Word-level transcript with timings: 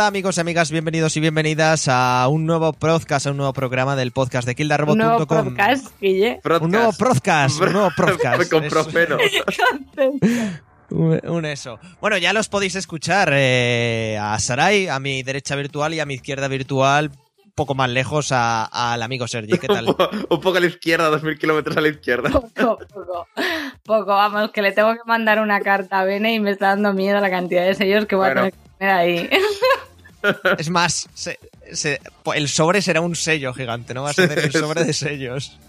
Hola, 0.00 0.06
amigos 0.08 0.38
y 0.38 0.40
amigas, 0.40 0.70
bienvenidos 0.70 1.14
y 1.18 1.20
bienvenidas 1.20 1.86
a 1.86 2.26
un 2.28 2.46
nuevo 2.46 2.72
podcast, 2.72 3.26
a 3.26 3.32
un 3.32 3.36
nuevo 3.36 3.52
programa 3.52 3.96
del 3.96 4.12
podcast 4.12 4.48
de 4.48 4.52
Un 4.58 4.66
nuevo 4.96 4.96
kildarrobot.com. 5.26 5.26
podcast, 5.50 5.88
Guille. 6.00 6.40
Un 6.58 6.70
nuevo 6.70 6.92
podcast, 6.94 7.60
un 7.60 7.72
nuevo 7.74 7.90
podcast. 7.94 8.50
Con 8.50 8.66
profeno. 8.66 9.18
Un, 10.88 11.20
un 11.28 11.44
eso. 11.44 11.78
Bueno, 12.00 12.16
ya 12.16 12.32
los 12.32 12.48
podéis 12.48 12.76
escuchar 12.76 13.28
eh, 13.34 14.18
a 14.18 14.38
Sarai, 14.38 14.88
a 14.88 14.98
mi 15.00 15.22
derecha 15.22 15.54
virtual 15.54 15.92
y 15.92 16.00
a 16.00 16.06
mi 16.06 16.14
izquierda 16.14 16.48
virtual, 16.48 17.10
poco 17.54 17.74
más 17.74 17.90
lejos 17.90 18.32
a- 18.32 18.64
al 18.94 19.02
amigo 19.02 19.28
Sergi. 19.28 19.58
¿Qué 19.58 19.66
un, 19.68 19.74
tal? 19.74 19.84
poco, 19.84 20.08
un 20.30 20.40
poco 20.40 20.56
a 20.56 20.60
la 20.60 20.66
izquierda, 20.66 21.10
dos 21.10 21.22
mil 21.22 21.38
kilómetros 21.38 21.76
a 21.76 21.82
la 21.82 21.88
izquierda. 21.88 22.30
Poco, 22.30 22.78
poco. 22.88 23.26
Poco, 23.84 24.06
vamos, 24.06 24.50
que 24.52 24.62
le 24.62 24.72
tengo 24.72 24.94
que 24.94 25.00
mandar 25.04 25.40
una 25.40 25.60
carta 25.60 26.00
a 26.00 26.04
Bene 26.04 26.32
y 26.32 26.40
me 26.40 26.52
está 26.52 26.68
dando 26.68 26.94
miedo 26.94 27.20
la 27.20 27.28
cantidad 27.28 27.66
de 27.66 27.74
sellos 27.74 28.06
que 28.06 28.16
voy 28.16 28.28
Bueno. 28.28 28.40
a 28.40 28.50
tener 28.50 28.52
que 28.54 28.70
poner 28.78 28.90
ahí. 28.94 29.30
Es 30.58 30.70
más, 30.70 31.08
se- 31.14 31.38
se- 31.72 32.00
el 32.34 32.48
sobre 32.48 32.82
será 32.82 33.00
un 33.00 33.16
sello 33.16 33.52
gigante, 33.54 33.94
¿no? 33.94 34.02
Va 34.02 34.10
a 34.10 34.12
ser 34.14 34.38
el 34.38 34.52
sobre 34.52 34.84
de 34.84 34.92
sellos. 34.92 35.58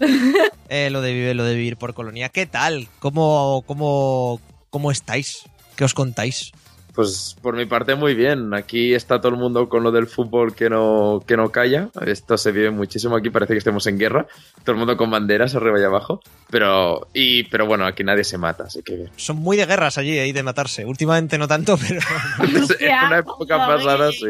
Eh, 0.74 0.88
lo, 0.88 1.02
de 1.02 1.12
vivir, 1.12 1.36
lo 1.36 1.44
de 1.44 1.54
vivir 1.54 1.76
por 1.76 1.92
colonia. 1.92 2.30
¿Qué 2.30 2.46
tal? 2.46 2.88
¿Cómo, 2.98 3.62
cómo, 3.66 4.40
cómo 4.70 4.90
estáis? 4.90 5.42
¿Qué 5.76 5.84
os 5.84 5.92
contáis? 5.92 6.50
Pues 6.94 7.36
por 7.40 7.56
mi 7.56 7.64
parte 7.66 7.94
muy 7.94 8.14
bien. 8.14 8.52
Aquí 8.54 8.94
está 8.94 9.20
todo 9.20 9.32
el 9.32 9.38
mundo 9.38 9.68
con 9.68 9.82
lo 9.82 9.90
del 9.90 10.06
fútbol 10.06 10.54
que 10.54 10.68
no, 10.68 11.22
que 11.26 11.36
no 11.36 11.50
calla. 11.50 11.88
Esto 12.04 12.36
se 12.36 12.52
vive 12.52 12.70
muchísimo 12.70 13.16
aquí, 13.16 13.30
parece 13.30 13.54
que 13.54 13.58
estemos 13.58 13.86
en 13.86 13.98
guerra. 13.98 14.26
Todo 14.62 14.72
el 14.72 14.78
mundo 14.78 14.96
con 14.96 15.10
banderas 15.10 15.54
arriba 15.54 15.80
y 15.80 15.84
abajo. 15.84 16.20
Pero, 16.50 17.08
y, 17.14 17.44
pero 17.44 17.66
bueno, 17.66 17.86
aquí 17.86 18.04
nadie 18.04 18.24
se 18.24 18.36
mata, 18.36 18.64
así 18.64 18.82
que 18.82 18.96
bien. 18.96 19.10
Son 19.16 19.36
muy 19.36 19.56
de 19.56 19.64
guerras 19.64 19.96
allí 19.96 20.18
y 20.18 20.32
de 20.32 20.42
matarse. 20.42 20.84
Últimamente 20.84 21.38
no 21.38 21.48
tanto, 21.48 21.78
pero... 21.78 22.00
En 22.80 23.06
una 23.06 23.18
época 23.18 23.58
pasada, 23.66 24.12
sí. 24.12 24.26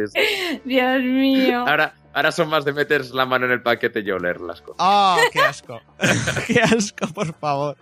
Dios 0.64 1.02
mío. 1.02 1.64
Ahora, 1.66 1.94
ahora 2.12 2.30
son 2.30 2.48
más 2.48 2.64
de 2.64 2.72
meter 2.72 3.04
la 3.12 3.26
mano 3.26 3.46
en 3.46 3.52
el 3.52 3.62
paquete 3.62 4.00
y 4.00 4.10
oler 4.10 4.40
las 4.40 4.60
cosas. 4.60 4.76
¡Ah, 4.78 5.18
qué 5.32 5.40
asco! 5.40 5.80
¡Qué 6.46 6.60
asco, 6.60 7.08
por 7.08 7.34
favor! 7.34 7.76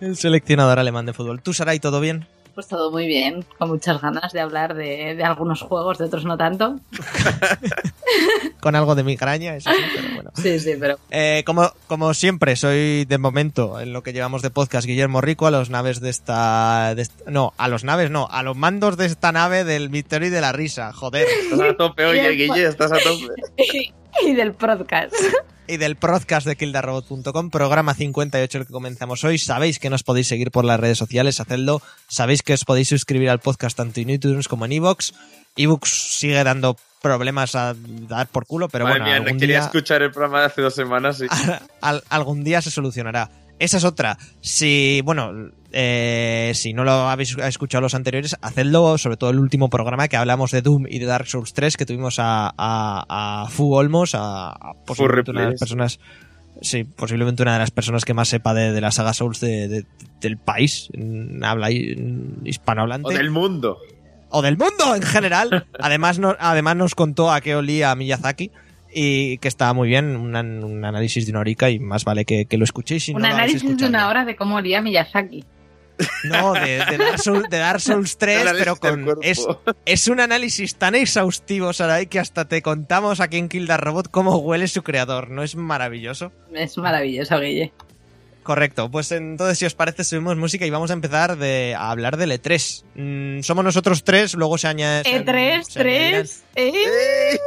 El 0.00 0.16
seleccionador 0.16 0.78
alemán 0.78 1.06
de 1.06 1.12
fútbol. 1.12 1.42
¿Tú, 1.42 1.52
Saray, 1.52 1.80
todo 1.80 2.00
bien? 2.00 2.26
Pues 2.56 2.68
todo 2.68 2.90
muy 2.90 3.06
bien, 3.06 3.44
con 3.58 3.68
muchas 3.68 4.00
ganas 4.00 4.32
de 4.32 4.40
hablar 4.40 4.74
de, 4.74 5.14
de 5.14 5.22
algunos 5.24 5.60
juegos, 5.60 5.98
de 5.98 6.06
otros 6.06 6.24
no 6.24 6.38
tanto. 6.38 6.80
Con 8.60 8.74
algo 8.74 8.94
de 8.94 9.04
migraña, 9.04 9.54
eso 9.56 9.68
sí, 9.70 9.76
pero 9.94 10.14
bueno. 10.14 10.30
Sí, 10.36 10.58
sí, 10.58 10.72
pero 10.80 10.98
Eh, 11.10 11.42
como, 11.44 11.70
como 11.86 12.14
siempre, 12.14 12.56
soy 12.56 13.04
de 13.04 13.18
momento, 13.18 13.78
en 13.78 13.92
lo 13.92 14.02
que 14.02 14.14
llevamos 14.14 14.40
de 14.40 14.48
podcast, 14.48 14.86
Guillermo 14.86 15.20
Rico, 15.20 15.46
a 15.46 15.50
los 15.50 15.68
naves 15.68 16.00
de 16.00 16.08
esta, 16.08 16.94
de 16.94 17.02
esta- 17.02 17.30
No, 17.30 17.52
a 17.58 17.68
los 17.68 17.84
naves 17.84 18.10
no, 18.10 18.26
a 18.30 18.42
los 18.42 18.56
mandos 18.56 18.96
de 18.96 19.04
esta 19.04 19.32
nave 19.32 19.64
del 19.64 19.90
Victory 19.90 20.30
de 20.30 20.40
la 20.40 20.52
Risa, 20.52 20.94
joder. 20.94 21.26
Estás 21.28 21.60
a 21.60 21.76
tope, 21.76 22.06
oye, 22.06 22.30
Guille, 22.36 22.66
estás 22.68 22.90
a 22.90 22.96
tope. 22.98 23.34
y 24.26 24.32
del 24.34 24.52
podcast. 24.52 25.12
Y 25.68 25.78
del 25.78 25.96
podcast 25.96 26.46
de 26.46 26.54
kildarrobot.com, 26.56 27.50
programa 27.50 27.94
58, 27.94 28.58
el 28.58 28.66
que 28.66 28.72
comenzamos 28.72 29.24
hoy. 29.24 29.38
Sabéis 29.38 29.78
que 29.80 29.90
nos 29.90 30.04
podéis 30.04 30.28
seguir 30.28 30.50
por 30.52 30.64
las 30.64 30.78
redes 30.78 30.96
sociales, 30.98 31.40
hacedlo. 31.40 31.82
Sabéis 32.08 32.42
que 32.42 32.54
os 32.54 32.64
podéis 32.64 32.88
suscribir 32.88 33.30
al 33.30 33.40
podcast 33.40 33.76
tanto 33.76 34.00
en 34.00 34.10
iTunes 34.10 34.46
como 34.46 34.64
en 34.64 34.72
iVoox. 34.72 35.10
iVoox 35.56 35.88
sigue 35.88 36.42
dando 36.44 36.76
problemas 37.02 37.54
a 37.56 37.74
dar 38.08 38.28
por 38.28 38.46
culo, 38.46 38.68
pero 38.68 38.84
Madre 38.84 39.00
bueno, 39.00 39.06
mía, 39.12 39.16
algún 39.24 39.40
quería 39.40 39.56
día... 39.58 39.64
escuchar 39.66 40.02
el 40.02 40.10
programa 40.12 40.40
de 40.40 40.46
hace 40.46 40.62
dos 40.62 40.74
semanas 40.74 41.20
y... 41.20 41.26
al- 41.80 42.04
algún 42.10 42.44
día 42.44 42.62
se 42.62 42.70
solucionará. 42.70 43.30
Esa 43.58 43.78
es 43.78 43.84
otra. 43.84 44.18
Si, 44.40 45.00
bueno, 45.04 45.50
eh, 45.78 46.52
si 46.54 46.72
no 46.72 46.84
lo 46.84 46.92
habéis 46.92 47.36
escuchado 47.36 47.82
los 47.82 47.94
anteriores, 47.94 48.34
hacedlo, 48.40 48.96
sobre 48.96 49.18
todo 49.18 49.28
el 49.28 49.38
último 49.38 49.68
programa 49.68 50.08
que 50.08 50.16
hablamos 50.16 50.50
de 50.50 50.62
Doom 50.62 50.86
y 50.88 50.98
de 51.00 51.04
Dark 51.04 51.26
Souls 51.26 51.52
3, 51.52 51.76
que 51.76 51.84
tuvimos 51.84 52.18
a, 52.18 52.46
a, 52.56 53.42
a 53.44 53.48
Fu 53.50 53.74
Olmos, 53.74 54.14
a, 54.14 54.48
a 54.48 54.72
posiblemente 54.86 55.32
una 55.32 55.40
de 55.42 55.50
las 55.50 55.60
personas, 55.60 56.00
sí, 56.62 56.84
posiblemente 56.84 57.42
una 57.42 57.52
de 57.52 57.58
las 57.58 57.70
personas 57.72 58.06
que 58.06 58.14
más 58.14 58.28
sepa 58.28 58.54
de, 58.54 58.72
de 58.72 58.80
la 58.80 58.90
saga 58.90 59.12
Souls 59.12 59.38
de- 59.40 59.68
de- 59.68 59.86
del 60.20 60.38
país, 60.38 60.88
en 60.94 61.44
habla 61.44 61.70
hispanohablante 61.70 63.08
O 63.08 63.10
del 63.16 63.30
mundo. 63.30 63.76
o 64.30 64.40
del 64.40 64.56
mundo 64.56 64.94
en 64.94 65.02
general. 65.02 65.66
Además, 65.78 66.18
no- 66.18 66.36
además 66.38 66.76
nos 66.76 66.94
contó 66.94 67.30
a 67.30 67.40
qué 67.42 67.54
olía 67.54 67.94
Miyazaki 67.94 68.50
y 68.94 69.36
que 69.38 69.48
estaba 69.48 69.74
muy 69.74 69.88
bien, 69.88 70.16
un, 70.16 70.34
an- 70.36 70.64
un 70.64 70.82
análisis 70.86 71.26
de 71.26 71.32
una 71.32 71.40
horica 71.40 71.68
y 71.68 71.78
más 71.78 72.04
vale 72.06 72.24
que, 72.24 72.46
que 72.46 72.56
lo 72.56 72.64
escuchéis. 72.64 73.04
Si 73.04 73.12
no 73.12 73.18
Un 73.18 73.22
lo 73.24 73.28
análisis 73.28 73.76
de 73.76 73.86
una 73.86 74.08
hora 74.08 74.24
de 74.24 74.36
cómo 74.36 74.56
olía 74.56 74.80
Miyazaki. 74.80 75.44
No, 76.24 76.52
de, 76.54 76.84
de 76.84 76.98
Dark 76.98 77.18
Souls, 77.22 77.48
de 77.48 77.58
Dark 77.58 77.80
Souls 77.80 78.18
3, 78.18 78.40
Análisis 78.42 78.64
pero 78.64 78.76
con... 78.76 79.18
Es, 79.22 79.46
es 79.84 80.08
un 80.08 80.20
análisis 80.20 80.74
tan 80.76 80.94
exhaustivo, 80.94 81.72
Sarai, 81.72 82.06
que 82.06 82.18
hasta 82.18 82.46
te 82.46 82.60
contamos 82.62 83.20
aquí 83.20 83.38
en 83.38 83.48
Kill 83.48 83.66
the 83.66 83.76
Robot 83.76 84.10
cómo 84.10 84.36
huele 84.38 84.68
su 84.68 84.82
creador. 84.82 85.30
¿No 85.30 85.42
es 85.42 85.56
maravilloso? 85.56 86.32
Es 86.52 86.76
maravilloso, 86.78 87.38
Guille. 87.40 87.72
Correcto, 88.42 88.88
pues 88.92 89.10
entonces 89.10 89.58
si 89.58 89.64
os 89.64 89.74
parece 89.74 90.04
subimos 90.04 90.36
música 90.36 90.64
y 90.64 90.70
vamos 90.70 90.90
a 90.90 90.94
empezar 90.94 91.36
de, 91.36 91.74
a 91.76 91.90
hablar 91.90 92.16
del 92.16 92.30
E3. 92.30 92.84
Mm, 92.94 93.42
somos 93.42 93.64
nosotros 93.64 94.04
tres, 94.04 94.34
luego 94.34 94.56
se 94.56 94.68
añade... 94.68 95.02
se- 95.02 95.24
E3, 95.24 95.62
se 95.64 95.80
añadirán- 95.80 95.82
3, 95.82 96.44
¿eh? 96.54 96.72
¡Eh! 96.86 97.38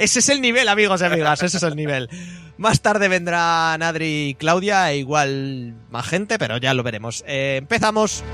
Ese 0.00 0.20
es 0.20 0.30
el 0.30 0.40
nivel, 0.40 0.66
amigos 0.70 1.02
y 1.02 1.04
amigas, 1.04 1.42
ese 1.42 1.58
es 1.58 1.62
el 1.62 1.76
nivel. 1.76 2.08
Más 2.56 2.80
tarde 2.80 3.06
vendrán 3.08 3.82
Adri 3.82 4.28
y 4.28 4.34
Claudia, 4.34 4.90
e 4.90 4.96
igual 4.96 5.74
más 5.90 6.06
gente, 6.08 6.38
pero 6.38 6.56
ya 6.56 6.72
lo 6.72 6.82
veremos. 6.82 7.22
Eh, 7.26 7.56
empezamos. 7.58 8.24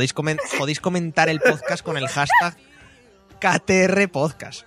Podéis, 0.00 0.14
comen- 0.14 0.40
podéis 0.58 0.80
comentar 0.80 1.28
el 1.28 1.40
podcast 1.40 1.84
con 1.84 1.98
el 1.98 2.08
hashtag 2.08 2.56
KTR 3.38 4.08
Podcast. 4.10 4.62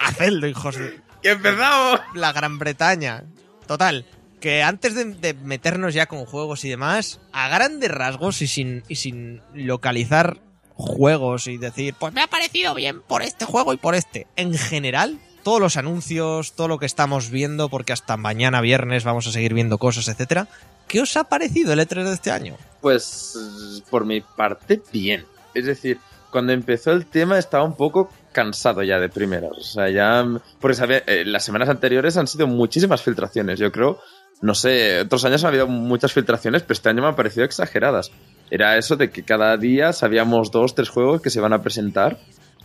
Hacedlo, 0.00 0.48
hijos 0.48 0.76
de 0.76 1.00
¡Que 1.22 1.30
empezamos! 1.30 2.00
la 2.14 2.32
Gran 2.32 2.58
Bretaña. 2.58 3.22
Total, 3.68 4.04
que 4.40 4.64
antes 4.64 4.96
de, 4.96 5.04
de 5.04 5.34
meternos 5.34 5.94
ya 5.94 6.06
con 6.06 6.24
juegos 6.26 6.64
y 6.64 6.68
demás, 6.70 7.20
a 7.32 7.48
grandes 7.48 7.92
rasgos 7.92 8.42
y 8.42 8.48
sin, 8.48 8.82
y 8.88 8.96
sin 8.96 9.40
localizar 9.54 10.40
juegos 10.74 11.46
y 11.46 11.58
decir, 11.58 11.94
pues 11.96 12.12
me 12.12 12.20
ha 12.22 12.26
parecido 12.26 12.74
bien 12.74 13.02
por 13.02 13.22
este 13.22 13.44
juego 13.44 13.72
y 13.72 13.76
por 13.76 13.94
este. 13.94 14.26
En 14.34 14.52
general, 14.58 15.20
todos 15.42 15.60
los 15.60 15.76
anuncios, 15.76 16.52
todo 16.52 16.68
lo 16.68 16.78
que 16.78 16.86
estamos 16.86 17.30
viendo, 17.30 17.68
porque 17.68 17.92
hasta 17.92 18.16
mañana 18.16 18.60
viernes 18.60 19.04
vamos 19.04 19.26
a 19.26 19.32
seguir 19.32 19.54
viendo 19.54 19.78
cosas, 19.78 20.08
etcétera. 20.08 20.48
¿Qué 20.88 21.00
os 21.00 21.16
ha 21.16 21.24
parecido 21.24 21.72
el 21.72 21.80
E3 21.80 22.04
de 22.04 22.12
este 22.12 22.30
año? 22.30 22.56
Pues 22.80 23.82
por 23.90 24.04
mi 24.04 24.20
parte, 24.20 24.80
bien. 24.92 25.24
Es 25.54 25.66
decir, 25.66 25.98
cuando 26.30 26.52
empezó 26.52 26.92
el 26.92 27.06
tema 27.06 27.38
estaba 27.38 27.64
un 27.64 27.76
poco 27.76 28.10
cansado 28.32 28.82
ya 28.82 28.98
de 28.98 29.08
primeras. 29.08 29.52
O 29.52 29.62
sea, 29.62 29.90
ya... 29.90 30.26
Porque 30.60 31.02
eh, 31.06 31.24
las 31.24 31.44
semanas 31.44 31.68
anteriores 31.68 32.16
han 32.16 32.26
sido 32.26 32.46
muchísimas 32.46 33.02
filtraciones. 33.02 33.58
Yo 33.58 33.70
creo, 33.70 34.00
no 34.40 34.54
sé, 34.54 35.00
otros 35.00 35.24
años 35.24 35.44
ha 35.44 35.48
habido 35.48 35.66
muchas 35.66 36.12
filtraciones, 36.12 36.62
pero 36.62 36.72
este 36.72 36.88
año 36.88 37.02
me 37.02 37.08
han 37.08 37.16
parecido 37.16 37.44
exageradas. 37.44 38.10
Era 38.50 38.76
eso 38.76 38.96
de 38.96 39.10
que 39.10 39.22
cada 39.22 39.56
día 39.56 39.92
sabíamos 39.92 40.50
dos, 40.50 40.74
tres 40.74 40.88
juegos 40.88 41.22
que 41.22 41.30
se 41.30 41.40
van 41.40 41.52
a 41.52 41.62
presentar 41.62 42.18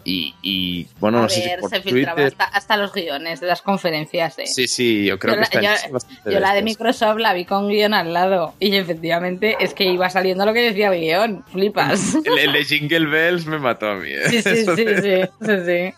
Y, 0.09 0.33
y, 0.41 0.87
bueno, 1.01 1.17
a 1.17 1.21
no 1.23 1.29
sé 1.29 1.41
si 1.41 1.49
ver, 1.49 1.59
por 1.59 1.69
se 1.69 1.81
filtraba 1.81 2.23
hasta, 2.23 2.45
hasta 2.45 2.77
los 2.77 2.93
guiones 2.93 3.41
de 3.41 3.47
las 3.47 3.61
conferencias. 3.61 4.39
¿eh? 4.39 4.47
Sí, 4.47 4.65
sí, 4.69 5.03
yo 5.03 5.19
creo 5.19 5.35
Yo 5.35 5.41
que 5.49 5.59
la- 5.59 5.73
está 5.73 5.91
yo- 6.31 6.39
la 6.39 6.53
de. 6.53 6.61
Microsoft 6.61 7.17
la 7.19 7.33
vi 7.33 7.43
con 7.43 7.67
guion 7.67 7.93
al 7.93 8.13
lado 8.13 8.53
y 8.57 8.73
efectivamente 8.77 9.57
es 9.59 9.73
que 9.73 9.83
iba 9.83 10.09
saliendo 10.09 10.45
lo 10.45 10.53
que 10.53 10.61
decía 10.61 10.93
el 10.93 11.01
guion. 11.01 11.43
Flipas. 11.51 12.15
El, 12.25 12.37
el 12.39 12.53
de 12.53 12.63
Jingle 12.63 13.05
Bells 13.07 13.45
me 13.47 13.59
mató 13.59 13.87
a 13.89 13.95
mí. 13.95 14.07
¿eh? 14.09 14.29
Sí, 14.29 14.41
sí, 14.41 14.55
sí, 14.77 14.85
sí, 14.95 15.21
sí, 15.41 15.55
sí. 15.65 15.93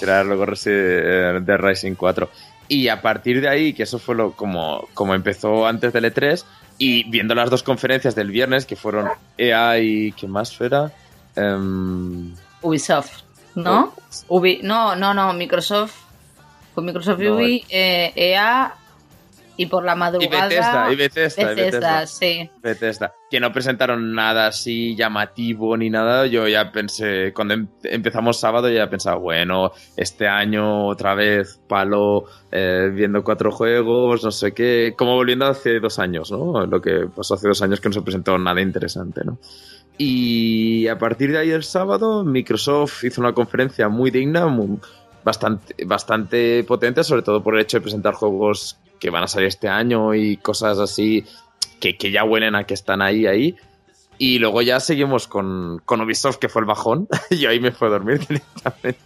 que 0.00 0.04
era 0.04 0.24
luego 0.24 0.44
eh, 0.66 1.38
de 1.40 1.56
Rising 1.56 1.94
4. 1.94 2.28
Y 2.66 2.88
a 2.88 3.00
partir 3.02 3.40
de 3.40 3.48
ahí, 3.48 3.72
que 3.72 3.84
eso 3.84 4.00
fue 4.00 4.16
lo 4.16 4.32
como, 4.32 4.88
como 4.94 5.14
empezó 5.14 5.64
antes 5.68 5.92
del 5.92 6.06
E3, 6.12 6.44
y 6.78 7.08
viendo 7.08 7.36
las 7.36 7.50
dos 7.50 7.62
conferencias 7.62 8.16
del 8.16 8.32
viernes, 8.32 8.66
que 8.66 8.74
fueron 8.74 9.10
EA 9.38 9.78
y 9.78 10.10
¿qué 10.10 10.26
más 10.26 10.60
era? 10.60 10.90
Em, 11.36 12.34
Ubisoft, 12.62 13.22
¿no? 13.54 13.92
Ubi, 14.28 14.60
no, 14.62 14.96
no, 14.96 15.12
no, 15.14 15.32
Microsoft. 15.32 15.94
Fue 16.74 16.82
Microsoft 16.82 17.20
y 17.20 17.24
No, 17.24 17.34
Ubi, 17.34 17.64
eh, 17.68 18.12
EA 18.16 18.74
y 19.54 19.66
por 19.66 19.84
la 19.84 19.92
y 19.92 19.96
madrugada. 19.96 20.46
Bethesda, 20.48 20.92
y 20.92 20.96
Bethesda, 20.96 21.42
y 21.42 21.54
Bethesda, 21.54 21.64
Bethesda. 22.00 22.06
sí. 22.06 22.50
Bethesda, 22.62 23.12
que 23.30 23.38
no 23.38 23.52
presentaron 23.52 24.14
nada 24.14 24.46
así 24.46 24.96
llamativo 24.96 25.76
ni 25.76 25.90
nada. 25.90 26.26
Yo 26.26 26.48
ya 26.48 26.72
pensé, 26.72 27.32
cuando 27.34 27.52
em- 27.54 27.68
empezamos 27.82 28.40
sábado, 28.40 28.70
ya 28.70 28.88
pensaba, 28.88 29.16
bueno, 29.16 29.72
este 29.94 30.26
año 30.26 30.86
otra 30.86 31.14
vez 31.14 31.60
palo 31.68 32.24
eh, 32.50 32.90
viendo 32.94 33.22
cuatro 33.22 33.52
juegos, 33.52 34.24
no 34.24 34.30
sé 34.30 34.52
qué, 34.52 34.94
como 34.96 35.14
volviendo 35.16 35.44
hace 35.46 35.78
dos 35.80 35.98
años, 35.98 36.30
¿no? 36.32 36.64
Lo 36.66 36.80
que 36.80 37.06
pasó 37.14 37.34
hace 37.34 37.48
dos 37.48 37.60
años 37.60 37.78
que 37.80 37.90
no 37.90 37.92
se 37.92 38.02
presentó 38.02 38.38
nada 38.38 38.62
interesante, 38.62 39.20
¿no? 39.22 39.36
Y 40.04 40.88
a 40.88 40.98
partir 40.98 41.30
de 41.30 41.54
el 41.54 41.62
sábado, 41.62 42.24
Microsoft 42.24 43.04
hizo 43.04 43.20
una 43.20 43.34
conferencia 43.34 43.88
muy 43.88 44.10
digna, 44.10 44.48
bastante, 45.22 45.84
bastante 45.84 46.64
potente, 46.64 47.04
sobre 47.04 47.22
todo 47.22 47.40
por 47.40 47.54
el 47.54 47.60
hecho 47.60 47.76
de 47.76 47.82
presentar 47.82 48.14
juegos 48.14 48.80
que 48.98 49.10
van 49.10 49.22
a 49.22 49.28
salir 49.28 49.46
este 49.46 49.68
año 49.68 50.12
y 50.12 50.38
cosas 50.38 50.80
así 50.80 51.24
que, 51.78 51.96
que 51.96 52.10
ya 52.10 52.24
huelen 52.24 52.56
a 52.56 52.64
que 52.64 52.74
están 52.74 53.00
ahí, 53.00 53.26
ahí. 53.26 53.54
Y 54.18 54.40
luego 54.40 54.60
ya 54.62 54.80
seguimos 54.80 55.28
con, 55.28 55.80
con 55.84 56.00
Ubisoft, 56.00 56.38
que 56.38 56.48
fue 56.48 56.62
el 56.62 56.66
bajón. 56.66 57.06
y 57.30 57.46
ahí 57.46 57.60
me 57.60 57.70
fue 57.70 57.86
a 57.86 57.92
dormir 57.92 58.18
directamente. 58.28 58.98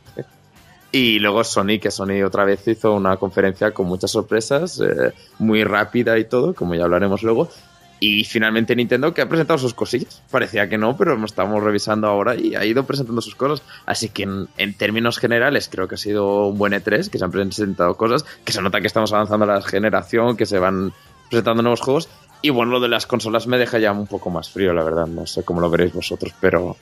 Y 0.92 1.18
luego 1.18 1.44
Sony, 1.44 1.78
que 1.78 1.90
Sony 1.90 2.22
otra 2.24 2.46
vez 2.46 2.66
hizo 2.68 2.94
una 2.94 3.18
conferencia 3.18 3.72
con 3.72 3.84
muchas 3.86 4.12
sorpresas, 4.12 4.80
eh, 4.80 5.12
muy 5.40 5.62
rápida 5.62 6.18
y 6.18 6.24
todo, 6.24 6.54
como 6.54 6.74
ya 6.74 6.84
hablaremos 6.84 7.22
luego. 7.22 7.50
Y 7.98 8.24
finalmente 8.24 8.76
Nintendo, 8.76 9.14
que 9.14 9.22
ha 9.22 9.28
presentado 9.28 9.58
sus 9.58 9.72
cosillas. 9.72 10.22
Parecía 10.30 10.68
que 10.68 10.76
no, 10.76 10.96
pero 10.96 11.22
estamos 11.24 11.62
revisando 11.62 12.06
ahora 12.06 12.34
y 12.34 12.54
ha 12.54 12.64
ido 12.64 12.84
presentando 12.84 13.22
sus 13.22 13.34
cosas. 13.34 13.62
Así 13.86 14.10
que 14.10 14.24
en, 14.24 14.74
términos 14.74 15.18
generales 15.18 15.68
creo 15.70 15.88
que 15.88 15.94
ha 15.94 15.98
sido 15.98 16.48
un 16.48 16.58
buen 16.58 16.74
E3, 16.74 17.08
que 17.08 17.18
se 17.18 17.24
han 17.24 17.30
presentado 17.30 17.96
cosas, 17.96 18.24
que 18.44 18.52
se 18.52 18.60
nota 18.60 18.80
que 18.80 18.86
estamos 18.86 19.12
avanzando 19.12 19.46
la 19.46 19.62
generación, 19.62 20.36
que 20.36 20.44
se 20.44 20.58
van 20.58 20.92
presentando 21.30 21.62
nuevos 21.62 21.80
juegos. 21.80 22.08
Y 22.42 22.50
bueno, 22.50 22.72
lo 22.72 22.80
de 22.80 22.88
las 22.88 23.06
consolas 23.06 23.46
me 23.46 23.56
deja 23.56 23.78
ya 23.78 23.92
un 23.92 24.06
poco 24.06 24.28
más 24.28 24.50
frío, 24.50 24.74
la 24.74 24.84
verdad. 24.84 25.06
No 25.06 25.26
sé 25.26 25.42
cómo 25.42 25.62
lo 25.62 25.70
veréis 25.70 25.94
vosotros, 25.94 26.34
pero 26.38 26.76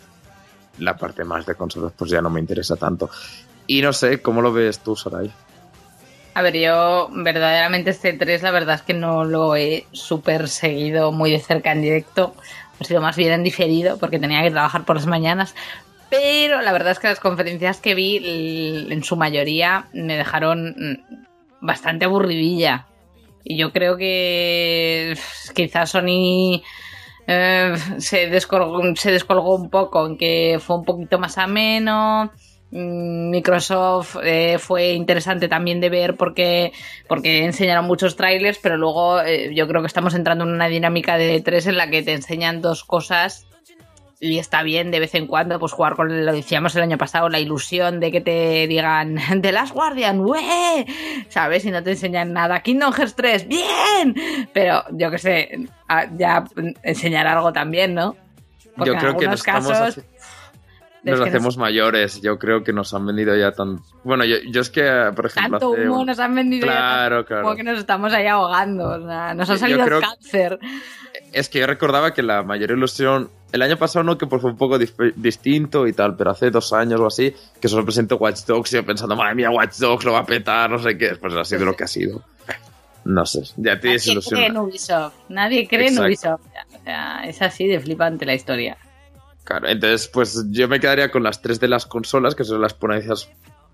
la 0.78 0.96
parte 0.96 1.24
más 1.24 1.46
de 1.46 1.54
consolas 1.54 1.92
pues 1.96 2.10
ya 2.10 2.20
no 2.20 2.30
me 2.30 2.40
interesa 2.40 2.74
tanto. 2.74 3.08
Y 3.68 3.82
no 3.82 3.92
sé, 3.92 4.20
¿cómo 4.20 4.42
lo 4.42 4.52
ves 4.52 4.80
tú, 4.80 4.96
Sarai? 4.96 5.32
A 6.34 6.42
ver, 6.42 6.56
yo 6.56 7.08
verdaderamente 7.12 7.90
este 7.90 8.12
3 8.12 8.42
la 8.42 8.50
verdad 8.50 8.74
es 8.74 8.82
que 8.82 8.92
no 8.92 9.24
lo 9.24 9.54
he 9.54 9.86
súper 9.92 10.48
seguido 10.48 11.12
muy 11.12 11.30
de 11.30 11.38
cerca 11.38 11.70
en 11.70 11.82
directo. 11.82 12.34
Ha 12.80 12.84
sido 12.84 13.00
más 13.00 13.16
bien 13.16 13.32
en 13.32 13.44
diferido 13.44 13.98
porque 13.98 14.18
tenía 14.18 14.42
que 14.42 14.50
trabajar 14.50 14.84
por 14.84 14.96
las 14.96 15.06
mañanas. 15.06 15.54
Pero 16.10 16.60
la 16.60 16.72
verdad 16.72 16.92
es 16.92 16.98
que 16.98 17.06
las 17.06 17.20
conferencias 17.20 17.80
que 17.80 17.94
vi 17.94 18.86
en 18.90 19.04
su 19.04 19.16
mayoría 19.16 19.86
me 19.92 20.16
dejaron 20.16 20.74
mm, 20.76 21.24
bastante 21.60 22.04
aburridilla. 22.04 22.86
Y 23.44 23.56
yo 23.56 23.72
creo 23.72 23.96
que 23.96 25.16
quizás 25.54 25.90
Sony 25.90 26.62
eh, 27.28 27.74
se, 27.98 28.28
descolgó, 28.28 28.82
se 28.96 29.12
descolgó 29.12 29.54
un 29.54 29.70
poco 29.70 30.06
en 30.06 30.18
que 30.18 30.58
fue 30.60 30.76
un 30.76 30.84
poquito 30.84 31.18
más 31.18 31.38
ameno. 31.38 32.32
Mm, 32.70 33.30
Microsoft 33.30 34.16
eh, 34.24 34.58
fue 34.58 34.92
interesante 34.92 35.48
también 35.48 35.80
de 35.80 35.90
ver 35.90 36.16
porque, 36.16 36.72
porque 37.06 37.44
enseñaron 37.44 37.84
muchos 37.84 38.16
trailers, 38.16 38.58
pero 38.58 38.76
luego 38.76 39.20
eh, 39.20 39.54
yo 39.54 39.68
creo 39.68 39.80
que 39.80 39.86
estamos 39.86 40.14
entrando 40.14 40.44
en 40.44 40.50
una 40.50 40.66
dinámica 40.66 41.16
de 41.16 41.40
tres 41.40 41.66
en 41.66 41.76
la 41.76 41.88
que 41.88 42.02
te 42.02 42.12
enseñan 42.14 42.60
dos 42.62 42.82
cosas 42.82 43.46
y 44.20 44.38
está 44.38 44.62
bien 44.62 44.90
de 44.90 45.00
vez 45.00 45.14
en 45.14 45.26
cuando 45.26 45.58
pues 45.60 45.72
jugar 45.72 45.94
con 45.96 46.24
lo 46.24 46.32
decíamos 46.32 46.74
el 46.76 46.82
año 46.82 46.96
pasado 46.98 47.28
la 47.28 47.38
ilusión 47.40 48.00
de 48.00 48.10
que 48.10 48.20
te 48.20 48.66
digan 48.66 49.18
The 49.42 49.52
Last 49.52 49.74
Guardian 49.74 50.24
sabes 51.28 51.64
y 51.66 51.70
no 51.70 51.82
te 51.82 51.90
enseñan 51.90 52.32
nada. 52.32 52.60
Kingdom 52.62 52.92
Hearts 52.92 53.14
3 53.16 53.46
bien 53.48 54.14
pero 54.52 54.82
yo 54.92 55.10
que 55.10 55.18
sé 55.18 55.66
a- 55.88 56.06
ya 56.16 56.44
enseñar 56.82 57.26
algo 57.26 57.52
también 57.52 57.94
no 57.94 58.16
Porque 58.76 58.90
Yo 58.90 58.92
en 58.94 58.98
creo 58.98 59.16
que 59.16 59.24
algunos 59.26 59.42
casos 59.42 60.00
nos 61.04 61.20
hacemos 61.20 61.56
mayores. 61.56 62.20
Yo 62.22 62.38
creo 62.38 62.62
que 62.64 62.72
nos 62.72 62.92
han 62.94 63.06
vendido 63.06 63.36
ya 63.36 63.52
tan. 63.52 63.80
Bueno, 64.04 64.24
yo, 64.24 64.36
yo 64.50 64.60
es 64.60 64.70
que, 64.70 64.82
por 65.14 65.26
ejemplo. 65.26 65.58
tanto 65.58 65.70
humo 65.70 66.00
un- 66.00 66.06
nos 66.06 66.18
han 66.18 66.34
vendido 66.34 66.66
ya 66.66 66.72
Claro, 66.72 67.24
claro. 67.24 67.46
humo 67.46 67.56
que 67.56 67.62
nos 67.62 67.78
estamos 67.78 68.12
ahí 68.12 68.26
ahogando 68.26 68.88
o 68.88 69.06
sea, 69.06 69.34
nos 69.34 69.48
ha 69.50 69.58
salido 69.58 69.80
el 69.80 69.86
creo- 69.86 70.00
cáncer 70.00 70.58
Es 71.32 71.48
que 71.48 71.60
yo 71.60 71.66
recordaba 71.66 72.12
que 72.14 72.22
la 72.22 72.42
mayor 72.42 72.70
ilusión. 72.72 73.30
El 73.52 73.62
año 73.62 73.76
pasado 73.76 74.02
no, 74.02 74.18
que 74.18 74.26
pues 74.26 74.42
fue 74.42 74.50
un 74.50 74.56
poco 74.56 74.78
distinto 74.78 75.86
y 75.86 75.92
tal, 75.92 76.16
pero 76.16 76.30
hace 76.32 76.50
dos 76.50 76.72
años 76.72 76.98
o 77.00 77.06
así, 77.06 77.32
que 77.60 77.68
solo 77.68 77.84
presentó 77.84 78.16
Watch 78.16 78.40
Dogs 78.46 78.72
y 78.72 78.76
yo 78.76 78.84
pensando, 78.84 79.14
madre 79.14 79.34
mía, 79.36 79.50
Watch 79.50 79.76
Dogs 79.78 80.04
lo 80.04 80.12
va 80.12 80.20
a 80.20 80.26
petar, 80.26 80.68
no 80.70 80.78
sé 80.80 80.98
qué. 80.98 81.14
Pues 81.20 81.34
ha 81.34 81.44
sido 81.44 81.64
lo 81.64 81.74
que 81.76 81.84
ha 81.84 81.88
sido. 81.88 82.22
No 83.04 83.26
sé, 83.26 83.42
ya 83.56 83.78
te 83.78 83.88
nadie 83.88 84.22
cree 84.28 84.46
en. 84.46 84.56
Ubisoft 84.56 85.14
nadie 85.28 85.68
cree 85.68 85.88
en. 85.88 85.98
Ubisoft 85.98 86.40
o 86.80 86.84
sea, 86.84 87.22
es 87.24 87.40
así 87.42 87.66
de 87.68 87.78
flipante 87.78 88.24
la 88.26 88.34
historia 88.34 88.76
Claro, 89.44 89.68
entonces, 89.68 90.08
pues 90.08 90.46
yo 90.50 90.68
me 90.68 90.80
quedaría 90.80 91.10
con 91.10 91.22
las 91.22 91.42
tres 91.42 91.60
de 91.60 91.68
las 91.68 91.84
consolas, 91.86 92.34
que 92.34 92.44
son 92.44 92.60
las 92.62 92.74
ponencias 92.74 93.28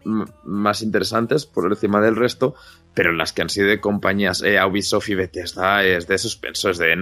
más 0.05 0.83
interesantes 0.83 1.45
por 1.47 1.71
encima 1.71 2.01
del 2.01 2.17
resto, 2.17 2.55
pero 2.95 3.13
las 3.13 3.33
que 3.33 3.43
han 3.43 3.51
sido 3.51 3.69
de 3.69 3.81
compañías 3.81 4.43
EA, 4.43 4.67
Ubisoft 4.67 5.09
y 5.11 5.15
Bethesda 5.15 5.85
es 5.85 6.07
de 6.09 6.17
suspenso, 6.19 6.71
es 6.71 6.79
de 6.79 6.97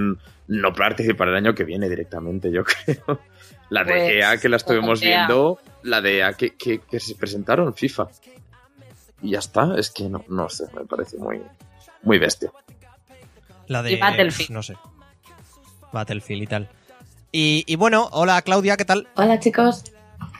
no 0.48 0.72
participar 0.74 1.28
el 1.28 1.36
año 1.36 1.54
que 1.54 1.64
viene 1.64 1.88
directamente, 1.88 2.50
yo 2.50 2.64
creo. 2.84 3.20
La 3.70 3.84
de 3.84 3.92
Pues, 3.92 4.12
EA 4.14 4.36
que 4.38 4.48
la 4.48 4.56
estuvimos 4.56 5.00
EA. 5.02 5.26
viendo, 5.26 5.58
la 5.84 6.00
de 6.00 6.18
EA 6.18 6.32
que, 6.34 6.56
que, 6.56 6.80
que 6.80 6.98
se 7.00 7.14
presentaron, 7.14 7.72
FIFA. 7.74 8.08
Y 9.22 9.30
ya 9.30 9.38
está, 9.38 9.74
es 9.76 9.90
que 9.90 10.08
no, 10.08 10.24
no 10.28 10.48
sé, 10.48 10.64
me 10.74 10.84
parece 10.84 11.18
muy, 11.18 11.40
muy 12.02 12.18
bestia. 12.18 12.50
La 13.68 13.82
de. 13.82 13.92
Y 13.92 14.00
Battlefield. 14.00 14.50
No 14.50 14.62
sé. 14.62 14.74
Battlefield 15.92 16.42
y 16.42 16.46
tal. 16.46 16.68
Y, 17.32 17.64
y 17.66 17.76
bueno, 17.76 18.08
hola 18.12 18.40
Claudia, 18.42 18.76
¿qué 18.76 18.84
tal? 18.84 19.06
Hola 19.16 19.38
chicos. 19.38 19.84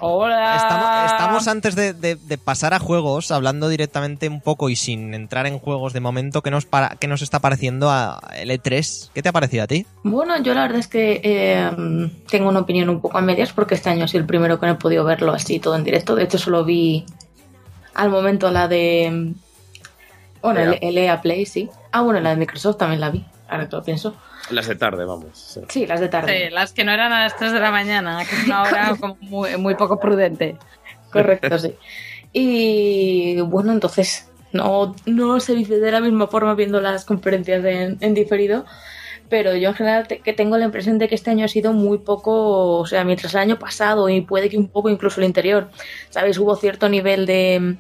Hola. 0.01 0.57
Estamos, 0.57 1.11
estamos 1.13 1.49
antes 1.49 1.75
de, 1.75 1.93
de- 1.93 2.15
de 2.17 2.39
pasar 2.39 2.73
a 2.73 2.79
juegos, 2.79 3.31
hablando 3.31 3.69
directamente 3.69 4.29
un 4.29 4.41
poco 4.41 4.71
y 4.71 4.77
sin 4.77 5.13
entrar 5.13 5.47
en 5.47 5.59
juegos 5.59 5.93
de 5.93 6.01
momento, 6.01 6.41
¿qué 6.43 6.51
nos, 6.51 6.67
para, 6.67 6.91
qué 7.01 7.09
nos 7.09 7.21
está 7.23 7.41
pareciendo 7.41 7.91
a 7.91 8.21
el 8.37 8.51
E3? 8.51 9.11
¿Qué 9.13 9.23
te 9.23 9.29
ha 9.29 9.33
parecido 9.33 9.65
a 9.65 9.67
ti? 9.67 9.87
Bueno, 10.05 10.41
yo 10.43 10.55
la 10.55 10.63
verdad 10.63 10.79
es 10.79 10.87
que 10.89 11.21
eh, 11.25 12.11
tengo 12.31 12.49
una 12.49 12.61
opinión 12.61 12.89
un 12.91 13.01
poco 13.01 13.19
a 13.19 13.23
medias 13.23 13.53
porque 13.53 13.75
este 13.75 13.91
año 13.91 14.07
sido 14.09 14.21
el 14.21 14.27
primero 14.27 14.59
que 14.59 14.67
no 14.67 14.73
he 14.73 14.77
podido 14.77 15.05
verlo 15.05 15.33
así 15.33 15.59
todo 15.61 15.75
en 15.77 15.85
directo. 15.85 16.15
De 16.15 16.25
hecho, 16.25 16.39
solo 16.39 16.65
vi 16.65 17.05
al 17.95 18.11
momento 18.11 18.51
la 18.51 18.69
de. 18.69 19.35
Bueno, 20.43 20.61
el, 20.61 20.73
EA. 20.75 20.79
el 20.81 20.99
EA 20.99 21.21
Play, 21.21 21.45
sí. 21.45 21.69
Ah, 21.93 22.03
bueno, 22.03 22.21
la 22.21 22.31
de 22.31 22.37
Microsoft 22.37 22.79
también 22.79 23.01
la 23.01 23.11
vi. 23.11 23.25
Ahora 23.49 23.69
que 23.69 23.75
lo 23.77 23.83
pienso. 23.83 24.15
Las 24.51 24.67
de 24.69 24.75
tarde, 24.77 25.05
vamos. 25.05 25.31
sí. 25.39 25.61
Sí, 25.69 25.87
las 25.87 26.01
de 26.01 26.09
tarde. 26.09 26.47
Sí, 26.49 26.55
las 26.55 26.73
que 26.73 26.85
no 26.85 26.93
eran 26.93 27.13
a 27.13 27.25
las 27.25 27.37
3 27.37 27.53
de 27.53 27.61
la 27.61 27.71
mañana, 27.71 28.25
que 28.29 28.37
es 28.37 28.45
una 28.47 28.63
hora 28.63 28.97
como 29.01 29.17
muy, 29.21 29.57
muy 29.57 29.75
poco 29.75 29.99
prudente. 30.01 30.57
Correcto, 31.13 31.59
sí. 31.59 31.75
Y 32.33 33.41
bueno, 33.43 33.73
entonces 33.73 34.31
no, 34.53 34.95
no 35.07 35.41
se 35.41 35.55
dice 35.55 35.79
de 35.79 35.91
la 35.93 36.01
misma 36.01 36.27
forma 36.27 36.55
viendo 36.55 36.81
las 36.81 37.05
conferencias 37.05 37.65
en, 37.65 37.97
en 38.01 38.15
diferido, 38.15 38.65
pero 39.29 39.55
yo 39.57 39.71
en 39.71 39.75
general 39.75 40.07
te- 40.09 40.21
que 40.21 40.33
tengo 40.33 40.57
la 40.57 40.65
impresión 40.67 40.99
de 40.99 41.09
que 41.09 41.15
este 41.15 41.31
año 41.31 41.45
ha 41.45 41.49
sido 41.49 41.73
muy 41.73 41.99
poco, 41.99 42.79
o 42.79 42.87
sea, 42.87 43.05
mientras 43.05 43.35
el 43.35 43.41
año 43.41 43.59
pasado 43.59 44.09
y 44.09 44.21
puede 44.23 44.49
que 44.49 44.57
un 44.59 44.69
poco 44.69 44.89
incluso 44.89 45.21
el 45.21 45.27
interior, 45.27 45.71
¿sabes? 46.11 46.39
Hubo 46.39 46.55
cierto 46.57 46.89
nivel 46.89 47.27
de... 47.27 47.77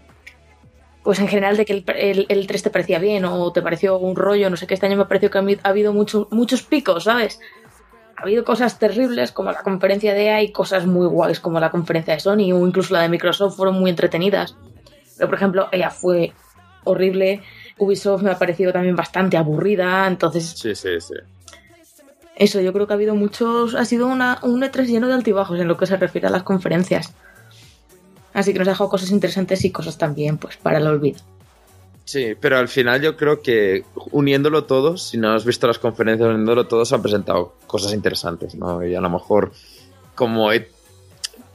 Pues 1.08 1.20
en 1.20 1.28
general 1.28 1.56
de 1.56 1.64
que 1.64 1.72
el, 1.72 1.84
el, 1.96 2.26
el 2.28 2.46
3 2.46 2.64
te 2.64 2.68
parecía 2.68 2.98
bien 2.98 3.24
o 3.24 3.50
te 3.50 3.62
pareció 3.62 3.96
un 3.98 4.14
rollo, 4.14 4.50
no 4.50 4.58
sé 4.58 4.66
qué, 4.66 4.74
este 4.74 4.84
año 4.84 4.96
me 4.98 5.04
ha 5.04 5.08
parecido 5.08 5.30
que 5.30 5.38
ha 5.38 5.40
habi- 5.40 5.58
ha 5.62 5.70
habido 5.70 5.94
mucho, 5.94 6.28
muchos 6.30 6.62
picos, 6.62 7.04
¿sabes? 7.04 7.40
ha 8.14 8.24
habido 8.24 8.44
cosas 8.44 8.78
terribles 8.78 9.32
como 9.32 9.50
la 9.50 9.62
conferencia 9.62 10.12
de 10.12 10.24
EA 10.26 10.42
y 10.42 10.52
cosas 10.52 10.84
muy 10.84 11.06
guays 11.06 11.40
como 11.40 11.60
la 11.60 11.70
conferencia 11.70 12.12
de 12.12 12.20
Sony 12.20 12.52
o 12.52 12.66
incluso 12.66 12.92
la 12.92 13.00
de 13.00 13.08
Microsoft 13.08 13.56
fueron 13.56 13.76
muy 13.80 13.88
entretenidas. 13.88 14.54
Pero 15.16 15.28
por 15.30 15.36
ejemplo, 15.38 15.68
EA 15.72 15.88
fue 15.88 16.34
horrible, 16.84 17.40
Ubisoft 17.78 18.20
me 18.22 18.30
ha 18.30 18.38
parecido 18.38 18.70
también 18.74 18.94
bastante 18.94 19.38
aburrida, 19.38 20.06
entonces 20.08 20.44
Sí, 20.58 20.74
sí, 20.74 21.00
sí. 21.00 21.14
eso 22.36 22.60
yo 22.60 22.74
creo 22.74 22.86
que 22.86 22.92
ha 22.92 22.96
habido 22.96 23.14
muchos, 23.14 23.74
ha 23.74 23.86
sido 23.86 24.08
una, 24.08 24.40
un 24.42 24.60
E3 24.62 24.84
lleno 24.84 25.08
de 25.08 25.14
altibajos 25.14 25.58
en 25.58 25.68
lo 25.68 25.78
que 25.78 25.86
se 25.86 25.96
refiere 25.96 26.26
a 26.26 26.30
las 26.30 26.42
conferencias. 26.42 27.14
Así 28.38 28.52
que 28.52 28.59
nos 28.61 28.68
ha 28.68 28.73
dejado 28.73 28.88
cosas 28.90 29.11
interesantes 29.11 29.64
y 29.64 29.71
cosas 29.73 29.99
también, 29.99 30.38
pues, 30.38 30.57
para 30.57 30.78
el 30.78 30.87
olvido. 30.87 31.21
Sí, 32.04 32.35
pero 32.40 32.57
al 32.57 32.68
final 32.68 33.02
yo 33.02 33.16
creo 33.16 33.42
que 33.42 33.85
uniéndolo 34.12 34.64
todo, 34.64 34.97
si 34.97 35.18
no 35.18 35.33
has 35.35 35.45
visto 35.45 35.66
las 35.66 35.78
conferencias, 35.78 36.28
uniéndolo 36.28 36.66
todo, 36.66 36.85
se 36.85 36.95
han 36.95 37.02
presentado 37.02 37.54
cosas 37.66 37.92
interesantes, 37.92 38.54
¿no? 38.54 38.83
Y 38.87 38.95
a 38.95 39.00
lo 39.00 39.11
mejor, 39.11 39.52
como 40.14 40.52
he- 40.52 40.71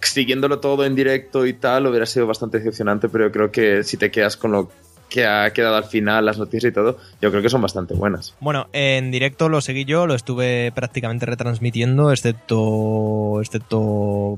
siguiéndolo 0.02 0.60
todo 0.60 0.86
en 0.86 0.94
directo 0.96 1.46
y 1.46 1.54
tal, 1.54 1.88
hubiera 1.88 2.06
sido 2.06 2.28
bastante 2.28 2.58
decepcionante, 2.60 3.08
pero 3.10 3.26
yo 3.28 3.32
creo 3.32 3.52
que 3.52 3.84
si 3.84 3.98
te 3.98 4.12
quedas 4.12 4.36
con 4.38 4.52
lo 4.52 4.70
que 5.10 5.26
ha 5.26 5.52
quedado 5.54 5.76
al 5.76 5.86
final, 5.86 6.26
las 6.26 6.38
noticias 6.38 6.72
y 6.72 6.74
todo, 6.74 6.98
yo 7.22 7.30
creo 7.32 7.42
que 7.42 7.50
son 7.50 7.62
bastante 7.62 7.94
buenas. 7.94 8.34
Bueno, 8.40 8.68
en 8.74 9.10
directo 9.12 9.48
lo 9.48 9.62
seguí 9.62 9.86
yo, 9.86 10.06
lo 10.06 10.16
estuve 10.16 10.72
prácticamente 10.74 11.26
retransmitiendo, 11.26 12.12
excepto. 12.12 13.40
excepto. 13.42 14.38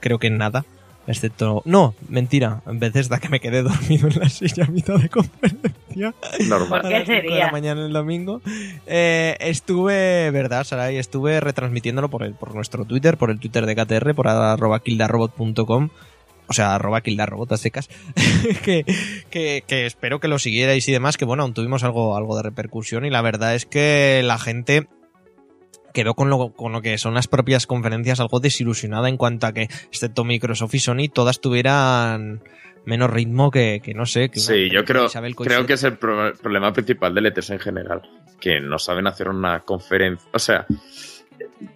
creo 0.00 0.18
que 0.18 0.30
nada. 0.30 0.64
Excepto. 1.06 1.62
No, 1.64 1.94
mentira. 2.08 2.62
En 2.66 2.78
vez 2.78 2.92
de 2.92 3.20
que 3.20 3.28
me 3.28 3.40
quedé 3.40 3.62
dormido 3.62 4.08
en 4.08 4.18
la 4.18 4.28
silla 4.28 4.64
a 4.64 4.70
mitad 4.70 4.96
de 4.98 5.08
conferencia. 5.08 6.14
Normal. 6.48 6.80
¿Por 6.82 6.90
qué 6.90 6.98
de 7.00 7.06
sería? 7.06 7.46
la 7.46 7.52
mañana 7.52 7.86
el 7.86 7.92
domingo. 7.92 8.42
Eh, 8.86 9.36
estuve, 9.40 10.30
¿verdad, 10.30 10.64
Saray? 10.64 10.96
Estuve 10.96 11.40
retransmitiéndolo 11.40 12.08
por, 12.08 12.24
el, 12.24 12.34
por 12.34 12.54
nuestro 12.54 12.84
Twitter, 12.84 13.16
por 13.16 13.30
el 13.30 13.38
Twitter 13.38 13.66
de 13.66 13.76
KTR, 13.76 14.14
por 14.14 14.28
arroba 14.28 14.80
kildarrobot.com. 14.80 15.90
O 16.48 16.52
sea, 16.52 16.74
arroba 16.74 17.00
kildarrobot 17.00 17.50
a 17.52 17.56
secas. 17.56 17.88
que, 18.64 18.84
que, 19.30 19.64
que 19.66 19.86
espero 19.86 20.20
que 20.20 20.28
lo 20.28 20.38
siguierais 20.38 20.86
y 20.88 20.92
demás, 20.92 21.16
que 21.16 21.24
bueno, 21.24 21.44
aún 21.44 21.54
tuvimos 21.54 21.84
algo, 21.84 22.16
algo 22.16 22.36
de 22.36 22.42
repercusión 22.42 23.04
y 23.04 23.10
la 23.10 23.22
verdad 23.22 23.54
es 23.54 23.66
que 23.66 24.22
la 24.24 24.38
gente 24.38 24.88
quedó 25.96 26.14
con 26.14 26.28
lo, 26.30 26.50
con 26.50 26.70
lo 26.72 26.82
que 26.82 26.98
son 26.98 27.14
las 27.14 27.26
propias 27.26 27.66
conferencias 27.66 28.20
algo 28.20 28.38
desilusionada 28.38 29.08
en 29.08 29.16
cuanto 29.16 29.46
a 29.46 29.52
que, 29.52 29.62
excepto 29.62 30.22
Microsoft 30.24 30.74
y 30.74 30.78
Sony, 30.78 31.08
todas 31.12 31.40
tuvieran 31.40 32.42
menos 32.84 33.10
ritmo 33.10 33.50
que, 33.50 33.80
que 33.82 33.94
no 33.94 34.06
sé. 34.06 34.28
Que 34.28 34.38
Sí, 34.38 34.68
yo 34.70 34.84
creo, 34.84 35.08
creo 35.36 35.66
que 35.66 35.72
es 35.72 35.82
el 35.84 35.96
pro- 35.98 36.32
problema 36.34 36.72
principal 36.72 37.14
del 37.14 37.26
E3 37.32 37.54
en 37.54 37.58
general, 37.58 38.02
que 38.38 38.60
no 38.60 38.78
saben 38.78 39.06
hacer 39.08 39.28
una 39.28 39.60
conferencia. 39.60 40.28
O 40.32 40.38
sea, 40.38 40.66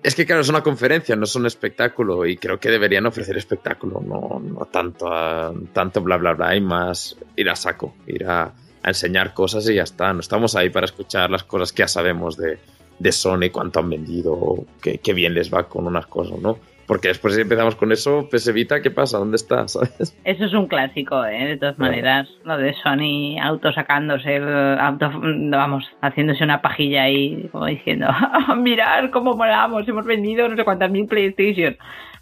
es 0.02 0.14
que 0.14 0.24
claro, 0.26 0.42
es 0.42 0.48
una 0.48 0.62
conferencia, 0.62 1.16
no 1.16 1.24
es 1.24 1.34
un 1.34 1.46
espectáculo, 1.46 2.26
y 2.26 2.36
creo 2.36 2.60
que 2.60 2.70
deberían 2.70 3.06
ofrecer 3.06 3.36
espectáculo, 3.36 4.00
no, 4.06 4.40
no 4.40 4.66
tanto, 4.66 5.12
a- 5.12 5.52
tanto 5.72 6.00
bla 6.02 6.16
bla 6.18 6.34
bla 6.34 6.54
y 6.54 6.60
más 6.60 7.16
ir 7.36 7.50
a 7.50 7.56
saco, 7.56 7.94
ir 8.06 8.24
a, 8.26 8.42
a 8.82 8.88
enseñar 8.88 9.34
cosas 9.34 9.68
y 9.68 9.74
ya 9.74 9.82
está. 9.82 10.12
No 10.12 10.20
estamos 10.20 10.54
ahí 10.54 10.70
para 10.70 10.86
escuchar 10.86 11.30
las 11.30 11.42
cosas 11.44 11.72
que 11.72 11.82
ya 11.82 11.88
sabemos 11.88 12.36
de, 12.36 12.58
de 13.00 13.10
Sony, 13.10 13.50
cuánto 13.50 13.80
han 13.80 13.90
vendido, 13.90 14.64
qué, 14.80 14.98
qué 14.98 15.12
bien 15.12 15.34
les 15.34 15.52
va 15.52 15.64
con 15.68 15.86
unas 15.88 16.06
cosas, 16.06 16.38
¿no? 16.38 16.58
Porque 16.86 17.06
después 17.08 17.34
si 17.36 17.40
empezamos 17.42 17.76
con 17.76 17.92
eso, 17.92 18.28
PS 18.30 18.52
Vita, 18.52 18.82
¿qué 18.82 18.90
pasa? 18.90 19.18
¿Dónde 19.18 19.36
está? 19.36 19.66
¿Sabes? 19.68 20.16
Eso 20.24 20.44
es 20.44 20.52
un 20.52 20.66
clásico, 20.66 21.24
¿eh? 21.24 21.46
De 21.46 21.56
todas 21.56 21.76
Claro. 21.76 21.90
maneras, 21.92 22.28
lo 22.44 22.56
de 22.58 22.74
Sony 22.74 23.38
autosacándose, 23.40 24.36
el 24.36 24.78
auto, 24.78 25.10
vamos, 25.50 25.84
haciéndose 26.02 26.44
una 26.44 26.60
pajilla 26.62 27.04
ahí, 27.04 27.48
como 27.52 27.66
diciendo, 27.66 28.06
mirar 28.58 29.10
cómo 29.10 29.34
molamos, 29.34 29.86
hemos 29.88 30.04
vendido 30.04 30.48
no 30.48 30.56
sé 30.56 30.64
cuántas 30.64 30.90
mil 30.90 31.06
PlayStation. 31.06 31.76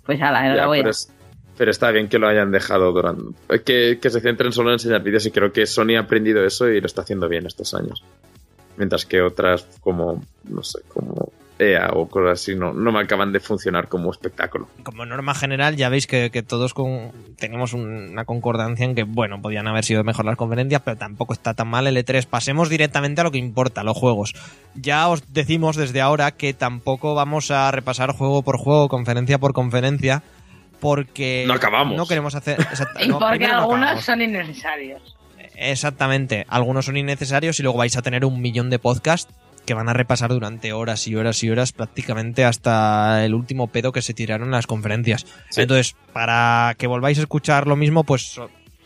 Pues 0.04 0.20
ala, 0.22 0.40
Ya, 0.42 0.46
enhorabuena. 0.48 0.82
pero, 0.82 0.90
es- 0.90 1.14
pero 1.56 1.70
está 1.72 1.90
bien 1.90 2.08
que 2.08 2.18
lo 2.20 2.28
hayan 2.28 2.52
dejado 2.52 2.92
durante. 2.92 3.24
Que, 3.64 3.98
que 4.00 4.10
se 4.10 4.20
centren 4.20 4.52
solo 4.52 4.68
en 4.70 4.74
enseñar 4.74 5.02
vídeos 5.02 5.26
y 5.26 5.30
creo 5.32 5.50
que 5.50 5.66
Sony 5.66 5.96
ha 5.96 6.00
aprendido 6.00 6.44
eso 6.44 6.68
y 6.68 6.80
lo 6.80 6.86
está 6.86 7.00
haciendo 7.02 7.28
bien 7.28 7.46
estos 7.46 7.74
años. 7.74 8.04
Mientras 8.78 9.04
que 9.04 9.20
otras, 9.20 9.66
como, 9.80 10.22
no 10.44 10.62
sé, 10.62 10.78
como 10.88 11.30
EA 11.60 11.90
o 11.94 12.08
cosas 12.08 12.40
así, 12.40 12.54
no, 12.54 12.72
no 12.72 12.92
me 12.92 13.00
acaban 13.00 13.32
de 13.32 13.40
funcionar 13.40 13.88
como 13.88 14.12
espectáculo. 14.12 14.68
como 14.84 15.04
norma 15.04 15.34
general, 15.34 15.74
ya 15.74 15.88
veis 15.88 16.06
que, 16.06 16.30
que 16.30 16.44
todos 16.44 16.72
con, 16.72 17.10
tenemos 17.36 17.72
un- 17.72 18.10
una 18.12 18.24
concordancia 18.24 18.84
en 18.84 18.94
que, 18.94 19.02
bueno, 19.02 19.42
podían 19.42 19.66
haber 19.66 19.84
sido 19.84 20.04
mejor 20.04 20.24
las 20.24 20.36
conferencias, 20.36 20.80
pero 20.84 20.96
tampoco 20.96 21.32
está 21.32 21.54
tan 21.54 21.66
mal 21.66 21.88
el 21.88 21.96
E3. 21.96 22.26
Pasemos 22.26 22.68
directamente 22.68 23.20
a 23.20 23.24
lo 23.24 23.32
que 23.32 23.38
importa, 23.38 23.82
los 23.82 23.96
juegos. 23.96 24.34
Ya 24.76 25.08
os 25.08 25.32
decimos 25.34 25.74
desde 25.74 26.00
ahora 26.00 26.30
que 26.30 26.54
tampoco 26.54 27.16
vamos 27.16 27.50
a 27.50 27.72
repasar 27.72 28.12
juego 28.12 28.42
por 28.42 28.56
juego, 28.56 28.88
conferencia 28.88 29.38
por 29.38 29.52
conferencia, 29.52 30.22
porque 30.78 31.44
No 31.48 31.54
acabamos. 31.54 31.96
no 31.96 32.06
queremos 32.06 32.36
hacer... 32.36 32.60
exacta- 32.60 33.02
Y 33.04 33.08
no, 33.08 33.18
porque 33.18 33.48
no 33.48 33.54
algunos 33.58 34.04
son 34.04 34.22
innecesarios. 34.22 35.16
Exactamente, 35.60 36.46
algunos 36.48 36.86
son 36.86 36.96
innecesarios 36.96 37.58
y 37.58 37.62
luego 37.64 37.78
vais 37.78 37.96
a 37.96 38.02
tener 38.02 38.24
un 38.24 38.40
millón 38.40 38.70
de 38.70 38.78
podcasts 38.78 39.34
que 39.66 39.74
van 39.74 39.88
a 39.88 39.92
repasar 39.92 40.30
durante 40.30 40.72
horas 40.72 41.06
y 41.08 41.16
horas 41.16 41.42
y 41.42 41.50
horas 41.50 41.72
prácticamente 41.72 42.44
hasta 42.44 43.24
el 43.24 43.34
último 43.34 43.66
pedo 43.66 43.92
que 43.92 44.00
se 44.00 44.14
tiraron 44.14 44.48
en 44.48 44.52
las 44.52 44.66
conferencias. 44.66 45.26
Sí. 45.50 45.60
Entonces, 45.60 45.94
para 46.12 46.74
que 46.78 46.86
volváis 46.86 47.18
a 47.18 47.22
escuchar 47.22 47.66
lo 47.66 47.76
mismo, 47.76 48.04
pues 48.04 48.40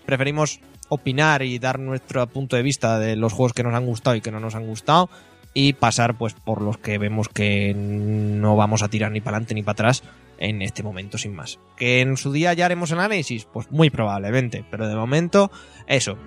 preferimos 0.07 0.61
opinar 0.89 1.43
y 1.43 1.59
dar 1.59 1.79
nuestro 1.79 2.27
punto 2.27 2.57
de 2.57 2.63
vista 2.63 2.99
de 2.99 3.17
los 3.17 3.33
juegos 3.33 3.53
que 3.53 3.63
nos 3.63 3.75
han 3.75 3.87
gustado 3.87 4.17
y 4.17 4.21
que 4.21 4.33
no 4.33 4.41
nos 4.41 4.55
han 4.55 4.67
gustado 4.67 5.09
y 5.55 5.75
pasar 5.75 6.17
pues 6.17 6.35
por 6.35 6.63
los 6.63 6.79
que 6.79 6.99
vemos 6.99 7.29
que 7.29 7.75
no 7.77 8.57
vamos 8.57 8.83
a 8.83 8.89
tirar 8.89 9.13
ni 9.13 9.21
para 9.21 9.37
adelante 9.37 9.55
ni 9.55 9.63
para 9.63 9.73
atrás 9.73 10.03
en 10.43 10.61
este 10.61 10.83
momento 10.83 11.19
sin 11.19 11.35
más. 11.35 11.61
Que 11.77 12.01
en 12.01 12.17
su 12.17 12.33
día 12.33 12.53
ya 12.53 12.67
haremos 12.67 12.93
análisis, 12.93 13.45
pues 13.45 13.71
muy 13.71 13.91
probablemente, 13.91 14.65
pero 14.71 14.89
de 14.89 14.97
momento 14.97 15.51
eso. 15.87 16.19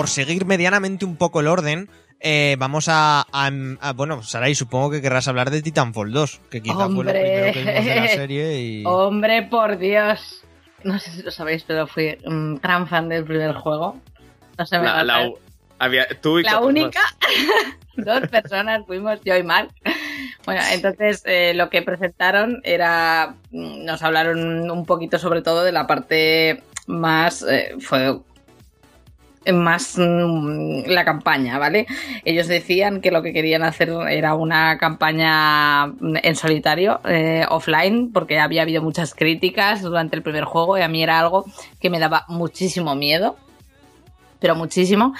Por 0.00 0.08
seguir 0.08 0.46
medianamente 0.46 1.04
un 1.04 1.16
poco 1.16 1.40
el 1.40 1.46
orden, 1.46 1.90
eh, 2.20 2.56
vamos 2.58 2.88
a, 2.88 3.20
a- 3.30 3.50
a- 3.82 3.92
Bueno, 3.92 4.22
Sarai, 4.22 4.54
supongo 4.54 4.90
que 4.90 5.02
querrás 5.02 5.28
hablar 5.28 5.50
de 5.50 5.60
Titanfall 5.60 6.10
2, 6.10 6.40
que 6.50 6.62
quizá 6.62 6.74
fue 6.74 6.84
lo 6.88 7.00
Hombre. 7.00 7.20
primero 7.20 7.52
que 7.52 7.58
vimos 7.60 7.84
de 7.84 7.94
la 7.96 8.08
serie 8.22 8.60
y... 8.62 8.82
Hombre, 8.86 9.42
por 9.42 9.76
Dios. 9.76 10.42
No 10.84 10.98
sé 10.98 11.10
si 11.10 11.22
lo 11.22 11.30
sabéis, 11.30 11.64
pero 11.66 11.86
fui 11.86 12.16
un 12.24 12.56
gran 12.56 12.88
fan 12.88 13.10
del 13.10 13.24
primer 13.24 13.52
juego. 13.56 13.98
No 14.56 14.64
se 14.64 14.78
me 14.78 14.84
La, 14.86 15.04
la- 15.04 15.30
había, 15.78 16.06
tú 16.22 16.38
y 16.38 16.44
La 16.44 16.60
única, 16.60 17.00
dos 17.98 18.20
personas 18.28 18.86
fuimos, 18.86 19.20
yo 19.22 19.36
y 19.36 19.42
Mark. 19.42 19.68
Bueno, 20.46 20.62
entonces 20.72 21.22
eh, 21.26 21.52
lo 21.54 21.68
que 21.68 21.82
presentaron 21.82 22.62
era, 22.64 23.34
mm, 23.50 23.84
nos 23.84 24.02
hablaron 24.02 24.70
un 24.70 24.86
poquito 24.86 25.18
sobre 25.18 25.42
todo 25.42 25.62
de 25.62 25.72
la 25.72 25.86
parte 25.86 26.62
más, 26.86 27.42
eh, 27.46 27.74
fue 27.80 28.18
más 29.52 29.96
mm, 29.96 30.82
la 30.86 31.04
campaña, 31.04 31.58
¿vale? 31.58 31.86
Ellos 32.24 32.46
decían 32.46 33.00
que 33.00 33.10
lo 33.10 33.22
que 33.22 33.32
querían 33.32 33.62
hacer 33.62 33.90
era 34.10 34.34
una 34.34 34.78
campaña 34.78 35.86
mm, 35.86 36.16
en 36.22 36.36
solitario, 36.36 37.00
eh, 37.04 37.46
offline, 37.48 38.12
porque 38.12 38.38
había 38.38 38.62
habido 38.62 38.82
muchas 38.82 39.14
críticas 39.14 39.82
durante 39.82 40.16
el 40.16 40.22
primer 40.22 40.44
juego 40.44 40.78
y 40.78 40.82
a 40.82 40.88
mí 40.88 41.02
era 41.02 41.18
algo 41.18 41.44
que 41.80 41.90
me 41.90 41.98
daba 41.98 42.24
muchísimo 42.28 42.94
miedo, 42.94 43.36
pero 44.40 44.54
muchísimo. 44.54 45.14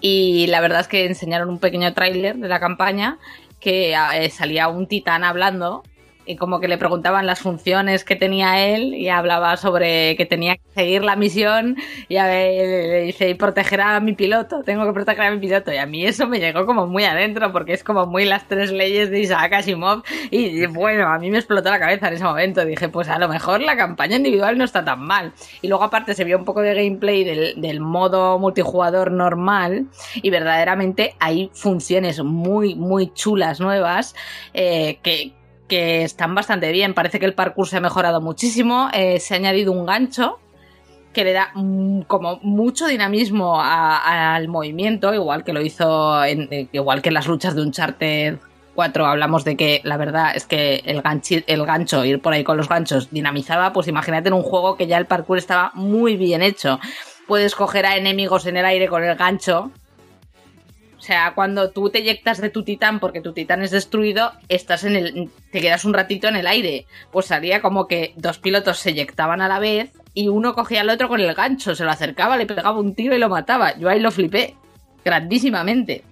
Y 0.00 0.46
la 0.46 0.60
verdad 0.60 0.80
es 0.80 0.88
que 0.88 1.06
enseñaron 1.06 1.48
un 1.48 1.58
pequeño 1.58 1.92
tráiler 1.92 2.36
de 2.36 2.48
la 2.48 2.60
campaña 2.60 3.18
que 3.60 3.94
eh, 4.14 4.30
salía 4.30 4.68
un 4.68 4.86
titán 4.86 5.24
hablando 5.24 5.82
y 6.28 6.36
como 6.36 6.60
que 6.60 6.68
le 6.68 6.76
preguntaban 6.76 7.26
las 7.26 7.40
funciones 7.40 8.04
que 8.04 8.14
tenía 8.14 8.66
él 8.68 8.94
y 8.94 9.08
hablaba 9.08 9.56
sobre 9.56 10.14
que 10.16 10.26
tenía 10.26 10.56
que 10.56 10.62
seguir 10.74 11.02
la 11.02 11.16
misión 11.16 11.76
y 12.08 12.18
a 12.18 12.26
ver, 12.26 12.66
le 12.66 13.02
dice 13.04 13.30
y 13.30 13.34
proteger 13.34 13.80
a 13.80 13.98
mi 14.00 14.12
piloto, 14.12 14.62
tengo 14.62 14.84
que 14.84 14.92
proteger 14.92 15.22
a 15.22 15.30
mi 15.30 15.38
piloto 15.38 15.72
y 15.72 15.78
a 15.78 15.86
mí 15.86 16.04
eso 16.04 16.26
me 16.26 16.38
llegó 16.38 16.66
como 16.66 16.86
muy 16.86 17.04
adentro 17.04 17.50
porque 17.50 17.72
es 17.72 17.82
como 17.82 18.04
muy 18.04 18.26
las 18.26 18.46
tres 18.46 18.70
leyes 18.70 19.10
de 19.10 19.20
Isaac 19.20 19.54
Asimov 19.54 20.02
y 20.30 20.66
bueno, 20.66 21.08
a 21.08 21.18
mí 21.18 21.30
me 21.30 21.38
explotó 21.38 21.70
la 21.70 21.78
cabeza 21.78 22.08
en 22.08 22.14
ese 22.14 22.24
momento, 22.24 22.62
dije 22.66 22.90
pues 22.90 23.08
a 23.08 23.18
lo 23.18 23.28
mejor 23.28 23.62
la 23.62 23.76
campaña 23.76 24.16
individual 24.16 24.58
no 24.58 24.64
está 24.64 24.84
tan 24.84 25.00
mal. 25.00 25.32
Y 25.62 25.68
luego 25.68 25.84
aparte 25.84 26.14
se 26.14 26.24
vio 26.24 26.36
un 26.36 26.44
poco 26.44 26.60
de 26.60 26.74
gameplay 26.74 27.24
del, 27.24 27.78
modo 27.80 28.38
multijugador 28.38 29.12
normal 29.12 29.86
y 30.16 30.30
verdaderamente 30.30 31.14
hay 31.20 31.50
funciones 31.54 32.22
muy 32.22 32.74
muy 32.74 33.12
chulas 33.14 33.60
nuevas 33.60 34.14
eh, 34.52 34.98
que, 35.02 35.32
que 35.68 36.02
están 36.02 36.34
bastante 36.34 36.72
bien. 36.72 36.94
Parece 36.94 37.20
que 37.20 37.26
el 37.26 37.34
parkour 37.34 37.68
se 37.68 37.76
ha 37.76 37.80
mejorado 37.80 38.20
muchísimo. 38.20 38.88
eh, 38.92 39.20
se 39.20 39.34
ha 39.34 39.36
añadido 39.36 39.72
un 39.72 39.86
gancho 39.86 40.38
que 41.12 41.24
le 41.24 41.32
da 41.32 41.50
mm, 41.54 42.02
como 42.02 42.38
mucho 42.42 42.86
dinamismo 42.86 43.60
al 43.60 44.48
movimiento, 44.48 45.14
igual 45.14 45.44
que 45.44 45.52
lo 45.52 45.60
hizo, 45.60 46.24
en, 46.24 46.48
eh, 46.50 46.68
igual 46.72 47.02
que 47.02 47.08
en 47.08 47.14
las 47.14 47.26
luchas 47.26 47.54
de 47.54 47.62
Uncharted 47.62 48.38
4 48.74 49.06
hablamos 49.06 49.44
de 49.44 49.56
que 49.56 49.80
la 49.82 49.96
verdad 49.96 50.36
es 50.36 50.46
que 50.46 50.76
el, 50.84 51.02
el 51.46 51.66
gancho, 51.66 52.04
ir 52.04 52.20
por 52.20 52.32
ahí 52.32 52.44
con 52.44 52.56
los 52.56 52.68
ganchos, 52.68 53.10
dinamizaba, 53.10 53.72
pues 53.72 53.88
imagínate 53.88 54.28
en 54.28 54.34
un 54.34 54.44
juego 54.44 54.76
que 54.76 54.86
ya 54.86 54.98
el 54.98 55.06
parkour 55.06 55.38
estaba 55.38 55.72
muy 55.74 56.16
bien 56.16 56.42
hecho. 56.42 56.78
Puedes 57.26 57.56
coger 57.56 57.86
a 57.86 57.96
enemigos 57.96 58.46
en 58.46 58.56
el 58.56 58.64
aire 58.64 58.86
con 58.86 59.02
el 59.02 59.16
gancho 59.16 59.72
sea, 61.08 61.32
cuando 61.34 61.70
tú 61.70 61.90
te 61.90 61.98
eyectas 61.98 62.40
de 62.40 62.50
tu 62.50 62.62
titán 62.62 63.00
porque 63.00 63.20
tu 63.20 63.32
titán 63.32 63.62
es 63.62 63.70
destruido, 63.70 64.32
estás 64.48 64.84
en 64.84 64.94
el. 64.94 65.30
te 65.50 65.60
quedas 65.60 65.84
un 65.84 65.94
ratito 65.94 66.28
en 66.28 66.36
el 66.36 66.46
aire. 66.46 66.86
Pues 67.10 67.26
salía 67.26 67.62
como 67.62 67.88
que 67.88 68.12
dos 68.16 68.38
pilotos 68.38 68.78
se 68.78 68.90
eyectaban 68.90 69.40
a 69.40 69.48
la 69.48 69.58
vez 69.58 69.90
y 70.12 70.28
uno 70.28 70.54
cogía 70.54 70.82
al 70.82 70.90
otro 70.90 71.08
con 71.08 71.20
el 71.20 71.34
gancho, 71.34 71.74
se 71.74 71.84
lo 71.84 71.90
acercaba, 71.90 72.36
le 72.36 72.46
pegaba 72.46 72.78
un 72.78 72.94
tiro 72.94 73.16
y 73.16 73.18
lo 73.18 73.28
mataba. 73.28 73.76
Yo 73.78 73.88
ahí 73.88 74.00
lo 74.00 74.10
flipé. 74.10 74.54
Grandísimamente. 75.04 76.04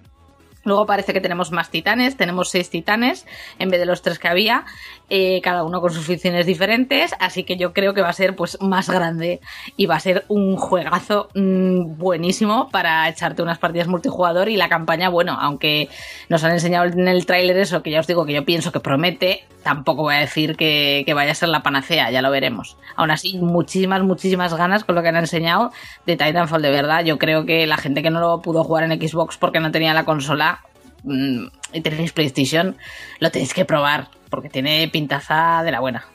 Luego 0.63 0.85
parece 0.85 1.13
que 1.13 1.21
tenemos 1.21 1.51
más 1.51 1.69
titanes, 1.69 2.17
tenemos 2.17 2.49
seis 2.49 2.69
titanes 2.69 3.25
en 3.59 3.69
vez 3.69 3.79
de 3.79 3.85
los 3.85 4.01
tres 4.01 4.19
que 4.19 4.27
había, 4.27 4.65
eh, 5.09 5.39
cada 5.41 5.63
uno 5.63 5.79
con 5.79 5.91
sus 5.91 6.05
funciones 6.05 6.45
diferentes, 6.45 7.13
así 7.19 7.43
que 7.43 7.55
yo 7.55 7.71
creo 7.71 7.93
que 7.93 8.01
va 8.01 8.09
a 8.09 8.13
ser 8.13 8.35
pues 8.35 8.57
más 8.61 8.89
grande 8.89 9.39
y 9.77 9.85
va 9.85 9.95
a 9.95 9.99
ser 9.99 10.25
un 10.27 10.57
juegazo 10.57 11.29
mm, 11.33 11.97
buenísimo 11.97 12.69
para 12.69 13.07
echarte 13.07 13.41
unas 13.41 13.57
partidas 13.57 13.87
multijugador 13.87 14.49
y 14.49 14.57
la 14.57 14.67
campaña, 14.67 15.09
bueno, 15.09 15.37
aunque 15.39 15.87
nos 16.27 16.43
han 16.43 16.51
enseñado 16.51 16.87
en 16.87 17.07
el 17.07 17.25
tráiler 17.25 17.57
eso, 17.57 17.81
que 17.81 17.91
ya 17.91 18.01
os 18.01 18.07
digo 18.07 18.25
que 18.25 18.33
yo 18.33 18.43
pienso 18.43 18.71
que 18.71 18.81
promete, 18.81 19.45
tampoco 19.63 20.03
voy 20.03 20.15
a 20.15 20.19
decir 20.19 20.57
que, 20.57 21.03
que 21.05 21.13
vaya 21.13 21.31
a 21.31 21.35
ser 21.35 21.49
la 21.49 21.63
panacea, 21.63 22.11
ya 22.11 22.21
lo 22.21 22.29
veremos. 22.29 22.77
Aún 22.95 23.11
así, 23.11 23.37
muchísimas, 23.37 24.03
muchísimas 24.03 24.53
ganas 24.53 24.83
con 24.83 24.95
lo 24.95 25.01
que 25.01 25.07
han 25.07 25.15
enseñado 25.15 25.71
de 26.05 26.17
Titanfall, 26.17 26.61
de 26.61 26.69
verdad. 26.69 27.05
Yo 27.05 27.17
creo 27.17 27.45
que 27.45 27.65
la 27.65 27.77
gente 27.77 28.03
que 28.03 28.09
no 28.09 28.19
lo 28.19 28.41
pudo 28.41 28.63
jugar 28.63 28.89
en 28.89 28.99
Xbox 28.99 29.37
porque 29.37 29.59
no 29.59 29.71
tenía 29.71 29.93
la 29.93 30.05
consola 30.05 30.61
mm, 31.03 31.45
y 31.73 31.81
tenéis 31.81 32.11
PlayStation, 32.11 32.75
lo 33.19 33.31
tenéis 33.31 33.53
que 33.53 33.65
probar, 33.65 34.09
porque 34.29 34.49
tiene 34.49 34.87
pintaza 34.91 35.61
de 35.63 35.71
la 35.71 35.79
buena. 35.79 36.05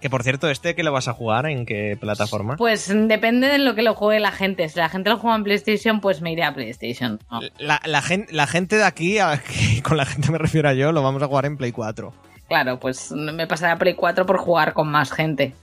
Que 0.00 0.10
por 0.10 0.22
cierto, 0.22 0.50
¿este 0.50 0.74
que 0.74 0.82
lo 0.82 0.92
vas 0.92 1.08
a 1.08 1.14
jugar? 1.14 1.46
¿En 1.46 1.64
qué 1.64 1.96
plataforma? 1.98 2.56
Pues 2.56 2.92
depende 2.94 3.48
de 3.48 3.58
lo 3.58 3.74
que 3.74 3.82
lo 3.82 3.94
juegue 3.94 4.20
la 4.20 4.30
gente. 4.30 4.68
Si 4.68 4.78
la 4.78 4.88
gente 4.90 5.08
lo 5.08 5.16
juega 5.16 5.36
en 5.36 5.42
PlayStation, 5.44 6.00
pues 6.00 6.20
me 6.20 6.32
iré 6.32 6.44
a 6.44 6.54
PlayStation. 6.54 7.18
No. 7.30 7.40
La, 7.58 7.80
la 7.84 8.02
gen- 8.02 8.26
la 8.30 8.46
gente 8.46 8.76
de 8.76 8.84
aquí, 8.84 9.18
a- 9.18 9.42
con 9.82 9.96
la 9.96 10.04
gente 10.04 10.30
me 10.30 10.38
refiero 10.38 10.68
a 10.68 10.74
yo, 10.74 10.92
lo 10.92 11.02
vamos 11.02 11.22
a 11.22 11.26
jugar 11.26 11.46
en 11.46 11.56
Play 11.56 11.72
4. 11.72 12.12
Claro, 12.46 12.78
pues 12.78 13.10
me 13.10 13.46
pasaré 13.46 13.72
a 13.72 13.78
Play 13.78 13.94
4 13.94 14.26
por 14.26 14.36
jugar 14.38 14.74
con 14.74 14.88
más 14.88 15.10
gente. 15.10 15.54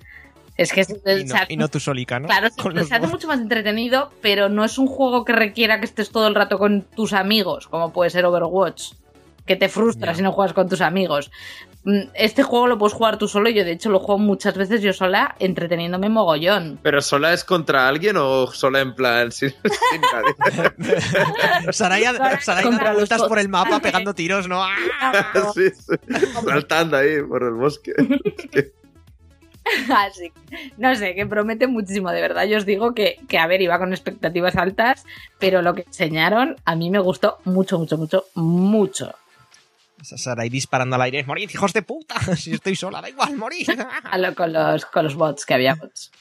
Es 0.58 0.74
que 0.74 0.82
es- 0.82 0.90
Y 0.90 1.24
no, 1.26 1.36
y 1.50 1.58
no 1.58 1.68
tú 1.68 1.80
solica, 1.80 2.20
¿no? 2.20 2.28
Claro, 2.28 2.50
Con 2.62 2.74
se, 2.86 2.94
hace 2.96 3.08
mucho 3.08 3.28
más 3.28 3.40
entretenido, 3.40 4.12
pero 4.22 4.50
no 4.50 4.66
es 4.66 4.78
un 4.80 4.88
juego 4.88 5.26
que 5.26 5.34
requiera 5.34 5.80
que 5.80 5.86
estés 5.86 6.12
todo 6.12 6.28
el 6.28 6.36
rato 6.36 6.58
con 6.58 6.82
tus 6.82 7.14
amigos, 7.14 7.68
como 7.68 7.94
puede 7.94 8.10
ser 8.10 8.26
Overwatch, 8.26 8.94
que 9.46 9.56
te 9.56 9.68
frustra 9.70 10.12
Ya. 10.12 10.16
si 10.16 10.22
no 10.22 10.32
juegas 10.32 10.54
con 10.54 10.70
tus 10.70 10.82
amigos. 10.82 11.32
Mm, 11.84 12.02
Este 12.14 12.44
juego 12.44 12.68
lo 12.68 12.78
puedes 12.78 12.94
jugar 12.94 13.18
tú 13.18 13.28
solo, 13.28 13.50
yo 13.50 13.66
de 13.66 13.72
hecho 13.74 13.90
lo 13.90 14.00
juego 14.00 14.18
muchas 14.20 14.56
veces 14.56 14.82
yo 14.82 14.94
sola, 14.94 15.36
entreteniéndome 15.40 16.08
mogollón. 16.10 16.80
¿Pero 16.82 17.02
sola 17.02 17.34
es 17.34 17.44
contra 17.44 17.88
alguien 17.88 18.16
o 18.18 18.48
sola 18.48 18.80
en 18.80 18.96
plan 18.96 19.32
sin, 19.32 19.50
sin 19.92 20.02
nadie? 20.02 21.72
Saraya, 21.74 22.40
Saraya 22.40 22.68
Contra 22.70 22.94
los 22.94 23.10
por 23.10 23.40
el 23.40 23.50
mapa 23.50 23.80
pegando 23.82 24.14
tiros, 24.14 24.48
¿no? 24.48 24.64
¡Ah! 24.64 24.72
sí, 25.54 25.70
sí. 25.72 25.96
Saltando 26.48 26.98
ahí 26.98 27.22
por 27.22 27.44
el 27.44 27.52
bosque. 27.54 27.92
Así, 29.90 30.32
no 30.78 30.94
sé, 30.96 31.16
que 31.16 31.26
promete 31.26 31.68
muchísimo, 31.68 32.12
de 32.12 32.22
verdad. 32.22 32.44
Yo 32.46 32.58
os 32.58 32.66
digo 32.66 32.94
que, 32.94 33.18
que, 33.30 33.38
a 33.38 33.48
ver, 33.48 33.62
iba 33.62 33.80
con 33.80 33.94
expectativas 33.94 34.56
altas, 34.58 35.06
pero 35.40 35.62
lo 35.62 35.74
que 35.74 35.84
enseñaron 35.84 36.58
a 36.66 36.76
mí 36.76 36.90
me 36.90 37.00
gustó 37.00 37.38
mucho, 37.46 37.80
mucho, 37.80 37.98
mucho, 37.98 38.26
mucho. 38.36 39.16
Sarai 40.04 40.50
disparando 40.50 40.96
al 40.96 41.02
aire. 41.04 41.24
¡Morid, 41.24 41.50
hijos 41.50 41.74
de 41.74 41.82
puta! 41.82 42.16
Si 42.36 42.52
estoy 42.54 42.76
sola, 42.76 43.02
da 43.02 43.10
igual, 43.10 43.36
morid. 43.38 43.68
A 44.04 44.18
lo- 44.18 44.36
con, 44.36 44.52
los, 44.54 44.86
con 44.86 45.04
los 45.06 45.16
bots, 45.16 45.46
que 45.46 45.54
había 45.54 45.76
bots. 45.76 46.12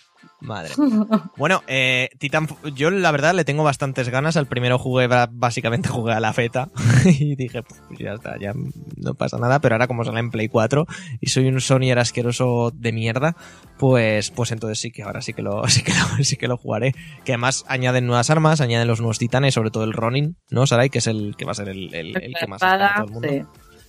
Madre. 0.41 0.71
Bueno, 1.37 1.63
eh, 1.67 2.11
Titan, 2.19 2.47
yo 2.77 2.91
la 2.91 3.11
verdad 3.11 3.35
le 3.35 3.45
tengo 3.45 3.65
bastantes 3.65 4.09
ganas. 4.09 4.37
Al 4.37 4.47
primero 4.47 4.79
jugué, 4.79 5.09
básicamente 5.31 5.89
jugué 5.89 6.13
a 6.13 6.21
la 6.21 6.33
feta 6.33 6.69
y 7.05 7.35
dije, 7.35 7.63
pues 7.65 7.81
ya 7.99 8.13
está, 8.15 8.39
ya 8.39 8.53
no 8.97 9.15
pasa 9.15 9.39
nada. 9.39 9.61
Pero 9.61 9.75
ahora 9.75 9.89
como 9.89 10.05
sale 10.05 10.21
en 10.21 10.31
Play 10.31 10.49
4 10.49 10.87
y 11.21 11.29
soy 11.29 11.47
un 11.49 11.61
Sonyer 11.61 11.99
asqueroso 11.99 12.71
de 12.75 12.93
mierda, 12.93 13.37
pues, 13.79 14.31
pues 14.31 14.53
entonces 14.53 14.79
sí 14.79 14.93
que 14.93 15.03
ahora 15.03 15.23
sí 15.23 15.33
que 15.33 15.43
lo, 15.43 15.67
sí 15.69 15.83
que 15.83 15.93
lo, 15.93 16.25
sí 16.25 16.37
que 16.37 16.47
lo 16.49 16.57
jugaré. 16.57 16.95
Que 17.25 17.33
además 17.33 17.65
añaden 17.67 18.07
nuevas 18.07 18.31
armas, 18.31 18.61
añaden 18.61 18.87
los 18.87 19.01
nuevos 19.01 19.19
titanes, 19.19 19.55
sobre 19.55 19.71
todo 19.71 19.83
el 19.85 19.93
Ronin, 19.93 20.37
¿no, 20.51 20.67
Sarai? 20.69 20.91
Que 20.91 20.99
es 20.99 21.07
el 21.09 21.35
que 21.37 21.45
va 21.45 21.53
a 21.53 21.57
ser 21.57 21.69
el, 21.69 21.93
el- 21.95 22.17
el 22.23 22.35
que 22.39 22.47
más 22.47 22.63
está 22.63 22.95
todo 22.97 23.07
el 23.07 23.13
mundo 23.13 23.29
sí. 23.29 23.43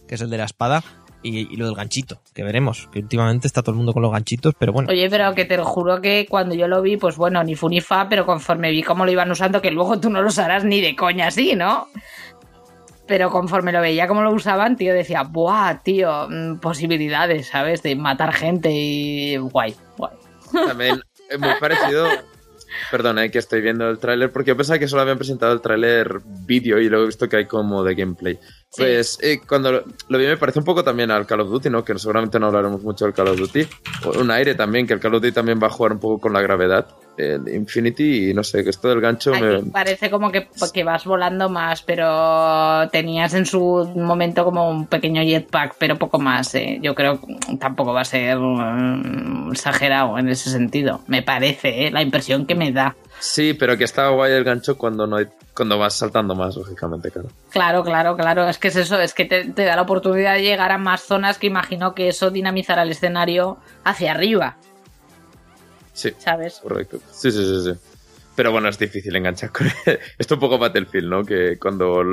Que 0.07 0.15
es 0.15 0.21
el 0.21 0.29
de 0.29 0.37
la 0.37 0.45
espada, 0.45 0.83
y, 1.23 1.53
y 1.53 1.55
lo 1.55 1.65
del 1.65 1.75
ganchito, 1.75 2.21
que 2.33 2.43
veremos, 2.43 2.89
que 2.91 2.99
últimamente 2.99 3.47
está 3.47 3.61
todo 3.61 3.71
el 3.71 3.77
mundo 3.77 3.93
con 3.93 4.01
los 4.01 4.11
ganchitos, 4.11 4.53
pero 4.59 4.73
bueno, 4.73 4.89
Oye, 4.91 5.09
pero 5.09 5.33
que 5.33 5.45
te 5.45 5.57
lo 5.57 5.65
juro 5.65 6.01
que 6.01 6.27
cuando 6.29 6.53
yo 6.53 6.67
lo 6.67 6.81
vi, 6.81 6.97
pues 6.97 7.15
bueno, 7.15 7.43
ni 7.43 7.55
fu 7.55 7.69
ni 7.69 7.79
fa, 7.79 8.09
pero 8.09 8.25
conforme 8.25 8.71
vi 8.71 8.83
cómo 8.83 9.05
lo 9.05 9.11
iban 9.11 9.31
usando, 9.31 9.61
que 9.61 9.71
luego 9.71 9.99
tú 9.99 10.09
no 10.09 10.21
lo 10.21 10.27
usarás 10.27 10.65
ni 10.65 10.81
de 10.81 10.95
coña 10.95 11.27
así, 11.27 11.55
¿no? 11.55 11.87
Pero 13.07 13.29
conforme 13.29 13.71
lo 13.71 13.81
veía 13.81 14.07
cómo 14.07 14.21
lo 14.21 14.31
usaban, 14.31 14.75
tío, 14.75 14.93
decía, 14.93 15.23
¡buah, 15.23 15.81
tío! 15.83 16.27
mm, 16.29 16.59
Posibilidades, 16.59 17.47
¿sabes? 17.47 17.83
De 17.83 17.95
matar 17.95 18.33
gente 18.33 18.69
y. 18.71 19.37
guay, 19.37 19.75
guay. 19.97 20.13
También 20.67 21.01
es 21.29 21.39
muy 21.39 21.51
parecido. 21.59 22.07
Perdona, 22.91 23.25
eh, 23.25 23.31
que 23.31 23.39
estoy 23.39 23.61
viendo 23.61 23.89
el 23.89 23.99
tráiler 23.99 24.31
porque 24.31 24.49
yo 24.49 24.57
pensaba 24.57 24.79
que 24.79 24.87
solo 24.87 25.01
habían 25.01 25.17
presentado 25.17 25.53
el 25.53 25.61
tráiler 25.61 26.19
vídeo 26.45 26.79
y 26.79 26.89
luego 26.89 27.03
he 27.03 27.07
visto 27.07 27.27
que 27.27 27.37
hay 27.37 27.45
como 27.45 27.83
de 27.83 27.95
gameplay. 27.95 28.35
Sí. 28.69 28.81
Pues 28.83 29.17
eh, 29.21 29.39
cuando 29.47 29.71
lo, 29.71 29.83
lo 30.09 30.17
vi 30.17 30.25
me 30.25 30.37
parece 30.37 30.59
un 30.59 30.65
poco 30.65 30.83
también 30.83 31.11
al 31.11 31.25
Call 31.25 31.41
of 31.41 31.49
Duty, 31.49 31.69
¿no? 31.69 31.83
Que 31.83 31.97
seguramente 31.97 32.39
no 32.39 32.47
hablaremos 32.47 32.83
mucho 32.83 33.05
del 33.05 33.13
Call 33.13 33.29
of 33.29 33.37
Duty. 33.37 33.67
Un 34.19 34.31
aire 34.31 34.55
también, 34.55 34.87
que 34.87 34.93
el 34.93 34.99
Call 34.99 35.15
of 35.15 35.21
Duty 35.21 35.33
también 35.33 35.59
va 35.61 35.67
a 35.67 35.71
jugar 35.71 35.93
un 35.93 35.99
poco 35.99 36.19
con 36.19 36.33
la 36.33 36.41
gravedad. 36.41 36.87
El 37.17 37.47
Infinity 37.47 38.29
y 38.29 38.33
no 38.33 38.43
sé, 38.43 38.63
que 38.63 38.71
esto 38.71 38.89
del 38.89 39.01
gancho 39.01 39.31
me... 39.31 39.59
Parece 39.71 40.09
como 40.09 40.31
que, 40.31 40.47
que 40.73 40.83
vas 40.83 41.05
volando 41.05 41.49
más, 41.49 41.81
pero 41.83 42.89
tenías 42.89 43.33
en 43.33 43.45
su 43.45 43.91
momento 43.95 44.43
como 44.43 44.69
un 44.69 44.87
pequeño 44.87 45.21
jetpack, 45.21 45.75
pero 45.77 45.97
poco 45.97 46.19
más. 46.19 46.53
¿eh? 46.55 46.79
Yo 46.81 46.95
creo 46.95 47.19
que 47.21 47.57
tampoco 47.57 47.93
va 47.93 48.01
a 48.01 48.05
ser 48.05 48.37
mm, 48.39 49.51
exagerado 49.51 50.17
en 50.17 50.29
ese 50.29 50.49
sentido. 50.49 51.01
Me 51.07 51.21
parece, 51.21 51.87
¿eh? 51.87 51.91
la 51.91 52.01
impresión 52.01 52.45
que 52.45 52.55
me 52.55 52.71
da. 52.71 52.95
Sí, 53.19 53.53
pero 53.53 53.77
que 53.77 53.83
está 53.83 54.09
guay 54.09 54.33
el 54.33 54.43
gancho 54.43 54.77
cuando 54.77 55.07
no 55.07 55.17
hay, 55.17 55.27
cuando 55.55 55.77
vas 55.77 55.93
saltando 55.93 56.35
más, 56.35 56.55
lógicamente, 56.55 57.11
claro. 57.11 57.29
Claro, 57.51 57.83
claro, 57.83 58.17
claro. 58.17 58.49
Es 58.49 58.57
que 58.57 58.67
es 58.67 58.75
eso, 58.75 58.99
es 58.99 59.13
que 59.13 59.25
te, 59.25 59.45
te 59.45 59.63
da 59.63 59.75
la 59.75 59.83
oportunidad 59.83 60.33
de 60.33 60.41
llegar 60.41 60.71
a 60.71 60.77
más 60.77 61.01
zonas 61.03 61.37
que 61.37 61.47
imagino 61.47 61.93
que 61.93 62.09
eso 62.09 62.31
dinamizará 62.31 62.83
el 62.83 62.91
escenario 62.91 63.57
hacia 63.83 64.11
arriba, 64.11 64.57
Sí, 65.93 66.11
¿sabes? 66.17 66.59
correcto. 66.61 66.99
Sí, 67.11 67.31
sí, 67.31 67.45
sí, 67.45 67.71
sí. 67.71 67.79
Pero 68.35 68.51
bueno, 68.51 68.67
es 68.67 68.79
difícil 68.79 69.15
enganchar 69.15 69.51
con 69.51 69.67
Esto 70.17 70.35
un 70.35 70.39
poco 70.39 70.57
Battlefield, 70.57 71.07
¿no? 71.07 71.23
Que 71.23 71.59
cuando 71.59 72.03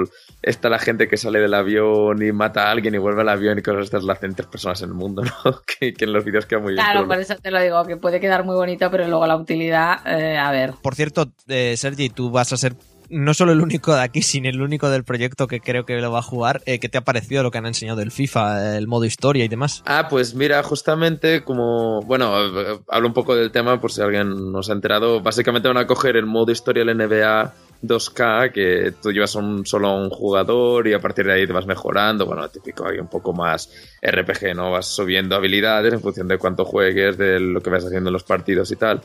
está 0.43 0.69
la 0.69 0.79
gente 0.79 1.09
que 1.09 1.16
sale 1.16 1.38
del 1.40 1.55
avión 1.55 2.23
y 2.23 2.31
mata 2.33 2.69
a 2.69 2.71
alguien 2.71 2.95
y 2.95 2.99
vuelve 2.99 3.23
al 3.23 3.31
avión 3.31 3.59
y 3.59 3.62
cosas 3.62 3.85
estas 3.85 4.05
la 4.05 4.12
hacen 4.12 4.35
tres 4.35 4.49
personas 4.49 4.83
en 4.83 4.90
el 4.90 4.95
mundo, 4.95 5.23
¿no? 5.45 5.62
Que, 5.62 5.95
que 5.95 6.05
en 6.05 6.12
los 6.12 6.25
vídeos 6.25 6.47
queda 6.47 6.61
muy 6.61 6.75
bien. 6.75 6.85
Claro, 6.85 7.07
por 7.07 7.19
eso 7.19 7.37
te 7.37 7.51
lo 7.51 7.61
digo, 7.61 7.85
que 7.87 7.97
puede 7.97 8.21
quedar 8.21 8.45
muy 8.45 8.55
bonito, 8.55 8.90
pero 8.90 9.09
luego 9.09 9.27
la 9.27 9.37
utilidad, 9.37 10.07
eh, 10.07 10.37
a 10.37 10.51
ver. 10.51 10.75
por 10.83 10.95
cierto, 10.95 11.33
eh, 11.49 11.75
Sergi, 11.77 12.11
tú 12.11 12.31
vas 12.31 12.53
a 12.53 12.59
ser 12.59 12.75
no 13.11 13.35
solo 13.35 13.53
el 13.53 13.61
único 13.61 13.94
de 13.94 14.03
aquí, 14.03 14.23
sino 14.23 14.49
el 14.49 14.62
único 14.62 14.88
del 14.88 15.05
proyecto 15.05 15.46
que 15.46 15.61
creo 15.61 15.85
que 15.85 16.01
lo 16.01 16.12
va 16.12 16.20
a 16.20 16.23
jugar. 16.23 16.62
Eh, 16.64 16.79
¿Qué 16.79 16.88
te 16.88 16.99
ha 16.99 17.03
parecido 17.03 17.42
lo 17.42 17.51
que 17.51 17.59
han 17.59 17.66
enseñado 17.66 17.99
del 17.99 18.12
FIFA, 18.12 18.77
el 18.77 18.87
modo 18.87 19.05
historia 19.05 19.44
y 19.44 19.49
demás? 19.49 19.83
Ah, 19.87 20.07
pues 20.09 20.35
mira, 20.35 20.62
justamente 20.62 21.42
como, 21.42 22.01
bueno, 22.03 22.38
eh, 22.38 22.81
hablo 22.88 23.09
un 23.09 23.14
poco 23.14 23.35
del 23.35 23.51
tema 23.51 23.81
por 23.81 23.92
si 23.92 24.01
alguien 24.01 24.53
no 24.53 24.62
se 24.62 24.73
ha 24.73 24.75
enterado. 24.75 25.20
Básicamente 25.20 25.68
van 25.68 25.77
a 25.77 25.87
coger 25.87 26.16
el 26.16 26.27
modo 26.27 26.53
historia 26.53 26.85
del 26.85 26.96
NBA 26.96 27.53
2K, 27.83 28.53
que 28.53 28.92
tú 29.03 29.11
llevas 29.11 29.35
un, 29.35 29.66
solo 29.66 29.94
un 29.94 30.11
jugador 30.11 30.87
y 30.87 30.92
a 30.92 31.01
partir 31.01 31.27
de 31.27 31.33
ahí 31.33 31.46
te 31.46 31.53
vas 31.53 31.66
mejorando. 31.66 32.27
Bueno, 32.27 32.49
típico, 32.49 32.87
hay 32.87 32.99
un 32.99 33.09
poco 33.09 33.33
más 33.33 33.70
RPG, 34.03 34.55
¿no? 34.55 34.70
Vas 34.70 34.87
subiendo 34.87 35.35
habilidades 35.35 35.92
en 35.92 36.01
función 36.01 36.29
de 36.29 36.38
cuánto 36.38 36.64
juegues, 36.64 37.18
de 37.18 37.40
lo 37.40 37.61
que 37.61 37.70
vas 37.70 37.85
haciendo 37.85 38.11
en 38.11 38.14
los 38.14 38.25
partidos 38.25 38.70
y 38.70 38.77
tal. 38.77 39.03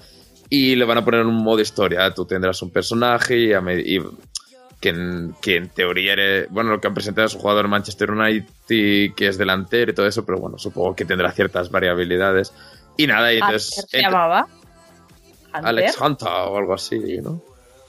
Y 0.49 0.75
le 0.75 0.86
van 0.86 0.97
a 0.99 1.05
poner 1.05 1.25
un 1.25 1.36
modo 1.43 1.60
historia. 1.60 2.13
Tú 2.13 2.25
tendrás 2.25 2.62
un 2.62 2.69
personaje 2.69 3.38
y, 3.38 3.53
a 3.53 3.62
me- 3.62 3.79
y 3.79 3.99
que 4.79 4.89
en, 4.89 5.36
que 5.41 5.55
en 5.55 5.69
teoría 5.69 6.13
eres, 6.13 6.47
bueno, 6.51 6.69
lo 6.71 6.79
que 6.81 6.88
han 6.88 6.93
presentado 6.93 7.25
es 7.27 7.34
un 7.34 7.41
jugador 7.41 7.63
de 7.63 7.69
Manchester 7.69 8.12
United 8.12 9.13
que 9.15 9.27
es 9.27 9.38
delantero 9.38 9.91
y 9.91 9.95
todo 9.95 10.05
eso, 10.05 10.25
pero 10.25 10.38
bueno, 10.39 10.58
supongo 10.60 10.95
que 10.95 11.05
tendrá 11.05 11.31
ciertas 11.31 11.71
variabilidades. 11.71 12.53
Y 12.97 13.08
nada, 13.08 13.34
y 13.34 13.38
entonces 13.38 13.86
se 13.89 14.01
llamaba. 14.01 14.47
Hunter. 15.53 15.67
Alex 15.69 16.01
Hunter 16.01 16.27
o 16.27 16.58
algo 16.58 16.73
así, 16.73 16.99
¿no? 17.23 17.41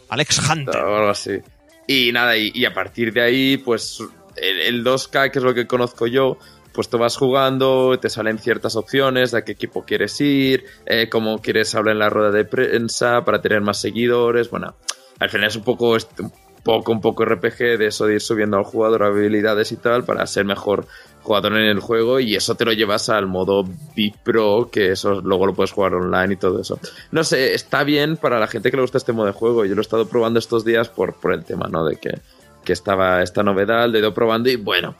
Alex 0.08 0.38
O 0.38 0.52
Hunter. 0.52 0.76
algo 0.76 1.08
así. 1.08 1.38
Y 1.86 2.10
nada, 2.12 2.36
y, 2.36 2.50
y 2.54 2.64
a 2.64 2.72
partir 2.72 3.12
de 3.12 3.20
ahí, 3.22 3.56
pues 3.58 4.00
el, 4.36 4.60
el 4.62 4.84
2K, 4.84 5.30
que 5.30 5.38
es 5.40 5.44
lo 5.44 5.52
que 5.54 5.66
conozco 5.66 6.06
yo, 6.06 6.38
pues 6.76 6.90
tú 6.90 6.98
vas 6.98 7.16
jugando, 7.16 7.98
te 7.98 8.10
salen 8.10 8.38
ciertas 8.38 8.76
opciones 8.76 9.30
de 9.30 9.38
a 9.38 9.44
qué 9.44 9.52
equipo 9.52 9.84
quieres 9.84 10.20
ir, 10.20 10.64
eh, 10.84 11.08
cómo 11.08 11.38
quieres 11.38 11.74
hablar 11.74 11.94
en 11.94 11.98
la 12.00 12.10
rueda 12.10 12.30
de 12.30 12.44
prensa 12.44 13.24
para 13.24 13.40
tener 13.40 13.62
más 13.62 13.80
seguidores. 13.80 14.50
Bueno, 14.50 14.76
al 15.18 15.30
final 15.30 15.48
es 15.48 15.56
un 15.56 15.64
poco, 15.64 15.92
un 15.92 16.32
poco, 16.62 16.92
un 16.92 17.00
poco 17.00 17.24
RPG 17.24 17.78
de 17.78 17.86
eso 17.86 18.04
de 18.04 18.14
ir 18.14 18.20
subiendo 18.20 18.58
al 18.58 18.64
jugador 18.64 19.04
habilidades 19.04 19.72
y 19.72 19.76
tal 19.76 20.04
para 20.04 20.26
ser 20.26 20.44
mejor 20.44 20.86
jugador 21.22 21.54
en 21.54 21.66
el 21.66 21.80
juego 21.80 22.20
y 22.20 22.36
eso 22.36 22.54
te 22.54 22.66
lo 22.66 22.72
llevas 22.72 23.08
al 23.08 23.26
modo 23.26 23.64
B-Pro, 23.96 24.68
que 24.70 24.92
eso 24.92 25.22
luego 25.22 25.46
lo 25.46 25.54
puedes 25.54 25.72
jugar 25.72 25.94
online 25.94 26.34
y 26.34 26.36
todo 26.36 26.60
eso. 26.60 26.78
No 27.10 27.24
sé, 27.24 27.54
está 27.54 27.82
bien 27.84 28.18
para 28.18 28.38
la 28.38 28.46
gente 28.46 28.70
que 28.70 28.76
le 28.76 28.82
gusta 28.82 28.98
este 28.98 29.12
modo 29.12 29.26
de 29.26 29.32
juego. 29.32 29.64
Yo 29.64 29.74
lo 29.74 29.80
he 29.80 29.82
estado 29.82 30.06
probando 30.06 30.38
estos 30.38 30.64
días 30.64 30.88
por, 30.88 31.14
por 31.14 31.32
el 31.32 31.42
tema, 31.42 31.68
¿no? 31.68 31.84
De 31.84 31.96
que 31.96 32.20
que 32.66 32.74
estaba 32.74 33.22
esta 33.22 33.42
novedad, 33.42 33.88
le 33.88 33.98
he 33.98 34.00
ido 34.02 34.12
probando 34.12 34.50
y 34.50 34.56
bueno, 34.56 34.96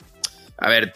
a 0.57 0.71
ver, 0.71 0.93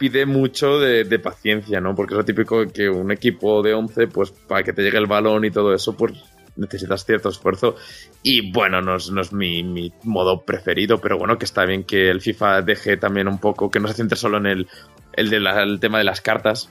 pide 0.00 0.26
mucho 0.26 0.80
de, 0.80 1.04
de 1.04 1.18
paciencia, 1.20 1.80
¿no? 1.80 1.94
Porque 1.94 2.14
es 2.14 2.18
lo 2.18 2.24
típico 2.24 2.66
que 2.72 2.88
un 2.88 3.12
equipo 3.12 3.62
de 3.62 3.74
11, 3.74 4.08
pues 4.08 4.30
para 4.32 4.64
que 4.64 4.72
te 4.72 4.82
llegue 4.82 4.98
el 4.98 5.06
balón 5.06 5.44
y 5.44 5.50
todo 5.52 5.72
eso, 5.72 5.96
pues 5.96 6.14
necesitas 6.56 7.04
cierto 7.04 7.28
esfuerzo. 7.28 7.76
Y 8.22 8.50
bueno, 8.50 8.80
no 8.80 8.96
es, 8.96 9.10
no 9.10 9.20
es 9.20 9.32
mi, 9.32 9.62
mi 9.62 9.92
modo 10.02 10.40
preferido, 10.42 10.98
pero 11.00 11.18
bueno, 11.18 11.38
que 11.38 11.44
está 11.44 11.64
bien 11.66 11.84
que 11.84 12.10
el 12.10 12.20
FIFA 12.20 12.62
deje 12.62 12.96
también 12.96 13.28
un 13.28 13.38
poco, 13.38 13.70
que 13.70 13.78
no 13.78 13.86
se 13.88 13.94
centre 13.94 14.16
solo 14.16 14.38
en 14.38 14.46
el, 14.46 14.68
el, 15.12 15.30
de 15.30 15.38
la- 15.38 15.62
el 15.62 15.78
tema 15.78 15.98
de 15.98 16.04
las 16.04 16.20
cartas, 16.20 16.70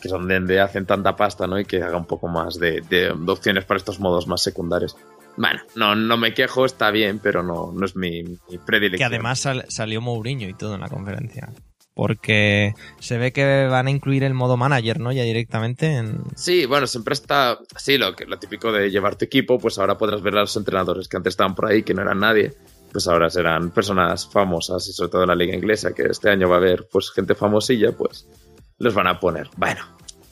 que 0.00 0.08
son 0.08 0.26
donde 0.28 0.60
hacen 0.60 0.84
tanta 0.84 1.14
pasta, 1.16 1.46
¿no? 1.46 1.58
Y 1.60 1.64
que 1.64 1.82
haga 1.82 1.96
un 1.96 2.06
poco 2.06 2.26
más 2.28 2.58
de, 2.58 2.80
de- 2.90 3.14
de 3.16 3.32
opciones 3.32 3.64
para 3.64 3.78
estos 3.78 4.00
modos 4.00 4.26
más 4.26 4.42
secundarios. 4.42 4.96
Bueno, 5.36 5.60
no, 5.76 5.94
no 5.94 6.16
me 6.18 6.34
quejo, 6.34 6.66
está 6.66 6.90
bien, 6.90 7.18
pero 7.22 7.42
no, 7.42 7.72
no 7.72 7.86
es 7.86 7.96
mi, 7.96 8.22
mi 8.24 8.58
predilección. 8.66 8.98
Que 9.08 9.14
además 9.14 9.38
sal- 9.40 9.64
salió 9.68 10.00
Mourinho 10.00 10.48
y 10.48 10.54
todo 10.54 10.74
en 10.74 10.80
la 10.82 10.88
conferencia. 10.88 11.48
Porque 11.94 12.74
se 13.00 13.18
ve 13.18 13.32
que 13.32 13.66
van 13.66 13.86
a 13.86 13.90
incluir 13.90 14.24
el 14.24 14.32
modo 14.32 14.56
manager, 14.56 14.98
¿no? 14.98 15.12
Ya 15.12 15.24
directamente 15.24 15.96
en... 15.96 16.22
Sí, 16.36 16.64
bueno, 16.64 16.86
siempre 16.86 17.12
está. 17.12 17.58
Sí, 17.76 17.98
lo, 17.98 18.16
que, 18.16 18.24
lo 18.24 18.38
típico 18.38 18.72
de 18.72 18.90
llevar 18.90 19.16
tu 19.16 19.26
equipo, 19.26 19.58
pues 19.58 19.78
ahora 19.78 19.98
podrás 19.98 20.22
ver 20.22 20.36
a 20.36 20.40
los 20.40 20.56
entrenadores 20.56 21.08
que 21.08 21.18
antes 21.18 21.32
estaban 21.32 21.54
por 21.54 21.66
ahí, 21.66 21.82
que 21.82 21.92
no 21.92 22.02
eran 22.02 22.20
nadie. 22.20 22.54
Pues 22.90 23.08
ahora 23.08 23.28
serán 23.30 23.70
personas 23.70 24.26
famosas 24.26 24.86
y 24.88 24.92
sobre 24.92 25.10
todo 25.10 25.22
en 25.22 25.28
la 25.28 25.34
liga 25.34 25.54
inglesa, 25.54 25.94
que 25.94 26.04
este 26.04 26.30
año 26.30 26.48
va 26.48 26.56
a 26.56 26.58
haber 26.58 26.88
pues 26.90 27.10
gente 27.10 27.34
famosilla, 27.34 27.92
pues 27.92 28.26
los 28.78 28.94
van 28.94 29.06
a 29.06 29.20
poner. 29.20 29.48
Bueno, 29.56 29.82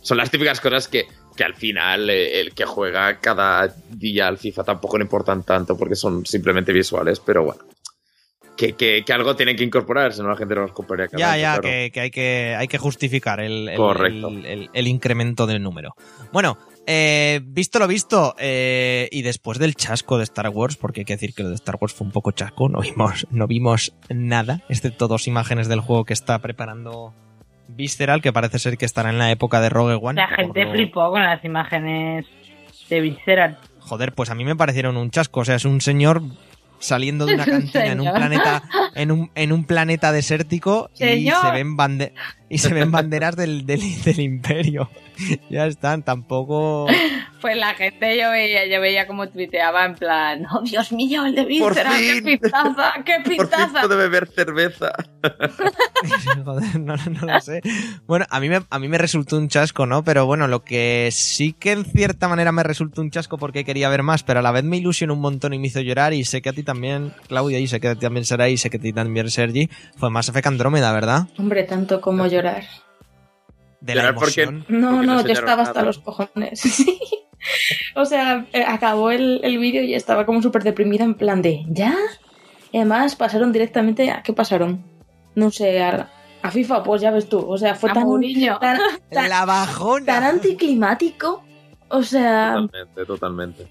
son 0.03 0.17
las 0.19 0.31
típicas 0.31 0.61
cosas 0.61 0.89
que, 0.89 1.07
que 1.37 1.45
al 1.45 1.55
final 1.55 2.11
eh, 2.11 2.41
el 2.41 2.53
que 2.53 2.65
juega 2.65 3.21
cada 3.21 3.75
día 3.91 4.29
al 4.29 4.39
FIFA 4.39 4.65
tampoco 4.65 4.99
le 4.99 5.05
importan 5.05 5.43
tanto 5.43 5.77
porque 5.77 5.95
son 5.95 6.25
simplemente 6.27 6.73
visuales, 6.73 7.21
pero 7.21 7.45
bueno. 7.45 7.63
Que, 8.61 8.75
que, 8.75 9.03
que 9.07 9.13
algo 9.15 9.35
tienen 9.37 9.57
que 9.57 9.65
incorporar, 9.65 10.13
si 10.13 10.21
no 10.21 10.29
la 10.29 10.37
gente 10.37 10.55
no 10.55 10.61
los 10.61 10.73
compraría 10.73 11.07
Ya, 11.17 11.35
ya, 11.39 11.53
claro. 11.53 11.63
que, 11.63 11.91
que 11.95 12.01
hay 12.01 12.11
que 12.11 12.55
hay 12.59 12.69
que 12.69 12.77
justificar 12.77 13.41
el, 13.41 13.71
el- 13.71 13.77
Correcto. 13.79 14.29
el- 14.29 14.45
el- 14.45 14.71
el 14.75 14.87
incremento 14.87 15.47
del 15.47 15.63
número. 15.63 15.95
Bueno, 16.31 16.59
eh, 16.87 17.41
visto 17.43 17.79
lo 17.79 17.87
visto, 17.89 18.35
eh, 18.39 19.09
y 19.13 19.23
después 19.23 19.59
del 19.59 19.75
chasco 19.77 20.19
de 20.19 20.25
Star 20.25 20.51
Wars, 20.51 20.77
porque 20.77 21.01
hay 21.01 21.05
que 21.07 21.15
decir 21.15 21.33
que 21.33 21.43
lo 21.43 21.49
de 21.49 21.55
Star 21.55 21.79
Wars 21.81 21.95
fue 21.95 22.07
un 22.07 22.13
poco 22.13 22.33
chasco, 22.33 22.69
no 22.69 22.81
vimos, 22.83 23.27
no 23.31 23.47
vimos 23.47 23.95
nada, 24.11 24.61
excepto 24.69 25.09
dos 25.09 25.27
imágenes 25.27 25.67
del 25.69 25.81
juego 25.81 26.05
que 26.05 26.13
está 26.13 26.39
preparando 26.41 27.15
Visceral, 27.69 28.21
que 28.21 28.31
parece 28.33 28.59
ser 28.59 28.77
que 28.77 28.85
estará 28.85 29.09
en 29.09 29.17
la 29.19 29.31
época 29.31 29.63
de 29.63 29.71
Rogue 29.71 29.95
One. 29.95 30.21
La 30.21 30.29
gente 30.29 30.67
lo- 30.67 30.73
flipó 30.73 31.11
con 31.11 31.23
las 31.23 31.43
imágenes 31.45 32.27
de 32.91 33.01
Visceral. 33.01 33.57
Joder, 33.79 34.13
pues 34.13 34.29
a 34.29 34.35
mí 34.35 34.45
me 34.45 34.55
parecieron 34.57 34.97
un 34.99 35.11
chasco. 35.11 35.41
O 35.41 35.45
sea, 35.47 35.55
es 35.55 35.65
un 35.65 35.81
señor 35.81 36.21
saliendo 36.81 37.27
de 37.27 37.35
una 37.37 37.45
cantina 37.45 37.87
en 37.87 38.01
un 38.01 38.13
planeta 38.13 38.63
en 38.95 39.13
un, 39.13 39.31
en 39.35 39.53
un 39.53 39.65
planeta 39.65 40.11
desértico 40.13 40.91
y 40.99 41.31
se 41.31 41.51
ven 41.53 41.77
bande 41.77 42.13
y 42.49 42.59
se 42.59 42.75
ven 42.75 42.91
banderas 42.91 43.37
del, 43.37 43.65
del, 43.65 43.81
del 44.03 44.21
imperio. 44.21 44.91
ya 45.51 45.67
están, 45.67 46.03
tampoco 46.03 46.87
Pues 47.41 47.57
la 47.57 47.75
gente 47.75 48.19
yo 48.19 48.31
veía, 48.31 48.67
yo 48.67 48.81
veía 48.81 49.07
como 49.07 49.29
tuiteaba 49.29 49.85
en 49.87 49.95
plan, 49.95 50.47
oh 50.53 50.61
Dios 50.63 50.93
mío, 50.93 51.25
el 51.25 51.35
de 51.35 51.45
Visceral, 51.45 51.99
qué 52.01 52.23
pintaza, 52.23 52.93
qué 53.05 53.15
Por 53.25 53.29
fin 53.33 53.39
pintaza. 53.39 53.81
puedo 53.81 53.97
beber 53.97 54.29
cerveza. 54.29 54.93
Joder, 56.45 56.81
no, 56.81 56.95
no 56.97 57.27
lo 57.27 57.41
sé. 57.41 57.63
Bueno, 58.07 58.27
a 58.31 58.41
mí, 58.41 58.49
me, 58.49 58.61
a 58.69 58.79
mí 58.79 58.89
me 58.89 58.99
resultó 58.99 59.37
un 59.39 59.49
chasco, 59.49 59.87
¿no? 59.87 60.05
Pero 60.05 60.27
bueno, 60.27 60.49
lo 60.49 60.63
que 60.65 61.09
sí 61.13 61.53
que 61.53 61.73
en 61.73 61.85
cierta 61.85 62.29
manera 62.29 62.53
me 62.53 62.63
resultó 62.63 63.01
un 63.01 63.11
chasco 63.11 63.39
porque 63.39 63.65
quería 63.65 63.89
ver 63.89 64.03
más, 64.03 64.23
pero 64.23 64.41
a 64.41 64.43
la 64.43 64.53
vez 64.53 64.65
me 64.65 64.77
ilusionó 64.77 65.15
un 65.15 65.21
montón 65.21 65.55
y 65.55 65.59
me 65.59 65.69
hizo 65.69 65.81
llorar 65.81 66.13
y 66.13 66.25
sé 66.25 66.43
que 66.43 66.49
a 66.51 66.53
ti 66.53 66.63
también, 66.63 67.13
Claudia, 67.29 67.59
y 67.59 67.67
sé 67.67 67.81
que 67.81 67.89
a 67.89 67.95
ti 67.95 68.01
también 68.01 68.25
será 68.25 68.49
y 68.49 68.57
sé 68.57 68.71
que 68.71 68.77
a 68.77 68.81
ti 68.81 68.93
también, 68.93 69.31
Sergi, 69.31 69.69
fue 69.97 70.11
más 70.11 70.29
Effect 70.29 70.47
Andrómeda, 70.47 70.93
¿verdad? 70.93 71.27
Hombre, 71.39 71.65
tanto 71.65 72.01
como 72.01 72.27
llorar. 72.27 72.65
De 73.81 73.95
la 73.95 74.03
Llorar 74.03 74.15
porque- 74.17 74.43
emoción. 74.43 74.67
No, 74.69 74.91
Porque 74.91 75.07
no 75.07 75.15
no, 75.15 75.27
yo 75.27 75.33
estaba 75.33 75.63
hasta 75.63 75.83
los 75.83 75.99
cojones. 76.01 76.85
O 77.95 78.05
sea, 78.05 78.47
eh, 78.53 78.65
acabó 78.67 79.11
el, 79.11 79.41
el 79.43 79.59
vídeo 79.59 79.83
y 79.83 79.95
estaba 79.95 80.27
como 80.27 80.43
súper 80.43 80.63
deprimida 80.63 81.05
en 81.05 81.15
plan 81.15 81.43
de 81.43 81.65
¿ya? 81.69 81.95
Y 82.73 82.77
además 82.79 83.17
pasaron 83.17 83.53
directamente 83.53 84.11
a 84.11 84.23
¿qué 84.23 84.33
pasaron? 84.33 84.85
No 85.35 85.51
sé, 85.51 85.83
a, 85.83 86.09
a 86.43 86.51
FIFA, 86.51 86.83
pues 86.83 87.01
ya 87.03 87.11
ves 87.11 87.29
tú. 87.29 87.39
O 87.41 87.57
sea, 87.59 87.75
fue 87.75 87.91
A 87.91 87.95
tan, 87.95 88.05
tan, 88.61 88.79
tan, 89.11 89.29
La 89.29 89.45
bajona. 89.45 90.05
tan 90.07 90.25
anticlimático. 90.25 91.43
O 91.89 92.03
sea, 92.03 92.55
Totalmente, 92.55 93.05
totalmente. 93.07 93.67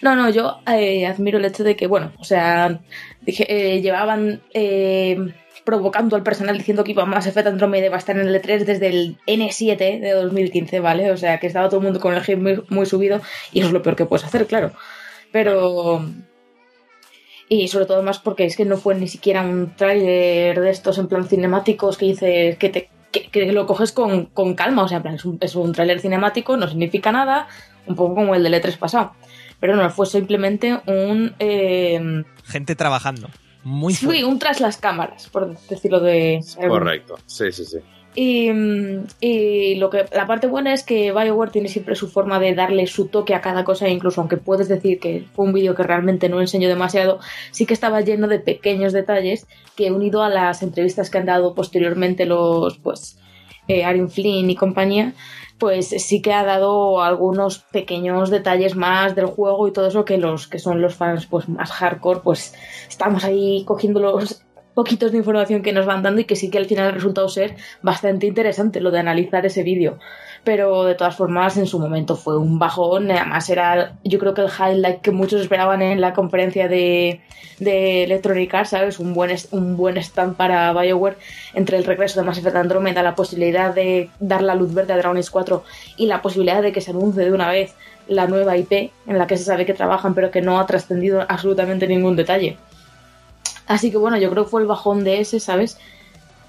no, 0.00 0.16
no, 0.16 0.30
yo 0.30 0.60
eh, 0.66 1.06
admiro 1.06 1.38
el 1.38 1.44
hecho 1.44 1.64
de 1.64 1.76
que, 1.76 1.86
bueno, 1.86 2.12
o 2.18 2.24
sea, 2.24 2.80
dije, 3.20 3.44
eh, 3.48 3.82
llevaban 3.82 4.40
eh, 4.54 5.34
provocando 5.64 6.16
al 6.16 6.22
personal 6.22 6.58
diciendo 6.58 6.84
que 6.84 6.92
iba 6.92 7.04
más 7.04 7.26
Effect 7.26 7.46
Andromeda 7.46 7.88
va 7.88 7.96
a 7.96 7.98
estar 7.98 8.18
en 8.18 8.26
el 8.26 8.34
E3 8.34 8.64
desde 8.64 8.88
el 8.88 9.18
N7 9.26 10.00
de 10.00 10.10
2015, 10.12 10.80
¿vale? 10.80 11.10
O 11.10 11.16
sea, 11.16 11.38
que 11.38 11.46
estaba 11.46 11.68
todo 11.68 11.80
el 11.80 11.84
mundo 11.84 12.00
con 12.00 12.14
el 12.14 12.22
hype 12.22 12.64
muy, 12.68 12.86
subido 12.86 13.20
y 13.52 13.60
eso 13.60 13.68
es 13.68 13.72
lo 13.72 13.82
peor 13.82 13.96
que 13.96 14.06
puedes 14.06 14.24
hacer, 14.24 14.46
claro. 14.46 14.72
Pero... 15.30 16.04
Y 17.48 17.68
sobre 17.68 17.84
todo 17.84 18.02
más 18.02 18.18
porque 18.18 18.44
es 18.44 18.56
que 18.56 18.64
no 18.64 18.78
fue 18.78 18.94
ni 18.94 19.08
siquiera 19.08 19.42
un 19.42 19.74
tráiler 19.76 20.58
de 20.58 20.70
estos 20.70 20.96
en 20.98 21.06
plan 21.06 21.26
cinemáticos 21.26 21.98
que 21.98 22.06
dices 22.06 22.56
que 22.56 22.70
te 22.70 22.88
que 23.12 23.52
lo 23.52 23.66
coges 23.66 23.92
con, 23.92 24.24
con 24.26 24.54
calma, 24.54 24.84
o 24.84 24.88
sea, 24.88 24.96
en 24.96 25.02
plan, 25.02 25.14
es 25.16 25.24
un, 25.26 25.36
es 25.42 25.54
un 25.54 25.72
tráiler 25.72 26.00
cinemático, 26.00 26.56
no 26.56 26.66
significa 26.66 27.12
nada, 27.12 27.46
un 27.86 27.94
poco 27.94 28.14
como 28.14 28.34
el 28.34 28.42
del 28.42 28.54
E3 28.54 28.78
pasado. 28.78 29.12
Pero 29.60 29.76
no, 29.76 29.88
fue 29.90 30.06
simplemente 30.06 30.80
un... 30.86 31.34
eh, 31.38 32.24
Gente 32.44 32.74
trabajando. 32.74 33.28
Muy 33.64 33.94
sí, 33.94 34.06
fuerte. 34.06 34.24
un 34.24 34.38
tras 34.38 34.60
las 34.60 34.76
cámaras, 34.76 35.28
por 35.28 35.56
decirlo 35.68 36.00
de... 36.00 36.40
Correcto. 36.68 37.16
Sí, 37.26 37.52
sí, 37.52 37.64
sí. 37.64 37.78
Y, 38.14 38.52
mm, 38.52 39.06
y 39.20 39.74
lo 39.76 39.88
que 39.88 40.04
la 40.12 40.26
parte 40.26 40.46
buena 40.46 40.74
es 40.74 40.82
que 40.82 41.12
BioWare 41.12 41.50
tiene 41.50 41.68
siempre 41.68 41.94
su 41.94 42.08
forma 42.08 42.38
de 42.38 42.54
darle 42.54 42.86
su 42.86 43.08
toque 43.08 43.34
a 43.34 43.40
cada 43.40 43.64
cosa, 43.64 43.88
incluso 43.88 44.20
aunque 44.20 44.36
puedes 44.36 44.68
decir 44.68 45.00
que 45.00 45.24
fue 45.34 45.46
un 45.46 45.52
vídeo 45.52 45.74
que 45.74 45.82
realmente 45.82 46.28
no 46.28 46.40
enseñó 46.40 46.68
demasiado, 46.68 47.20
sí 47.52 47.64
que 47.64 47.72
estaba 47.72 48.02
lleno 48.02 48.28
de 48.28 48.38
pequeños 48.38 48.92
detalles 48.92 49.46
que 49.76 49.90
unido 49.90 50.22
a 50.22 50.28
las 50.28 50.62
entrevistas 50.62 51.08
que 51.08 51.18
han 51.18 51.26
dado 51.26 51.54
posteriormente 51.54 52.26
los 52.26 52.76
pues 52.78 53.18
eh, 53.80 54.08
Flynn 54.08 54.50
y 54.50 54.56
compañía, 54.56 55.14
pues 55.58 55.88
sí 55.88 56.20
que 56.20 56.32
ha 56.32 56.44
dado 56.44 57.02
algunos 57.02 57.60
pequeños 57.60 58.30
detalles 58.30 58.74
más 58.74 59.14
del 59.14 59.26
juego 59.26 59.68
y 59.68 59.72
todo 59.72 59.86
eso 59.86 60.04
que 60.04 60.18
los 60.18 60.48
que 60.48 60.58
son 60.58 60.82
los 60.82 60.94
fans 60.94 61.26
pues 61.26 61.48
más 61.48 61.70
hardcore, 61.70 62.20
pues 62.24 62.54
estamos 62.88 63.24
ahí 63.24 63.64
cogiendo 63.64 64.00
los 64.00 64.42
poquitos 64.74 65.12
de 65.12 65.18
información 65.18 65.62
que 65.62 65.72
nos 65.72 65.86
van 65.86 66.02
dando 66.02 66.20
y 66.20 66.24
que 66.24 66.36
sí 66.36 66.50
que 66.50 66.58
al 66.58 66.66
final 66.66 66.88
ha 66.88 66.92
resultado 66.92 67.28
ser 67.28 67.56
bastante 67.82 68.26
interesante 68.26 68.80
lo 68.80 68.90
de 68.90 69.00
analizar 69.00 69.44
ese 69.46 69.62
vídeo. 69.62 69.98
Pero 70.44 70.84
de 70.84 70.96
todas 70.96 71.14
formas, 71.14 71.56
en 71.56 71.66
su 71.66 71.78
momento 71.78 72.16
fue 72.16 72.36
un 72.36 72.58
bajón. 72.58 73.10
Además, 73.10 73.48
era 73.48 73.92
yo 74.02 74.18
creo 74.18 74.34
que 74.34 74.40
el 74.40 74.48
highlight 74.48 75.00
que 75.00 75.12
muchos 75.12 75.40
esperaban 75.40 75.82
en 75.82 76.00
la 76.00 76.12
conferencia 76.12 76.66
de, 76.66 77.20
de 77.60 78.04
Electronic 78.04 78.52
Arts, 78.52 78.70
¿sabes? 78.70 78.98
Un 78.98 79.14
buen, 79.14 79.36
un 79.52 79.76
buen 79.76 79.96
stand 79.98 80.36
para 80.36 80.72
BioWare 80.72 81.16
entre 81.54 81.76
el 81.76 81.84
regreso 81.84 82.18
de 82.18 82.26
Mass 82.26 82.38
Effect 82.38 82.56
Andromeda, 82.56 83.02
la 83.02 83.14
posibilidad 83.14 83.72
de 83.72 84.10
dar 84.18 84.42
la 84.42 84.56
luz 84.56 84.74
verde 84.74 84.92
a 84.92 84.96
Dragon 84.96 85.16
Age 85.16 85.30
4 85.30 85.62
y 85.96 86.06
la 86.06 86.22
posibilidad 86.22 86.60
de 86.60 86.72
que 86.72 86.80
se 86.80 86.90
anuncie 86.90 87.24
de 87.24 87.32
una 87.32 87.48
vez 87.48 87.74
la 88.08 88.26
nueva 88.26 88.56
IP 88.56 88.90
en 89.06 89.18
la 89.18 89.28
que 89.28 89.36
se 89.36 89.44
sabe 89.44 89.64
que 89.64 89.74
trabajan, 89.74 90.14
pero 90.14 90.32
que 90.32 90.42
no 90.42 90.58
ha 90.58 90.66
trascendido 90.66 91.24
absolutamente 91.28 91.86
ningún 91.86 92.16
detalle. 92.16 92.56
Así 93.66 93.90
que 93.90 93.96
bueno, 93.96 94.18
yo 94.18 94.30
creo 94.30 94.44
que 94.44 94.50
fue 94.50 94.62
el 94.62 94.66
bajón 94.66 95.04
de 95.04 95.20
ese, 95.20 95.40
¿sabes? 95.40 95.78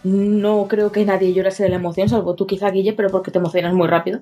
No 0.04 0.68
creo 0.68 0.92
que 0.92 1.06
nadie 1.06 1.34
llorase 1.34 1.64
de 1.64 1.70
la 1.70 1.78
emoción, 1.78 2.10
salvo 2.10 2.36
tú 2.36 2.46
quizá, 2.46 2.70
Guille, 2.70 2.94
pero 2.94 3.10
porque 3.10 3.32
te 3.32 3.40
emocionas 3.40 3.74
muy 3.74 3.88
rápido. 3.88 4.20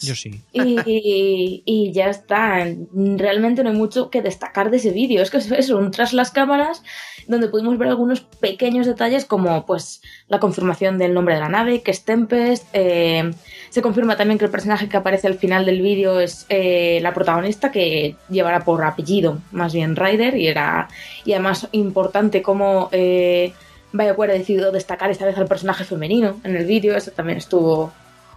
Yo 0.00 0.14
sí. 0.14 0.40
Y, 0.52 1.62
y 1.64 1.92
ya 1.92 2.08
está. 2.08 2.64
Realmente 2.94 3.64
no 3.64 3.70
hay 3.70 3.76
mucho 3.76 4.10
que 4.10 4.22
destacar 4.22 4.70
de 4.70 4.76
ese 4.76 4.92
vídeo. 4.92 5.22
Es 5.22 5.30
que 5.30 5.38
es 5.38 5.70
un 5.70 5.90
tras 5.90 6.12
las 6.12 6.30
cámaras, 6.30 6.84
donde 7.26 7.48
pudimos 7.48 7.78
ver 7.78 7.88
algunos 7.88 8.20
pequeños 8.20 8.86
detalles 8.86 9.24
como 9.24 9.66
pues 9.66 10.00
la 10.28 10.38
confirmación 10.38 10.98
del 10.98 11.14
nombre 11.14 11.34
de 11.34 11.40
la 11.40 11.48
nave, 11.48 11.82
que 11.82 11.90
es 11.90 12.04
Tempest. 12.04 12.66
eh, 12.74 13.30
se 13.70 13.82
confirma 13.82 14.16
también 14.16 14.38
que 14.38 14.44
el 14.44 14.50
personaje 14.50 14.88
que 14.88 14.96
aparece 14.96 15.26
al 15.26 15.34
final 15.34 15.66
del 15.66 15.82
vídeo 15.82 16.20
es 16.20 16.46
eh, 16.48 17.00
la 17.02 17.12
protagonista, 17.12 17.70
que 17.72 18.14
llevará 18.30 18.60
por 18.64 18.84
apellido 18.84 19.38
más 19.50 19.72
bien 19.74 19.96
Ryder, 19.96 20.36
y 20.36 20.46
era 20.46 20.88
y 21.24 21.32
además 21.32 21.68
importante 21.72 22.40
como 22.40 22.88
eh, 22.92 23.52
BioWare 23.92 24.32
ha 24.32 24.38
decidido 24.38 24.72
destacar 24.72 25.10
esta 25.10 25.26
vez 25.26 25.36
al 25.38 25.46
personaje 25.46 25.84
femenino 25.84 26.40
en 26.44 26.56
el 26.56 26.66
vídeo, 26.66 26.96
eso 26.96 27.10
también 27.10 27.38
estuvo 27.38 27.92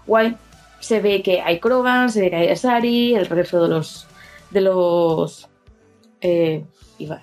guay. 0.07 0.35
Se 0.79 0.99
ve 0.99 1.21
que 1.21 1.41
hay 1.41 1.59
Krogan, 1.59 2.09
se 2.09 2.21
ve 2.21 2.29
que 2.29 2.35
hay 2.37 2.49
Asari, 2.49 3.15
el 3.15 3.27
regreso 3.27 3.61
de 3.61 3.69
los 3.69 4.07
de 4.49 4.61
los 4.61 5.47
eh, 6.21 6.63
iba, 6.97 7.21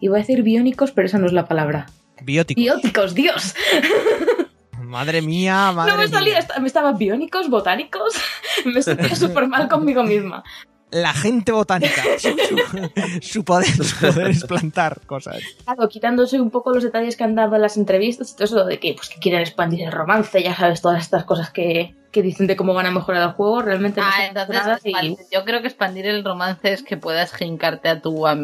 iba 0.00 0.16
a 0.16 0.20
decir 0.20 0.42
biónicos, 0.42 0.92
pero 0.92 1.06
esa 1.06 1.18
no 1.18 1.26
es 1.26 1.32
la 1.32 1.46
palabra. 1.46 1.86
Biótico. 2.22 2.60
Bióticos, 2.60 3.14
Dios. 3.14 3.54
Madre 4.80 5.22
mía, 5.22 5.72
madre 5.72 5.92
no 5.92 5.98
me 5.98 6.06
salía, 6.06 6.38
mía. 6.40 6.60
me 6.60 6.66
estaba 6.66 6.92
biónicos, 6.92 7.48
botánicos. 7.48 8.12
me 8.66 8.82
sentía 8.82 9.16
súper 9.16 9.48
mal 9.48 9.66
conmigo 9.66 10.02
misma. 10.02 10.44
La 10.92 11.12
gente 11.12 11.50
botánica. 11.52 12.02
Su, 12.18 12.28
su- 12.30 13.20
su 13.22 13.44
poder, 13.44 13.66
su 13.84 13.96
poder 13.98 14.28
es 14.30 14.44
plantar 14.44 15.00
cosas. 15.06 15.38
Claro, 15.64 15.88
quitándose 15.88 16.40
un 16.40 16.50
poco 16.50 16.72
los 16.72 16.84
detalles 16.84 17.16
que 17.16 17.24
han 17.24 17.34
dado 17.34 17.56
en 17.56 17.62
las 17.62 17.76
entrevistas 17.76 18.30
y 18.30 18.34
todo 18.34 18.44
eso 18.44 18.64
de 18.64 18.78
que, 18.78 18.94
pues, 18.94 19.08
que 19.08 19.18
quieren 19.18 19.40
expandir 19.40 19.82
el 19.82 19.90
romance, 19.92 20.40
ya 20.42 20.54
sabes, 20.54 20.80
todas 20.82 21.02
estas 21.02 21.24
cosas 21.24 21.50
que, 21.50 21.94
que 22.12 22.22
dicen 22.22 22.46
de 22.46 22.56
cómo 22.56 22.74
van 22.74 22.86
a 22.86 22.90
mejorar 22.90 23.22
el 23.22 23.30
juego, 23.30 23.62
realmente 23.62 24.00
no 24.00 24.06
Ah, 24.06 24.26
entonces 24.26 24.54
nada 24.54 24.78
y- 24.84 25.16
yo 25.32 25.44
creo 25.44 25.60
que 25.62 25.68
expandir 25.68 26.06
el 26.06 26.22
romance 26.24 26.72
es 26.72 26.82
que 26.82 26.96
puedas 26.98 27.32
jincarte 27.32 27.88
a 27.88 28.00
tu 28.00 28.26
a 28.26 28.36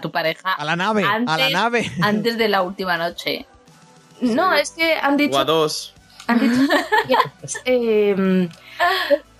tu 0.00 0.10
pareja 0.10 0.52
A 0.54 0.64
la 0.64 0.74
nave, 0.76 1.04
a 1.04 1.18
la 1.20 1.32
Antes- 1.34 1.52
nave. 1.52 1.92
antes 2.02 2.36
de 2.38 2.48
la 2.48 2.62
última 2.62 2.96
noche. 2.98 3.46
No, 4.20 4.52
es 4.54 4.70
que 4.72 4.94
han 4.94 5.12
O 5.12 5.14
a 5.14 5.16
dicho, 5.18 5.44
dos. 5.44 5.94
han 6.26 6.40
dicho 6.40 6.62
eh, 7.64 8.48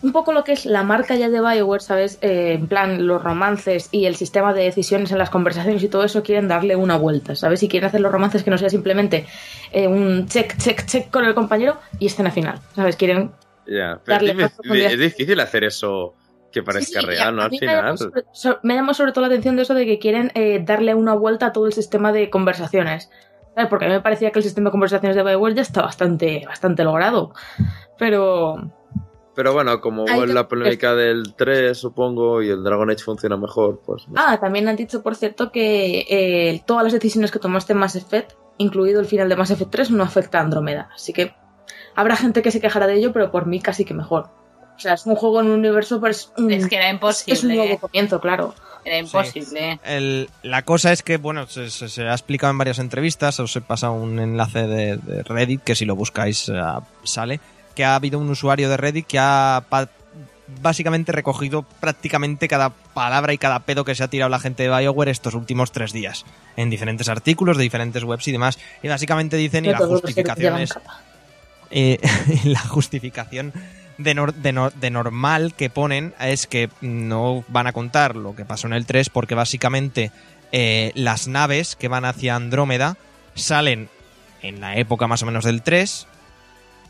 un 0.03 0.13
poco 0.13 0.33
lo 0.33 0.45
que 0.45 0.53
es 0.53 0.67
la 0.67 0.83
marca 0.83 1.15
ya 1.17 1.29
de 1.31 1.41
Bioware, 1.41 1.81
¿sabes? 1.83 2.19
Eh, 2.21 2.53
en 2.55 2.67
plan, 2.69 3.07
los 3.07 3.23
romances 3.23 3.89
y 3.93 4.05
el 4.07 4.15
sistema 4.17 4.53
de 4.53 4.63
decisiones 4.65 5.11
en 5.13 5.19
las 5.19 5.31
conversaciones 5.31 5.83
y 5.83 5.89
todo 5.89 6.05
eso 6.05 6.23
quieren 6.23 6.49
darle 6.49 6.77
una 6.77 6.97
vuelta, 6.97 7.35
¿sabes? 7.35 7.63
Y 7.63 7.69
quieren 7.69 7.89
hacer 7.89 8.01
los 8.01 8.13
romances 8.13 8.43
que 8.45 8.51
no 8.51 8.59
sea 8.59 8.69
simplemente 8.71 9.27
eh, 9.73 9.89
un 9.89 10.27
check, 10.29 10.57
check, 10.59 10.85
check 10.87 11.11
con 11.11 11.25
el 11.25 11.35
compañero 11.35 11.79
y 11.99 12.07
escena 12.07 12.31
final, 12.31 12.61
¿sabes? 12.75 12.97
Quieren 12.97 13.33
Ya, 13.67 13.99
pero 14.05 14.17
Darle 14.19 14.31
es, 14.33 14.37
difícil- 14.39 14.55
profundidad. 14.57 14.93
es 14.93 14.99
difícil 14.99 15.41
hacer 15.41 15.65
eso 15.65 16.15
que 16.53 16.63
parezca 16.63 17.01
Sí, 17.01 17.07
real, 17.07 17.35
¿no? 17.37 17.43
Al 17.43 17.51
mí 17.51 17.59
me 17.61 17.67
llama 17.67 17.97
final. 17.97 18.59
Me 18.63 18.75
llama 18.75 18.95
sobre 18.95 19.13
todo 19.13 19.23
la 19.23 19.27
atención 19.29 19.57
de 19.57 19.63
eso 19.63 19.75
de 19.75 19.85
que 19.87 19.99
quieren 19.99 20.31
eh, 20.35 20.63
darle 20.65 20.95
una 20.95 21.15
vuelta 21.15 21.47
a 21.47 21.53
todo 21.53 21.67
el 21.67 21.73
sistema 21.73 22.13
de 22.13 22.31
conversaciones. 22.31 23.11
¿Sabes? 23.55 23.69
Porque 23.71 23.87
a 23.87 23.89
mí 23.89 23.95
me 23.95 24.01
parecía 24.01 24.31
que 24.31 24.39
el 24.39 24.43
sistema 24.43 24.69
de 24.69 24.73
conversaciones 24.73 25.17
de 25.17 25.23
Bioware 25.23 25.55
ya 25.55 25.63
está 25.63 25.83
bastante, 25.83 26.43
bastante 26.47 26.85
logrado. 26.85 27.33
Pero 27.99 28.71
Pero 29.37 29.53
bueno, 29.53 29.81
como 29.81 30.05
que- 30.07 30.27
la 30.27 30.49
polémica 30.49 30.95
del 30.95 31.35
3, 31.37 31.77
supongo, 31.79 32.43
y 32.43 32.49
el 32.49 32.65
Dragon 32.65 32.91
Age 32.91 33.05
funciona 33.05 33.37
mejor, 33.37 33.81
pues. 33.87 34.09
no. 34.09 34.15
Ah, 34.21 34.41
también 34.41 34.67
han 34.67 34.77
dicho, 34.77 35.03
por 35.03 35.15
cierto, 35.15 35.53
que 35.53 36.07
eh, 36.09 36.63
todas 36.67 36.83
las 36.83 36.93
decisiones 36.95 37.31
que 37.31 37.39
tomaste 37.39 37.75
en 37.75 37.79
Mass 37.79 37.97
Effect, 37.97 38.33
incluido 38.59 38.99
el 38.99 39.07
final 39.07 39.29
de 39.29 39.37
Mass 39.37 39.51
Effect 39.51 39.71
3, 39.71 39.91
no 39.91 40.03
afecta 40.03 40.39
a 40.39 40.41
Andrómeda. 40.43 40.89
Así 40.95 41.13
que 41.13 41.35
habrá 41.95 42.17
gente 42.17 42.41
que 42.43 42.51
se 42.51 42.61
quejará 42.61 42.87
de 42.87 42.95
ello, 42.95 43.13
pero 43.13 43.31
por 43.31 43.47
mí 43.47 43.61
casi 43.61 43.85
que 43.85 43.93
mejor. 43.95 44.31
O 44.75 44.79
sea, 44.79 44.95
es 44.95 45.07
un 45.07 45.15
juego 45.17 45.41
en 45.41 45.47
un 45.47 45.53
universo, 45.59 46.01
pero 46.01 46.11
es 46.11 46.33
un, 46.37 46.51
Es 46.51 46.67
que 46.67 46.77
era 46.77 46.91
es 46.91 47.43
un 47.43 47.49
nuevo 47.49 47.65
imposible. 47.65 47.79
comienzo, 47.79 48.21
claro. 48.21 48.55
Era 48.85 48.99
imposible. 48.99 49.81
El- 49.85 50.29
la 50.43 50.63
cosa 50.63 50.93
es 50.93 51.03
que, 51.03 51.17
bueno, 51.17 51.47
se, 51.47 51.71
se- 51.71 51.89
se 51.89 52.03
ha 52.05 52.13
explicado 52.13 52.51
en 52.53 52.59
varias 52.59 52.79
entrevistas, 52.79 53.41
os 53.41 53.55
he 53.57 53.61
pasado 53.61 53.95
un 53.95 54.19
enlace 54.19 54.67
de, 54.67 54.97
de 54.99 55.23
Reddit, 55.25 55.63
que 55.63 55.75
si 55.75 55.85
lo 55.87 55.97
buscáis 55.97 56.49
eh, 56.51 56.55
sale, 57.05 57.41
que 57.77 57.85
ha 57.85 57.95
habido 57.95 58.19
un 58.19 58.29
usuario 58.31 58.69
de 58.69 58.77
Reddit 58.77 59.07
que 59.07 59.19
ha 59.21 59.63
básicamente 60.63 61.13
recogido 61.13 61.63
prácticamente 61.81 62.49
cada 62.49 62.71
palabra 62.71 63.33
y 63.33 63.39
cada 63.39 63.61
pedo 63.61 63.85
que 63.85 63.95
se 63.95 64.05
ha 64.05 64.09
tirado 64.09 64.29
la 64.29 64.39
gente 64.39 64.63
de 64.63 64.69
BioWare 64.69 65.11
estos 65.11 65.35
últimos 65.35 65.73
tres 65.73 65.93
días, 65.93 66.25
en 66.57 66.71
diferentes 66.71 67.09
artículos 67.09 67.57
de 67.57 67.65
diferentes 67.65 68.03
webs 68.05 68.27
y 68.29 68.33
demás. 68.33 68.59
Y 68.83 68.89
básicamente 68.89 69.37
dicen, 69.37 69.65
y 69.65 69.69
la 69.71 69.79
los 69.79 69.89
que 69.89 69.95
justificación 69.95 70.59
es... 70.59 70.75
Eh, 71.71 71.99
la 72.45 72.61
justificación 72.61 73.53
de, 73.99 74.15
nor- 74.15 74.35
de 74.35 74.55
nor- 74.55 74.73
de 74.75 74.91
normal 74.91 75.53
que 75.57 75.69
ponen 75.69 76.15
es 76.21 76.47
que 76.47 76.71
no 76.81 77.45
van 77.49 77.67
a 77.67 77.73
contar 77.73 78.15
lo 78.15 78.37
que 78.37 78.45
pasó 78.45 78.69
en 78.69 78.73
el 78.75 78.87
3 78.87 79.11
porque 79.11 79.35
básicamente 79.35 80.13
eh, 80.53 80.93
las 80.95 81.27
naves 81.27 81.75
que 81.75 81.89
van 81.89 82.05
hacia 82.05 82.37
Andrómeda 82.37 82.97
salen 83.35 83.89
en 84.43 84.61
la 84.61 84.77
época 84.77 85.09
más 85.09 85.23
o 85.25 85.27
menos 85.27 85.45
del 85.45 85.63
3, 85.63 86.07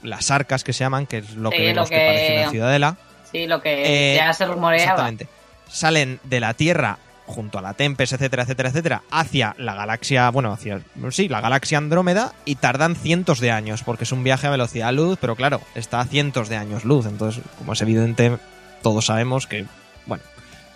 las 0.06 0.30
arcas 0.30 0.64
que 0.64 0.72
se 0.72 0.80
llaman, 0.84 1.06
que 1.06 1.18
es 1.18 1.34
lo 1.34 1.50
Sí, 1.50 1.56
que 1.58 1.62
lo 1.62 1.68
vemos 1.74 1.88
que... 1.90 1.94
que- 1.96 2.06
parece 2.06 2.38
una 2.42 2.50
ciudadela. 2.50 2.96
Sí, 3.30 3.46
lo 3.46 3.60
que 3.60 4.14
Eh, 4.14 4.16
ya 4.16 4.32
se 4.32 4.46
rumoreaba. 4.46 4.82
Exactamente. 4.82 5.28
Salen 5.68 6.20
de 6.24 6.40
la 6.40 6.54
Tierra 6.54 6.98
junto 7.26 7.58
a 7.58 7.62
la 7.62 7.74
Tempest, 7.74 8.12
etcétera, 8.12 8.44
etcétera, 8.44 8.68
etcétera, 8.68 9.02
hacia 9.10 9.54
la 9.58 9.74
galaxia, 9.74 10.30
bueno, 10.30 10.52
hacia, 10.52 10.80
sí, 11.10 11.28
la 11.28 11.40
galaxia 11.40 11.76
Andrómeda 11.78 12.32
y 12.44 12.54
tardan 12.54 12.94
cientos 12.94 13.40
de 13.40 13.50
años, 13.50 13.82
porque 13.82 14.04
es 14.04 14.12
un 14.12 14.22
viaje 14.22 14.46
a 14.46 14.50
velocidad 14.50 14.92
luz, 14.92 15.18
pero 15.20 15.34
claro, 15.34 15.60
está 15.74 15.98
a 15.98 16.04
cientos 16.04 16.48
de 16.48 16.56
años 16.56 16.84
luz, 16.84 17.04
entonces, 17.04 17.42
como 17.58 17.72
es 17.72 17.82
evidente, 17.82 18.38
todos 18.80 19.06
sabemos 19.06 19.48
que, 19.48 19.66
bueno, 20.06 20.22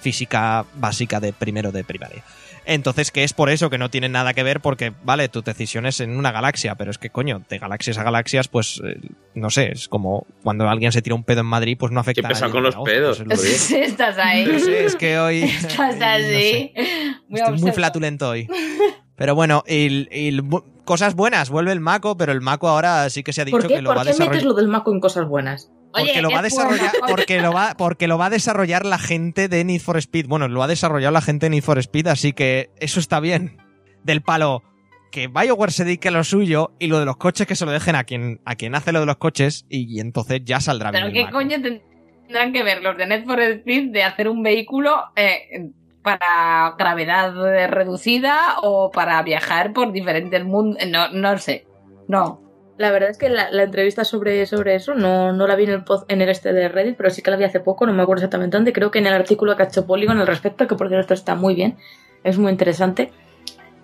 física 0.01 0.65
básica 0.75 1.21
de 1.21 1.33
primero 1.33 1.71
de 1.71 1.85
primaria. 1.85 2.25
Entonces, 2.73 3.11
que 3.11 3.25
es 3.25 3.33
por 3.33 3.51
eso 3.51 3.69
que 3.69 3.79
no 3.79 3.91
tiene 3.91 4.09
nada 4.09 4.33
que 4.33 4.45
ver, 4.45 4.61
porque, 4.61 4.93
vale, 5.03 5.29
tu 5.29 5.43
decisión 5.43 5.87
es 5.87 5.99
en 5.99 6.17
una 6.17 6.31
galaxia, 6.31 6.77
pero 6.77 6.93
es 6.93 6.99
que, 6.99 7.11
coño, 7.11 7.43
de 7.49 7.59
galaxias 7.59 7.99
a 7.99 8.05
galaxias, 8.05 8.47
pues, 8.47 8.81
eh, 8.85 8.97
no 9.35 9.51
sé, 9.51 9.73
es 9.73 9.89
como 9.89 10.25
cuando 10.45 10.69
alguien 10.69 10.93
se 10.93 11.03
tira 11.03 11.17
un 11.17 11.25
pedo 11.25 11.41
en 11.41 11.47
Madrid, 11.47 11.77
pues 11.77 11.91
no 11.91 11.99
afecta 11.99 12.29
Qué 12.29 12.35
a 12.37 12.39
nadie 12.39 12.53
con 12.53 12.63
los 12.63 12.75
la 12.77 12.81
hostia, 12.81 12.95
pedos, 12.95 13.23
pues 13.27 13.41
joder. 13.41 13.53
Sí, 13.59 13.77
estás 13.77 14.17
ahí. 14.19 14.47
no 14.47 14.59
sé, 14.61 14.85
es 14.85 14.95
que 14.95 15.19
hoy. 15.19 15.43
Estás 15.43 15.97
no 15.97 16.01
sé, 16.01 16.73
así. 16.77 17.19
Muy 17.29 17.41
estoy 17.41 17.59
muy 17.59 17.73
flatulento 17.73 18.29
hoy. 18.31 18.49
Pero 19.17 19.35
bueno, 19.35 19.65
bu- 19.67 20.65
cosas 20.85 21.17
buenas, 21.17 21.51
vuelve 21.51 21.73
el 21.73 21.81
Mako, 21.81 22.17
pero 22.17 22.33
el 22.33 22.41
Mako 22.41 22.69
ahora 22.69 23.11
sí 23.11 23.23
que 23.23 23.33
se 23.35 23.43
ha 23.43 23.45
dicho 23.45 23.59
¿Por 23.59 23.67
qué, 23.67 23.75
que 23.75 23.83
lo 23.83 23.91
va 23.91 23.97
¿Por 23.97 24.09
a 24.09 24.13
qué 24.13 24.17
metes 24.19 24.45
lo 24.45 24.55
del 24.55 24.69
Mako 24.69 24.93
en 24.95 25.01
cosas 25.01 25.27
buenas? 25.29 25.71
Oye, 25.93 26.07
Porque 26.07 26.23
lo, 26.23 26.31
va 26.31 26.41
a 26.41 26.47
es 26.47 26.55
desarrollar, 26.55 26.93
porque, 27.09 27.41
lo 27.41 27.53
va, 27.53 27.75
porque 27.77 28.07
lo 28.07 28.17
va 28.17 28.27
a 28.27 28.31
desarrollar 28.31 28.87
la 28.87 28.99
gente 28.99 29.49
de 29.49 29.65
Need 29.65 29.81
for 29.81 29.97
Speed. 29.97 30.27
Bueno, 30.29 30.47
lo 30.47 30.63
ha 30.63 30.69
desarrollado 30.69 31.13
la 31.13 31.21
gente 31.21 31.47
de 31.47 31.51
Need 31.51 31.63
for 31.65 31.79
Speed, 31.79 32.07
así 32.07 32.33
que 32.33 32.71
eso 32.79 33.01
está 33.01 33.19
bien. 33.19 33.59
Del 34.05 34.23
palo, 34.23 34.63
que 35.11 35.29
BioWare 35.29 35.73
se 35.73 35.85
dedique 35.85 36.09
a 36.09 36.13
lo 36.13 36.25
suyo 36.25 36.73
y 36.79 36.87
lo 36.87 36.99
de 36.99 37.05
los 37.05 37.17
coches 37.17 37.47
que 37.47 37.57
se 37.57 37.67
lo 37.67 37.73
dejen 37.73 37.97
a 37.97 38.05
quien, 38.05 38.41
a 38.45 38.55
quien 38.55 38.75
hace 38.75 38.93
lo 38.93 39.01
de 39.01 39.07
los 39.07 39.17
coches 39.17 39.67
y, 39.69 40.01
entonces 40.01 40.41
ya 40.45 40.61
saldrá 40.61 40.91
bien. 40.91 41.11
Pero 41.13 41.27
qué 41.27 41.33
coño 41.33 41.57
tendrán 41.61 42.53
que 42.53 42.63
ver 42.63 42.83
los 42.83 42.97
de 42.97 43.07
Net 43.07 43.25
for 43.27 43.41
Speed 43.41 43.91
de 43.91 44.05
hacer 44.05 44.29
un 44.29 44.43
vehículo 44.43 45.07
eh, 45.17 45.71
para 46.03 46.75
gravedad 46.79 47.35
reducida 47.69 48.57
o 48.63 48.91
para 48.91 49.21
viajar 49.23 49.73
por 49.73 49.93
diferentes 49.93 50.45
mundos. 50.45 50.83
No, 50.87 51.09
no 51.11 51.39
sé. 51.39 51.67
No. 52.09 52.50
La 52.81 52.91
verdad 52.93 53.11
es 53.11 53.19
que 53.19 53.29
la, 53.29 53.51
entrevista 53.63 54.07
sobre, 54.07 54.47
sobre 54.47 54.75
eso 54.75 54.95
no, 54.95 55.35
no 55.35 55.47
la 55.47 55.55
vi 55.55 55.65
en 55.65 55.71
el, 55.71 55.85
pod- 55.85 56.07
en 56.09 56.23
el 56.23 56.31
este 56.31 56.55
de 56.55 56.67
Reddit, 56.67 56.97
pero 56.97 57.11
sí 57.11 57.21
que 57.21 57.31
la 57.31 57.37
vi 57.37 57.45
hace 57.45 57.61
poco, 57.61 57.85
no 57.85 57.93
me 57.93 58.03
acuerdo 58.03 58.21
exactamente 58.21 58.57
dónde. 58.57 58.73
Creo 58.73 58.91
que 58.91 59.01
en 59.01 59.07
el 59.07 59.13
artículo 59.13 59.55
que 59.55 59.63
ha 59.65 59.67
hecho 59.67 59.87
Polygon 59.87 60.19
al 60.19 60.27
respecto, 60.27 60.67
que 60.67 60.77
por 60.77 60.89
cierto 60.89 61.13
está 61.13 61.35
muy 61.35 61.55
bien, 61.55 61.77
es 62.25 62.39
muy 62.39 62.51
interesante. 62.51 63.11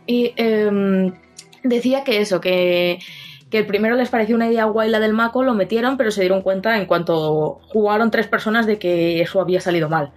Y 0.06 0.32
em, 0.38 1.12
decía 1.62 2.04
que 2.04 2.22
eso, 2.22 2.40
que, 2.40 2.98
que 3.50 3.58
el 3.58 3.66
primero 3.66 3.96
les 3.96 4.08
pareció 4.08 4.34
una 4.34 4.48
idea 4.48 4.64
guay 4.64 4.88
la 4.88 4.98
del 4.98 5.12
Mako, 5.12 5.42
lo 5.42 5.52
metieron, 5.52 5.98
pero 5.98 6.10
se 6.10 6.22
dieron 6.22 6.40
cuenta 6.40 6.78
en 6.78 6.86
cuanto 6.86 7.60
jugaron 7.68 8.10
tres 8.10 8.28
personas 8.28 8.64
de 8.66 8.78
que 8.78 9.20
eso 9.20 9.42
había 9.42 9.60
salido 9.60 9.90
mal. 9.90 10.12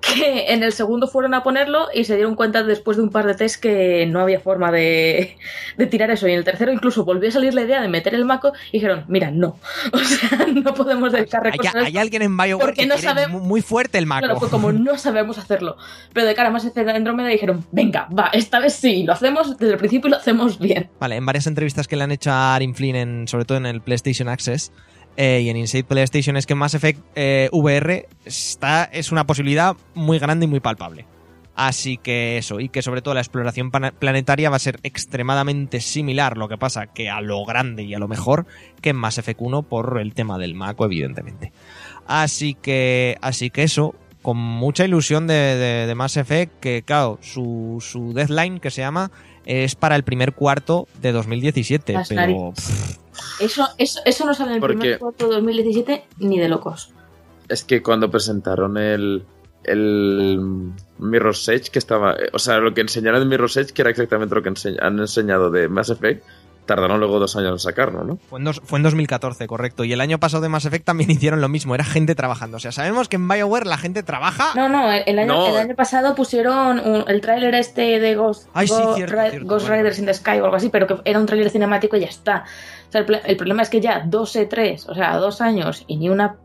Que 0.00 0.52
en 0.52 0.62
el 0.62 0.72
segundo 0.72 1.06
fueron 1.08 1.34
a 1.34 1.42
ponerlo 1.42 1.88
y 1.94 2.04
se 2.04 2.14
dieron 2.16 2.34
cuenta 2.34 2.62
después 2.62 2.96
de 2.96 3.02
un 3.02 3.10
par 3.10 3.26
de 3.26 3.34
test 3.34 3.60
que 3.60 4.06
no 4.06 4.20
había 4.20 4.40
forma 4.40 4.72
de, 4.72 5.36
de 5.76 5.86
tirar 5.86 6.10
eso. 6.10 6.26
Y 6.26 6.32
en 6.32 6.38
el 6.38 6.44
tercero 6.44 6.72
incluso 6.72 7.04
volvió 7.04 7.28
a 7.28 7.32
salir 7.32 7.52
la 7.54 7.62
idea 7.62 7.80
de 7.82 7.88
meter 7.88 8.14
el 8.14 8.24
Mako 8.24 8.52
y 8.72 8.78
dijeron, 8.78 9.04
mira, 9.08 9.30
no. 9.30 9.58
O 9.92 9.98
sea, 9.98 10.46
no 10.46 10.74
podemos 10.74 11.12
dedicar 11.12 11.42
Hay, 11.44 11.52
recursos 11.52 11.74
a 11.74 11.86
hay 11.86 11.98
alguien 11.98 12.22
en 12.22 12.36
BioWare 12.36 12.58
Porque 12.66 12.82
que 12.82 12.86
no 12.86 12.94
muy 13.38 13.60
fuerte 13.62 13.98
el 13.98 14.06
Mako. 14.06 14.20
Claro, 14.24 14.40
fue 14.40 14.48
como 14.50 14.72
no 14.72 14.96
sabemos 14.98 15.38
hacerlo. 15.38 15.76
Pero 16.12 16.26
de 16.26 16.34
cara 16.34 16.48
a 16.48 16.52
más 16.52 16.64
Effect 16.64 16.88
Andrómeda 16.88 17.28
dijeron, 17.28 17.64
venga, 17.70 18.08
va, 18.16 18.30
esta 18.32 18.58
vez 18.58 18.74
sí, 18.74 19.04
lo 19.04 19.12
hacemos 19.12 19.58
desde 19.58 19.74
el 19.74 19.78
principio 19.78 20.08
y 20.08 20.10
lo 20.12 20.16
hacemos 20.16 20.58
bien. 20.58 20.88
Vale, 20.98 21.16
en 21.16 21.26
varias 21.26 21.46
entrevistas 21.46 21.86
que 21.88 21.96
le 21.96 22.04
han 22.04 22.12
hecho 22.12 22.30
a 22.30 22.54
Arin 22.54 22.74
Flynn, 22.74 22.96
en- 22.96 23.28
sobre 23.28 23.44
todo 23.44 23.58
en 23.58 23.66
el 23.66 23.80
PlayStation 23.80 24.28
Access 24.28 24.72
eh, 25.16 25.40
y 25.42 25.48
en 25.50 25.56
Inside 25.56 25.84
PlayStation, 25.84 26.36
es 26.36 26.46
que 26.46 26.54
Mass 26.54 26.74
Effect 26.74 27.00
eh, 27.14 27.48
VR 27.52 28.06
está, 28.24 28.84
es 28.84 29.12
una 29.12 29.26
posibilidad 29.26 29.76
muy 29.94 30.18
grande 30.18 30.44
y 30.44 30.48
muy 30.48 30.60
palpable. 30.60 31.06
Así 31.56 31.98
que 31.98 32.38
eso, 32.38 32.58
y 32.60 32.70
que 32.70 32.80
sobre 32.80 33.02
todo 33.02 33.12
la 33.12 33.20
exploración 33.20 33.70
planetaria 33.70 34.48
va 34.48 34.56
a 34.56 34.60
ser 34.60 34.78
extremadamente 34.82 35.80
similar, 35.80 36.38
lo 36.38 36.48
que 36.48 36.56
pasa 36.56 36.86
que 36.86 37.10
a 37.10 37.20
lo 37.20 37.44
grande 37.44 37.82
y 37.82 37.92
a 37.92 37.98
lo 37.98 38.08
mejor 38.08 38.46
que 38.80 38.90
en 38.90 38.96
Mass 38.96 39.18
Effect 39.18 39.40
1 39.42 39.62
por 39.64 39.98
el 40.00 40.14
tema 40.14 40.38
del 40.38 40.54
Mako, 40.54 40.86
evidentemente. 40.86 41.52
Así 42.06 42.54
que, 42.54 43.18
así 43.20 43.50
que 43.50 43.64
eso, 43.64 43.94
con 44.22 44.38
mucha 44.38 44.84
ilusión 44.86 45.26
de, 45.26 45.34
de- 45.34 45.86
de 45.86 45.94
Mass 45.94 46.16
Effect, 46.16 46.60
que 46.60 46.82
claro, 46.82 47.18
su, 47.20 47.78
su 47.80 48.14
deadline 48.14 48.58
que 48.60 48.70
se 48.70 48.80
llama 48.80 49.10
es 49.46 49.74
para 49.74 49.96
el 49.96 50.02
primer 50.04 50.32
cuarto 50.34 50.86
de 51.00 51.12
2017, 51.12 51.92
Las 51.92 52.08
pero. 52.08 52.52
Eso, 53.40 53.66
eso, 53.78 54.00
eso 54.04 54.24
no 54.26 54.34
sale 54.34 54.50
en 54.50 54.54
el 54.56 54.60
Porque- 54.60 54.76
primer 54.78 54.98
cuarto 54.98 55.28
de 55.28 55.34
2017 55.36 56.04
ni 56.18 56.38
de 56.38 56.48
locos. 56.48 56.90
Es 57.48 57.64
que 57.64 57.82
cuando 57.82 58.10
presentaron 58.10 58.76
el, 58.78 59.24
el 59.64 60.40
Mirror's 60.98 61.48
Edge, 61.48 61.70
que 61.70 61.78
estaba. 61.78 62.16
O 62.32 62.38
sea, 62.38 62.58
lo 62.58 62.72
que 62.74 62.80
enseñaron 62.80 63.20
de 63.20 63.26
Mirror's 63.26 63.56
Edge, 63.56 63.72
que 63.72 63.82
era 63.82 63.90
exactamente 63.90 64.34
lo 64.34 64.42
que 64.42 64.50
han 64.80 64.98
enseñado 64.98 65.50
de 65.50 65.68
Mass 65.68 65.90
Effect, 65.90 66.24
tardaron 66.70 67.00
luego 67.00 67.18
dos 67.18 67.34
años 67.36 67.50
en 67.52 67.58
sacarlo, 67.58 68.04
¿no? 68.04 68.16
fue 68.28 68.38
en, 68.38 68.44
dos- 68.44 68.60
fue 68.64 68.78
en 68.78 68.84
2014, 68.84 69.46
correcto. 69.46 69.84
Y 69.84 69.92
el 69.92 70.00
año 70.00 70.18
pasado 70.20 70.42
de 70.42 70.48
Mass 70.48 70.64
Effect 70.66 70.84
también 70.84 71.10
hicieron 71.10 71.40
lo 71.40 71.48
mismo, 71.48 71.74
era 71.74 71.84
gente 71.84 72.14
trabajando. 72.14 72.56
O 72.56 72.60
sea, 72.60 72.72
sabemos 72.72 73.08
que 73.08 73.16
en 73.16 73.26
BioWare 73.28 73.66
la 73.66 73.76
gente 73.76 74.02
trabaja. 74.02 74.52
No, 74.54 74.68
no, 74.68 74.90
el, 74.90 75.02
el 75.06 75.18
año, 75.18 75.32
No. 75.34 75.46
el 75.48 75.56
año 75.56 75.74
pasado 75.74 76.14
pusieron 76.14 76.78
un- 76.80 77.04
el 77.08 77.20
tráiler 77.20 77.54
este 77.56 77.98
de 77.98 78.14
Ghost, 78.14 78.48
Ay, 78.54 78.68
sí, 78.68 78.74
Go- 78.74 78.94
cierto, 78.94 79.16
Ri- 79.16 79.30
cierto, 79.30 79.48
Ghost 79.48 79.68
vale, 79.68 79.78
Riders 79.82 79.98
in 79.98 80.06
the 80.06 80.14
Sky 80.14 80.38
o 80.40 80.44
algo 80.44 80.56
así, 80.56 80.68
pero 80.70 80.86
que 80.86 80.96
era 81.04 81.18
un 81.18 81.26
tráiler 81.26 81.50
cinemático 81.50 81.96
y 81.96 82.00
ya 82.00 82.06
está. 82.06 82.44
O 82.88 82.92
sea, 82.92 83.00
el, 83.24 83.36
problema 83.36 83.62
es 83.62 83.68
que 83.70 83.80
ya 83.80 84.02
dos 84.06 84.34
E3, 84.36 84.88
o 84.88 84.94
sea, 84.94 85.16
dos 85.16 85.40
años 85.40 85.84
y 85.86 85.96
ni 85.96 86.08
una 86.08 86.36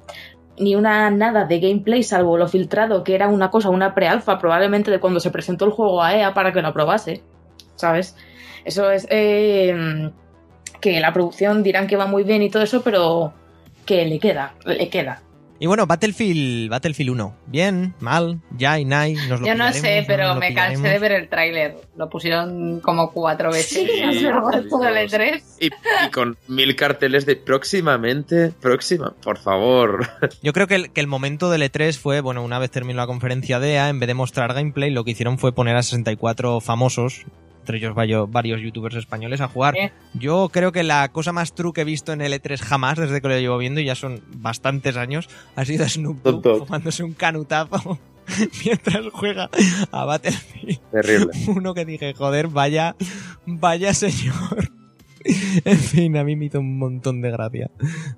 ni 0.57 0.73
una 0.75 1.09
nada 1.11 1.43
de 1.45 1.59
gameplay, 1.59 2.01
salvo 2.01 2.37
lo 2.37 2.47
filtrado, 2.47 3.03
que 3.03 3.13
era 3.13 3.27
una 3.27 3.51
cosa, 3.51 3.69
una 3.69 3.93
pre-alfa, 3.93 4.39
probablemente 4.39 4.89
de 4.89 4.99
cuando 5.01 5.19
se 5.19 5.29
presentó 5.29 5.65
el 5.65 5.71
juego 5.71 6.01
a 6.01 6.15
EA 6.15 6.33
para 6.33 6.53
que 6.53 6.61
lo 6.61 6.69
aprobase. 6.69 7.23
¿Sabes? 7.75 8.15
Eso 8.65 8.91
es. 8.91 9.07
eh, 9.09 10.09
que 10.81 10.99
la 10.99 11.13
producción 11.13 11.63
dirán 11.63 11.87
que 11.87 11.95
va 11.95 12.05
muy 12.05 12.23
bien 12.23 12.43
y 12.43 12.49
todo 12.49 12.61
eso, 12.63 12.83
pero 12.83 13.33
que 13.85 14.05
le 14.05 14.19
queda, 14.19 14.53
le 14.65 14.89
queda. 14.89 15.21
Y 15.57 15.67
bueno, 15.67 15.87
Battlefield, 15.87 16.69
Battlefield 16.69 17.11
1. 17.11 17.35
Bien, 17.47 17.93
mal, 18.01 18.41
ya 18.57 18.77
y 18.77 18.83
nay. 18.83 19.13
Nos 19.29 19.39
lo 19.39 19.47
Yo 19.47 19.55
no 19.55 19.71
sé, 19.71 20.03
pero 20.05 20.35
me 20.35 20.53
cansé 20.53 20.75
pillaremos. 20.75 20.83
de 20.91 20.99
ver 20.99 21.11
el 21.13 21.29
tráiler. 21.29 21.75
Lo 21.95 22.09
pusieron 22.09 22.81
como 22.81 23.11
cuatro 23.11 23.51
veces. 23.51 23.89
Sí, 23.89 24.01
a 24.01 24.11
lo 24.11 24.21
largo 24.21 24.51
de 24.51 24.61
por 24.63 24.81
todo 24.81 24.87
el 24.89 25.07
Dios. 25.07 25.13
E3. 25.13 25.41
Y, 25.61 25.67
y 25.67 26.11
con 26.11 26.37
mil 26.49 26.75
carteles 26.75 27.25
de 27.25 27.37
próximamente, 27.37 28.51
próxima, 28.61 29.13
por 29.23 29.37
favor. 29.37 30.05
Yo 30.43 30.51
creo 30.51 30.67
que 30.67 30.75
el, 30.75 30.91
que 30.91 30.99
el 30.99 31.07
momento 31.07 31.49
del 31.49 31.61
E3 31.63 31.97
fue, 31.97 32.19
bueno, 32.19 32.43
una 32.43 32.59
vez 32.59 32.69
terminó 32.69 32.97
la 32.97 33.07
conferencia 33.07 33.59
de 33.61 33.75
EA, 33.75 33.87
en 33.89 33.99
vez 34.01 34.07
de 34.07 34.13
mostrar 34.13 34.53
gameplay, 34.53 34.91
lo 34.91 35.05
que 35.05 35.11
hicieron 35.11 35.37
fue 35.39 35.53
poner 35.53 35.77
a 35.77 35.83
64 35.83 36.59
famosos, 36.59 37.23
entre 37.65 37.77
ellos 37.79 37.95
varios, 37.95 38.29
varios 38.29 38.61
youtubers 38.61 38.95
españoles, 38.95 39.41
a 39.41 39.47
jugar. 39.47 39.75
Eh. 39.75 39.91
Yo 40.13 40.49
creo 40.51 40.71
que 40.71 40.83
la 40.83 41.11
cosa 41.11 41.31
más 41.31 41.55
true 41.55 41.73
que 41.73 41.81
he 41.81 41.83
visto 41.83 42.13
en 42.13 42.21
el 42.21 42.31
E3 42.31 42.59
jamás, 42.59 42.99
desde 42.99 43.21
que 43.21 43.27
lo 43.27 43.39
llevo 43.39 43.57
viendo, 43.57 43.81
y 43.81 43.85
ya 43.85 43.95
son 43.95 44.21
bastantes 44.37 44.95
años, 44.97 45.27
ha 45.55 45.65
sido 45.65 45.89
Snoop 45.89 46.21
Dogg. 46.21 46.59
fumándose 46.59 47.03
un 47.03 47.13
canutazo 47.13 47.99
mientras 48.65 49.05
juega 49.11 49.49
a 49.91 50.05
Battlefield. 50.05 50.79
Terrible. 50.91 51.31
Uno 51.47 51.73
que 51.73 51.85
dije, 51.85 52.13
joder, 52.13 52.47
vaya, 52.49 52.95
vaya 53.47 53.93
señor. 53.95 54.74
En 55.65 55.77
fin, 55.77 56.17
a 56.17 56.23
mí 56.23 56.35
me 56.35 56.45
hizo 56.45 56.59
un 56.59 56.77
montón 56.77 57.21
de 57.21 57.31
gracia. 57.31 57.71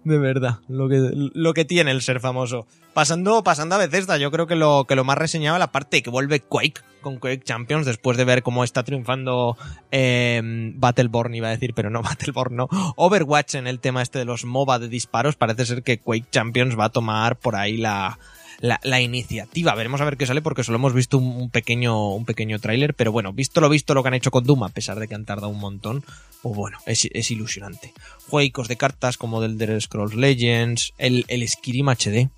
De 0.03 0.17
verdad, 0.17 0.59
lo 0.67 0.89
que, 0.89 1.11
lo 1.13 1.53
que 1.53 1.65
tiene 1.65 1.91
el 1.91 2.01
ser 2.01 2.19
famoso. 2.19 2.67
Pasando, 2.93 3.43
pasando 3.43 3.75
a 3.75 3.77
Bethesda, 3.77 4.17
yo 4.17 4.31
creo 4.31 4.47
que 4.47 4.55
lo, 4.55 4.85
que 4.85 4.95
lo 4.95 5.03
más 5.03 5.17
reseñaba 5.17 5.59
la 5.59 5.71
parte 5.71 6.01
que 6.01 6.09
vuelve 6.09 6.39
Quake 6.39 6.81
con 7.01 7.19
Quake 7.19 7.43
Champions 7.43 7.85
después 7.85 8.17
de 8.17 8.25
ver 8.25 8.43
cómo 8.43 8.63
está 8.63 8.83
triunfando 8.83 9.55
eh, 9.91 10.41
Battleborn, 10.75 11.35
iba 11.35 11.47
a 11.47 11.51
decir, 11.51 11.73
pero 11.73 11.89
no 11.89 12.01
Battleborn, 12.03 12.55
no. 12.55 12.67
Overwatch 12.95 13.55
en 13.55 13.67
el 13.67 13.79
tema 13.79 14.01
este 14.01 14.19
de 14.19 14.25
los 14.25 14.45
MOBA 14.45 14.79
de 14.79 14.89
disparos, 14.89 15.35
parece 15.35 15.65
ser 15.65 15.83
que 15.83 15.99
Quake 15.99 16.27
Champions 16.31 16.77
va 16.77 16.85
a 16.85 16.89
tomar 16.89 17.37
por 17.37 17.55
ahí 17.55 17.77
la, 17.77 18.17
la, 18.59 19.01
iniciativa. 19.01 19.75
Veremos 19.75 20.01
a 20.01 20.05
ver 20.05 20.17
qué 20.17 20.25
sale 20.25 20.41
porque 20.41 20.63
solo 20.63 20.77
hemos 20.77 20.93
visto 20.93 21.17
un, 21.17 21.49
pequeño, 21.49 22.13
un 22.13 22.25
pequeño 22.25 22.59
tráiler, 22.59 22.93
pero 22.93 23.11
bueno, 23.11 23.33
visto 23.33 23.61
lo 23.61 23.69
visto 23.69 23.93
lo 23.93 24.03
que 24.03 24.09
han 24.09 24.15
hecho 24.15 24.31
con 24.31 24.43
Doom, 24.43 24.63
a 24.63 24.69
pesar 24.69 24.99
de 24.99 25.07
que 25.07 25.15
han 25.15 25.25
tardado 25.25 25.49
un 25.49 25.59
montón, 25.59 26.03
pues 26.41 26.55
bueno, 26.55 26.77
es, 26.85 27.07
es 27.11 27.31
ilusionante. 27.31 27.93
Juegos 28.29 28.67
de 28.67 28.77
cartas 28.77 29.17
como 29.17 29.41
del 29.41 29.53
Elder 29.53 29.81
Scrolls 29.81 30.15
Legends, 30.15 30.93
el, 30.97 31.25
el 31.27 31.43
HD. 31.43 32.29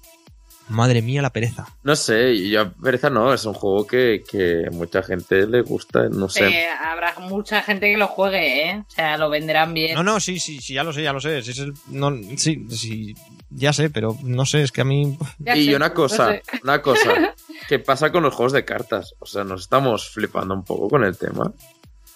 Madre 0.69 1.01
mía 1.01 1.21
la 1.21 1.31
pereza. 1.31 1.65
No 1.83 1.95
sé, 1.95 2.31
y 2.33 2.51
yo 2.51 2.71
pereza 2.73 3.09
no, 3.09 3.33
es 3.33 3.43
un 3.45 3.53
juego 3.53 3.85
que, 3.87 4.23
que 4.29 4.65
a 4.67 4.71
mucha 4.71 5.01
gente 5.03 5.45
le 5.47 5.61
gusta, 5.61 6.07
no 6.09 6.29
sé. 6.29 6.47
Eh, 6.47 6.67
habrá 6.69 7.15
mucha 7.19 7.61
gente 7.63 7.91
que 7.91 7.97
lo 7.97 8.07
juegue, 8.07 8.69
¿eh? 8.69 8.83
O 8.87 8.91
sea, 8.91 9.17
lo 9.17 9.29
venderán 9.29 9.73
bien. 9.73 9.95
No, 9.95 10.03
no, 10.03 10.19
sí, 10.19 10.39
sí, 10.39 10.59
sí, 10.61 10.75
ya 10.75 10.83
lo 10.83 10.93
sé, 10.93 11.01
ya 11.03 11.11
lo 11.11 11.19
sé. 11.19 11.41
Sí, 11.41 11.73
no, 11.87 12.11
sí, 12.37 12.67
sí, 12.69 13.15
ya 13.49 13.73
sé, 13.73 13.89
pero 13.89 14.15
no 14.23 14.45
sé, 14.45 14.61
es 14.61 14.71
que 14.71 14.81
a 14.81 14.85
mí... 14.85 15.17
Ya 15.39 15.55
y 15.55 15.65
sé, 15.65 15.75
una 15.75 15.89
no 15.89 15.93
cosa, 15.95 16.27
sé. 16.31 16.43
una 16.63 16.81
cosa, 16.81 17.35
¿qué 17.67 17.79
pasa 17.79 18.11
con 18.11 18.23
los 18.23 18.33
juegos 18.35 18.53
de 18.53 18.63
cartas? 18.63 19.15
O 19.19 19.25
sea, 19.25 19.43
nos 19.43 19.61
estamos 19.61 20.09
flipando 20.09 20.53
un 20.53 20.63
poco 20.63 20.87
con 20.87 21.03
el 21.03 21.17
tema. 21.17 21.51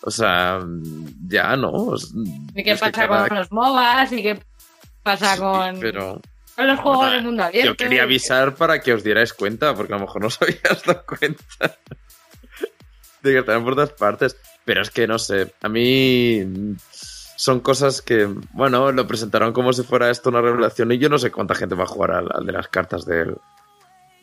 O 0.05 0.11
sea, 0.11 0.59
ya 1.27 1.55
no. 1.55 1.95
¿Y 2.53 2.63
qué 2.63 2.71
es 2.71 2.81
que 2.81 2.91
pasa 2.91 3.07
cada- 3.07 3.27
con 3.29 3.37
los 3.37 3.51
MOBAs? 3.51 4.11
¿Y 4.11 4.21
qué 4.21 4.39
pasa 5.01 5.33
Sí, 5.35 5.39
con, 5.39 5.79
Pero 5.79 6.21
los 6.57 6.79
juegos 6.79 6.97
Bueno, 6.99 7.13
del 7.13 7.23
mundo 7.23 7.43
abierto? 7.43 7.71
yo 7.71 7.77
quería 7.77 8.03
avisar 8.03 8.55
para 8.55 8.79
que 8.81 8.93
os 8.93 9.03
dierais 9.03 9.33
cuenta, 9.33 9.73
porque 9.75 9.93
a 9.93 9.97
lo 9.97 10.05
mejor 10.05 10.21
no 10.21 10.27
os 10.27 10.37
habíais 10.41 10.83
dado 10.85 11.05
cuenta 11.05 11.77
de 13.23 13.31
que 13.31 13.39
están 13.39 13.63
por 13.63 13.75
todas 13.75 13.91
partes. 13.91 14.37
Pero 14.65 14.81
es 14.81 14.89
que 14.91 15.07
no 15.07 15.19
sé, 15.19 15.53
a 15.61 15.67
mí 15.69 16.41
son 17.35 17.59
cosas 17.59 18.01
que, 18.01 18.25
bueno, 18.53 18.91
lo 18.91 19.07
presentaron 19.07 19.51
como 19.51 19.73
si 19.73 19.83
fuera 19.83 20.09
esto 20.09 20.29
una 20.29 20.41
revelación 20.41 20.91
y 20.91 20.97
yo 20.99 21.09
no 21.09 21.17
sé 21.17 21.31
cuánta 21.31 21.55
gente 21.55 21.75
va 21.75 21.83
a 21.83 21.87
jugar 21.87 22.11
al, 22.11 22.29
al 22.33 22.45
de 22.45 22.51
las 22.53 22.67
cartas 22.69 23.05
del, 23.05 23.35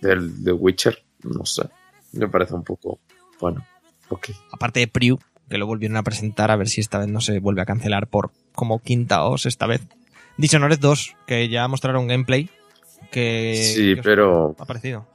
del, 0.01 0.43
de 0.43 0.53
Witcher. 0.53 1.03
No 1.25 1.45
sé, 1.45 1.69
me 2.13 2.29
parece 2.29 2.55
un 2.55 2.65
poco, 2.65 3.01
bueno, 3.39 3.67
ok. 4.09 4.31
aparte 4.53 4.81
de 4.81 4.89
Priu, 4.89 5.19
que 5.51 5.59
lo 5.59 5.67
volvieron 5.67 5.99
a 5.99 6.03
presentar, 6.03 6.51
a 6.51 6.57
ver 6.57 6.69
si 6.69 6.81
esta 6.81 6.99
vez 6.99 7.09
no 7.09 7.21
se 7.21 7.39
vuelve 7.41 7.61
a 7.61 7.67
cancelar 7.67 8.07
por 8.07 8.31
como 8.55 8.79
quinta 8.81 9.25
o 9.25 9.37
sexta 9.37 9.67
vez. 9.67 9.83
Dishonored 10.41 10.79
2, 10.81 11.17
que 11.27 11.49
ya 11.49 11.69
mostraron 11.69 12.07
gameplay. 12.09 12.49
Que, 13.11 13.73
Sí, 13.75 13.95
que 13.97 14.03
pero, 14.03 14.55
ha 14.59 14.65
parecido. 14.65 15.07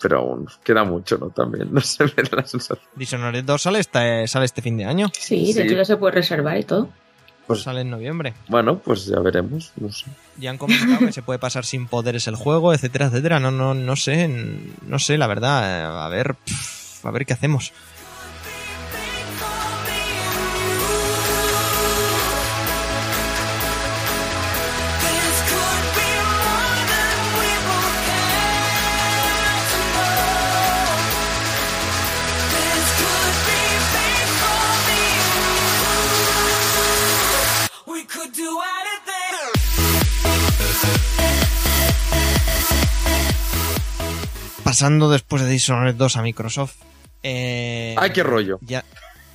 pero 0.00 0.18
aún 0.20 0.46
queda 0.62 0.84
mucho, 0.84 1.18
¿no? 1.18 1.30
También, 1.30 1.68
no 1.72 1.80
sé, 1.80 2.04
me 2.04 2.22
da 2.22 2.36
la 2.38 2.46
sensación. 2.46 2.78
Dishonored 2.94 3.44
2 3.44 3.60
sale 3.62 3.80
este, 3.80 4.26
sale 4.28 4.44
este 4.44 4.62
fin 4.62 4.76
de 4.76 4.84
año. 4.84 5.10
Sí, 5.18 5.46
de 5.48 5.52
Sí. 5.52 5.60
hecho 5.62 5.74
ya 5.76 5.84
se 5.84 5.96
puede 5.96 6.14
reservar 6.14 6.56
y 6.58 6.64
todo. 6.64 6.88
Pues- 7.46 7.62
Sale 7.62 7.80
en 7.80 7.90
noviembre. 7.90 8.34
Bueno, 8.48 8.78
pues 8.78 9.06
ya 9.06 9.18
veremos, 9.18 9.72
no 9.76 9.90
sé. 9.90 10.06
Ya 10.38 10.50
han 10.50 10.58
comentado 10.58 11.04
que 11.04 11.12
se 11.12 11.22
puede 11.22 11.40
pasar 11.40 11.64
sin 11.64 11.88
poderes 11.88 12.28
el 12.28 12.36
juego, 12.36 12.72
etcétera, 12.72 13.06
etcétera. 13.06 13.40
No, 13.40 13.50
no, 13.50 13.74
no 13.74 13.96
sé, 13.96 14.28
no 14.86 14.98
sé, 15.00 15.18
la 15.18 15.26
verdad. 15.26 16.04
A 16.04 16.08
ver, 16.08 16.36
pff, 16.36 17.04
a 17.04 17.10
ver 17.10 17.26
qué 17.26 17.32
hacemos. 17.32 17.72
Pasando 44.70 45.10
después 45.10 45.42
de 45.42 45.50
Dishonored 45.50 45.96
2 45.96 46.16
a 46.16 46.22
Microsoft. 46.22 46.76
Eh, 47.24 47.96
¡Ay, 47.98 48.10
qué 48.10 48.22
rollo! 48.22 48.60
Ya, 48.62 48.84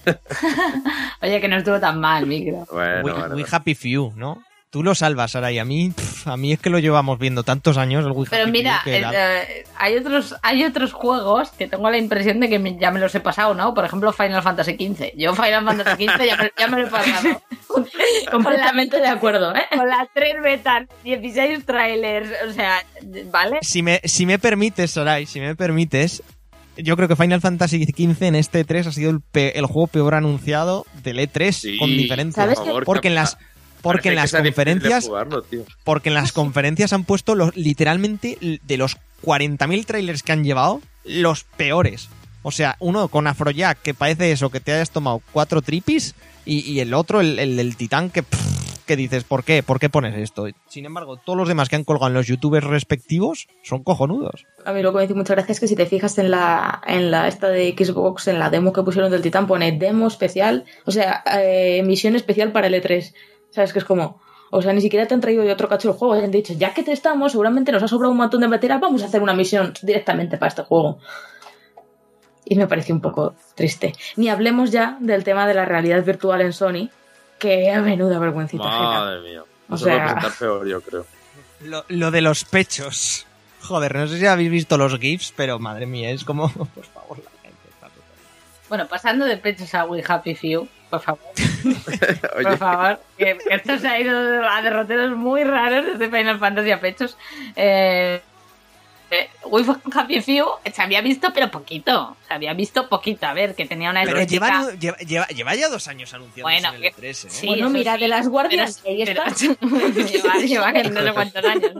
Oye, 1.22 1.42
que 1.42 1.48
no 1.50 1.58
estuvo 1.58 1.78
tan 1.78 2.00
mal, 2.00 2.26
micro. 2.26 2.66
Bueno, 2.72 2.96
we, 2.96 3.02
bueno, 3.02 3.18
We 3.18 3.42
bueno. 3.42 3.48
Happy 3.52 3.76
Few, 3.76 4.14
¿no? 4.16 4.42
Tú 4.76 4.84
lo 4.84 4.94
salvas, 4.94 5.34
Ara, 5.38 5.54
y 5.54 5.58
a 5.58 5.64
mí, 5.64 5.92
pff, 5.96 6.28
a 6.28 6.36
mí 6.36 6.52
es 6.52 6.60
que 6.60 6.70
lo 6.70 6.80
llevamos 6.80 7.18
viendo 7.18 7.44
tantos 7.44 7.78
años 7.78 8.04
el 8.06 8.12
We 8.12 8.28
Pero 8.30 8.48
mira, 8.50 8.82
Few, 8.84 8.92
que 8.92 8.98
era- 8.98 9.44
eh, 9.44 9.64
hay 9.78 9.96
otros 9.96 10.36
hay 10.42 10.66
otros 10.66 10.92
juegos 10.92 11.52
que 11.52 11.66
tengo 11.70 11.90
la 11.90 11.98
impresión 11.98 12.42
de 12.42 12.50
que 12.50 12.60
me- 12.60 12.78
ya 12.78 12.92
me 12.92 13.00
los 13.00 13.16
he 13.16 13.22
pasado, 13.22 13.54
¿no? 13.54 13.74
Por 13.74 13.86
ejemplo, 13.86 14.12
Final 14.12 14.44
Fantasy 14.44 14.74
XV. 14.74 15.14
Yo 15.16 15.34
Final 15.34 15.64
Fantasy 15.64 16.06
XV 16.08 16.26
ya 16.26 16.36
me, 16.36 16.52
ya 16.60 16.68
me 16.68 16.82
lo 16.82 16.88
he 16.88 16.90
pasado. 16.92 17.42
Completamente 18.32 19.00
de 19.00 19.08
acuerdo, 19.08 19.56
¿eh? 19.56 19.62
Con 19.78 19.88
las 19.88 20.10
3 20.14 20.36
betas, 20.44 20.88
16 21.06 21.66
trailers, 21.66 22.30
o 22.50 22.52
sea, 22.52 22.84
¿vale? 23.32 23.60
si 23.62 23.82
me, 23.82 24.02
si 24.04 24.26
me 24.26 24.40
permites, 24.40 24.92
Sarai, 24.92 25.26
si 25.26 25.40
me 25.40 25.56
permites, 25.56 26.22
yo 26.78 26.98
creo 26.98 27.08
que 27.08 27.16
Final 27.16 27.40
Fantasy 27.40 27.86
XV 27.86 28.24
en 28.28 28.36
este 28.36 28.66
E3 28.66 28.88
ha 28.88 28.92
sido 28.92 29.12
el, 29.12 29.22
pe- 29.22 29.58
el 29.58 29.66
juego 29.68 29.88
peor 29.88 30.16
anunciado 30.16 30.86
del 31.02 31.20
E3 31.20 31.52
Sí, 31.54 31.78
con 31.78 31.90
diferencia. 31.90 32.44
¿Sabes 32.44 32.56
por 32.58 32.64
qué? 32.66 32.70
favor, 32.72 32.84
Porque 32.86 33.08
en 33.08 33.16
las 33.16 33.38
porque 33.86 34.10
en 34.10 34.16
las 34.16 34.32
conferencias 34.32 35.06
jugarlo, 35.06 35.42
tío. 35.44 35.64
porque 35.84 36.10
en 36.10 36.16
las 36.16 36.32
conferencias 36.34 36.92
han 36.92 37.04
puesto 37.04 37.36
los 37.36 37.56
literalmente 37.56 38.38
de 38.42 38.78
los 38.78 38.98
40.000 39.24 39.86
trailers 39.86 40.24
que 40.24 40.32
han 40.32 40.44
llevado 40.44 40.82
los 41.04 41.44
peores. 41.44 42.10
O 42.42 42.52
sea, 42.52 42.76
uno 42.80 43.08
con 43.08 43.28
Afrojack 43.28 43.82
que 43.82 43.94
parece 43.94 44.32
eso 44.32 44.50
que 44.50 44.60
te 44.60 44.74
hayas 44.74 44.92
tomado 44.92 45.22
cuatro 45.32 45.62
tripis 45.62 46.16
y, 46.46 46.60
y 46.60 46.80
el 46.80 46.94
otro 46.94 47.22
el, 47.22 47.40
el, 47.40 47.60
el 47.60 47.76
titán 47.76 48.10
que 48.10 48.24
pff, 48.24 48.56
que 48.86 48.96
dices, 48.96 49.24
¿por 49.24 49.44
qué? 49.44 49.64
¿Por 49.64 49.80
qué 49.80 49.90
pones 49.90 50.16
esto? 50.16 50.48
Sin 50.68 50.86
embargo, 50.86 51.18
todos 51.18 51.38
los 51.38 51.48
demás 51.48 51.70
que 51.70 51.76
han 51.76 51.84
colgado 51.84 52.08
en 52.08 52.14
los 52.14 52.28
youtubers 52.28 52.66
respectivos 52.66 53.48
son 53.64 53.84
cojonudos. 53.84 54.46
A 54.64 54.74
mí 54.74 54.82
lo 54.82 54.92
que 54.92 54.98
me 54.98 55.02
dice 55.04 55.16
muchas 55.16 55.36
gracias 55.36 55.58
es 55.58 55.60
que 55.60 55.68
si 55.68 55.76
te 55.76 55.86
fijas 55.86 56.18
en 56.18 56.32
la, 56.32 56.82
en 56.88 57.12
la 57.12 57.28
esta 57.28 57.50
de 57.50 57.76
Xbox, 57.78 58.28
en 58.28 58.40
la 58.40 58.50
demo 58.50 58.74
que 58.74 58.84
pusieron 58.84 59.12
del 59.12 59.22
Titán, 59.22 59.48
pone 59.48 59.72
demo 59.72 60.08
especial, 60.08 60.66
o 60.86 60.92
sea, 60.92 61.24
eh, 61.40 61.84
misión 61.84 62.16
especial 62.16 62.52
para 62.52 62.68
el 62.68 62.76
E3. 62.76 63.14
¿Sabes? 63.56 63.72
Que 63.74 63.80
es 63.80 63.86
como, 63.86 64.20
o 64.52 64.62
sea, 64.62 64.74
ni 64.74 64.82
siquiera 64.82 65.08
te 65.08 65.14
han 65.14 65.22
traído 65.22 65.42
de 65.44 65.52
otro 65.52 65.68
cacho 65.70 65.90
el 65.90 65.96
juego, 65.96 66.16
y 66.20 66.24
han 66.24 66.30
dicho, 66.32 66.54
ya 66.54 66.74
que 66.74 66.84
te 66.84 66.92
estamos, 66.92 67.32
seguramente 67.32 67.72
nos 67.72 67.82
ha 67.82 67.88
sobrado 67.88 68.12
un 68.12 68.18
montón 68.18 68.42
de 68.42 68.48
material, 68.50 68.80
vamos 68.80 69.02
a 69.02 69.06
hacer 69.06 69.22
una 69.22 69.34
misión 69.34 69.74
directamente 69.82 70.38
para 70.38 70.50
este 70.50 70.64
juego. 70.64 71.00
Y 72.44 72.56
me 72.56 72.68
pareció 72.68 72.94
un 72.94 73.02
poco 73.02 73.34
triste. 73.56 73.96
Ni 74.18 74.30
hablemos 74.30 74.72
ya 74.72 74.98
del 75.00 75.24
tema 75.24 75.48
de 75.48 75.56
la 75.56 75.66
realidad 75.66 76.04
virtual 76.04 76.42
en 76.42 76.54
Sony, 76.54 76.90
que 77.40 77.72
a 77.72 77.82
menuda 77.82 78.20
vergüencita. 78.20 78.64
ajena. 78.68 78.90
Madre 79.00 79.22
mía. 79.22 79.44
O 79.70 79.76
Eso 79.76 79.86
lo 79.90 79.92
va 79.98 80.04
a 80.04 80.06
sea- 80.08 80.14
presentar 80.16 80.40
peor, 80.40 80.68
yo 80.68 80.82
creo. 80.82 81.06
Lo, 81.62 81.86
lo 81.88 82.12
de 82.12 82.22
los 82.22 82.44
pechos. 82.46 83.26
Joder, 83.62 83.96
no 83.96 84.06
sé 84.08 84.20
si 84.20 84.26
habéis 84.28 84.52
visto 84.52 84.78
los 84.78 85.00
GIFs, 85.00 85.34
pero 85.36 85.58
madre 85.58 85.88
mía, 85.88 86.12
es 86.12 86.24
como, 86.24 86.50
por 86.54 86.86
favor, 86.86 87.18
la 87.18 87.32
gente 87.42 87.58
está 87.74 87.88
total. 87.88 88.04
Bueno, 88.70 88.88
pasando 88.88 89.26
de 89.26 89.38
pechos 89.38 89.74
a 89.74 89.86
We 89.86 90.04
Happy 90.08 90.36
Few, 90.36 90.68
por 90.92 91.00
favor, 91.02 91.22
Por 92.44 92.58
favor, 92.58 93.00
que 93.18 93.38
esto 93.50 93.78
se 93.78 93.88
ha 93.88 94.00
ido 94.00 94.48
a 94.48 94.62
derroteros 94.62 95.16
muy 95.16 95.44
raros 95.44 95.86
desde 95.86 96.10
Final 96.10 96.40
Fantasy 96.40 96.72
a 96.72 96.80
pechos. 96.80 97.18
Eh, 97.56 98.22
Eh, 99.12 99.30
Few 100.22 100.46
se 100.74 100.82
había 100.82 101.02
visto, 101.02 101.32
pero 101.34 101.52
poquito. 101.52 102.16
Se 102.28 102.34
había 102.34 102.54
visto 102.54 102.90
poquito. 102.90 103.26
A 103.28 103.34
ver, 103.34 103.56
que 103.56 103.66
tenía 103.66 103.90
una 103.92 104.04
Pero 104.04 104.20
estética- 104.20 104.72
lleva, 104.72 104.74
lleva, 104.80 104.98
lleva- 104.98 105.28
lleva 105.28 105.56
ya 105.56 105.70
dos 105.70 105.88
años 105.88 106.14
anunciando 106.14 106.44
Bueno, 106.50 106.70
en 106.70 106.76
el 106.76 106.82
que- 106.82 106.92
3 106.92 107.26
¿eh? 107.26 107.28
sí, 107.30 107.48
Bueno, 107.48 107.70
mira, 107.70 107.94
sí, 107.96 108.00
de 108.02 108.08
las 108.08 108.28
guardias, 108.28 108.82
pero- 108.84 108.96
ahí 108.96 109.02
está. 109.04 109.26
pero- 109.60 109.90
lleva, 110.10 110.36
lleva 110.38 110.74
que 110.74 110.84
no 110.90 111.02
sé 111.04 111.14
cuántos 111.14 111.46
años. 111.46 111.72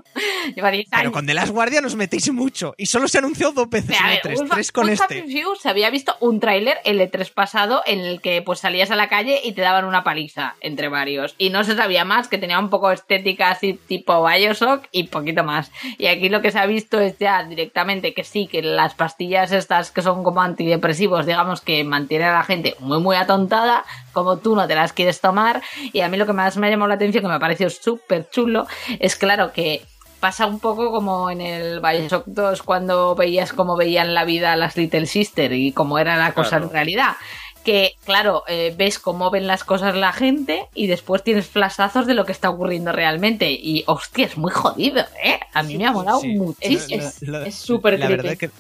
Lleva 0.56 0.72
10 0.72 0.88
Pero 0.90 1.00
años. 1.02 1.12
con 1.14 1.26
The 1.26 1.34
Last 1.34 1.52
Guardian 1.52 1.86
os 1.86 1.96
metéis 1.96 2.32
mucho. 2.32 2.74
Y 2.78 2.86
solo 2.86 3.08
se 3.08 3.18
anunció 3.18 3.52
dos 3.52 3.70
veces 3.70 3.96
Pero, 3.98 4.06
en 4.06 4.12
el 4.16 4.22
3. 4.22 4.40
Wolf- 4.42 4.50
Tres 4.54 4.72
con 4.72 4.90
este. 4.90 5.04
Happy 5.20 5.32
Few 5.34 5.56
se 5.56 5.70
había 5.70 5.90
visto 5.90 6.16
un 6.20 6.40
tráiler 6.40 6.78
el 6.86 7.00
E3 7.02 7.32
pasado 7.34 7.82
en 7.86 8.00
el 8.02 8.22
que 8.22 8.42
pues 8.42 8.60
salías 8.60 8.92
a 8.92 8.96
la 8.96 9.10
calle 9.10 9.42
y 9.44 9.54
te 9.54 9.62
daban 9.62 9.86
una 9.86 10.04
paliza 10.04 10.56
entre 10.62 10.90
varios. 10.90 11.36
Y 11.38 11.50
no 11.50 11.64
se 11.64 11.76
sabía 11.76 12.06
más, 12.06 12.28
que 12.28 12.38
tenía 12.38 12.60
un 12.60 12.70
poco 12.70 12.92
estética 12.92 13.50
así 13.50 13.74
tipo 13.88 14.26
Bioshock 14.26 14.86
y 14.92 15.04
poquito 15.06 15.44
más. 15.44 15.72
Y 15.98 16.06
aquí 16.08 16.30
lo 16.30 16.42
que 16.42 16.52
se 16.52 16.60
ha 16.60 16.66
visto 16.66 17.00
es 17.00 17.15
ya 17.20 17.44
directamente 17.44 18.14
que 18.14 18.24
sí, 18.24 18.48
que 18.48 18.62
las 18.62 18.94
pastillas 18.94 19.52
estas 19.52 19.92
que 19.92 20.02
son 20.02 20.24
como 20.24 20.42
antidepresivos, 20.42 21.26
digamos 21.26 21.62
que 21.62 21.84
mantienen 21.84 22.30
a 22.30 22.34
la 22.34 22.44
gente 22.44 22.76
muy 22.80 23.00
muy 23.00 23.16
atontada, 23.16 23.84
como 24.14 24.38
tú 24.38 24.56
no 24.56 24.68
te 24.68 24.76
las 24.76 24.94
quieres 24.94 25.22
tomar. 25.22 25.62
Y 25.94 26.02
a 26.02 26.10
mí 26.10 26.18
lo 26.18 26.26
que 26.26 26.34
más 26.34 26.58
me 26.58 26.68
ha 26.68 26.70
llamado 26.70 26.90
la 26.90 26.96
atención, 26.96 27.24
que 27.24 27.28
me 27.28 27.36
ha 27.36 27.40
parecido 27.40 27.70
súper 27.70 28.30
chulo, 28.30 28.68
es 29.00 29.16
claro 29.16 29.52
que 29.52 29.82
pasa 30.20 30.48
un 30.48 30.60
poco 30.60 30.92
como 30.92 31.30
en 31.30 31.42
el 31.42 31.82
Bioshock 31.82 32.24
2 32.26 32.64
cuando 32.64 33.14
veías 33.16 33.54
cómo 33.54 33.76
veían 33.76 34.14
la 34.16 34.26
vida 34.26 34.56
las 34.56 34.76
Little 34.76 35.06
Sister 35.06 35.54
y 35.54 35.72
cómo 35.72 36.00
era 36.00 36.18
la 36.18 36.34
cosa 36.34 36.50
Claro. 36.52 36.66
en 36.66 36.72
realidad. 36.72 37.12
Que, 37.66 37.96
claro, 38.06 38.44
eh, 38.48 38.74
ves 38.78 39.00
cómo 39.00 39.32
ven 39.32 39.48
las 39.48 39.64
cosas 39.64 39.96
la 39.96 40.14
gente 40.14 40.68
y 40.74 40.88
después 40.88 41.24
tienes 41.24 41.48
flashazos 41.48 42.06
de 42.08 42.14
lo 42.14 42.24
que 42.26 42.32
está 42.32 42.50
ocurriendo 42.50 42.92
realmente. 42.92 43.52
Y, 43.52 43.84
hostia, 43.88 44.28
es 44.28 44.38
muy 44.38 44.52
jodido, 44.52 45.04
¿eh? 45.24 45.40
A 45.54 45.64
mí 45.64 45.78
me 45.78 45.86
ha 45.88 45.92
molado 45.92 46.20
Sí. 46.22 46.36
muchísimo. 46.36 47.04
Es- 47.46 47.56
súper 47.56 48.00
La 48.00 48.08
verdad 48.08 48.38
que 48.38 48.52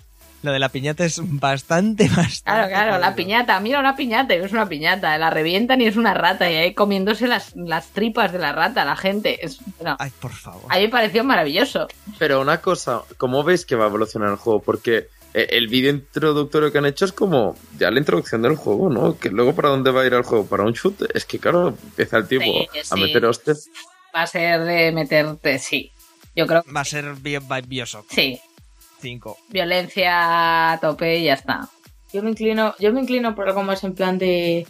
lo 0.41 0.51
de 0.51 0.59
la 0.59 0.69
piñata 0.69 1.05
es 1.05 1.19
bastante, 1.23 2.07
bastante. 2.15 2.41
Claro, 2.43 2.67
claro, 2.67 2.97
la 2.99 3.15
piñata. 3.15 3.59
Mira 3.59 3.79
una 3.79 3.95
piñata 3.95 4.35
y 4.35 4.39
es 4.39 4.51
una 4.51 4.67
piñata. 4.67 5.17
La 5.17 5.29
revientan 5.29 5.81
y 5.81 5.85
es 5.87 5.95
una 5.97 6.13
rata. 6.13 6.49
Y 6.51 6.55
ahí 6.55 6.73
comiéndose 6.73 7.27
las, 7.27 7.55
las 7.55 7.87
tripas 7.89 8.31
de 8.31 8.39
la 8.39 8.51
rata, 8.53 8.85
la 8.85 8.95
gente. 8.95 9.43
Es, 9.45 9.59
bueno, 9.79 9.95
Ay, 9.99 10.11
por 10.19 10.31
favor. 10.33 10.63
a 10.69 10.75
mí 10.77 10.83
me 10.83 10.89
pareció 10.89 11.23
maravilloso. 11.23 11.87
Pero 12.19 12.41
una 12.41 12.59
cosa, 12.61 13.01
¿cómo 13.17 13.43
veis 13.43 13.65
que 13.65 13.75
va 13.75 13.85
a 13.85 13.87
evolucionar 13.87 14.29
el 14.29 14.35
juego? 14.37 14.61
Porque 14.61 15.07
el 15.49 15.67
vídeo 15.67 15.91
introductorio 15.91 16.71
que 16.71 16.77
han 16.77 16.85
hecho 16.85 17.05
es 17.05 17.11
como 17.11 17.55
ya 17.77 17.91
la 17.91 17.99
introducción 17.99 18.41
del 18.41 18.55
juego, 18.55 18.89
¿no? 18.89 19.17
Que 19.19 19.29
luego 19.29 19.53
para 19.55 19.69
dónde 19.69 19.91
va 19.91 20.01
a 20.01 20.05
ir 20.05 20.13
el 20.13 20.23
juego, 20.23 20.45
para 20.45 20.63
un 20.63 20.73
shoot. 20.73 21.01
Es 21.13 21.25
que 21.25 21.39
claro, 21.39 21.69
empieza 21.69 22.17
el 22.17 22.27
tipo 22.27 22.43
Sí, 22.43 22.67
a 22.79 22.83
sí. 22.95 23.01
meter 23.01 23.25
hostias. 23.25 23.69
Va 24.15 24.21
a 24.21 24.27
ser 24.27 24.63
de 24.63 24.91
meterte, 24.93 25.59
sí. 25.59 25.91
Yo 26.35 26.47
creo 26.47 26.63
que 26.63 26.71
Va 26.71 26.81
a 26.81 26.85
ser 26.85 27.15
Bio- 27.15 27.41
Bi- 27.41 27.67
Bioshock 27.67 28.05
sí. 28.09 28.39
5. 29.01 29.37
Violencia 29.49 30.71
a 30.73 30.79
tope 30.79 31.19
y 31.19 31.25
ya 31.25 31.33
está. 31.33 31.69
Yo 32.13 32.23
me 32.23 32.29
inclino, 32.29 32.73
yo 32.79 32.93
me 32.93 33.01
inclino 33.01 33.35
por 33.35 33.47
algo 33.49 33.61
más 33.63 33.83
en 33.83 33.93
plan 33.93 34.17
de 34.17 34.65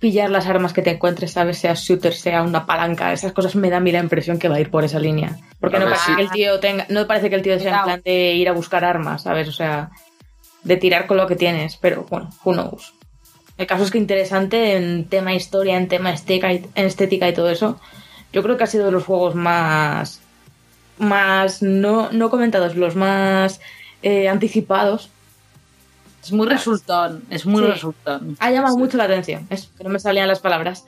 pillar 0.00 0.30
las 0.30 0.46
armas 0.46 0.72
que 0.72 0.82
te 0.82 0.90
encuentres, 0.90 1.32
sabes, 1.32 1.58
sea 1.58 1.74
shooter, 1.74 2.14
sea 2.14 2.42
una 2.42 2.66
palanca, 2.66 3.12
esas 3.12 3.32
cosas 3.32 3.54
me 3.54 3.70
da 3.70 3.76
a 3.76 3.80
mí 3.80 3.92
la 3.92 4.00
impresión 4.00 4.38
que 4.38 4.48
va 4.48 4.56
a 4.56 4.60
ir 4.60 4.70
por 4.70 4.82
esa 4.82 4.98
línea. 4.98 5.38
Porque 5.60 5.78
no 5.78 5.84
parece 5.84 6.06
sí. 6.06 6.16
que 6.16 6.22
el 6.22 6.30
tío 6.30 6.58
tenga, 6.58 6.86
no 6.88 7.06
parece 7.06 7.28
que 7.28 7.36
el 7.36 7.42
tío 7.42 7.60
sea 7.60 7.78
en 7.78 7.84
plan 7.84 8.02
de 8.04 8.32
ir 8.32 8.48
a 8.48 8.52
buscar 8.52 8.84
armas, 8.84 9.22
¿sabes? 9.22 9.46
O 9.46 9.52
sea, 9.52 9.90
de 10.64 10.76
tirar 10.76 11.06
con 11.06 11.18
lo 11.18 11.26
que 11.26 11.36
tienes, 11.36 11.76
pero 11.76 12.06
bueno, 12.08 12.30
who 12.44 12.54
knows. 12.54 12.94
El 13.58 13.66
caso 13.66 13.84
es 13.84 13.90
que 13.90 13.98
interesante 13.98 14.76
en 14.76 15.04
tema 15.04 15.34
historia, 15.34 15.76
en 15.76 15.86
tema 15.86 16.12
estética 16.12 16.50
y, 16.50 16.64
en 16.74 16.86
estética 16.86 17.28
y 17.28 17.34
todo 17.34 17.50
eso. 17.50 17.78
Yo 18.32 18.42
creo 18.42 18.56
que 18.56 18.64
ha 18.64 18.68
sido 18.68 18.86
de 18.86 18.92
los 18.92 19.04
juegos 19.04 19.34
más 19.34 20.22
más 20.96 21.62
no, 21.62 22.10
no 22.12 22.30
comentados, 22.30 22.76
los 22.76 22.96
más 22.96 23.60
eh, 24.02 24.28
anticipados. 24.28 25.10
Es 26.22 26.32
muy 26.32 26.46
resultón, 26.46 27.22
es 27.30 27.46
muy 27.46 27.62
Sí. 27.62 27.68
resultón. 27.70 28.36
Ha 28.40 28.50
llamado 28.50 28.76
mucho 28.76 28.96
la 28.96 29.04
atención. 29.04 29.46
Es 29.50 29.70
que 29.76 29.84
no 29.84 29.90
me 29.90 29.98
salían 29.98 30.28
las 30.28 30.40
palabras. 30.40 30.84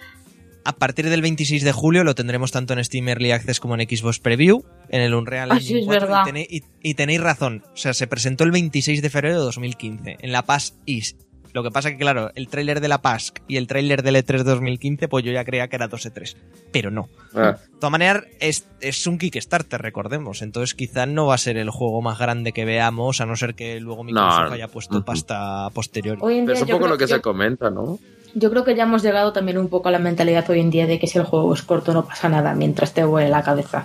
A 0.64 0.72
partir 0.76 1.08
del 1.10 1.22
26 1.22 1.64
de 1.64 1.72
julio 1.72 2.04
lo 2.04 2.14
tendremos 2.14 2.52
tanto 2.52 2.72
en 2.74 2.84
Steam 2.84 3.08
Early 3.08 3.32
Access 3.32 3.58
como 3.58 3.74
en 3.74 3.80
Xbox 3.88 4.20
Preview, 4.20 4.62
en 4.90 5.00
el 5.00 5.14
Unreal 5.14 5.50
Ah, 5.50 5.54
Engine 5.56 5.78
sí, 5.80 5.80
es 5.80 5.86
4, 5.86 6.06
verdad. 6.06 6.22
Y, 6.22 6.24
tenéis, 6.26 6.48
y- 6.50 6.62
y 6.82 6.94
tenéis 6.94 7.20
razón. 7.20 7.64
O 7.72 7.76
sea, 7.76 7.94
se 7.94 8.06
presentó 8.06 8.44
el 8.44 8.52
26 8.52 9.02
de 9.02 9.10
febrero 9.10 9.38
de 9.38 9.44
2015 9.44 10.18
en 10.20 10.30
la 10.32 10.42
PAS 10.42 10.74
East. 10.86 11.18
Lo 11.52 11.62
que 11.62 11.70
pasa 11.70 11.90
que, 11.90 11.98
claro, 11.98 12.30
el 12.34 12.48
tráiler 12.48 12.80
de 12.80 12.88
la 12.88 13.02
PASC 13.02 13.40
y 13.46 13.58
el 13.58 13.66
tráiler 13.66 14.02
del 14.02 14.16
E3 14.16 14.42
2015, 14.42 15.06
pues 15.08 15.22
yo 15.24 15.32
ya 15.32 15.44
creía 15.44 15.68
que 15.68 15.76
era 15.76 15.86
2 15.88 16.06
E3. 16.06 16.34
Pero 16.72 16.90
no. 16.90 17.08
Ah, 17.34 17.58
De 17.60 17.78
todas 17.78 17.90
maneras, 17.90 18.24
es, 18.40 18.66
es 18.80 19.06
un 19.06 19.18
Kickstarter, 19.18 19.80
recordemos. 19.82 20.40
Entonces, 20.40 20.74
quizá 20.74 21.04
no 21.04 21.26
va 21.26 21.34
a 21.34 21.38
ser 21.38 21.58
el 21.58 21.68
juego 21.68 22.00
más 22.00 22.18
grande 22.18 22.52
que 22.52 22.64
veamos, 22.64 23.20
a 23.20 23.26
no 23.26 23.36
ser 23.36 23.54
que 23.54 23.78
luego 23.80 24.02
Microsoft 24.02 24.48
No. 24.48 24.52
haya 24.54 24.68
puesto 24.68 25.04
pasta 25.04 25.68
posterior. 25.74 26.16
Hoy 26.22 26.38
en 26.38 26.46
pero 26.46 26.56
día 26.56 26.64
es 26.64 26.70
un 26.70 26.78
poco 26.78 26.88
lo 26.88 26.96
que 26.96 27.06
se 27.06 27.20
comenta, 27.20 27.68
¿no? 27.68 27.98
Yo 28.34 28.48
creo 28.50 28.64
que 28.64 28.74
ya 28.74 28.84
hemos 28.84 29.02
llegado 29.02 29.34
también 29.34 29.58
un 29.58 29.68
poco 29.68 29.88
a 29.88 29.92
la 29.92 29.98
mentalidad 29.98 30.48
hoy 30.48 30.60
en 30.60 30.70
día 30.70 30.86
de 30.86 30.98
que 30.98 31.06
si 31.06 31.18
el 31.18 31.24
juego 31.24 31.52
es 31.52 31.60
corto 31.60 31.92
no 31.92 32.06
pasa 32.06 32.30
nada 32.30 32.54
mientras 32.54 32.94
te 32.94 33.04
huele 33.04 33.28
la 33.28 33.42
cabeza. 33.42 33.84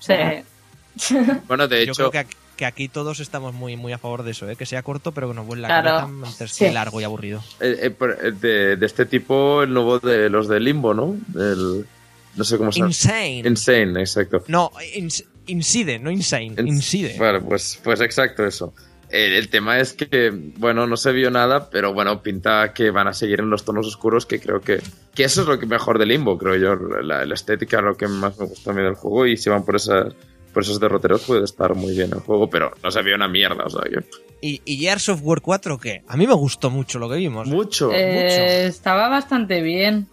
Sí. 0.00 0.14
Bueno, 1.46 1.68
de 1.68 1.86
Yo 1.86 1.92
hecho, 1.92 1.94
creo 1.94 2.10
que 2.10 2.18
aquí, 2.18 2.36
que 2.60 2.66
aquí 2.66 2.88
todos 2.88 3.20
estamos 3.20 3.54
muy, 3.54 3.74
muy 3.78 3.92
a 3.94 3.98
favor 3.98 4.22
de 4.22 4.32
eso, 4.32 4.46
¿eh? 4.50 4.54
que 4.54 4.66
sea 4.66 4.82
corto, 4.82 5.12
pero 5.12 5.28
que 5.28 5.34
nos 5.34 5.46
vuelva 5.46 5.66
la 5.68 5.80
Claro. 5.80 5.96
cabeza 6.00 6.12
mientras 6.12 6.52
Sí. 6.52 6.66
que 6.66 6.72
largo 6.72 7.00
y 7.00 7.04
aburrido. 7.04 7.42
eh, 7.58 7.90
eh, 7.90 7.96
eh, 8.22 8.32
de, 8.38 8.76
de 8.76 8.86
este 8.86 9.06
tipo, 9.06 9.62
el 9.62 9.72
nuevo 9.72 9.98
de 9.98 10.28
los 10.28 10.46
de 10.46 10.60
Limbo, 10.60 10.92
¿no? 10.92 11.16
El, 11.34 11.86
no 12.36 12.44
sé 12.44 12.58
cómo 12.58 12.70
se 12.70 12.80
llama. 12.80 12.90
Insane. 12.90 13.38
Insane, 13.46 14.00
exacto. 14.00 14.44
No, 14.48 14.70
ins- 14.94 15.24
Inside, 15.46 15.98
no 16.00 16.10
Insane. 16.10 16.52
En- 16.58 16.68
Inside. 16.68 17.16
Vale, 17.18 17.40
pues, 17.40 17.80
pues 17.82 18.00
exacto 18.02 18.44
eso. 18.44 18.74
El, 19.08 19.32
el 19.32 19.48
tema 19.48 19.80
es 19.80 19.94
que, 19.94 20.30
bueno, 20.58 20.86
no 20.86 20.96
se 20.96 21.10
vio 21.12 21.30
nada, 21.32 21.68
pero 21.70 21.92
bueno, 21.92 22.22
pinta 22.22 22.72
que 22.74 22.90
van 22.92 23.08
a 23.08 23.12
seguir 23.14 23.40
en 23.40 23.50
los 23.50 23.64
tonos 23.64 23.86
oscuros, 23.86 24.26
que 24.26 24.38
creo 24.38 24.60
que, 24.60 24.80
que 25.14 25.24
eso 25.24 25.40
es 25.40 25.48
lo 25.48 25.58
que 25.58 25.66
mejor 25.66 25.98
de 25.98 26.06
Limbo, 26.06 26.38
creo 26.38 26.54
yo. 26.56 26.76
La, 27.02 27.24
la 27.26 27.34
estética, 27.34 27.80
lo 27.80 27.96
que 27.96 28.06
más 28.06 28.38
me 28.38 28.44
gusta 28.46 28.70
a 28.70 28.74
mí 28.74 28.82
del 28.82 28.94
juego, 28.94 29.26
y 29.26 29.36
si 29.36 29.50
van 29.50 29.64
por 29.64 29.74
esas, 29.74 30.12
por 30.52 30.62
esos 30.62 30.78
derroteros 30.80 31.22
puede 31.22 31.44
estar 31.44 31.74
muy 31.74 31.92
bien 31.96 32.10
el 32.12 32.20
juego, 32.20 32.48
pero 32.50 32.72
no 32.82 32.90
se 32.90 33.02
vio 33.02 33.14
una 33.14 33.28
mierda, 33.28 33.64
o 33.64 33.70
sea, 33.70 33.82
yo... 33.90 34.00
¿Y, 34.42 34.62
¿Y 34.64 34.78
Gears 34.78 35.08
of 35.10 35.20
War 35.22 35.40
4 35.40 35.78
qué? 35.78 36.02
A 36.08 36.16
mí 36.16 36.26
me 36.26 36.34
gustó 36.34 36.70
mucho 36.70 36.98
lo 36.98 37.08
que 37.10 37.16
vimos. 37.16 37.46
Mucho. 37.46 37.90
Eh, 37.92 38.66
estaba 38.66 39.08
bastante 39.08 39.60
bien. 39.60 40.08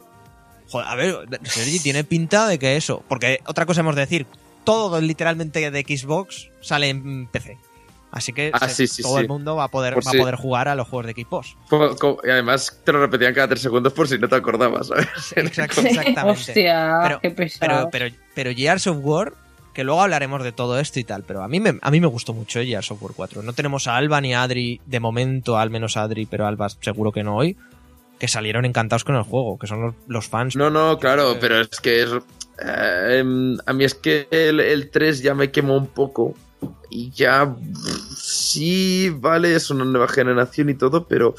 Joder, 0.70 0.88
a 0.88 0.96
ver, 0.96 1.16
Sergi 1.44 1.80
tiene 1.80 2.04
pinta 2.04 2.46
de 2.48 2.60
que 2.60 2.76
eso. 2.76 3.04
Porque 3.08 3.40
otra 3.46 3.66
cosa 3.66 3.80
hemos 3.82 3.96
de 3.96 4.02
decir, 4.02 4.26
todo 4.66 5.00
literalmente 5.00 5.72
de 5.72 5.82
Xbox 5.82 6.50
sale 6.60 6.90
en 6.90 7.28
PC. 7.28 7.58
Así 8.12 8.34
que 8.34 8.52
Ah, 8.54 8.68
se- 8.68 8.88
sí, 8.88 8.88
sí, 8.88 9.02
todo 9.04 9.16
sí. 9.16 9.22
el 9.22 9.28
mundo 9.30 9.56
va 9.56 9.66
a 9.66 9.68
poder, 9.70 9.94
Por 9.94 10.06
va 10.06 10.12
a 10.12 10.14
poder 10.14 10.36
jugar 10.36 10.68
a 10.68 10.76
los 10.76 10.88
juegos 10.90 11.08
de 11.08 11.14
co- 11.98 12.20
Y 12.26 12.30
además 12.30 12.82
te 12.84 12.92
lo 12.92 13.00
repetían 13.00 13.34
cada 13.34 13.48
tres 13.48 13.62
segundos 13.62 13.94
por 13.94 14.10
si 14.10 14.18
no 14.18 14.28
te 14.28 14.36
acordabas, 14.36 14.88
¿sabes? 14.88 15.08
Exactamente. 15.38 16.16
Hostia, 16.26 17.00
Pero- 17.04 17.20
qué 17.22 17.32
pesado. 17.32 17.90
Pero, 17.92 18.10
pero, 18.10 18.16
pero 18.36 18.52
Gears 18.54 18.88
of 18.88 18.98
War, 19.02 19.34
que 19.78 19.84
luego 19.84 20.02
hablaremos 20.02 20.44
de 20.44 20.52
todo 20.52 20.80
esto 20.80 21.00
y 21.00 21.04
tal, 21.04 21.22
pero 21.22 21.44
a 21.44 21.48
mí 21.48 21.60
me, 21.60 21.78
a 21.80 21.92
mí 21.92 22.02
me 22.02 22.08
gustó 22.08 22.34
mucho 22.34 22.60
Gears 22.62 22.90
of 22.90 23.04
War 23.04 23.12
4. 23.16 23.44
No 23.44 23.54
tenemos 23.54 23.86
a 23.86 23.96
Alba 23.96 24.20
ni 24.22 24.34
a 24.34 24.42
Adri, 24.42 24.82
de 24.88 25.00
momento, 25.00 25.56
al 25.60 25.70
menos 25.70 25.98
a 25.98 26.02
Adri, 26.02 26.26
pero 26.26 26.46
a 26.46 26.48
Alba 26.48 26.68
seguro 26.70 27.12
que 27.12 27.22
no 27.24 27.36
hoy, 27.38 27.56
que 28.18 28.28
salieron 28.28 28.66
encantados 28.66 29.04
con 29.04 29.16
el 29.16 29.22
juego, 29.22 29.60
que 29.60 29.68
son 29.68 29.84
los, 29.84 29.96
los 30.08 30.28
fans. 30.28 30.56
No, 30.56 30.72
no, 30.72 30.98
claro, 30.98 31.38
pero 31.40 31.62
es 31.62 31.70
que 31.80 32.02
es. 32.02 32.10
eh, 32.60 33.20
em, 33.20 33.56
a 33.68 33.74
mí 33.74 33.84
es 33.84 33.94
que 33.94 34.28
el, 34.32 34.60
el 34.62 34.90
3 34.90 35.22
ya 35.22 35.36
me 35.36 35.52
quemó 35.52 35.78
un 35.78 35.86
poco. 35.86 36.34
Y 36.90 37.12
ya. 37.12 37.56
Sí, 38.16 39.12
vale, 39.16 39.54
es 39.56 39.70
una 39.70 39.86
nueva 39.86 40.08
generación 40.08 40.72
y 40.72 40.74
todo, 40.74 41.06
pero. 41.08 41.36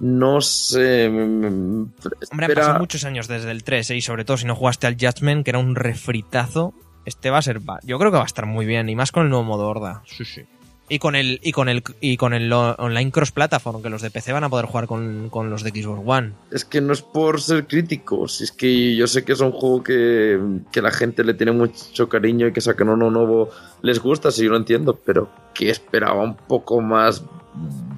No 0.00 0.40
sé. 0.40 1.10
mm, 1.10 1.92
Hombre, 2.30 2.46
han 2.46 2.54
pasado 2.54 2.78
muchos 2.78 3.04
años 3.04 3.28
desde 3.28 3.50
el 3.50 3.64
3, 3.64 3.90
¿eh? 3.90 3.96
y 3.96 4.00
sobre 4.00 4.24
todo 4.24 4.38
si 4.38 4.46
no 4.46 4.56
jugaste 4.56 4.86
al 4.86 4.96
Judgment, 4.98 5.44
que 5.44 5.50
era 5.50 5.58
un 5.58 5.74
refritazo, 5.74 6.72
este 7.06 7.30
va 7.30 7.38
a 7.38 7.42
ser... 7.42 7.60
va- 7.66 7.80
Yo 7.84 7.98
creo 7.98 8.10
que 8.10 8.18
va 8.18 8.24
a 8.24 8.26
estar 8.26 8.44
muy 8.46 8.66
bien, 8.66 8.88
y 8.90 8.94
más 8.94 9.10
con 9.12 9.22
el 9.24 9.30
nuevo 9.30 9.44
modo 9.44 9.66
Horda. 9.68 10.02
Sí, 10.06 10.24
sí. 10.24 10.42
Y 10.88 11.00
con 11.00 11.16
el, 11.16 11.40
y 11.42 11.50
con 11.50 11.68
el, 11.68 11.82
y 12.00 12.16
con 12.16 12.32
el 12.32 12.52
online 12.52 13.10
cross-platform, 13.10 13.82
que 13.82 13.90
los 13.90 14.02
de 14.02 14.10
PC 14.12 14.32
van 14.32 14.44
a 14.44 14.48
poder 14.48 14.66
jugar 14.66 14.86
con, 14.86 15.30
con 15.30 15.50
los 15.50 15.64
de 15.64 15.70
Xbox 15.70 16.00
One. 16.06 16.32
Es 16.52 16.64
que 16.64 16.80
no 16.80 16.92
es 16.92 17.02
por 17.02 17.40
ser 17.40 17.66
críticos, 17.66 18.40
es 18.40 18.52
que 18.52 18.94
yo 18.94 19.08
sé 19.08 19.24
que 19.24 19.32
es 19.32 19.40
un 19.40 19.50
juego 19.50 19.82
que, 19.82 20.38
que 20.70 20.80
la 20.80 20.92
gente 20.92 21.24
le 21.24 21.34
tiene 21.34 21.50
mucho 21.50 22.08
cariño 22.08 22.46
y 22.46 22.52
que 22.52 22.60
sacan 22.60 22.88
uno 22.88 23.10
nuevo 23.10 23.50
les 23.82 23.98
gusta, 23.98 24.30
sí, 24.30 24.44
yo 24.44 24.50
lo 24.50 24.58
entiendo, 24.58 24.94
pero 25.04 25.28
que 25.54 25.70
esperaba 25.70 26.22
un 26.22 26.36
poco 26.36 26.80
más 26.80 27.24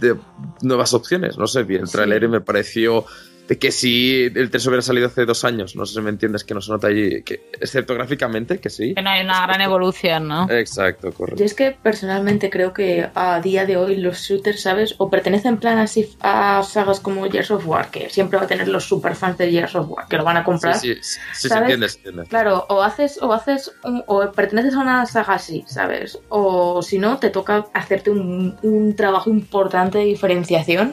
de 0.01 0.17
nuevas 0.63 0.95
opciones. 0.95 1.37
No 1.37 1.47
sé, 1.47 1.65
vi 1.65 1.75
el 1.77 1.89
Sí. 1.89 1.93
tráiler 1.93 2.23
y 2.23 2.29
me 2.29 2.41
pareció 2.41 3.05
de 3.49 3.59
que 3.59 3.73
si 3.73 4.25
el 4.35 4.51
3 4.51 4.67
hubiera 4.67 4.83
salido 4.83 5.07
hace 5.07 5.25
dos 5.25 5.43
años, 5.45 5.75
no 5.75 5.87
sé 5.87 5.95
si 5.95 6.01
me 6.03 6.11
entiendes, 6.11 6.45
que 6.45 6.53
no 6.55 6.61
se 6.61 6.71
nota 6.71 6.89
allí, 6.89 7.23
que, 7.23 7.49
excepto 7.61 7.95
gráficamente, 7.95 8.59
que 8.61 8.69
sí. 8.69 8.95
Que 8.95 9.01
no 9.03 9.09
hay 9.11 9.25
una 9.25 9.47
gran 9.47 9.61
evolución, 9.63 10.29
¿no? 10.29 10.51
Exacto, 10.51 11.11
correcto. 11.13 11.39
Yo 11.41 11.47
es 11.47 11.55
que 11.55 11.71
personalmente 11.73 12.51
creo 12.51 12.73
que 12.75 13.09
a 13.15 13.41
día 13.41 13.65
de 13.65 13.79
hoy 13.79 13.97
los 13.97 14.19
shooters, 14.21 14.61
¿sabes? 14.61 14.95
O 14.99 15.09
pertenecen 15.11 15.55
en 15.55 15.61
plan 15.61 15.79
así 15.79 16.15
a 16.21 16.63
sagas 16.63 17.01
como 17.01 17.29
Gears 17.31 17.51
of 17.51 17.67
War, 17.67 17.91
que 17.91 18.11
siempre 18.11 18.39
va 18.39 18.45
a 18.45 18.49
tener 18.49 18.69
los 18.69 18.85
superfans 18.85 19.39
de 19.39 19.51
Gears 19.51 19.75
of 19.77 19.89
War, 19.89 20.07
que 20.09 20.17
lo 20.19 20.25
van 20.25 20.37
a 20.37 20.45
comprar. 20.45 20.79
Sí, 20.79 20.95
sí, 20.95 21.01
sí, 21.03 21.19
sí, 21.33 21.41
se 21.43 21.49
¿sabes? 21.49 21.63
entiende, 21.63 21.89
se 21.89 21.97
entiende. 21.99 22.25
Claro, 22.29 22.67
o 22.69 22.83
haces, 22.83 23.19
o 23.23 23.33
haces, 23.33 23.73
un- 23.83 24.05
o 24.07 24.31
perteneces 24.33 24.75
a 24.75 24.81
una 24.81 25.07
saga 25.07 25.35
así, 25.35 25.65
¿sabes? 25.67 26.19
O 26.29 26.83
si 26.83 26.99
no, 26.99 27.19
te 27.19 27.31
toca 27.31 27.65
hacerte 27.73 28.11
un, 28.11 28.57
un 28.63 28.95
trabajo 28.95 29.31
importante 29.31 29.97
de 29.99 30.05
diferenciación, 30.05 30.93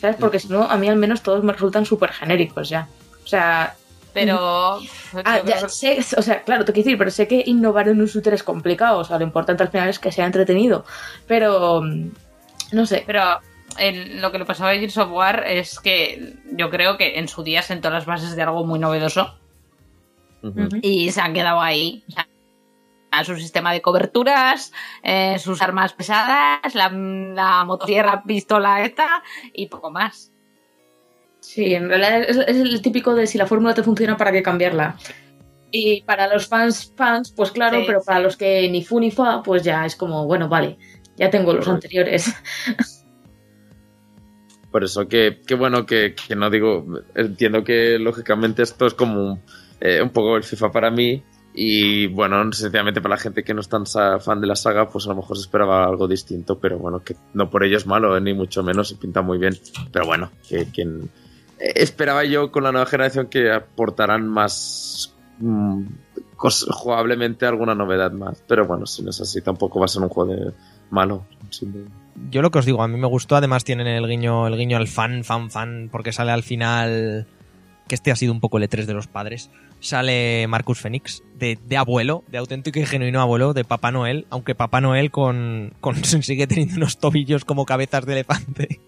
¿sabes? 0.00 0.16
Porque 0.16 0.38
si 0.38 0.48
no, 0.48 0.62
a 0.64 0.76
mí 0.76 0.88
al 0.88 0.96
menos 0.96 1.22
todos 1.22 1.42
me 1.44 1.52
resultan 1.52 1.84
súper 1.86 2.10
genéricos 2.12 2.68
ya. 2.68 2.88
O 3.24 3.26
sea, 3.26 3.74
Pero. 4.14 4.78
Ah, 5.24 5.38
ya, 5.38 5.42
creo 5.56 5.62
que- 5.62 5.68
sé, 5.68 5.98
o 6.16 6.22
sea, 6.22 6.42
claro, 6.42 6.64
te 6.64 6.72
quiero 6.72 6.86
decir, 6.86 6.98
pero 6.98 7.10
sé 7.10 7.28
que 7.28 7.42
innovar 7.46 7.88
en 7.88 8.00
un 8.00 8.06
shooter 8.06 8.34
es 8.34 8.42
complicado. 8.42 8.98
O 8.98 9.04
sea, 9.04 9.18
lo 9.18 9.24
importante 9.24 9.62
al 9.62 9.68
final 9.70 9.88
es 9.88 9.98
que 9.98 10.10
sea 10.12 10.26
entretenido. 10.26 10.84
Pero, 11.26 11.82
mm, 11.82 12.10
no 12.72 12.86
sé. 12.86 13.04
Pero 13.06 13.22
el- 13.78 14.20
lo 14.20 14.32
que 14.32 14.38
le 14.38 14.44
pasaba 14.44 14.70
a 14.70 14.74
Gears 14.74 14.96
of 14.98 15.10
War 15.12 15.44
es 15.46 15.78
que 15.80 16.34
yo 16.52 16.68
creo 16.70 16.96
que 16.96 17.18
en 17.18 17.28
su 17.28 17.42
día 17.42 17.62
sentó 17.62 17.90
las 17.90 18.06
bases 18.06 18.34
de 18.36 18.42
algo 18.42 18.64
muy 18.64 18.78
novedoso 18.78 19.34
y 20.82 21.10
se 21.10 21.20
han 21.20 21.34
quedado 21.34 21.60
ahí. 21.60 22.04
O 22.08 22.12
sea, 22.12 22.27
a 23.10 23.24
su 23.24 23.36
sistema 23.36 23.72
de 23.72 23.82
coberturas, 23.82 24.72
eh, 25.02 25.38
sus 25.38 25.62
armas 25.62 25.92
pesadas, 25.92 26.74
la, 26.74 26.90
la 26.90 27.64
motosierra, 27.64 28.22
pistola 28.22 28.84
esta 28.84 29.22
y 29.52 29.66
poco 29.66 29.90
más. 29.90 30.32
Sí, 31.40 31.74
en 31.74 31.88
realidad 31.88 32.22
es, 32.22 32.36
es 32.36 32.56
el 32.56 32.82
típico 32.82 33.14
de 33.14 33.26
si 33.26 33.38
la 33.38 33.46
fórmula 33.46 33.74
te 33.74 33.82
funciona, 33.82 34.16
¿para 34.16 34.32
qué 34.32 34.42
cambiarla? 34.42 34.96
Y 35.70 36.02
para 36.02 36.32
los 36.32 36.46
fans, 36.46 36.92
fans, 36.96 37.32
pues 37.32 37.50
claro, 37.50 37.78
Sí, 37.80 37.84
pero 37.86 38.02
para 38.02 38.20
los 38.20 38.36
que 38.36 38.68
ni 38.70 38.82
fu 38.82 39.00
ni 39.00 39.10
fa, 39.10 39.42
pues 39.42 39.62
ya 39.62 39.84
es 39.84 39.96
como, 39.96 40.26
bueno, 40.26 40.48
vale, 40.48 40.78
ya 41.16 41.30
tengo 41.30 41.52
los 41.52 41.68
anteriores. 41.68 42.32
Por 44.70 44.84
eso 44.84 45.08
que, 45.08 45.40
que 45.46 45.54
bueno, 45.54 45.86
que, 45.86 46.14
que 46.14 46.36
no 46.36 46.50
digo, 46.50 46.86
entiendo 47.14 47.64
que 47.64 47.98
lógicamente 47.98 48.62
esto 48.62 48.86
es 48.86 48.94
como 48.94 49.32
un, 49.32 49.42
eh, 49.80 50.02
un 50.02 50.10
poco 50.10 50.36
el 50.36 50.44
FIFA 50.44 50.70
para 50.72 50.90
mí 50.90 51.22
y 51.60 52.06
bueno, 52.06 52.52
sencillamente 52.52 53.00
para 53.00 53.16
la 53.16 53.20
gente 53.20 53.42
que 53.42 53.52
no 53.52 53.60
es 53.60 53.68
tan 53.68 53.84
fan 53.84 54.40
de 54.40 54.46
la 54.46 54.54
saga, 54.54 54.88
pues 54.88 55.06
a 55.06 55.08
lo 55.08 55.16
mejor 55.16 55.36
se 55.36 55.40
esperaba 55.42 55.84
algo 55.84 56.06
distinto, 56.06 56.58
pero 56.60 56.78
bueno, 56.78 57.02
que 57.02 57.16
no 57.34 57.50
por 57.50 57.64
ello 57.64 57.76
es 57.76 57.84
malo, 57.86 58.16
eh, 58.16 58.20
ni 58.20 58.32
mucho 58.32 58.62
menos, 58.62 58.88
se 58.90 58.94
pinta 58.94 59.22
muy 59.22 59.38
bien, 59.38 59.56
pero 59.90 60.06
bueno, 60.06 60.30
que, 60.48 60.70
que 60.70 60.82
eh, 60.82 61.72
esperaba 61.74 62.22
yo 62.24 62.52
con 62.52 62.62
la 62.62 62.70
nueva 62.70 62.86
generación 62.86 63.26
que 63.26 63.50
aportarán 63.50 64.28
más 64.28 65.12
mm, 65.38 65.82
cos- 66.36 66.68
jugablemente 66.70 67.44
alguna 67.44 67.74
novedad 67.74 68.12
más, 68.12 68.40
pero 68.46 68.64
bueno, 68.64 68.86
si 68.86 69.02
no 69.02 69.10
es 69.10 69.20
así, 69.20 69.40
tampoco 69.42 69.80
va 69.80 69.86
a 69.86 69.88
ser 69.88 70.02
un 70.02 70.10
juego 70.10 70.32
de 70.32 70.52
malo. 70.90 71.26
Yo 72.30 72.40
lo 72.40 72.52
que 72.52 72.60
os 72.60 72.66
digo, 72.66 72.82
a 72.84 72.88
mí 72.88 72.96
me 72.98 73.08
gustó, 73.08 73.34
además 73.34 73.64
tienen 73.64 73.88
el 73.88 74.06
guiño, 74.06 74.46
el 74.46 74.56
guiño 74.56 74.76
al 74.76 74.86
fan, 74.86 75.24
fan, 75.24 75.50
fan, 75.50 75.88
porque 75.90 76.12
sale 76.12 76.30
al 76.30 76.44
final, 76.44 77.26
que 77.88 77.94
este 77.96 78.12
ha 78.12 78.16
sido 78.16 78.32
un 78.32 78.38
poco 78.40 78.58
el 78.58 78.64
E3 78.68 78.84
de 78.86 78.94
los 78.94 79.08
padres, 79.08 79.50
sale 79.80 80.46
Marcus 80.48 80.80
Phoenix, 80.80 81.22
de, 81.38 81.76
abuelo, 81.76 82.24
de 82.28 82.38
auténtico 82.38 82.78
y 82.78 82.86
genuino 82.86 83.20
abuelo, 83.20 83.54
de 83.54 83.64
Papá 83.64 83.90
Noel, 83.90 84.26
aunque 84.30 84.54
Papá 84.54 84.80
Noel 84.80 85.10
con, 85.10 85.72
con 85.80 86.02
sigue 86.04 86.46
teniendo 86.46 86.76
unos 86.76 86.98
tobillos 86.98 87.44
como 87.44 87.64
cabezas 87.64 88.06
de 88.06 88.12
elefante, 88.12 88.80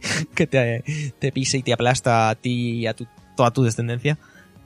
que 0.34 0.46
te, 0.46 1.32
pisa 1.32 1.56
y 1.56 1.62
te 1.62 1.72
aplasta 1.72 2.30
a 2.30 2.34
ti 2.34 2.80
y 2.80 2.86
a 2.86 2.94
tu, 2.94 3.06
toda 3.36 3.50
tu 3.50 3.62
descendencia. 3.62 4.18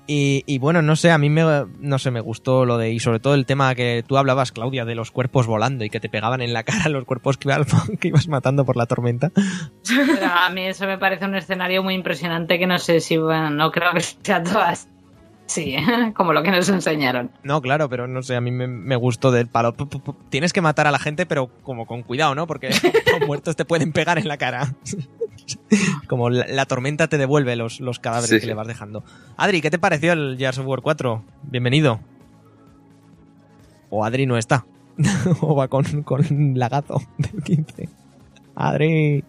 Y, 0.09 0.59
bueno, 0.59 0.83
no 0.83 0.95
sé, 0.95 1.11
a 1.11 1.19
mí 1.19 1.29
me, 1.31 1.43
no 1.81 1.99
sé, 1.99 2.13
me 2.13 2.21
gustó 2.21 2.65
lo 2.65 2.79
de, 2.79 2.93
y 2.93 3.01
sobre 3.01 3.19
todo 3.19 3.35
el 3.35 3.45
tema 3.45 3.75
que 3.75 4.05
tú 4.07 4.17
hablabas, 4.17 4.53
Claudia, 4.53 4.85
de 4.85 4.95
los 4.95 5.11
cuerpos 5.11 5.49
volando 5.49 5.85
y 5.85 5.91
que 5.91 5.99
te 5.99 6.09
pegaban 6.09 6.43
en 6.43 6.53
la 6.53 6.63
cara 6.63 6.89
los 6.89 7.05
cuerpos 7.05 7.39
que 7.39 7.49
ibas, 8.03 8.29
matando 8.29 8.65
por 8.65 8.77
la 8.77 8.87
tormenta. 8.87 9.33
A 10.23 10.49
mí 10.51 10.63
eso 10.63 10.87
me 10.87 10.97
parece 10.97 11.25
un 11.25 11.35
escenario 11.35 11.83
muy 11.83 11.95
impresionante 11.95 12.57
que 12.61 12.69
no 12.69 12.79
sé 12.79 13.01
si, 13.01 13.17
bueno, 13.17 13.51
no 13.51 13.73
creo 13.73 13.93
que 13.95 14.01
sea 14.01 14.45
todas. 14.45 14.89
Sí, 15.47 15.77
como 16.17 16.33
lo 16.33 16.43
que 16.43 16.51
nos 16.51 16.69
enseñaron. 16.69 17.31
No, 17.45 17.61
claro, 17.63 17.89
pero 17.89 18.07
no 18.09 18.23
sé, 18.23 18.35
a 18.37 18.41
mí 18.41 18.51
me, 18.51 18.67
me 18.67 18.97
gustó 18.97 19.31
del 19.31 19.47
palo. 19.47 19.75
Tienes 20.29 20.53
que 20.53 20.61
matar 20.61 20.87
a 20.87 20.91
la 20.91 20.99
gente, 20.99 21.25
pero 21.27 21.49
como 21.63 21.87
con 21.87 22.03
cuidado, 22.03 22.35
¿no? 22.35 22.47
Porque 22.47 22.71
los 23.19 23.27
muertos 23.27 23.55
te 23.57 23.65
pueden 23.65 23.93
pegar 23.93 24.19
en 24.19 24.29
la 24.29 24.37
cara. 24.39 24.75
Como 26.09 26.29
la, 26.31 26.45
la 26.49 26.65
tormenta 26.67 27.07
te 27.09 27.19
devuelve 27.19 27.55
los, 27.55 27.79
los 27.81 28.01
cadáveres 28.01 28.31
Sí. 28.31 28.41
que 28.41 28.47
le 28.47 28.55
vas 28.55 28.67
dejando. 28.67 29.05
Adri, 29.37 29.61
¿qué 29.61 29.71
te 29.71 29.79
pareció 29.79 30.13
el 30.13 30.37
Gears 30.39 30.59
of 30.59 30.67
War 30.67 30.81
4? 30.83 31.23
Bienvenido. 31.45 32.01
O 33.91 34.05
Adri 34.05 34.27
no 34.27 34.37
está. 34.37 34.67
o 35.41 35.55
va 35.55 35.69
con, 35.69 36.03
con 36.03 36.25
lagazo 36.59 37.01
del 37.19 37.43
15. 37.45 37.89
Adri. 38.57 39.23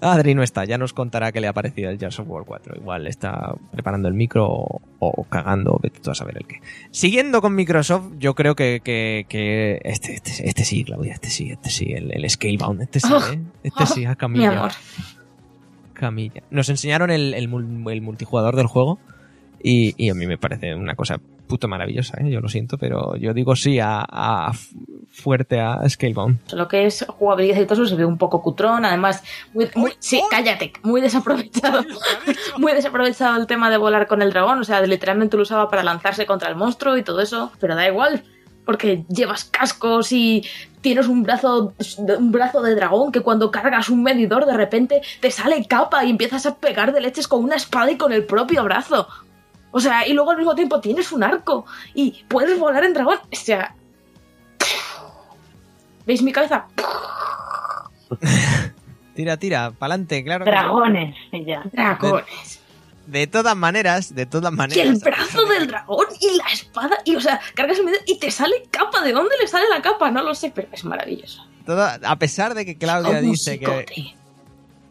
Adri 0.00 0.34
no 0.34 0.42
está, 0.42 0.64
ya 0.64 0.78
nos 0.78 0.92
contará 0.92 1.32
qué 1.32 1.40
le 1.40 1.48
ha 1.48 1.52
parecido 1.52 1.90
el 1.90 1.98
Gears 1.98 2.20
of 2.20 2.28
War 2.28 2.44
4. 2.44 2.76
Igual 2.76 3.06
está 3.06 3.54
preparando 3.72 4.06
el 4.08 4.14
micro 4.14 4.46
o, 4.46 4.80
o 5.00 5.24
cagando, 5.24 5.78
vete 5.82 6.00
tú 6.00 6.10
a 6.10 6.14
saber 6.14 6.36
el 6.38 6.46
qué. 6.46 6.60
Siguiendo 6.90 7.40
con 7.40 7.54
Microsoft, 7.54 8.12
yo 8.18 8.34
creo 8.34 8.54
que, 8.54 8.80
que, 8.84 9.26
que 9.28 9.80
este, 9.84 10.14
este, 10.14 10.48
este 10.48 10.64
sí, 10.64 10.84
Claudia, 10.84 11.14
este 11.14 11.30
sí, 11.30 11.50
este 11.50 11.70
sí, 11.70 11.92
el, 11.92 12.12
el 12.12 12.30
Scalebound, 12.30 12.82
este 12.82 13.00
sí, 13.00 13.08
Oh, 13.12 13.32
¿eh? 13.32 13.40
Este 13.64 13.86
sí, 13.86 14.04
a 14.04 14.10
Mi 14.10 14.16
Camilla. 14.16 14.58
amor. 14.58 14.72
Camilla. 15.94 16.42
Nos 16.50 16.68
enseñaron 16.68 17.10
el, 17.10 17.34
el 17.34 17.48
multijugador 17.48 18.54
del 18.54 18.66
juego 18.66 18.98
y, 19.62 19.94
y 20.02 20.10
a 20.10 20.14
mí 20.14 20.26
me 20.26 20.38
parece 20.38 20.74
una 20.74 20.94
cosa 20.94 21.18
puto 21.48 21.66
maravillosa, 21.66 22.18
¿eh? 22.20 22.30
yo 22.30 22.40
lo 22.40 22.48
siento, 22.48 22.76
pero 22.76 23.16
yo 23.16 23.32
digo 23.32 23.56
sí 23.56 23.78
a, 23.82 24.50
fuerte 25.10 25.60
a 25.60 25.88
Scalebound. 25.88 26.52
Lo 26.52 26.68
que 26.68 26.84
es 26.84 27.06
jugabilidad 27.08 27.60
y 27.60 27.64
todo 27.64 27.82
eso 27.82 27.86
se 27.86 27.94
ve 27.96 28.04
un 28.04 28.18
poco 28.18 28.42
cutrón, 28.42 28.84
además, 28.84 29.22
muy, 29.54 29.68
muy- 29.74 29.92
sí, 29.98 30.22
cállate, 30.30 30.72
muy 30.82 31.00
desaprovechado. 31.00 31.82
Muy 32.58 32.72
desaprovechado 32.72 33.40
el 33.40 33.46
tema 33.46 33.70
de 33.70 33.76
volar 33.78 34.06
con 34.08 34.20
el 34.20 34.30
dragón, 34.32 34.58
o 34.58 34.64
sea, 34.64 34.80
literalmente 34.82 35.36
lo 35.36 35.42
usaba 35.44 35.70
para 35.70 35.82
lanzarse 35.82 36.26
contra 36.26 36.48
el 36.48 36.56
monstruo 36.56 36.96
y 36.98 37.02
todo 37.02 37.20
eso, 37.20 37.52
pero 37.60 37.74
da 37.76 37.86
igual, 37.86 38.24
porque 38.66 39.04
llevas 39.08 39.44
cascos 39.44 40.10
y 40.12 40.44
tienes 40.80 41.06
un 41.08 41.22
brazo, 41.22 41.72
un 42.18 42.32
brazo 42.32 42.60
de 42.62 42.74
dragón 42.74 43.12
que 43.12 43.20
cuando 43.20 43.50
cargas 43.50 43.88
un 43.88 44.02
medidor 44.02 44.44
de 44.44 44.54
repente 44.54 45.00
te 45.20 45.30
sale 45.30 45.64
capa 45.66 46.04
y 46.04 46.10
empiezas 46.10 46.46
a 46.46 46.56
pegar 46.56 46.92
de 46.92 47.00
leches 47.00 47.28
con 47.28 47.42
una 47.44 47.56
espada 47.56 47.90
y 47.92 47.96
con 47.96 48.12
el 48.12 48.24
propio 48.24 48.62
brazo. 48.64 49.06
O 49.70 49.80
sea, 49.80 50.06
y 50.06 50.12
luego 50.12 50.30
al 50.30 50.38
mismo 50.38 50.54
tiempo 50.54 50.80
tienes 50.80 51.12
un 51.12 51.22
arco 51.22 51.66
y 51.94 52.24
puedes 52.28 52.58
volar 52.58 52.84
en 52.84 52.94
dragón. 52.94 53.18
O 53.30 53.36
sea... 53.36 53.74
¿Veis 56.06 56.22
mi 56.22 56.32
cabeza? 56.32 56.66
Tira, 59.14 59.36
tira, 59.36 59.72
pa'lante, 59.72 60.22
claro. 60.22 60.44
que. 60.44 60.50
Dragones, 60.52 61.16
y 61.32 61.44
ya. 61.44 61.62
Dragones. 61.72 62.60
De 63.06 63.26
todas 63.26 63.56
maneras, 63.56 64.14
de 64.14 64.26
todas 64.26 64.52
Y 64.52 64.56
maneras. 64.56 64.86
el 64.86 64.98
brazo 64.98 65.44
del 65.46 65.66
dragón 65.66 66.06
y 66.20 66.36
la 66.36 66.44
espada. 66.52 66.98
Y 67.04 67.16
o 67.16 67.20
sea, 67.20 67.40
cargas 67.54 67.78
el 67.78 67.86
medio 67.86 67.98
y 68.06 68.18
te 68.18 68.30
sale 68.30 68.68
capa. 68.70 69.02
¿De 69.02 69.12
dónde 69.12 69.34
le 69.40 69.48
sale 69.48 69.64
la 69.74 69.82
capa? 69.82 70.10
No 70.10 70.22
lo 70.22 70.34
sé, 70.34 70.52
pero 70.54 70.68
es 70.70 70.84
maravilloso. 70.84 71.44
A 71.66 72.16
pesar 72.16 72.54
de 72.54 72.64
que 72.64 72.78
Claudia 72.78 73.20
dice 73.20 73.58
que. 73.58 74.14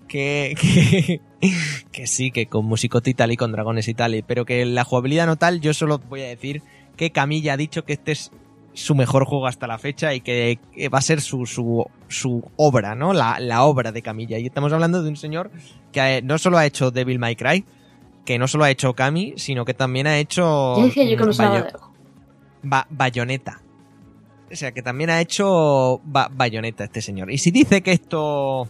Que, 0.08 0.56
que, 0.60 1.22
que 1.92 2.08
sí, 2.08 2.32
que 2.32 2.48
con 2.48 2.66
musicote 2.66 3.10
y 3.10 3.14
tal 3.14 3.32
y 3.32 3.38
con 3.38 3.52
dragones 3.52 3.88
y 3.88 3.94
tal, 3.94 4.16
y- 4.16 4.22
pero 4.22 4.46
que 4.46 4.66
la 4.66 4.84
jugabilidad 4.84 5.26
no 5.28 5.36
tal, 5.36 5.62
yo 5.62 5.74
solo 5.74 6.00
voy 6.10 6.22
a 6.22 6.28
decir 6.28 6.62
que 6.96 7.12
Camilla 7.12 7.54
ha 7.54 7.58
dicho 7.58 7.86
que 7.86 7.94
este 7.94 8.14
es 8.14 8.32
su 8.74 8.94
mejor 8.96 9.26
juego 9.26 9.48
hasta 9.48 9.66
la 9.68 9.78
fecha 9.80 10.14
y 10.14 10.22
que, 10.22 10.60
va 10.94 11.00
a 11.00 11.02
ser 11.02 11.20
su, 11.22 11.46
su, 11.48 11.86
su 12.08 12.44
obra, 12.58 12.94
¿no? 12.96 13.12
La, 13.14 13.40
la 13.40 13.64
obra 13.64 13.92
de 13.92 14.02
Camilla. 14.04 14.38
Y 14.38 14.46
estamos 14.46 14.72
hablando 14.72 15.02
de 15.02 15.10
un 15.10 15.16
señor 15.16 15.50
que 15.92 16.22
no 16.24 16.38
solo 16.38 16.58
ha 16.60 16.66
hecho 16.66 16.92
Devil 16.92 17.18
May 17.18 17.36
Cry, 17.36 17.66
que 18.24 18.38
no 18.38 18.48
solo 18.48 18.66
ha 18.66 18.70
hecho 18.70 18.94
Kami, 18.94 19.34
sino 19.38 19.66
que 19.66 19.74
también 19.74 20.06
ha 20.06 20.20
hecho 20.20 20.76
decía 20.84 21.06
yo 21.06 21.18
que 21.18 21.24
Bayo-. 21.24 21.66
Ba- 22.62 22.86
Bayonetta. 22.92 23.62
O 24.52 24.56
sea, 24.56 24.72
que 24.72 24.82
también 24.84 25.10
ha 25.10 25.22
hecho 25.22 26.00
Ba- 26.04 26.30
Bayonetta 26.32 26.84
este 26.84 27.02
señor. 27.02 27.32
Y 27.32 27.38
si 27.40 27.50
dice 27.52 27.82
que 27.82 27.94
esto 27.94 28.70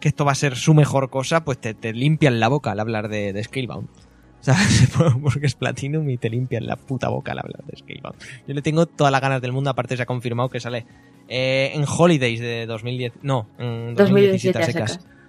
que 0.00 0.08
esto 0.08 0.24
va 0.24 0.32
a 0.32 0.36
ser 0.36 0.56
su 0.56 0.74
mejor 0.74 1.10
cosa, 1.10 1.44
pues 1.44 1.58
te, 1.58 1.74
te 1.74 1.92
limpian 1.92 2.40
la 2.40 2.48
boca 2.48 2.72
al 2.72 2.80
hablar 2.80 3.08
de, 3.08 3.32
de 3.32 3.44
Scalebound. 3.44 3.88
¿Sabes? 4.40 4.90
Porque 5.22 5.46
es 5.46 5.54
Platinum 5.54 6.08
y 6.08 6.16
te 6.16 6.30
limpian 6.30 6.66
la 6.66 6.76
puta 6.76 7.08
boca 7.08 7.32
al 7.32 7.40
hablar 7.40 7.62
de 7.64 7.76
Scalebound. 7.76 8.16
Yo 8.48 8.54
le 8.54 8.62
tengo 8.62 8.86
todas 8.86 9.12
las 9.12 9.20
ganas 9.20 9.42
del 9.42 9.52
mundo, 9.52 9.70
aparte 9.70 9.96
se 9.96 10.02
ha 10.02 10.06
confirmado 10.06 10.48
que 10.48 10.60
sale 10.60 10.86
eh, 11.28 11.72
en 11.74 11.84
Holidays 11.86 12.40
de 12.40 12.66
2010. 12.66 13.12
No, 13.22 13.48
en 13.58 13.94
2017 13.94 14.58
2017 14.58 14.58
a 14.58 14.62
a 14.62 14.64
secas. 14.64 14.92
secas. 14.92 15.20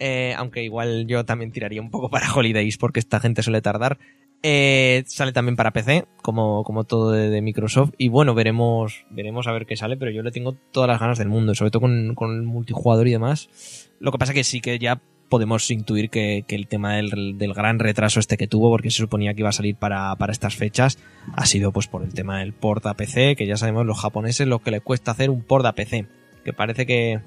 Eh, 0.00 0.34
aunque 0.36 0.62
igual 0.62 1.06
yo 1.06 1.24
también 1.24 1.52
tiraría 1.52 1.80
un 1.80 1.90
poco 1.90 2.10
para 2.10 2.32
Holidays 2.32 2.76
porque 2.76 3.00
esta 3.00 3.20
gente 3.20 3.42
suele 3.42 3.62
tardar. 3.62 3.98
Eh, 4.46 5.04
sale 5.06 5.32
también 5.32 5.56
para 5.56 5.72
PC, 5.72 6.04
como, 6.20 6.64
como 6.64 6.84
todo 6.84 7.12
de, 7.12 7.30
de 7.30 7.40
Microsoft. 7.40 7.92
Y 7.96 8.08
bueno, 8.08 8.34
veremos, 8.34 9.06
veremos 9.10 9.46
a 9.46 9.52
ver 9.52 9.64
qué 9.64 9.74
sale, 9.74 9.96
pero 9.96 10.10
yo 10.10 10.22
le 10.22 10.32
tengo 10.32 10.52
todas 10.52 10.88
las 10.88 11.00
ganas 11.00 11.16
del 11.16 11.30
mundo, 11.30 11.54
sobre 11.54 11.70
todo 11.70 11.80
con, 11.80 12.14
con 12.14 12.34
el 12.36 12.42
multijugador 12.42 13.08
y 13.08 13.12
demás. 13.12 13.83
Lo 14.00 14.12
que 14.12 14.18
pasa 14.18 14.34
que 14.34 14.44
sí 14.44 14.60
que 14.60 14.78
ya 14.78 15.00
podemos 15.28 15.70
intuir 15.70 16.10
que, 16.10 16.44
el 16.48 16.66
tema 16.68 16.94
del, 16.96 17.38
del 17.38 17.54
gran 17.54 17.78
retraso 17.78 18.20
este 18.20 18.36
que 18.36 18.46
tuvo, 18.46 18.70
porque 18.70 18.90
se 18.90 18.98
suponía 18.98 19.34
que 19.34 19.40
iba 19.40 19.48
a 19.48 19.52
salir 19.52 19.76
para, 19.76 20.14
para 20.16 20.32
estas 20.32 20.54
fechas, 20.54 20.98
ha 21.34 21.46
sido 21.46 21.72
pues 21.72 21.88
por 21.88 22.02
el 22.02 22.14
tema 22.14 22.38
del 22.38 22.52
port 22.52 22.86
a 22.86 22.94
PC, 22.94 23.36
que 23.36 23.46
ya 23.46 23.56
sabemos 23.56 23.86
los 23.86 23.98
japoneses 23.98 24.46
lo 24.46 24.60
que 24.60 24.70
les 24.70 24.82
cuesta 24.82 25.10
hacer 25.10 25.30
un 25.30 25.42
port 25.42 25.66
a 25.66 25.72
PC, 25.72 26.06
que 26.44 26.52
parece 26.52 26.86
que, 26.86 27.20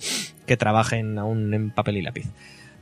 que 0.45 0.57
trabajen 0.57 1.18
aún 1.18 1.53
en 1.53 1.72
papel 1.72 1.97
y 1.97 2.01
lápiz. 2.01 2.28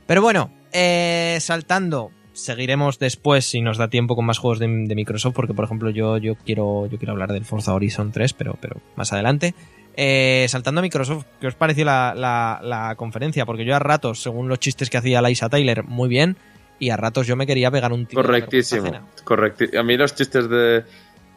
Pero 0.06 0.22
bueno, 0.22 0.50
eh, 0.72 1.38
saltando, 1.40 2.12
seguiremos 2.32 2.98
después 2.98 3.44
si 3.46 3.60
nos 3.60 3.78
da 3.78 3.88
tiempo 3.88 4.14
con 4.14 4.26
más 4.26 4.38
juegos 4.38 4.58
de, 4.58 4.68
de 4.68 4.94
Microsoft, 4.94 5.34
porque 5.34 5.54
por 5.54 5.64
ejemplo 5.64 5.90
yo, 5.90 6.18
yo 6.18 6.36
quiero 6.36 6.86
yo 6.86 6.98
quiero 6.98 7.12
hablar 7.12 7.32
del 7.32 7.44
Forza 7.44 7.74
Horizon 7.74 8.12
3, 8.12 8.32
pero, 8.34 8.56
pero 8.60 8.80
más 8.94 9.12
adelante. 9.12 9.54
Eh, 9.96 10.46
saltando 10.48 10.80
a 10.80 10.82
Microsoft, 10.82 11.24
¿qué 11.40 11.46
os 11.46 11.54
pareció 11.54 11.84
la, 11.84 12.14
la- 12.14 12.60
la 12.62 12.94
conferencia? 12.96 13.46
Porque 13.46 13.64
yo 13.64 13.74
a 13.74 13.78
ratos, 13.78 14.22
según 14.22 14.48
los 14.48 14.58
chistes 14.60 14.90
que 14.90 14.98
hacía 14.98 15.22
Liza 15.22 15.48
Tyler, 15.48 15.84
muy 15.84 16.08
bien, 16.08 16.36
y 16.78 16.90
a 16.90 16.96
ratos 16.98 17.26
yo 17.26 17.34
me 17.36 17.46
quería 17.46 17.70
pegar 17.70 17.92
un 17.92 18.04
tiro. 18.06 18.22
Correctísimo. 18.22 18.90
Correcti- 19.24 19.74
A 19.78 19.82
mí 19.82 19.96
los 19.96 20.14
chistes 20.14 20.48
de, 20.50 20.84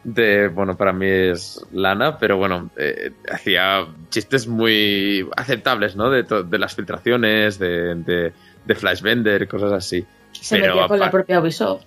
de. 0.03 0.49
Bueno, 0.49 0.75
para 0.75 0.91
mí 0.91 1.05
es 1.07 1.65
Lana, 1.71 2.17
pero 2.17 2.35
bueno, 2.37 2.69
eh, 2.75 3.11
hacía 3.31 3.87
chistes 4.09 4.47
muy 4.47 5.25
aceptables, 5.37 5.95
¿no? 5.95 6.09
De, 6.09 6.23
de 6.23 6.57
las 6.59 6.75
filtraciones, 6.75 7.57
de, 7.59 7.95
de, 7.95 8.33
de 8.65 8.75
Flash 8.75 9.01
Bender, 9.01 9.47
cosas 9.47 9.71
así. 9.71 10.05
Se 10.33 10.59
Pero 10.59 10.73
metía 10.75 10.87
con 10.89 10.99
la 10.99 11.09
propia 11.11 11.39
Ubisoft. 11.39 11.85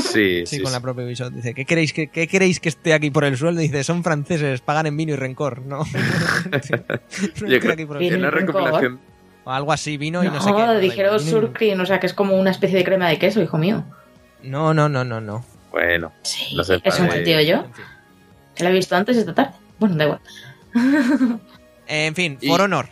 Sí, 0.00 0.44
Sí, 0.46 0.46
sí. 0.46 0.58
con 0.60 0.68
sí. 0.68 0.72
la 0.72 0.80
propia 0.80 1.04
Ubisoft. 1.04 1.32
Dice, 1.32 1.54
¿qué 1.54 1.64
queréis 1.64 1.92
que, 1.92 2.08
qué 2.08 2.26
queréis 2.28 2.60
que 2.60 2.68
esté 2.68 2.92
aquí 2.94 3.10
por 3.10 3.24
el 3.24 3.36
sueldo? 3.36 3.60
Dice, 3.60 3.82
son 3.84 4.02
franceses, 4.04 4.60
pagan 4.60 4.86
en 4.86 4.96
vino 4.96 5.12
y 5.12 5.16
rencor, 5.16 5.62
¿no? 5.62 5.84
No 7.42 7.48
Yo 7.48 7.60
creo 7.60 7.72
aquí 7.72 7.86
por 7.86 8.02
el 8.02 8.12
en 8.14 8.20
y 8.20 8.24
recopilación. 8.30 9.00
O 9.44 9.50
algo 9.50 9.72
así, 9.72 9.96
vino 9.96 10.22
y 10.22 10.26
no, 10.26 10.34
No, 10.34 10.40
sé 10.42 10.50
qué. 10.52 10.58
da 10.60 10.78
dijeron 10.78 11.16
y- 11.16 11.20
surcream, 11.30 11.80
o 11.80 11.86
sea 11.86 11.98
que 12.00 12.06
es 12.06 12.12
como 12.14 12.36
una 12.36 12.50
especie 12.50 12.76
de 12.78 12.84
crema 12.84 13.08
de 13.08 13.18
queso, 13.18 13.40
hijo 13.42 13.56
mío. 13.56 13.84
No, 14.42 14.74
no, 14.74 14.88
no, 14.88 15.04
no, 15.04 15.20
no. 15.20 15.44
Bueno, 15.70 16.12
Sí, 16.22 16.54
No 16.54 16.64
sé, 16.64 16.80
eso 16.84 17.02
me 17.04 17.20
tío 17.20 17.40
yo. 17.40 17.64
Que 18.54 18.64
la 18.64 18.70
he 18.70 18.72
visto 18.72 18.94
antes 18.96 19.16
esta 19.16 19.34
tarde. 19.34 19.52
Bueno, 19.78 19.96
da 19.96 20.04
igual. 20.04 20.20
En 21.86 22.14
fin, 22.14 22.36
Y- 22.40 22.48
For 22.48 22.60
Honor. 22.60 22.88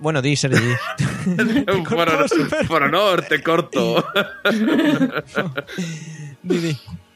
Bueno, 0.00 0.22
di, 0.22 0.34
Sergi. 0.34 0.58
por, 1.88 2.08
honor, 2.08 2.26
por 2.66 2.82
honor, 2.82 3.22
te 3.22 3.42
corto. 3.42 4.04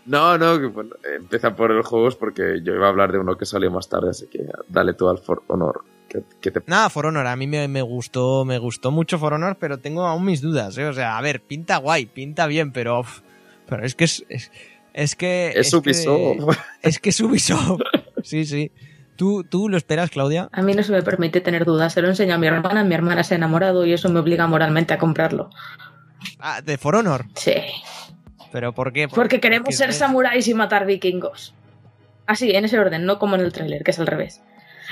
No, 0.06 0.36
no, 0.36 0.60
que, 0.60 0.66
bueno, 0.66 0.90
empieza 1.18 1.56
por 1.56 1.70
el 1.72 1.82
juegos 1.82 2.14
porque 2.16 2.60
yo 2.62 2.74
iba 2.74 2.86
a 2.86 2.90
hablar 2.90 3.10
de 3.10 3.18
uno 3.18 3.36
que 3.38 3.46
salió 3.46 3.70
más 3.70 3.88
tarde, 3.88 4.10
así 4.10 4.26
que 4.26 4.40
dale 4.68 4.92
tú 4.92 5.08
al 5.08 5.16
For 5.16 5.42
Honor. 5.46 5.82
Que, 6.10 6.22
que 6.42 6.50
te... 6.50 6.62
Nada, 6.66 6.90
For 6.90 7.06
Honor, 7.06 7.26
a 7.26 7.36
mí 7.36 7.46
me, 7.46 7.66
me 7.68 7.80
gustó, 7.80 8.44
me 8.44 8.58
gustó 8.58 8.90
mucho 8.90 9.18
For 9.18 9.32
Honor, 9.32 9.56
pero 9.58 9.78
tengo 9.78 10.04
aún 10.06 10.26
mis 10.26 10.42
dudas, 10.42 10.76
¿eh? 10.76 10.84
O 10.86 10.92
sea, 10.92 11.16
a 11.16 11.22
ver, 11.22 11.40
pinta 11.40 11.78
guay, 11.78 12.04
pinta 12.04 12.46
bien, 12.46 12.70
pero. 12.70 13.00
uf, 13.00 13.20
pero 13.66 13.82
es 13.86 13.94
que 13.94 14.04
es. 14.04 14.22
Es, 14.28 14.52
es 14.92 15.16
que. 15.16 15.52
Es 15.56 15.70
que- 15.70 15.76
Ubisoft. 15.78 16.58
es 16.82 16.98
que 17.00 17.08
es 17.08 17.20
Ubisoft. 17.20 17.80
Sí, 18.22 18.46
sí. 18.46 18.70
¿Tú, 19.16 19.44
¿Tú 19.44 19.68
lo 19.68 19.76
esperas, 19.76 20.10
Claudia? 20.10 20.48
A 20.52 20.62
mí 20.62 20.74
no 20.74 20.82
se 20.82 20.92
me 20.92 21.02
permite 21.02 21.40
tener 21.40 21.64
dudas. 21.64 21.92
Se 21.92 22.02
lo 22.02 22.08
enseño 22.08 22.34
a 22.34 22.38
mi 22.38 22.46
hermana, 22.48 22.82
mi 22.84 22.94
hermana 22.94 23.22
se 23.22 23.34
ha 23.34 23.36
enamorado 23.36 23.86
y 23.86 23.92
eso 23.92 24.08
me 24.10 24.18
obliga 24.20 24.46
moralmente 24.46 24.92
a 24.94 24.98
comprarlo. 24.98 25.50
Ah, 26.40 26.60
de 26.62 26.78
For 26.78 26.96
Honor. 26.96 27.26
Sí. 27.34 27.54
¿Pero 28.50 28.72
por 28.72 28.92
qué? 28.92 29.08
Porque 29.08 29.40
queremos 29.40 29.74
ser 29.74 29.90
es- 29.90 29.98
samuráis 29.98 30.48
y 30.48 30.54
matar 30.54 30.86
vikingos. 30.86 31.54
Así, 32.26 32.50
en 32.54 32.64
ese 32.64 32.78
orden, 32.78 33.04
no 33.04 33.18
como 33.18 33.34
en 33.36 33.42
el 33.42 33.52
tráiler, 33.52 33.82
que 33.84 33.90
es 33.90 33.98
al 33.98 34.06
revés. 34.06 34.42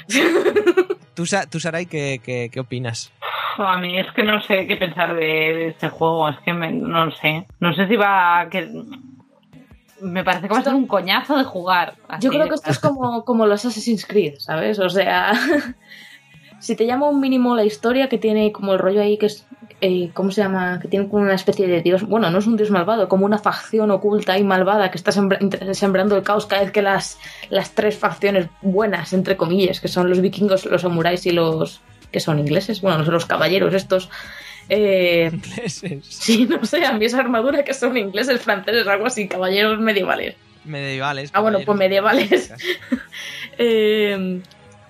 ¿Tú, 1.14 1.26
Sa- 1.26 1.46
tú 1.46 1.60
Sarai, 1.60 1.86
¿qué, 1.86 2.20
qué, 2.22 2.48
qué 2.52 2.60
opinas? 2.60 3.12
A 3.58 3.76
mí 3.78 3.98
es 3.98 4.06
que 4.14 4.22
no 4.22 4.40
sé 4.42 4.66
qué 4.66 4.76
pensar 4.76 5.14
de, 5.14 5.68
este 5.68 5.88
juego, 5.90 6.28
es 6.28 6.38
que 6.44 6.52
me- 6.54 6.72
no 6.72 7.06
lo 7.06 7.10
sé. 7.12 7.46
No 7.60 7.74
sé 7.74 7.86
si 7.86 7.96
va 7.96 8.40
a... 8.40 8.48
Que... 8.48 8.70
Me 10.03 10.24
parece 10.24 10.48
que 10.48 10.55
va 10.55 10.61
a 10.61 10.64
ser 10.64 10.74
un 10.74 10.86
coñazo 10.86 11.36
de 11.38 11.44
jugar. 11.44 11.94
así 12.09 12.24
Yo 12.24 12.30
creo 12.30 12.48
que 12.48 12.55
esto 12.57 12.70
es 12.70 12.78
como, 12.78 13.24
como 13.24 13.46
los 13.46 13.64
Assassin's 13.64 14.05
Creed, 14.05 14.34
¿sabes? 14.38 14.78
O 14.80 14.90
sea, 14.90 15.32
si 16.59 16.76
te 16.76 16.86
llama 16.86 17.09
un 17.09 17.20
mínimo 17.20 17.55
la 17.57 17.64
historia 17.64 18.09
que 18.09 18.18
tiene 18.18 18.53
como 18.53 18.72
el 18.72 18.78
rollo 18.78 19.00
ahí 19.00 19.16
que 19.18 19.26
es, 19.26 19.46
eh, 19.80 20.11
¿cómo 20.14 20.30
se 20.30 20.42
llama? 20.42 20.78
Que 20.80 20.88
tiene 20.88 21.09
como 21.09 21.22
una 21.22 21.34
especie 21.34 21.66
de 21.66 21.82
dios, 21.82 22.03
bueno, 22.05 22.30
no 22.30 22.38
es 22.38 22.46
un 22.46 22.57
dios 22.57 22.70
malvado, 22.70 23.09
como 23.09 23.26
una 23.26 23.38
facción 23.38 23.90
oculta 23.90 24.38
y 24.38 24.44
malvada 24.44 24.90
que 24.90 24.98
está 24.98 25.11
sembra- 25.12 25.38
sembrando 25.74 26.16
el 26.16 26.22
caos 26.22 26.46
cada 26.46 26.62
vez 26.62 26.70
que 26.72 26.82
las, 26.82 27.18
las 27.50 27.70
tres 27.72 27.96
facciones 27.98 28.48
buenas, 28.61 29.12
entre 29.12 29.36
comillas, 29.36 29.80
que 29.80 29.88
son 29.88 30.09
los 30.09 30.20
vikingos, 30.20 30.66
los 30.66 30.82
samuráis 30.82 31.26
y 31.26 31.32
los 31.32 31.80
que 32.11 32.20
son 32.20 32.38
ingleses, 32.38 32.80
bueno, 32.80 32.98
no 32.98 33.05
sé, 33.05 33.11
los 33.11 33.26
caballeros 33.26 33.72
estos. 33.74 34.11
Eh, 34.68 35.30
Ingleses. 35.32 36.04
sí, 36.08 36.46
no 36.46 36.64
sé, 36.64 36.84
a 36.84 36.92
mí 36.92 37.04
esa 37.04 37.18
armadura 37.20 37.64
que 37.64 37.74
son 37.74 37.96
ingleses, 37.96 38.40
franceses, 38.40 38.86
algo 38.86 39.06
así, 39.06 39.28
caballeros 39.28 39.78
medievales. 39.80 40.36
Medievales. 40.64 41.30
Ah, 41.34 41.40
bueno, 41.40 41.58
pues 41.64 41.78
medievales. 41.78 42.52
Eh, 43.58 44.40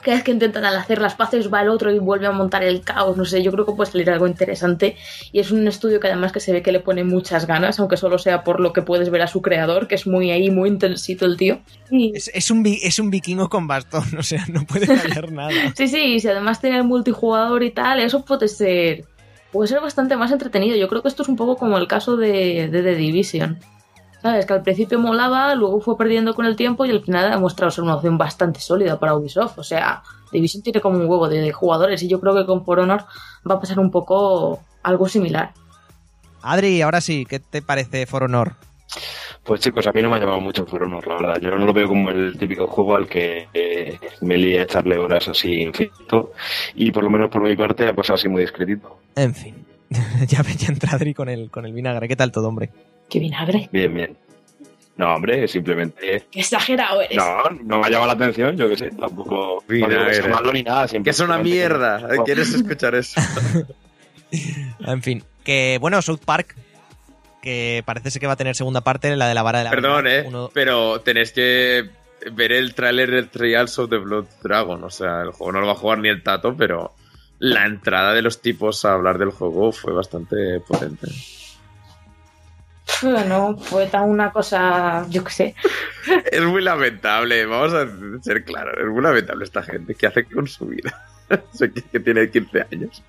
cada 0.02 0.16
vez 0.16 0.24
que 0.24 0.32
intentan 0.32 0.64
hacer 0.64 1.00
las 1.00 1.14
paces 1.14 1.52
va 1.52 1.62
el 1.62 1.68
otro 1.68 1.92
y 1.92 1.98
vuelve 2.00 2.26
a 2.26 2.32
montar 2.32 2.64
el 2.64 2.80
caos, 2.82 3.16
no 3.16 3.24
sé, 3.24 3.40
yo 3.42 3.52
creo 3.52 3.64
que 3.64 3.72
puede 3.72 3.90
salir 3.90 4.10
algo 4.10 4.26
interesante 4.26 4.96
y 5.30 5.38
es 5.38 5.52
un 5.52 5.66
estudio 5.68 6.00
que 6.00 6.08
además 6.08 6.32
que 6.32 6.40
se 6.40 6.52
ve 6.52 6.60
que 6.62 6.72
le 6.72 6.80
pone 6.80 7.04
muchas 7.04 7.46
ganas, 7.46 7.78
aunque 7.78 7.96
solo 7.96 8.18
sea 8.18 8.42
por 8.42 8.58
lo 8.58 8.72
que 8.72 8.82
puedes 8.82 9.10
ver 9.10 9.22
a 9.22 9.28
su 9.28 9.42
creador, 9.42 9.86
que 9.86 9.94
es 9.94 10.06
muy 10.08 10.32
ahí, 10.32 10.50
muy 10.50 10.68
intensito 10.70 11.24
el 11.24 11.36
tío. 11.36 11.60
Y- 11.90 12.12
Es, 12.16 12.30
es 12.34 12.50
un, 12.50 12.64
es 12.66 12.98
un 12.98 13.10
vikingo 13.10 13.48
con 13.48 13.68
bastón, 13.68 14.04
o 14.18 14.22
sea, 14.24 14.44
no 14.48 14.64
puede 14.64 14.86
fallar 14.86 15.30
nada. 15.30 15.52
Sí, 15.76 15.86
sí, 15.86 16.14
y 16.14 16.20
si 16.20 16.26
además 16.28 16.60
tiene 16.60 16.78
el 16.78 16.84
multijugador 16.84 17.62
y 17.62 17.70
tal, 17.70 18.00
eso 18.00 18.24
puede 18.24 18.48
ser 18.48 19.04
puede 19.52 19.68
ser 19.68 19.80
bastante 19.80 20.16
más 20.16 20.32
entretenido. 20.32 20.76
Yo 20.76 20.88
creo 20.88 21.02
que 21.02 21.08
esto 21.08 21.22
es 21.22 21.28
un 21.28 21.36
poco 21.36 21.56
como 21.56 21.78
el 21.78 21.86
caso 21.86 22.16
de, 22.16 22.68
de 22.68 22.82
The 22.82 22.94
Division. 22.96 23.60
¿Sabes? 24.22 24.46
Que 24.46 24.52
al 24.52 24.62
principio 24.62 25.00
molaba, 25.00 25.54
luego 25.56 25.80
fue 25.80 25.98
perdiendo 25.98 26.34
con 26.34 26.46
el 26.46 26.54
tiempo 26.54 26.84
y 26.84 26.90
al 26.90 27.02
final 27.02 27.26
ha 27.26 27.30
demostrado 27.30 27.72
ser 27.72 27.82
una 27.82 27.96
opción 27.96 28.18
bastante 28.18 28.60
sólida 28.60 28.98
para 28.98 29.16
Ubisoft. 29.16 29.58
O 29.58 29.64
sea, 29.64 30.02
Division 30.30 30.62
tiene 30.62 30.80
como 30.80 30.96
un 30.96 31.06
huevo 31.06 31.28
de, 31.28 31.40
de 31.40 31.52
jugadores 31.52 32.02
y 32.02 32.08
yo 32.08 32.20
creo 32.20 32.34
que 32.34 32.46
con 32.46 32.64
For 32.64 32.78
Honor 32.78 33.04
va 33.48 33.56
a 33.56 33.60
pasar 33.60 33.80
un 33.80 33.90
poco 33.90 34.60
algo 34.82 35.08
similar. 35.08 35.52
Adri, 36.40 36.82
ahora 36.82 37.00
sí, 37.00 37.26
¿qué 37.28 37.40
te 37.40 37.62
parece 37.62 38.06
For 38.06 38.22
Honor? 38.22 38.54
Pues 39.44 39.60
chicos, 39.60 39.86
a 39.86 39.92
mí 39.92 40.00
no 40.02 40.08
me 40.08 40.16
ha 40.16 40.20
llamado 40.20 40.40
mucho 40.40 40.64
For 40.66 40.84
Honor, 40.84 41.06
la 41.06 41.14
verdad. 41.16 41.40
Yo 41.40 41.50
no 41.50 41.66
lo 41.66 41.72
veo 41.72 41.88
como 41.88 42.10
el 42.10 42.38
típico 42.38 42.66
juego 42.68 42.94
al 42.96 43.08
que 43.08 43.48
eh, 43.52 43.98
me 44.20 44.36
lié 44.36 44.60
a 44.60 44.62
echarle 44.62 44.96
horas 44.96 45.26
así 45.28 45.62
infinito. 45.62 46.32
Y 46.76 46.92
por 46.92 47.02
lo 47.02 47.10
menos 47.10 47.28
por 47.28 47.42
mi 47.42 47.56
parte 47.56 47.88
ha 47.88 47.92
pasado 47.94 48.14
así 48.14 48.28
muy 48.28 48.42
discretito. 48.42 48.98
En 49.16 49.34
fin, 49.34 49.66
ya, 50.28 50.42
ya 50.42 50.68
entra 50.68 50.92
Adri 50.92 51.12
con 51.12 51.28
el, 51.28 51.50
con 51.50 51.66
el 51.66 51.72
vinagre. 51.72 52.06
¿Qué 52.06 52.14
tal 52.16 52.30
todo, 52.30 52.48
hombre? 52.48 52.70
¡Qué 53.08 53.18
vinagre! 53.18 53.68
Bien, 53.72 53.92
bien. 53.92 54.16
No, 54.96 55.14
hombre, 55.14 55.48
simplemente... 55.48 56.24
¡Qué 56.30 56.40
exagerado 56.40 57.00
eres! 57.00 57.16
No, 57.16 57.42
no 57.64 57.80
me 57.80 57.86
ha 57.86 57.90
llamado 57.90 58.06
la 58.08 58.12
atención, 58.12 58.56
yo 58.56 58.68
qué 58.68 58.76
sé. 58.76 58.90
Tampoco... 58.90 59.64
No 59.66 59.74
Vinagre. 59.74 60.28
malo 60.28 60.52
ni 60.52 60.62
nada. 60.62 60.86
Que 60.86 61.10
es 61.10 61.20
una 61.20 61.38
mierda. 61.38 62.08
¿Quieres 62.24 62.54
escuchar 62.54 62.94
eso? 62.94 63.20
En 64.86 65.02
fin, 65.02 65.22
que 65.44 65.76
bueno, 65.78 66.00
South 66.00 66.20
Park, 66.24 66.56
que 67.42 67.82
parece 67.84 68.10
ser 68.10 68.20
que 68.20 68.26
va 68.26 68.32
a 68.34 68.36
tener 68.36 68.56
segunda 68.56 68.80
parte, 68.80 69.14
la 69.16 69.28
de 69.28 69.34
la 69.34 69.42
vara 69.42 69.58
de 69.58 69.64
la 69.64 69.70
Perdón, 69.70 70.06
eh. 70.06 70.24
Uno- 70.26 70.50
Pero 70.54 71.00
tenéis 71.02 71.32
que 71.32 71.90
ver 72.32 72.52
el 72.52 72.74
tráiler 72.74 73.10
del 73.10 73.28
Trials 73.28 73.78
of 73.78 73.90
the 73.90 73.98
Blood 73.98 74.26
Dragon. 74.42 74.82
O 74.84 74.90
sea, 74.90 75.22
el 75.22 75.32
juego 75.32 75.52
no 75.52 75.60
lo 75.60 75.66
va 75.66 75.72
a 75.72 75.76
jugar 75.76 75.98
ni 75.98 76.08
el 76.08 76.22
tato, 76.22 76.56
pero 76.56 76.94
la 77.38 77.66
entrada 77.66 78.14
de 78.14 78.22
los 78.22 78.40
tipos 78.40 78.84
a 78.84 78.92
hablar 78.94 79.18
del 79.18 79.30
juego 79.30 79.72
fue 79.72 79.92
bastante 79.92 80.60
potente. 80.60 81.08
Bueno, 83.02 83.56
fue 83.58 83.86
tan 83.86 84.08
una 84.08 84.30
cosa, 84.30 85.06
yo 85.08 85.24
qué 85.24 85.30
sé. 85.30 85.54
Es 86.30 86.42
muy 86.42 86.62
lamentable, 86.62 87.46
vamos 87.46 87.72
a 87.74 87.86
ser 88.22 88.44
claros, 88.44 88.74
es 88.78 88.86
muy 88.86 89.02
lamentable 89.02 89.44
esta 89.44 89.62
gente. 89.62 89.94
¿Qué 89.94 90.06
hace 90.06 90.24
con 90.24 90.46
su 90.46 90.66
vida? 90.66 90.92
Que 91.92 91.98
tiene 92.00 92.30
15 92.30 92.66
años. 92.70 93.02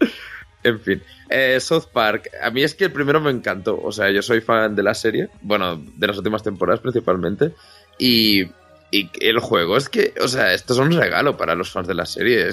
En 0.64 0.80
fin, 0.80 1.02
eh, 1.30 1.60
South 1.60 1.88
Park, 1.92 2.30
a 2.42 2.50
mí 2.50 2.64
es 2.64 2.74
que 2.74 2.86
el 2.86 2.92
primero 2.92 3.20
me 3.20 3.32
encantó. 3.32 3.80
O 3.82 3.92
sea, 3.92 4.10
yo 4.12 4.22
soy 4.22 4.42
fan 4.42 4.76
de 4.76 4.84
la 4.84 4.94
serie, 4.94 5.30
bueno, 5.42 5.76
de 5.76 6.08
las 6.08 6.18
últimas 6.18 6.44
temporadas 6.44 6.80
principalmente. 6.80 7.54
Y, 7.98 8.44
y 8.92 9.10
el 9.20 9.40
juego 9.40 9.76
es 9.76 9.90
que, 9.90 10.14
o 10.22 10.28
sea, 10.28 10.54
esto 10.54 10.74
es 10.74 10.80
un 10.80 10.92
regalo 10.92 11.36
para 11.36 11.56
los 11.56 11.72
fans 11.72 11.88
de 11.88 11.96
la 11.96 12.06
serie. 12.06 12.50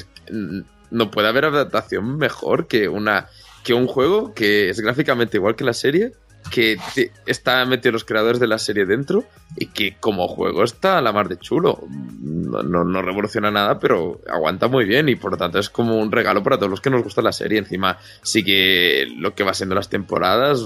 No 0.90 1.10
puede 1.10 1.28
haber 1.28 1.44
adaptación 1.44 2.16
mejor 2.18 2.66
que, 2.66 2.88
una, 2.88 3.28
que 3.62 3.74
un 3.74 3.86
juego 3.86 4.34
que 4.34 4.70
es 4.70 4.80
gráficamente 4.80 5.36
igual 5.36 5.54
que 5.54 5.64
la 5.64 5.72
serie, 5.72 6.12
que 6.50 6.78
está 7.26 7.64
metido 7.64 7.92
los 7.92 8.04
creadores 8.04 8.40
de 8.40 8.46
la 8.46 8.58
serie 8.58 8.86
dentro 8.86 9.24
y 9.56 9.66
que 9.66 9.96
como 9.98 10.28
juego 10.28 10.64
está 10.64 10.98
a 10.98 11.02
la 11.02 11.12
mar 11.12 11.28
de 11.28 11.38
chulo. 11.38 11.80
No, 12.20 12.62
no, 12.62 13.02
revoluciona 13.02 13.50
nada, 13.50 13.78
pero 13.78 14.20
aguanta 14.28 14.68
muy 14.68 14.84
bien 14.84 15.08
y 15.08 15.16
por 15.16 15.32
lo 15.32 15.36
tanto 15.36 15.58
es 15.58 15.70
como 15.70 15.96
un 15.98 16.10
regalo 16.10 16.42
para 16.42 16.56
todos 16.56 16.70
los 16.70 16.80
que 16.80 16.90
nos 16.90 17.02
gusta 17.02 17.22
la 17.22 17.32
serie. 17.32 17.58
Encima 17.58 17.98
sigue 18.22 19.06
lo 19.16 19.34
que 19.34 19.44
va 19.44 19.54
siendo 19.54 19.74
las 19.74 19.88
temporadas. 19.88 20.60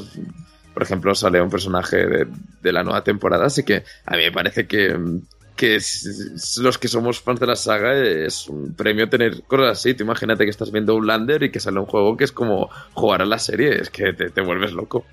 Por 0.72 0.83
ejemplo, 0.83 1.14
sale 1.14 1.41
un 1.41 1.51
personaje 1.51 2.07
de, 2.07 2.27
de 2.62 2.72
la 2.72 2.83
nueva 2.83 3.05
temporada, 3.05 3.47
así 3.47 3.62
que 3.62 3.85
a 4.07 4.16
mí 4.16 4.25
me 4.25 4.33
parece 4.33 4.66
que, 4.66 4.99
que 5.57 5.79
los 6.61 6.79
que 6.79 6.89
somos 6.89 7.20
fans 7.20 7.41
de 7.41 7.47
la 7.47 7.57
saga 7.57 7.95
es 7.95 8.49
un 8.49 8.75
premio 8.75 9.09
tener 9.09 9.43
cosas 9.45 9.79
así. 9.79 9.95
Tú 9.95 10.05
imagínate 10.05 10.45
que 10.45 10.51
estás 10.51 10.72
viendo 10.72 10.95
un 10.97 11.07
Lander 11.07 11.43
y 11.45 11.51
que 11.51 11.61
sale 11.61 11.79
un 11.79 11.87
juego 11.87 12.16
que 12.16 12.25
es 12.25 12.33
como 12.33 12.70
jugar 12.93 13.22
a 13.22 13.27
la 13.27 13.39
serie, 13.39 13.81
es 13.81 13.91
que 13.91 14.12
te, 14.12 14.31
te 14.31 14.41
vuelves 14.41 14.72
loco. 14.72 15.05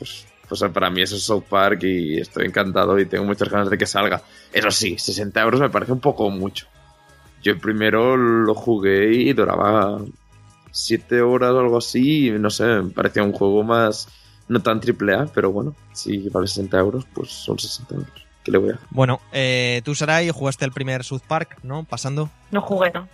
Pues, 0.00 0.26
pues 0.48 0.64
para 0.72 0.90
mí 0.90 1.02
eso 1.02 1.14
es 1.14 1.22
South 1.22 1.44
Park 1.48 1.84
y 1.84 2.18
estoy 2.18 2.46
encantado 2.46 2.98
y 2.98 3.06
tengo 3.06 3.24
muchas 3.24 3.48
ganas 3.48 3.70
de 3.70 3.78
que 3.78 3.86
salga. 3.86 4.20
Eso 4.52 4.70
sí, 4.72 4.98
60 4.98 5.40
euros 5.40 5.60
me 5.60 5.70
parece 5.70 5.92
un 5.92 6.00
poco 6.00 6.28
mucho. 6.30 6.66
Yo 7.42 7.52
el 7.52 7.60
primero 7.60 8.16
lo 8.16 8.54
jugué 8.54 9.12
y 9.12 9.32
duraba 9.32 10.00
7 10.72 11.22
horas 11.22 11.52
o 11.52 11.60
algo 11.60 11.78
así, 11.78 12.28
y 12.28 12.30
no 12.32 12.50
sé, 12.50 12.64
me 12.64 12.90
parecía 12.90 13.22
un 13.22 13.32
juego 13.32 13.62
más, 13.62 14.08
no 14.48 14.60
tan 14.60 14.80
triple 14.80 15.14
A, 15.14 15.26
pero 15.26 15.52
bueno, 15.52 15.74
si 15.92 16.28
vale 16.30 16.48
60 16.48 16.78
euros, 16.78 17.06
pues 17.14 17.30
son 17.30 17.58
60 17.58 17.94
euros. 17.94 18.26
¿Qué 18.42 18.50
le 18.50 18.58
voy 18.58 18.70
a 18.70 18.74
hacer? 18.74 18.86
Bueno, 18.90 19.20
eh, 19.32 19.82
tú, 19.84 19.94
Sarai, 19.94 20.30
jugaste 20.30 20.64
el 20.64 20.72
primer 20.72 21.04
South 21.04 21.22
Park, 21.28 21.58
¿no? 21.62 21.84
Pasando. 21.84 22.30
No 22.50 22.62
jugué, 22.62 22.90
¿no? 22.90 23.06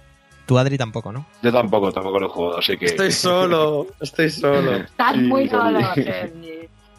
Tú, 0.47 0.57
Adri, 0.59 0.79
tampoco, 0.79 1.11
¿no? 1.11 1.27
Yo 1.43 1.53
tampoco, 1.53 1.93
tampoco 1.93 2.21
lo 2.21 2.27
he 2.27 2.31
jugado, 2.31 2.59
así 2.59 2.77
que. 2.77 2.87
Estoy 2.87 3.11
solo, 3.11 3.89
estoy 4.01 4.31
solo. 4.31 4.77
Estás 4.77 5.17
muy 5.17 5.49
solo. 5.49 5.81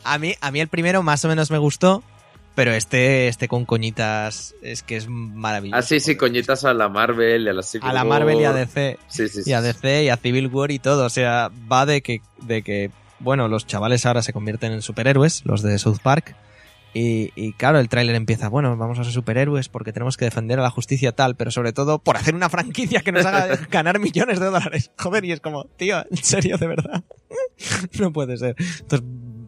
A 0.08 0.18
mí, 0.20 0.36
a 0.40 0.52
mí 0.52 0.60
el 0.60 0.68
primero 0.68 1.04
más 1.04 1.24
o 1.26 1.28
menos 1.28 1.52
me 1.52 1.58
gustó, 1.58 2.04
pero 2.56 2.72
este, 2.74 3.28
este 3.28 3.48
con 3.48 3.66
coñitas 3.66 4.56
es 4.64 4.82
que 4.82 4.96
es 4.96 5.08
maravilloso. 5.08 5.78
Ah, 5.78 5.84
sí, 5.84 6.00
sí, 6.00 6.16
coñitas 6.16 6.66
a 6.66 6.74
la 6.74 6.90
Marvel 6.90 7.44
y 7.44 7.50
a 7.50 7.54
la 7.54 7.62
Civil 7.62 7.88
A 7.88 7.94
la 7.94 8.04
Marvel 8.04 8.40
y 8.40 8.46
a. 8.46 8.54
DC. 8.54 8.98
Sí, 9.08 9.28
sí, 9.28 9.44
sí. 9.44 9.50
y 9.52 9.54
a 9.54 9.62
DC 9.62 10.06
y 10.06 10.10
a 10.10 10.18
Civil 10.18 10.48
War 10.48 10.72
y 10.72 10.80
todo. 10.80 11.06
O 11.06 11.10
sea, 11.10 11.52
va 11.72 11.86
de 11.86 12.02
que, 12.02 12.22
de 12.42 12.64
que 12.64 12.90
bueno, 13.20 13.48
los 13.48 13.68
chavales 13.68 14.06
ahora 14.06 14.22
se 14.22 14.34
convierten 14.34 14.72
en 14.72 14.82
superhéroes, 14.82 15.46
los 15.46 15.62
de 15.62 15.78
South 15.78 16.00
Park. 16.02 16.36
Y, 16.94 17.32
y 17.36 17.54
claro, 17.54 17.78
el 17.78 17.90
tráiler 17.90 18.16
empieza, 18.16 18.50
bueno, 18.50 18.76
vamos 18.76 18.98
a 18.98 19.04
ser 19.04 19.14
superhéroes 19.14 19.70
porque 19.70 19.94
tenemos 19.94 20.18
que 20.18 20.26
defender 20.26 20.58
a 20.58 20.64
la 20.64 20.72
justicia 20.72 21.12
tal, 21.12 21.36
pero 21.36 21.52
sobre 21.52 21.74
todo 21.74 22.00
por 22.00 22.18
hacer 22.18 22.34
una 22.34 22.50
franquicia 22.50 23.02
que 23.02 23.12
nos 23.12 23.24
haga 23.24 23.56
ganar 23.70 24.00
millones 24.00 24.40
de 24.40 24.46
dólares. 24.48 24.90
Joder, 24.98 25.26
y 25.26 25.32
es 25.32 25.42
como, 25.42 25.66
tío, 25.66 26.04
en 26.10 26.18
serio, 26.18 26.58
de 26.58 26.66
verdad. 26.66 27.04
no 28.00 28.12
puede 28.12 28.38
ser. 28.38 28.56
Entonces, 28.80 29.08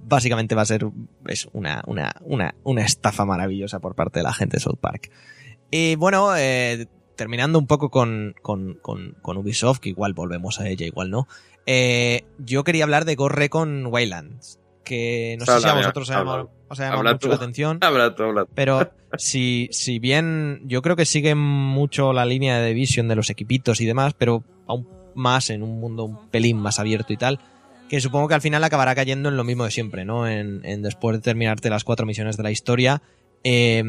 básicamente 0.10 0.56
va 0.56 0.64
a 0.64 0.66
ser 0.66 0.88
es 1.28 1.48
una, 1.54 1.84
una, 1.88 2.14
una, 2.22 2.56
una 2.64 2.82
estafa 2.84 3.26
maravillosa 3.26 3.80
por 3.80 3.96
parte 3.96 4.20
de 4.20 4.24
la 4.24 4.34
gente 4.34 4.58
de 4.58 4.62
South 4.62 4.80
Park. 4.80 5.12
Y 5.72 5.96
bueno, 5.96 6.36
eh, 6.36 6.88
terminando 7.16 7.60
un 7.60 7.68
poco 7.68 7.90
con, 7.90 8.36
con, 8.42 8.76
con, 8.82 9.16
con 9.22 9.38
Ubisoft, 9.38 9.80
que 9.80 9.90
igual 9.90 10.14
volvemos 10.14 10.60
a 10.60 10.68
ella, 10.68 10.86
igual 10.86 11.12
no. 11.12 11.28
Eh, 11.66 12.24
yo 12.40 12.64
quería 12.64 12.84
hablar 12.84 13.06
de 13.06 13.16
Ghost 13.16 13.36
Recon 13.36 13.86
Wildlands, 13.86 14.60
que 14.84 15.36
no 15.40 15.46
sé 15.46 15.60
si 15.60 15.68
a 15.68 15.74
vosotros 15.74 16.10
os 16.10 16.16
habla. 16.16 16.48
os 16.68 16.80
ha 16.80 16.84
llamado 16.90 17.04
mucho 17.04 17.18
tú. 17.20 17.28
la 17.28 17.36
atención. 17.36 17.78
Habla 17.82 18.16
tú. 18.16 18.24
Pero 18.56 18.92
si, 19.18 19.70
si 19.72 20.00
bien 20.00 20.62
yo 20.66 20.82
creo 20.82 20.96
que 20.96 21.06
sigue 21.06 21.36
mucho 21.36 22.14
la 22.14 22.26
línea 22.26 22.60
de 22.60 22.70
Division 22.70 23.08
de 23.08 23.16
los 23.16 23.30
equipitos 23.30 23.82
y 23.82 23.86
demás, 23.86 24.14
pero 24.18 24.44
aún 24.66 24.88
más 25.14 25.50
en 25.50 25.62
un 25.62 25.80
mundo 25.80 26.06
un 26.06 26.30
pelín 26.30 26.58
más 26.58 26.80
abierto 26.80 27.14
y 27.14 27.18
tal, 27.18 27.40
que 27.90 28.00
supongo 28.00 28.28
que 28.28 28.36
al 28.36 28.42
final 28.42 28.64
acabará 28.64 28.94
cayendo 28.96 29.30
en 29.30 29.36
lo 29.38 29.44
mismo 29.44 29.66
de 29.66 29.72
siempre, 29.72 30.06
¿no? 30.06 30.28
En, 30.28 30.62
en 30.64 30.82
después 30.84 31.18
de 31.18 31.22
terminarte 31.22 31.70
las 31.70 31.84
cuatro 31.84 32.06
misiones 32.06 32.38
de 32.38 32.44
la 32.44 32.52
historia, 32.52 33.02
eh, 33.44 33.84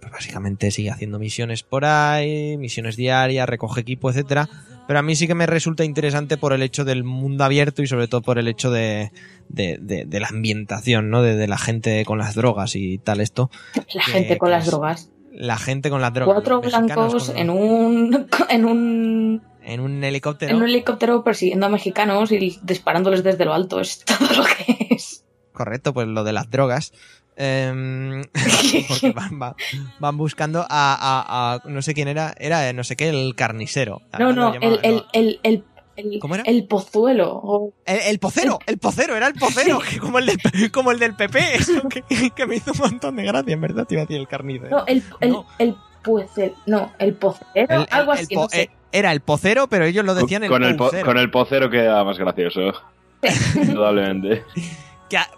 pues 0.00 0.12
básicamente 0.12 0.70
sigue 0.70 0.90
haciendo 0.90 1.18
misiones 1.18 1.62
por 1.62 1.84
ahí, 1.84 2.56
misiones 2.58 2.96
diarias, 2.96 3.48
recoge 3.48 3.80
equipo, 3.80 4.10
etcétera. 4.10 4.48
Pero 4.86 4.98
a 4.98 5.02
mí 5.02 5.14
sí 5.14 5.26
que 5.28 5.34
me 5.36 5.46
resulta 5.46 5.84
interesante 5.84 6.36
por 6.36 6.52
el 6.52 6.60
hecho 6.62 6.84
del 6.84 7.04
mundo 7.04 7.44
abierto 7.44 7.82
y 7.82 7.86
sobre 7.86 8.08
todo 8.08 8.20
por 8.20 8.38
el 8.38 8.48
hecho 8.48 8.70
de, 8.72 9.12
de, 9.48 9.78
de- 9.80 10.04
de 10.04 10.20
la 10.20 10.26
ambientación, 10.28 11.08
¿no? 11.08 11.22
De, 11.22 11.46
la 11.46 11.56
gente 11.58 12.04
con 12.04 12.18
las 12.18 12.34
drogas 12.34 12.74
y 12.74 12.98
tal 12.98 13.20
esto. 13.20 13.48
La 13.94 14.04
Que- 14.04 14.10
gente 14.12 14.38
con 14.38 14.50
las 14.50 14.64
es- 14.64 14.70
drogas. 14.70 15.10
La 15.32 15.56
gente 15.56 15.88
con 15.88 16.00
las 16.02 16.12
drogas. 16.12 16.34
Cuatro 16.34 16.60
blancos 16.60 17.28
con- 17.30 17.38
en 17.38 17.48
un, 17.50 18.26
en 18.50 18.64
un 18.66 19.42
en 19.64 19.80
un 19.80 20.02
helicóptero. 20.04 20.50
en 20.50 20.56
un 20.62 20.68
helicóptero 20.68 21.22
persiguiendo 21.24 21.66
a 21.66 21.68
mexicanos 21.68 22.32
y 22.32 22.58
disparándoles 22.62 23.22
desde 23.22 23.44
lo 23.44 23.54
alto. 23.54 23.80
Es 23.80 24.04
todo 24.04 24.28
lo 24.36 24.44
que 24.44 24.88
es. 24.90 25.24
Correcto, 25.52 25.92
pues 25.92 26.06
lo 26.08 26.24
de 26.24 26.32
las 26.32 26.50
drogas. 26.50 26.92
Em, 27.36 28.22
porque 28.88 29.10
van, 29.14 29.40
va- 29.40 29.56
van 29.98 30.16
buscando 30.16 30.60
a, 30.60 30.66
a- 30.68 31.54
a- 31.54 31.62
no 31.68 31.80
sé 31.82 31.94
quién 31.94 32.08
era, 32.08 32.34
era 32.38 32.68
eh, 32.68 32.72
no 32.72 32.84
sé 32.84 32.96
qué, 32.96 33.08
el 33.08 33.34
carnicero. 33.34 34.02
No, 34.18 34.32
no, 34.32 34.54
el, 34.54 34.62
el, 34.82 34.96
¿no? 34.96 35.04
el, 35.12 35.40
el, 35.42 35.64
el, 35.96 36.18
¿Cómo 36.20 36.34
era? 36.34 36.44
el 36.44 36.66
pozuelo. 36.66 37.30
o- 37.42 37.72
El, 37.86 38.18
pocero, 38.18 38.58
el 38.66 38.78
pocero, 38.78 39.16
era 39.16 39.26
el 39.28 39.34
pocero, 39.34 39.78
que 39.80 39.98
como 39.98 40.18
el 40.18 40.26
del, 40.26 40.70
como 40.72 40.90
el 40.90 40.98
del 40.98 41.14
PP, 41.16 41.54
eso 41.56 41.82
que, 41.88 42.02
que 42.30 42.46
me 42.46 42.56
hizo 42.56 42.72
un 42.72 42.78
montón 42.78 43.16
de 43.16 43.24
gracia, 43.24 43.52
en 43.54 43.60
verdad, 43.60 43.86
te 43.86 43.94
iba 43.94 44.02
a 44.02 44.06
decir 44.06 44.20
el 44.20 44.28
carnicero. 44.28 44.78
No, 44.78 44.86
el, 44.86 45.02
el, 45.20 45.30
No. 45.30 45.46
el 45.58 45.76
puecel, 46.02 46.54
no, 46.66 46.92
el 46.98 47.14
pocero, 47.14 47.86
algo 47.90 48.12
así, 48.12 48.34
no 48.34 48.48
sé. 48.48 48.70
Era 48.92 49.10
el 49.12 49.20
pocero, 49.20 49.66
pero 49.68 49.84
ellos 49.84 50.04
lo 50.04 50.14
decían 50.14 50.44
el 50.44 50.50
con, 50.50 50.62
el 50.64 50.76
po- 50.76 50.84
poucero, 50.84 51.04
con 51.06 51.18
el 51.18 51.30
pocero 51.30 51.70
queda 51.70 52.04
más 52.04 52.18
gracioso. 52.18 52.72
Indudablemente. 53.56 54.42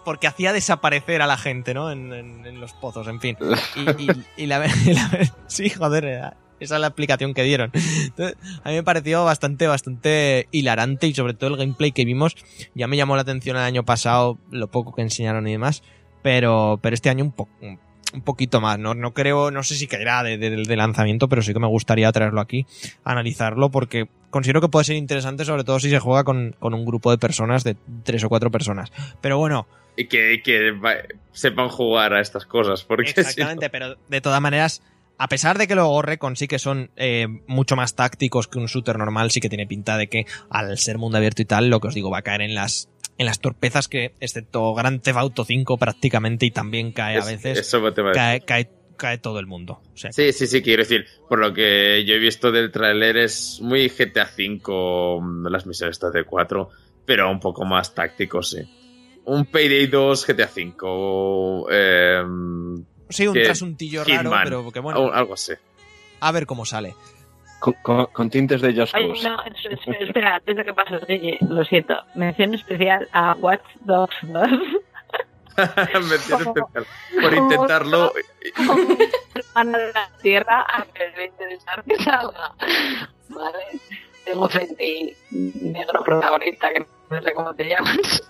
porque 0.03 0.27
hacía 0.27 0.53
desaparecer 0.53 1.21
a 1.21 1.27
la 1.27 1.37
gente, 1.37 1.73
¿no? 1.73 1.91
En, 1.91 2.11
en- 2.13 2.45
en 2.45 2.59
los 2.61 2.73
pozos, 2.73 3.07
en 3.07 3.19
fin. 3.19 3.37
Y, 3.75 4.03
y- 4.03 4.25
y 4.43 4.45
la, 4.47 4.65
y 4.85 4.93
la- 4.93 5.33
sí, 5.47 5.69
joder, 5.69 6.05
era- 6.05 6.37
esa 6.59 6.75
es 6.75 6.81
la 6.81 6.87
explicación 6.87 7.33
que 7.33 7.43
dieron. 7.43 7.69
Entonces, 7.73 8.37
a 8.63 8.69
mí 8.69 8.75
me 8.75 8.83
pareció 8.83 9.25
bastante, 9.25 9.67
bastante 9.67 10.47
hilarante 10.51 11.05
y 11.07 11.13
sobre 11.13 11.33
todo 11.33 11.49
el 11.49 11.57
gameplay 11.57 11.91
que 11.91 12.05
vimos 12.05 12.35
ya 12.73 12.87
me 12.87 12.95
llamó 12.95 13.15
la 13.17 13.23
atención 13.23 13.57
el 13.57 13.63
año 13.63 13.83
pasado, 13.83 14.37
lo 14.51 14.67
poco 14.67 14.93
que 14.95 15.01
enseñaron 15.01 15.45
y 15.49 15.51
demás, 15.51 15.83
pero, 16.23 16.79
pero 16.81 16.93
este 16.93 17.09
año 17.09 17.25
un 17.25 17.33
poco. 17.33 17.51
Un 17.61 17.77
poquito 18.21 18.61
más, 18.61 18.77
no, 18.79 18.93
no 18.93 19.13
creo, 19.13 19.51
no 19.51 19.63
sé 19.63 19.75
si 19.75 19.87
caerá 19.87 20.23
de, 20.23 20.37
de- 20.37 20.63
de 20.63 20.75
lanzamiento, 20.75 21.27
pero 21.29 21.41
sí 21.41 21.53
que 21.53 21.59
me 21.59 21.67
gustaría 21.67 22.11
traerlo 22.11 22.41
aquí, 22.41 22.65
analizarlo, 23.03 23.69
porque 23.69 24.07
considero 24.29 24.61
que 24.61 24.67
puede 24.69 24.85
ser 24.85 24.95
interesante, 24.95 25.45
sobre 25.45 25.63
todo 25.63 25.79
si 25.79 25.89
se 25.89 25.99
juega 25.99 26.23
con, 26.23 26.55
con 26.59 26.73
un 26.73 26.85
grupo 26.85 27.11
de 27.11 27.17
personas, 27.17 27.63
de 27.63 27.75
tres 28.03 28.23
o 28.23 28.29
cuatro 28.29 28.51
personas. 28.51 28.91
Pero 29.21 29.37
bueno, 29.37 29.67
Y 29.97 30.07
que, 30.07 30.41
que 30.43 30.71
va- 30.71 30.95
sepan 31.31 31.69
jugar 31.69 32.13
a 32.13 32.21
estas 32.21 32.45
cosas, 32.45 32.83
porque 32.83 33.07
si 33.07 33.13
no- 33.15 33.21
Exactamente, 33.21 33.69
pero 33.69 33.95
de 34.09 34.21
todas 34.21 34.41
maneras, 34.41 34.81
a 35.17 35.29
pesar 35.29 35.57
de 35.57 35.67
que 35.67 35.75
los 35.75 36.03
Recon 36.03 36.35
sí 36.35 36.47
que 36.47 36.59
son 36.59 36.91
eh, 36.97 37.27
mucho 37.47 37.77
más 37.77 37.95
tácticos 37.95 38.49
que 38.49 38.59
un 38.59 38.65
shooter 38.65 38.97
normal, 38.97 39.31
sí 39.31 39.39
que 39.39 39.47
tiene 39.47 39.65
pinta 39.67 39.97
de 39.97 40.07
que 40.07 40.25
al 40.49 40.77
ser 40.77 40.97
mundo 40.97 41.17
abierto 41.17 41.41
y 41.41 41.45
tal, 41.45 41.69
lo 41.69 41.79
que 41.79 41.87
os 41.87 41.93
digo, 41.93 42.09
va 42.09 42.17
a 42.17 42.21
caer 42.23 42.41
en 42.41 42.55
las 42.55 42.89
en 43.17 43.25
las 43.25 43.39
torpezas 43.39 43.87
que, 43.87 44.13
excepto 44.19 44.73
Grand 44.73 45.01
Theft 45.01 45.17
Auto 45.17 45.45
5 45.45 45.77
prácticamente, 45.77 46.45
y 46.45 46.51
también 46.51 46.91
cae 46.91 47.15
a 47.15 47.19
es- 47.19 47.25
veces, 47.25 47.59
eso 47.59 47.85
a 47.85 47.93
cae, 48.13 48.41
cae, 48.41 48.69
cae 48.97 49.17
todo 49.17 49.39
el 49.39 49.45
mundo. 49.47 49.79
O 49.93 49.97
sea, 49.97 50.11
Sí, 50.11 50.33
sí, 50.33 50.47
sí, 50.47 50.61
quiero 50.61 50.83
decir, 50.83 51.05
por 51.29 51.39
lo 51.39 51.53
que 51.53 52.03
yo 52.05 52.15
he 52.15 52.19
visto 52.19 52.51
del 52.51 52.71
tráiler 52.71 53.17
es 53.17 53.59
muy 53.61 53.89
GTA 53.89 54.29
V, 54.37 55.21
mm, 55.21 55.47
las 55.47 55.65
misiones 55.65 55.95
estas 55.95 56.13
de 56.13 56.23
4, 56.23 56.69
pero 57.05 57.29
un 57.29 57.39
poco 57.39 57.65
más 57.65 57.93
táctico, 57.93 58.41
sí. 58.43 58.57
Un 59.25 59.45
Payday 59.45 59.87
2, 59.87 60.27
GTA 60.27 60.49
V, 60.55 61.65
eh, 61.71 62.23
sí, 63.09 63.27
un 63.27 63.33
trasuntillo 63.41 64.03
raro, 64.03 64.31
pero 64.43 64.71
que 64.71 64.79
bueno, 64.79 65.11
algo 65.11 65.33
así. 65.33 65.53
a 66.19 66.31
ver 66.31 66.45
cómo 66.45 66.65
sale. 66.65 66.95
Con, 67.65 67.73
con- 67.81 68.05
con 68.13 68.29
tintes 68.29 68.61
de 68.61 68.67
Oye, 68.69 68.85
Cause. 68.85 69.27
no, 69.27 69.43
es- 69.45 69.65
es- 69.87 70.01
espera, 70.01 70.35
antes 70.35 70.55
de 70.55 70.65
que 70.65 70.71
oye, 71.09 71.37
lo 71.49 71.65
siento. 71.65 71.95
Mención 72.13 72.53
especial 72.53 73.09
a 73.11 73.33
Watch 73.39 73.63
Dogs 73.81 74.15
2. 74.21 74.47
Mención 75.57 76.41
especial. 76.41 76.85
Por 77.21 77.33
intentarlo, 77.33 78.13
como 78.55 78.97
hermana 79.33 79.77
de 79.79 79.93
la 79.93 80.09
tierra 80.21 80.63
a 80.67 80.85
que 80.93 81.07
le 81.17 81.25
interesar 81.25 81.83
que 81.83 81.95
salga. 82.03 82.51
Vale. 83.29 83.79
Tengo 84.25 84.47
frente 84.47 85.15
negro 85.31 86.03
protagonista, 86.03 86.71
que 86.71 86.85
no 87.09 87.21
sé 87.21 87.33
cómo 87.33 87.53
te 87.55 87.63
llamas. 87.67 88.23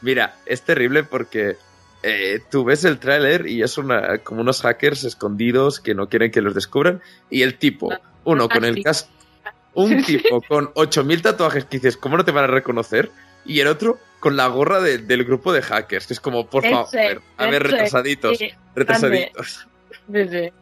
Mira, 0.00 0.36
es 0.46 0.62
terrible 0.62 1.02
porque 1.04 1.56
eh, 2.02 2.40
tú 2.50 2.64
ves 2.64 2.84
el 2.84 2.98
tráiler 2.98 3.46
y 3.46 3.62
es 3.62 3.76
una, 3.78 4.18
como 4.18 4.40
unos 4.40 4.62
hackers 4.62 5.04
escondidos 5.04 5.80
que 5.80 5.94
no 5.94 6.08
quieren 6.08 6.30
que 6.30 6.40
los 6.40 6.54
descubran 6.54 7.00
y 7.30 7.42
el 7.42 7.58
tipo, 7.58 7.92
uno 8.24 8.48
con 8.48 8.64
el 8.64 8.82
casco, 8.82 9.10
un 9.74 10.02
tipo 10.04 10.40
con 10.42 10.70
8000 10.74 11.22
tatuajes 11.22 11.64
que 11.66 11.76
dices, 11.78 11.96
¿cómo 11.96 12.16
no 12.16 12.24
te 12.24 12.32
van 12.32 12.44
a 12.44 12.48
reconocer? 12.48 13.10
Y 13.44 13.60
el 13.60 13.66
otro 13.68 13.98
con 14.18 14.36
la 14.36 14.46
gorra 14.48 14.80
de- 14.80 14.98
del 14.98 15.24
grupo 15.24 15.52
de 15.52 15.62
hackers, 15.62 16.06
que 16.06 16.12
es 16.14 16.20
como, 16.20 16.46
por 16.46 16.64
Ese, 16.64 16.74
favor, 16.74 17.22
a 17.38 17.46
ver, 17.46 17.62
ese, 17.66 17.72
retrasaditos, 17.72 18.38
sí, 18.38 18.50
retrasaditos. 18.74 19.66
sí, 20.12 20.28
sí. 20.28 20.52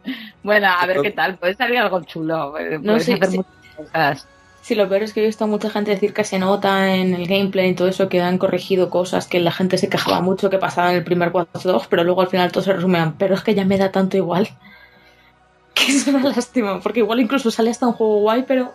Bueno, 0.43 0.67
a 0.67 0.85
ver 0.85 1.01
qué 1.01 1.11
tal. 1.11 1.37
Puede 1.37 1.55
salir 1.55 1.77
algo 1.79 2.01
chulo. 2.03 2.51
Puedes 2.51 2.81
No, 2.81 2.95
hacer 2.95 3.25
sí. 3.25 3.37
muchas 3.37 3.53
cosas. 3.75 4.27
Sí, 4.69 4.75
lo 4.75 4.87
peor 4.87 5.01
es 5.01 5.13
que 5.13 5.23
he 5.23 5.25
visto 5.25 5.45
a 5.45 5.47
mucha 5.47 5.71
gente 5.71 5.89
decir 5.89 6.13
que 6.13 6.23
se 6.23 6.37
nota 6.37 6.93
en 6.93 7.15
el 7.15 7.25
gameplay 7.25 7.71
y 7.71 7.73
todo 7.73 7.87
eso 7.87 8.07
que 8.07 8.21
han 8.21 8.37
corregido 8.37 8.91
cosas 8.91 9.25
que 9.25 9.39
la 9.39 9.51
gente 9.51 9.79
se 9.79 9.89
quejaba 9.89 10.21
mucho 10.21 10.51
que 10.51 10.59
pasaba 10.59 10.91
en 10.91 10.97
el 10.97 11.03
primer 11.03 11.31
4 11.31 11.81
pero 11.89 12.03
luego 12.03 12.21
al 12.21 12.27
final 12.27 12.51
todo 12.51 12.63
se 12.63 12.73
resumían. 12.73 13.15
Pero 13.17 13.33
es 13.33 13.41
que 13.41 13.55
ya 13.55 13.65
me 13.65 13.79
da 13.79 13.91
tanto 13.91 14.15
igual. 14.15 14.47
Que 15.73 15.91
es 15.91 16.05
una 16.05 16.21
lástima, 16.21 16.79
porque 16.81 16.99
igual 16.99 17.19
incluso 17.19 17.49
sale 17.49 17.71
hasta 17.71 17.87
un 17.87 17.93
juego 17.93 18.19
guay, 18.19 18.45
pero. 18.47 18.71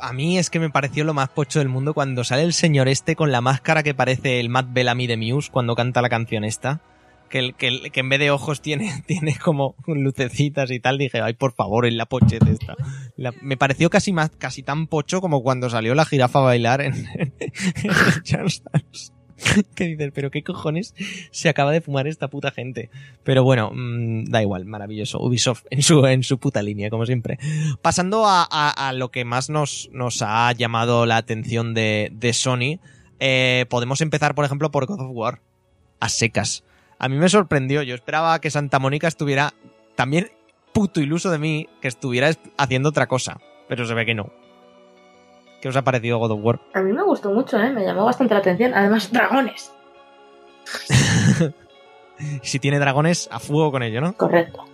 ah, 0.00 0.06
A 0.08 0.14
mí 0.14 0.38
es 0.38 0.48
que 0.48 0.58
me 0.58 0.70
pareció 0.70 1.04
lo 1.04 1.12
más 1.12 1.28
pocho 1.28 1.58
del 1.58 1.68
mundo 1.68 1.92
cuando 1.92 2.24
sale 2.24 2.44
el 2.44 2.54
señor 2.54 2.88
este 2.88 3.14
con 3.14 3.30
la 3.30 3.42
máscara 3.42 3.82
que 3.82 3.92
parece 3.92 4.40
el 4.40 4.48
Matt 4.48 4.68
Bellamy 4.70 5.06
de 5.06 5.18
Muse 5.18 5.50
cuando 5.50 5.74
canta 5.74 6.00
la 6.00 6.08
canción 6.08 6.44
esta. 6.44 6.80
Que, 7.28 7.38
el, 7.38 7.54
que, 7.54 7.90
que 7.92 8.00
en 8.00 8.08
vez 8.08 8.18
de 8.20 8.30
ojos 8.30 8.60
tiene, 8.62 9.02
tiene 9.06 9.36
como 9.36 9.74
lucecitas 9.86 10.70
y 10.70 10.80
tal, 10.80 10.98
dije, 10.98 11.20
ay, 11.20 11.34
por 11.34 11.52
favor, 11.52 11.86
en 11.86 11.96
la 11.96 12.06
pochete 12.06 12.50
esta. 12.50 12.74
La- 13.16 13.32
me 13.42 13.56
pareció 13.56 13.90
casi 13.90 14.12
más, 14.12 14.30
casi 14.38 14.62
tan 14.62 14.86
pocho 14.86 15.20
como 15.20 15.42
cuando 15.42 15.70
salió 15.70 15.94
la 15.94 16.04
jirafa 16.04 16.38
a 16.40 16.42
bailar 16.42 16.80
en, 16.80 16.94
en, 17.14 17.32
Dance. 18.32 18.62
Que 19.76 19.84
dices, 19.84 20.10
pero 20.12 20.32
qué 20.32 20.42
cojones 20.42 20.96
se 21.30 21.48
acaba 21.48 21.70
de 21.70 21.80
fumar 21.80 22.08
esta 22.08 22.26
puta 22.26 22.50
gente. 22.50 22.90
Pero 23.22 23.44
bueno, 23.44 23.70
mm, 23.72 24.24
da 24.24 24.42
igual, 24.42 24.64
maravilloso. 24.64 25.20
Ubisoft 25.20 25.64
en 25.70 25.82
su, 25.82 26.04
en 26.06 26.24
su 26.24 26.38
puta 26.38 26.60
línea, 26.60 26.90
como 26.90 27.06
siempre. 27.06 27.38
Pasando 27.80 28.26
a, 28.26 28.42
a- 28.50 28.88
a 28.88 28.92
lo 28.92 29.12
que 29.12 29.24
más 29.24 29.48
nos, 29.48 29.90
nos 29.92 30.22
ha 30.22 30.50
llamado 30.54 31.06
la 31.06 31.18
atención 31.18 31.72
de, 31.72 32.10
de 32.12 32.32
Sony, 32.32 32.80
eh, 33.20 33.66
podemos 33.70 34.00
empezar, 34.00 34.34
por 34.34 34.44
ejemplo, 34.44 34.72
por 34.72 34.86
God 34.86 35.02
of 35.02 35.10
War. 35.12 35.40
A 36.00 36.08
secas. 36.08 36.64
A 36.98 37.08
mí 37.08 37.16
me 37.16 37.28
sorprendió. 37.28 37.82
Yo 37.82 37.94
esperaba 37.94 38.40
que 38.40 38.50
Santa 38.50 38.78
Mónica 38.78 39.08
estuviera 39.08 39.52
también 39.94 40.30
puto 40.72 41.00
iluso 41.00 41.30
de 41.30 41.38
mí 41.38 41.68
que 41.80 41.88
estuviera 41.88 42.28
es- 42.28 42.38
haciendo 42.56 42.88
otra 42.90 43.06
cosa. 43.06 43.38
Pero 43.68 43.84
se 43.86 43.94
ve 43.94 44.04
que 44.06 44.14
no. 44.14 44.30
¿Qué 45.60 45.68
os 45.68 45.76
ha 45.76 45.82
parecido 45.82 46.18
God 46.18 46.30
of 46.32 46.40
War? 46.42 46.60
A 46.74 46.80
mí 46.80 46.92
me 46.92 47.02
gustó 47.02 47.30
mucho, 47.30 47.58
¿eh? 47.58 47.70
Me 47.72 47.84
llamó 47.84 48.04
bastante 48.04 48.34
la 48.34 48.40
atención. 48.40 48.72
Además, 48.74 49.10
dragones. 49.12 49.72
Si 52.42 52.58
tiene 52.58 52.80
dragones, 52.80 53.28
a 53.30 53.38
fuego 53.38 53.70
con 53.70 53.82
ello, 53.84 54.00
¿no? 54.00 54.12
Correcto. 54.14 54.64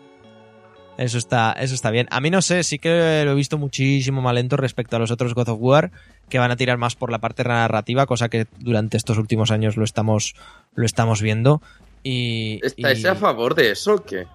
Eso 0.96 1.18
está, 1.18 1.52
eso 1.52 1.74
está 1.74 1.90
bien. 1.90 2.06
A 2.10 2.20
mí 2.20 2.30
no 2.30 2.40
sé, 2.40 2.62
sí 2.62 2.78
que 2.78 3.22
lo 3.24 3.32
he 3.32 3.34
visto 3.34 3.58
muchísimo 3.58 4.22
más 4.22 4.32
lento 4.34 4.56
respecto 4.56 4.96
a 4.96 4.98
los 4.98 5.10
otros 5.10 5.34
God 5.34 5.48
of 5.50 5.58
War, 5.60 5.90
que 6.30 6.38
van 6.38 6.50
a 6.52 6.56
tirar 6.56 6.78
más 6.78 6.94
por 6.96 7.10
la 7.10 7.18
parte 7.18 7.44
narrativa, 7.44 8.06
cosa 8.06 8.30
que 8.30 8.46
durante 8.60 8.96
estos 8.96 9.18
últimos 9.18 9.50
años 9.50 9.76
lo 9.76 9.84
estamos, 9.84 10.34
lo 10.74 10.86
estamos 10.86 11.20
viendo. 11.20 11.60
Y, 12.04 12.60
¿Estáis 12.62 13.02
y- 13.02 13.06
a 13.08 13.14
favor 13.16 13.54
de 13.56 13.72
eso 13.72 13.94
o 13.94 14.04
qué? 14.04 14.26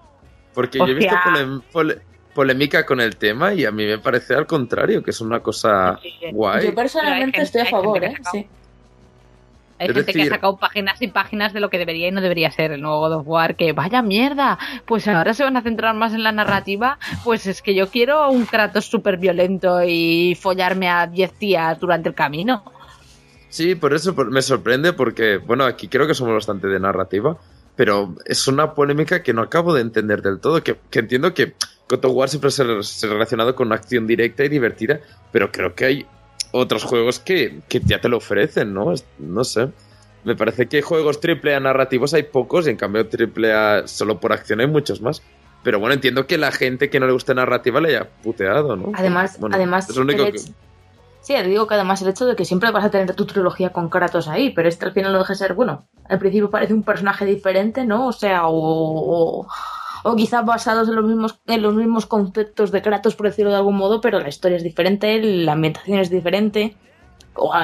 Porque 0.52 0.78
yo 0.78 0.86
he 0.86 0.94
visto 0.94 1.16
pole- 1.72 2.00
polémica 2.34 2.84
con 2.84 3.00
el 3.00 3.16
tema 3.16 3.54
y 3.54 3.64
a 3.64 3.70
mí 3.70 3.86
me 3.86 3.98
parece 3.98 4.34
al 4.34 4.46
contrario, 4.46 5.02
que 5.02 5.10
es 5.12 5.20
una 5.22 5.40
cosa 5.40 5.98
guay. 6.32 6.66
Yo 6.66 6.74
personalmente 6.74 7.38
gente- 7.38 7.42
estoy 7.42 7.60
a 7.62 7.66
favor, 7.66 8.04
¿eh? 8.04 8.14
que 8.16 8.24
Sí. 8.30 8.46
Hay 9.78 9.86
Es 9.88 9.94
gente 9.94 10.12
que 10.12 10.18
decir- 10.18 10.32
ha 10.32 10.34
sacado 10.34 10.56
páginas 10.58 11.00
y 11.00 11.08
páginas 11.08 11.54
de 11.54 11.60
lo 11.60 11.70
que 11.70 11.78
debería 11.78 12.08
y 12.08 12.10
no 12.10 12.20
debería 12.20 12.50
ser 12.50 12.72
el 12.72 12.82
nuevo 12.82 12.98
God 13.00 13.12
of 13.20 13.26
War, 13.26 13.56
que 13.56 13.72
vaya 13.72 14.02
mierda, 14.02 14.58
pues 14.84 15.08
ahora 15.08 15.32
se 15.32 15.42
van 15.42 15.56
a 15.56 15.62
centrar 15.62 15.94
más 15.94 16.12
en 16.12 16.22
la 16.22 16.32
narrativa, 16.32 16.98
pues 17.24 17.46
es 17.46 17.62
que 17.62 17.74
yo 17.74 17.88
quiero 17.88 18.28
un 18.30 18.44
Kratos 18.44 18.84
súper 18.84 19.16
violento 19.16 19.82
y 19.82 20.36
follarme 20.38 20.90
a 20.90 21.06
10 21.06 21.32
tías 21.32 21.80
durante 21.80 22.10
el 22.10 22.14
camino. 22.14 22.62
Sí, 23.48 23.74
por 23.74 23.94
eso 23.94 24.14
me 24.14 24.42
sorprende 24.42 24.92
porque, 24.92 25.38
bueno, 25.38 25.64
aquí 25.64 25.88
creo 25.88 26.06
que 26.06 26.12
somos 26.14 26.34
bastante 26.34 26.66
de 26.68 26.78
narrativa, 26.78 27.38
pero 27.80 28.14
es 28.26 28.46
una 28.46 28.74
polémica 28.74 29.22
que 29.22 29.32
no 29.32 29.40
acabo 29.40 29.72
de 29.72 29.80
entender 29.80 30.20
del 30.20 30.38
todo, 30.38 30.62
que, 30.62 30.76
que 30.90 30.98
entiendo 30.98 31.32
que 31.32 31.54
God 31.88 32.04
of 32.04 32.12
War 32.14 32.28
siempre 32.28 32.50
se, 32.50 32.62
ha- 32.62 33.08
relacionado 33.08 33.54
con 33.54 33.68
una 33.68 33.76
acción 33.76 34.06
directa 34.06 34.44
y 34.44 34.50
divertida, 34.50 35.00
pero 35.32 35.50
creo 35.50 35.74
que 35.74 35.84
hay 35.86 36.06
otros 36.52 36.84
juegos 36.84 37.20
que, 37.20 37.60
que 37.70 37.80
ya 37.80 37.98
te 37.98 38.10
lo 38.10 38.18
ofrecen, 38.18 38.74
¿no? 38.74 38.92
No 39.18 39.44
sé. 39.44 39.70
Me 40.24 40.36
parece 40.36 40.66
que 40.68 40.82
juegos 40.82 41.20
triple 41.20 41.54
A 41.54 41.60
narrativos 41.60 42.12
hay 42.12 42.24
pocos 42.24 42.66
y 42.66 42.70
en 42.70 42.76
cambio 42.76 43.08
triple 43.08 43.54
A 43.54 43.86
solo 43.88 44.20
por 44.20 44.34
acción 44.34 44.60
hay 44.60 44.66
muchos 44.66 45.00
más. 45.00 45.22
Pero 45.62 45.78
bueno, 45.80 45.94
entiendo 45.94 46.26
que 46.26 46.36
la 46.36 46.52
gente 46.52 46.90
que 46.90 47.00
no 47.00 47.06
le 47.06 47.14
gusta 47.14 47.32
narrativa 47.32 47.80
le 47.80 47.88
haya 47.96 48.10
puteado, 48.22 48.76
¿no? 48.76 48.92
Además, 48.94 49.40
Bueno, 49.40 49.56
además 49.56 49.88
es 49.88 49.96
lo 49.96 50.02
único 50.02 50.24
el 50.24 50.32
que- 50.32 50.38
hecho- 50.38 50.52
Sí, 51.20 51.34
digo 51.42 51.66
que 51.66 51.74
además 51.74 52.00
el 52.00 52.08
hecho 52.08 52.26
de 52.26 52.34
que 52.34 52.46
siempre 52.46 52.70
vas 52.70 52.84
a 52.84 52.90
tener 52.90 53.14
tu 53.14 53.26
trilogía 53.26 53.72
con 53.72 53.90
Kratos 53.90 54.26
ahí, 54.26 54.50
pero 54.50 54.68
este 54.68 54.86
al 54.86 54.92
final 54.92 55.12
no 55.12 55.18
deja 55.18 55.34
de 55.34 55.38
ser, 55.38 55.54
bueno, 55.54 55.86
al 56.08 56.18
principio 56.18 56.50
parece 56.50 56.72
un 56.72 56.82
personaje 56.82 57.26
diferente, 57.26 57.84
¿no? 57.84 58.06
O 58.06 58.12
sea, 58.12 58.46
o, 58.46 58.54
o, 58.54 59.46
o 60.02 60.16
quizás 60.16 60.44
basados 60.44 60.88
en 60.88 60.96
los 60.96 61.04
mismos 61.04 61.38
en 61.46 61.62
los 61.62 61.74
mismos 61.74 62.06
conceptos 62.06 62.70
de 62.70 62.80
Kratos, 62.82 63.16
por 63.16 63.26
decirlo 63.26 63.50
de 63.50 63.58
algún 63.58 63.76
modo, 63.76 64.00
pero 64.00 64.18
la 64.18 64.28
historia 64.28 64.56
es 64.56 64.62
diferente, 64.62 65.20
la 65.20 65.52
ambientación 65.52 65.98
es 65.98 66.10
diferente. 66.10 66.76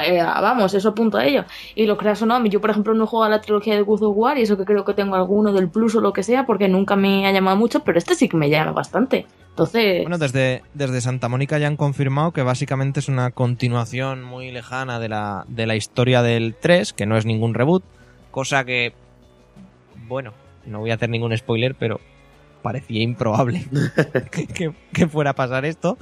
Eh, 0.07 0.23
vamos, 0.23 0.75
eso 0.75 0.91
apunta 0.91 1.19
a 1.19 1.27
ello. 1.27 1.45
Y 1.75 1.87
lo 1.87 1.97
creas 1.97 2.23
o 2.23 2.27
no, 2.27 2.45
yo 2.47 2.61
por 2.61 2.71
ejemplo 2.71 2.95
no 2.95 3.07
juego 3.07 3.25
a 3.25 3.29
la 3.29 3.41
trilogía 3.41 3.75
de 3.75 3.83
God 3.83 4.03
of 4.03 4.17
War 4.17 4.39
y 4.39 4.43
eso 4.43 4.57
que 4.57 4.65
creo 4.65 4.85
que 4.85 4.95
tengo 4.95 5.17
alguno 5.17 5.53
del 5.53 5.69
Plus 5.69 5.95
o 5.97 6.01
lo 6.01 6.13
que 6.13 6.23
sea, 6.23 6.47
porque 6.47 6.69
nunca 6.69 6.97
me 6.97 7.27
ha 7.27 7.33
llamado 7.33 7.57
mucho, 7.57 7.81
pero 7.81 7.99
este 7.99 8.15
sí 8.15 8.29
que 8.29 8.37
me 8.37 8.49
llama 8.49 8.73
bastante. 8.73 9.27
Entonces, 9.51 10.03
Bueno, 10.03 10.19
desde, 10.19 10.63
desde 10.75 11.01
Santa 11.01 11.29
Mónica 11.29 11.59
ya 11.59 11.67
han 11.67 11.77
confirmado 11.77 12.33
que 12.33 12.43
básicamente 12.43 13.01
es 13.01 13.09
una 13.09 13.31
continuación 13.31 14.23
muy 14.23 14.51
lejana 14.53 15.01
de 15.01 15.09
la, 15.09 15.45
de 15.49 15.67
la 15.67 15.77
historia 15.77 16.23
del 16.23 16.55
3, 16.55 16.93
que 16.93 17.07
no 17.07 17.17
es 17.17 17.25
ningún 17.25 17.55
reboot, 17.55 17.83
cosa 18.31 18.65
que, 18.65 18.93
bueno, 20.07 20.33
no 20.67 20.81
voy 20.81 20.91
a 20.91 20.95
hacer 20.95 21.09
ningún 21.09 21.37
spoiler, 21.37 21.75
pero 21.75 22.01
parecía 22.67 23.01
improbable 23.01 23.65
que, 24.33 24.73
que 24.93 25.07
fuera 25.07 25.31
a 25.31 25.35
pasar 25.35 25.65
esto. 25.65 25.97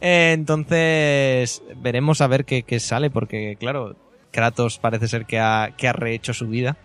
Eh, 0.00 0.30
entonces, 0.32 1.60
veremos 1.82 2.20
a 2.20 2.28
ver 2.28 2.44
qué, 2.44 2.62
qué 2.62 2.78
sale, 2.78 3.10
porque 3.10 3.56
claro, 3.58 3.96
Kratos 4.30 4.78
parece 4.78 5.08
ser 5.08 5.26
que 5.26 5.40
ha, 5.40 5.72
que 5.76 5.88
ha 5.88 5.92
rehecho 5.92 6.32
su 6.32 6.46
vida, 6.46 6.76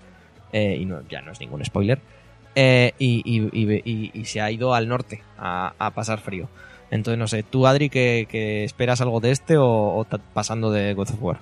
eh, 0.52 0.78
y 0.82 0.86
no, 0.86 1.02
ya 1.08 1.22
no 1.22 1.32
es 1.32 1.40
ningún 1.40 1.64
spoiler, 1.64 2.00
eh, 2.56 2.94
y, 2.98 3.22
y- 3.24 3.50
y- 3.54 3.82
y- 3.86 4.12
y 4.16 4.26
se 4.26 4.42
ha 4.42 4.50
ido 4.50 4.74
al 4.74 4.88
norte 4.88 5.22
a, 5.38 5.74
a 5.78 5.92
pasar 5.92 6.20
frío. 6.20 6.50
Entonces, 6.90 7.20
no 7.20 7.28
sé, 7.28 7.44
tú, 7.44 7.68
Adri, 7.68 7.92
que, 7.92 8.26
que 8.28 8.64
esperas 8.64 9.00
algo 9.02 9.20
de 9.20 9.30
este 9.30 9.58
o, 9.58 9.68
o 10.00 10.08
pasando 10.34 10.72
de 10.72 10.96
God 10.96 11.10
of 11.12 11.22
War? 11.22 11.38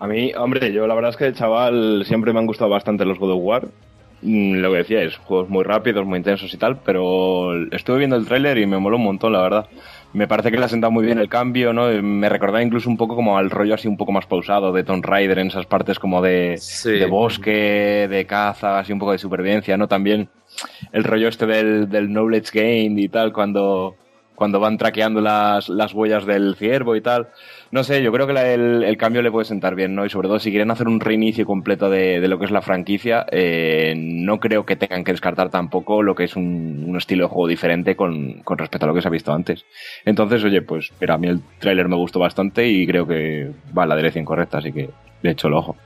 A 0.00 0.08
mí, 0.08 0.32
hombre, 0.36 0.72
yo 0.72 0.88
la 0.88 0.94
verdad 0.96 1.10
es 1.10 1.16
que 1.16 1.26
de 1.26 1.34
chaval 1.34 2.02
siempre 2.04 2.32
me 2.32 2.40
han 2.40 2.46
gustado 2.46 2.68
bastante 2.68 3.04
los 3.04 3.16
God 3.20 3.30
of 3.34 3.40
War. 3.40 3.68
Mm, 4.22 4.54
Lo 4.56 4.72
que 4.72 4.78
decíais, 4.78 5.16
juegos 5.16 5.48
muy 5.48 5.62
rápidos, 5.64 6.04
muy 6.04 6.18
intensos 6.18 6.52
y 6.52 6.56
tal, 6.56 6.78
pero 6.84 7.54
estuve 7.70 7.98
viendo 7.98 8.16
el 8.16 8.26
tráiler 8.26 8.58
y 8.58 8.66
me 8.66 8.78
moló 8.78 8.96
un 8.96 9.04
montón, 9.04 9.32
la 9.32 9.42
verdad. 9.42 9.66
Me 10.14 10.26
parece 10.26 10.50
que 10.50 10.56
le 10.58 10.64
ha 10.64 10.68
sentado 10.68 10.90
muy 10.90 11.04
bien 11.04 11.18
el 11.18 11.28
cambio, 11.28 11.72
¿no? 11.72 11.86
Me 12.02 12.28
recordaba 12.30 12.62
incluso 12.62 12.88
un 12.88 12.96
poco 12.96 13.14
como 13.14 13.36
al 13.36 13.50
rollo 13.50 13.74
así 13.74 13.86
un 13.86 13.96
poco 13.98 14.10
más 14.10 14.26
pausado 14.26 14.72
de 14.72 14.82
Tomb 14.82 15.04
Raider 15.04 15.38
en 15.38 15.48
esas 15.48 15.66
partes 15.66 15.98
como 15.98 16.22
de, 16.22 16.56
Sí. 16.58 16.92
de 16.92 17.06
bosque, 17.06 18.08
de 18.10 18.24
caza, 18.26 18.78
así 18.78 18.92
un 18.92 18.98
poco 18.98 19.12
de 19.12 19.18
supervivencia, 19.18 19.76
¿no? 19.76 19.86
También 19.86 20.28
el 20.92 21.04
rollo 21.04 21.28
este 21.28 21.46
del, 21.46 21.88
del 21.90 22.08
knowledge 22.08 22.50
gain 22.58 22.98
y 22.98 23.08
tal, 23.10 23.32
cuando, 23.34 23.96
cuando 24.34 24.58
van 24.60 24.78
traqueando 24.78 25.20
las, 25.20 25.68
las 25.68 25.92
huellas 25.92 26.24
del 26.24 26.56
ciervo 26.56 26.96
y 26.96 27.02
tal. 27.02 27.28
No 27.70 27.84
sé, 27.84 28.02
yo 28.02 28.10
creo 28.12 28.26
que 28.26 28.54
el, 28.54 28.96
cambio 28.96 29.20
le 29.20 29.30
puede 29.30 29.44
sentar 29.44 29.74
bien, 29.74 29.94
¿no? 29.94 30.06
Y 30.06 30.10
sobre 30.10 30.28
todo 30.28 30.38
si 30.38 30.50
quieren 30.50 30.70
hacer 30.70 30.88
un 30.88 31.00
reinicio 31.00 31.44
completo 31.44 31.90
de, 31.90 32.26
lo 32.26 32.38
que 32.38 32.46
es 32.46 32.50
la 32.50 32.62
franquicia, 32.62 33.26
eh, 33.30 33.94
no 33.94 34.40
creo 34.40 34.64
que 34.64 34.76
tengan 34.76 35.04
que 35.04 35.12
descartar 35.12 35.50
tampoco 35.50 36.02
lo 36.02 36.14
que 36.14 36.24
es 36.24 36.34
un, 36.34 36.94
estilo 36.96 37.24
de 37.24 37.28
juego 37.28 37.46
diferente 37.46 37.94
con, 37.94 38.40
con 38.42 38.56
respecto 38.56 38.86
a 38.86 38.88
lo 38.88 38.94
que 38.94 39.02
se 39.02 39.08
ha 39.08 39.10
visto 39.10 39.34
antes. 39.34 39.66
Entonces, 40.06 40.42
oye, 40.44 40.62
pues 40.62 40.92
mira, 40.98 41.14
a 41.14 41.18
mí 41.18 41.28
el 41.28 41.42
tráiler 41.58 41.88
me 41.88 41.96
gustó 41.96 42.18
bastante 42.18 42.66
y 42.66 42.86
creo 42.86 43.06
que 43.06 43.50
va 43.76 43.82
en 43.82 43.88
la 43.90 43.96
dirección 43.96 44.24
correcta, 44.24 44.58
así 44.58 44.72
que 44.72 44.88
le 45.20 45.30
echo 45.30 45.48
el 45.48 45.54
ojo. 45.54 45.76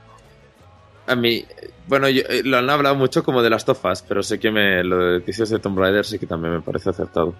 A 1.05 1.17
mí, 1.17 1.43
bueno, 1.87 2.07
yo- 2.07 2.23
eh, 2.29 2.43
lo 2.45 2.57
han 2.57 2.69
hablado 2.69 2.95
mucho 2.95 3.25
como 3.25 3.43
de 3.43 3.49
las 3.49 3.65
tofas, 3.65 4.01
pero 4.07 4.23
sé 4.23 4.39
que 4.39 4.51
me, 4.51 4.85
lo 4.85 4.97
de 4.97 5.19
dices 5.19 5.49
de 5.49 5.59
Tomb 5.59 5.77
Raider 5.77 6.05
sí 6.05 6.17
que 6.17 6.27
también 6.27 6.53
me 6.53 6.61
parece 6.61 6.91
acertado. 6.91 7.35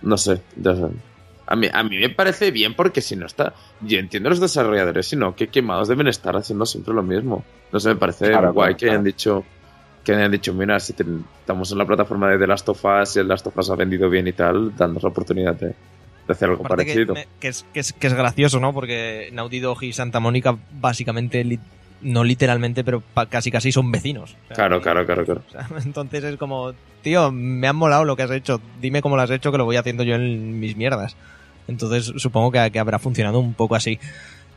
No 0.00 0.16
sé, 0.16 0.40
ya 0.56 0.74
sé. 0.74 0.86
A 1.50 1.56
mí, 1.56 1.66
a 1.72 1.82
mí 1.82 1.98
me 1.98 2.08
parece 2.10 2.50
bien 2.50 2.74
porque 2.74 3.00
si 3.02 3.16
no 3.16 3.26
está. 3.26 3.52
Yo 3.82 3.98
entiendo 3.98 4.28
a 4.28 4.30
los 4.30 4.40
desarrolladores, 4.40 5.06
sino 5.06 5.34
que 5.36 5.48
quemados 5.48 5.88
deben 5.88 6.06
estar 6.06 6.34
haciendo 6.36 6.64
siempre 6.64 6.94
lo 6.94 7.02
mismo. 7.02 7.44
No 7.72 7.78
sé, 7.80 7.88
me 7.90 7.96
parece 7.96 8.28
Claro, 8.28 8.52
guay 8.52 8.68
claro, 8.68 8.76
que 8.78 8.86
claro. 8.86 8.92
hayan 8.92 9.04
dicho. 9.04 9.44
Que 10.04 10.14
hayan 10.14 10.32
dicho, 10.32 10.54
mira, 10.54 10.80
si 10.80 10.94
te- 10.94 11.04
estamos 11.40 11.70
en 11.72 11.76
la 11.78 11.84
plataforma 11.84 12.30
de 12.30 12.38
The 12.38 12.46
Last 12.46 12.68
of 12.70 12.82
Us 12.84 13.16
y 13.16 13.18
el 13.18 13.28
Last 13.28 13.46
of 13.48 13.58
Us 13.58 13.68
ha 13.68 13.74
vendido 13.74 14.08
bien 14.08 14.26
y 14.28 14.32
tal, 14.32 14.74
danos 14.74 15.02
la 15.02 15.10
oportunidad 15.10 15.54
de, 15.56 15.66
de 15.66 15.74
hacer 16.28 16.48
algo 16.48 16.64
Aparte 16.64 16.84
parecido. 16.84 17.14
que 17.38 17.48
es, 17.48 17.66
que, 17.74 17.80
es, 17.80 17.92
que 17.92 18.06
es 18.06 18.14
gracioso, 18.14 18.60
¿no? 18.60 18.72
Porque 18.72 19.28
Naughty 19.34 19.60
Dog 19.60 19.82
y 19.82 19.92
Santa 19.92 20.18
Mónica 20.18 20.56
básicamente, 20.80 21.44
li- 21.44 21.58
no 22.00 22.24
literalmente, 22.24 22.82
pero 22.82 23.02
pa- 23.02 23.26
casi 23.26 23.50
casi 23.50 23.72
son 23.72 23.92
vecinos. 23.92 24.36
O 24.44 24.46
sea, 24.46 24.56
Claro, 24.56 24.78
y- 24.78 24.80
claro, 24.80 25.04
claro, 25.04 25.24
claro. 25.26 25.42
o 25.46 25.50
sea, 25.50 25.68
entonces 25.84 26.24
es 26.24 26.36
como, 26.38 26.72
tío, 27.02 27.30
me 27.30 27.68
han 27.68 27.76
molado 27.76 28.04
lo 28.06 28.16
que 28.16 28.22
has 28.22 28.30
hecho. 28.30 28.58
Dime 28.80 29.02
cómo 29.02 29.16
lo 29.16 29.22
has 29.22 29.30
hecho 29.30 29.52
que 29.52 29.58
lo 29.58 29.66
voy 29.66 29.76
haciendo 29.76 30.02
yo 30.02 30.14
en 30.14 30.58
mis 30.60 30.76
mierdas. 30.76 31.14
Entonces 31.70 32.12
supongo 32.20 32.52
que, 32.52 32.70
que 32.70 32.78
habrá 32.78 32.98
funcionado 32.98 33.38
un 33.40 33.54
poco 33.54 33.74
así. 33.76 33.98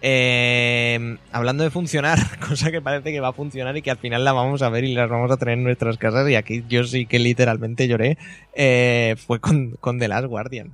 Eh, 0.05 1.15
hablando 1.31 1.63
de 1.63 1.69
funcionar, 1.69 2.19
cosa 2.45 2.71
que 2.71 2.81
parece 2.81 3.13
que 3.13 3.21
va 3.21 3.29
a 3.29 3.33
funcionar 3.33 3.77
y 3.77 3.81
que 3.81 3.89
al 3.91 3.97
final 3.97 4.25
la 4.25 4.33
vamos 4.33 4.61
a 4.61 4.67
ver 4.69 4.83
y 4.83 4.93
las 4.93 5.09
vamos 5.09 5.31
a 5.31 5.37
tener 5.37 5.53
en 5.57 5.63
nuestras 5.63 5.97
casas 5.97 6.29
y 6.29 6.35
aquí 6.35 6.63
yo 6.67 6.83
sí 6.83 7.05
que 7.05 7.19
literalmente 7.19 7.87
lloré, 7.87 8.17
eh, 8.53 9.15
fue 9.25 9.39
con, 9.39 9.71
con 9.79 9.99
The 9.99 10.09
Last 10.09 10.25
Guardian. 10.25 10.73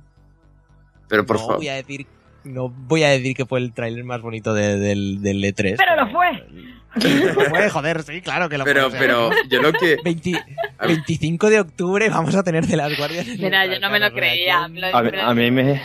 Pero 1.08 1.24
por 1.26 1.36
no 1.36 1.40
favor. 1.42 1.56
voy 1.58 1.68
a 1.68 1.74
decir 1.74 2.06
no 2.42 2.70
voy 2.70 3.02
a 3.04 3.10
decir 3.10 3.36
que 3.36 3.44
fue 3.44 3.58
el 3.60 3.72
tráiler 3.74 4.02
más 4.02 4.22
bonito 4.22 4.54
de- 4.54 4.78
del, 4.78 5.20
del 5.22 5.44
E3. 5.44 5.76
Pero 5.76 5.94
lo 5.96 6.10
fue. 6.10 6.28
Pero 7.00 7.34
lo 7.34 7.50
fue, 7.50 7.68
joder, 7.68 8.02
sí, 8.02 8.20
claro 8.22 8.48
que 8.48 8.56
lo 8.58 8.64
Pero, 8.64 8.88
fue. 8.90 8.98
pero 8.98 9.30
yo 9.48 9.60
lo 9.62 9.72
que. 9.74 9.96
20 10.04 10.42
25 10.86 11.50
de 11.50 11.60
octubre 11.60 12.08
vamos 12.08 12.34
a 12.34 12.42
tener 12.42 12.66
de 12.66 12.76
las 12.78 12.96
guardias. 12.96 13.28
en 13.28 13.40
Mira, 13.42 13.66
yo 13.66 13.78
no 13.78 13.90
me 13.90 14.00
lo 14.00 14.10
creía. 14.12 14.64
A, 14.64 14.68
mí- 15.34 15.50
me 15.50 15.82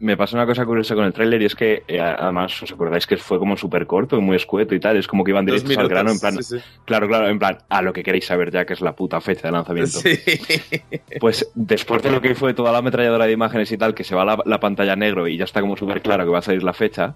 me... 0.00 0.16
pasa 0.16 0.36
una 0.36 0.46
cosa 0.46 0.64
curiosa 0.64 0.94
con 0.94 1.04
el 1.04 1.12
tráiler 1.12 1.42
y 1.42 1.44
es 1.46 1.54
que, 1.54 1.82
eh, 1.86 2.00
además, 2.00 2.62
¿os 2.62 2.72
acordáis 2.72 3.06
que 3.06 3.16
fue 3.16 3.38
como 3.38 3.56
súper 3.56 3.86
corto 3.86 4.16
y 4.16 4.20
muy 4.20 4.36
escueto 4.36 4.74
y 4.74 4.80
tal? 4.80 4.96
Es 4.96 5.06
como 5.06 5.24
que 5.24 5.30
iban 5.30 5.44
directos 5.44 5.76
al 5.76 5.88
grano, 5.88 6.10
en 6.10 6.18
plan, 6.18 6.42
sí, 6.42 6.58
sí. 6.58 6.64
claro, 6.84 7.08
claro, 7.08 7.28
en 7.28 7.38
plan, 7.38 7.58
a 7.68 7.82
lo 7.82 7.92
que 7.92 8.02
queréis 8.02 8.26
saber 8.26 8.50
ya, 8.50 8.64
que 8.64 8.72
es 8.74 8.80
la 8.80 8.94
puta 8.94 9.20
fecha 9.20 9.48
de 9.48 9.52
lanzamiento. 9.52 10.00
Sí. 10.00 10.18
Pues 11.20 11.50
después 11.54 12.02
de 12.02 12.10
lo 12.10 12.20
que 12.20 12.34
fue 12.34 12.54
toda 12.54 12.72
la 12.72 12.78
ametralladora 12.78 13.26
de 13.26 13.32
imágenes 13.32 13.70
y 13.72 13.78
tal, 13.78 13.94
que 13.94 14.04
se 14.04 14.14
va 14.14 14.24
la, 14.24 14.38
la 14.44 14.60
pantalla 14.60 14.96
negro 14.96 15.26
y 15.28 15.36
ya 15.36 15.44
está 15.44 15.60
como 15.60 15.76
súper 15.76 16.02
claro 16.02 16.24
que 16.24 16.30
va 16.30 16.38
a 16.38 16.42
salir 16.42 16.62
la 16.62 16.72
fecha, 16.72 17.14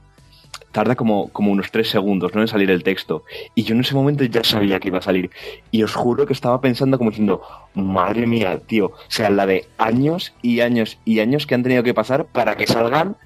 tarda 0.73 0.95
como, 0.95 1.29
como 1.31 1.51
unos 1.53 1.71
tres 1.71 1.89
segundos 1.91 2.35
¿no? 2.35 2.41
en 2.43 2.49
salir 2.49 2.71
el 2.71 2.83
texto. 2.85 3.25
Y 3.55 3.65
yo 3.65 3.75
en 3.75 3.81
ese 3.81 3.95
momento 3.95 4.25
ya 4.25 4.45
sabía 4.45 4.79
que 4.81 4.89
iba 4.89 4.99
a 4.99 5.03
salir. 5.03 5.31
Y 5.71 5.83
os 5.83 5.95
juro 5.95 6.27
que 6.27 6.33
estaba 6.33 6.61
pensando 6.61 6.97
como 6.99 7.11
diciendo, 7.11 7.43
madre 7.75 8.27
mía, 8.27 8.61
tío. 8.67 8.87
O 8.87 8.95
sea, 9.09 9.31
la 9.31 9.47
de 9.47 9.67
años 9.79 10.33
y 10.43 10.61
años 10.61 10.99
y 11.05 11.21
años 11.21 11.47
que 11.47 11.55
han 11.55 11.63
tenido 11.63 11.83
que 11.83 11.95
pasar 11.95 12.25
para 12.27 12.57
que 12.57 12.67
salgan 12.67 13.17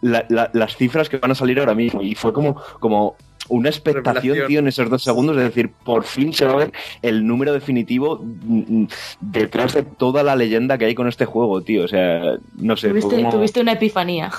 la- 0.00 0.24
la- 0.28 0.50
las 0.52 0.76
cifras 0.76 1.08
que 1.08 1.16
van 1.18 1.30
a 1.30 1.34
salir 1.34 1.58
ahora 1.58 1.74
mismo. 1.74 2.02
Y 2.02 2.14
fue 2.14 2.32
como, 2.32 2.56
como 2.80 3.16
una 3.48 3.68
expectación, 3.68 4.14
Revelación. 4.34 4.46
tío, 4.48 4.58
en 4.60 4.68
esos 4.68 4.88
dos 4.88 5.02
segundos. 5.02 5.36
Es 5.36 5.42
decir, 5.42 5.70
por 5.84 6.04
fin 6.04 6.32
se 6.32 6.44
va 6.46 6.52
a 6.52 6.56
ver 6.56 6.72
el 7.02 7.26
número 7.26 7.52
definitivo 7.52 8.20
mm, 8.22 8.82
mm, 8.82 8.88
detrás 9.20 9.74
de 9.74 9.82
toda 9.82 10.22
la 10.22 10.36
leyenda 10.36 10.78
que 10.78 10.84
hay 10.84 10.94
con 10.94 11.08
este 11.08 11.24
juego, 11.24 11.60
tío. 11.62 11.84
O 11.84 11.88
sea, 11.88 12.36
no 12.56 12.76
sé. 12.76 12.90
Tuviste, 12.90 13.16
como- 13.16 13.30
tuviste 13.30 13.60
una 13.60 13.72
epifanía. 13.72 14.30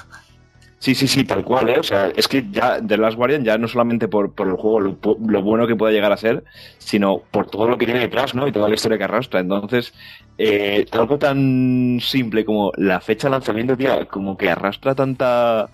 Sí, 0.83 0.95
sí, 0.95 1.07
sí, 1.07 1.23
tal 1.23 1.45
cual, 1.45 1.69
¿eh? 1.69 1.79
O 1.79 1.83
sea, 1.83 2.07
es 2.13 2.27
que 2.27 2.43
ya 2.51 2.81
The 2.85 2.97
Last 2.97 3.15
Guardian 3.15 3.45
ya 3.45 3.57
no 3.57 3.69
solamente 3.69 4.09
por, 4.09 4.33
por 4.33 4.49
el 4.49 4.55
juego, 4.55 4.81
lo, 4.81 4.99
pu- 4.99 5.17
lo 5.29 5.41
bueno 5.41 5.65
que 5.65 5.77
pueda 5.77 5.93
llegar 5.93 6.11
a 6.11 6.17
ser, 6.17 6.43
sino 6.77 7.19
por 7.31 7.49
todo 7.49 7.69
lo 7.69 7.77
que 7.77 7.85
tiene 7.85 8.01
detrás, 8.01 8.35
¿no? 8.35 8.45
Y 8.47 8.51
toda 8.51 8.67
la 8.67 8.75
historia 8.75 8.97
que 8.97 9.05
arrastra. 9.05 9.39
Entonces, 9.39 9.93
eh, 10.37 10.85
algo 10.91 11.17
tan 11.17 11.99
simple 12.01 12.43
como 12.43 12.73
la 12.75 12.99
fecha 12.99 13.27
de 13.27 13.31
lanzamiento, 13.31 13.77
tío, 13.77 14.05
como 14.09 14.35
que 14.37 14.49
arrastra 14.49 14.93
tanta... 14.93 15.69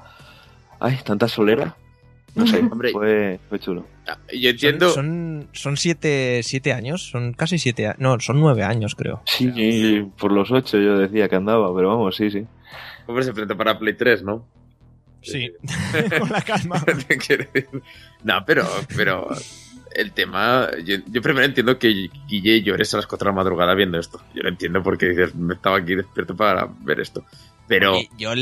Ay, 0.79 0.99
tanta 1.03 1.27
solera. 1.27 1.75
No 2.35 2.45
sé, 2.45 2.59
Hombre. 2.71 2.91
fue, 2.91 3.39
fue 3.49 3.57
chulo. 3.59 3.87
Yo 4.31 4.51
entiendo. 4.51 4.89
Son, 4.89 5.47
son, 5.47 5.49
son 5.53 5.77
siete, 5.77 6.41
siete 6.43 6.71
años, 6.71 7.01
son 7.09 7.33
casi 7.33 7.57
siete 7.57 7.87
años. 7.87 7.99
No, 7.99 8.19
son 8.19 8.39
nueve 8.39 8.61
años, 8.61 8.93
creo. 8.93 9.23
Sí, 9.25 9.51
y 9.55 10.03
por 10.03 10.31
los 10.31 10.51
ocho 10.51 10.77
yo 10.77 10.99
decía 10.99 11.27
que 11.27 11.35
andaba, 11.35 11.75
pero 11.75 11.87
vamos, 11.89 12.15
sí, 12.15 12.29
sí. 12.29 12.45
Hombre, 13.07 13.23
se 13.23 13.31
presenta 13.33 13.55
para 13.55 13.79
Play 13.79 13.95
3, 13.95 14.21
¿no? 14.21 14.45
Sí, 15.21 15.51
con 16.19 16.29
la 16.29 16.41
calma. 16.41 16.83
No, 18.23 18.43
pero, 18.45 18.67
pero 18.95 19.29
el 19.93 20.11
tema. 20.11 20.69
Yo, 20.83 20.97
yo 21.07 21.21
primero 21.21 21.45
entiendo 21.45 21.79
que 21.79 22.09
Guille 22.27 22.61
llores 22.61 22.93
a 22.93 22.97
las 22.97 23.07
4 23.07 23.25
de 23.25 23.31
la 23.31 23.35
madrugada 23.35 23.73
viendo 23.75 23.97
esto. 23.97 24.21
Yo 24.33 24.43
lo 24.43 24.49
entiendo 24.49 24.83
porque 24.83 25.09
dices, 25.09 25.35
me 25.35 25.53
estaba 25.53 25.77
aquí 25.77 25.95
despierto 25.95 26.35
para 26.35 26.67
ver 26.81 26.99
esto. 26.99 27.23
Pero 27.67 27.93
Oye, 27.93 28.09
yo, 28.17 28.33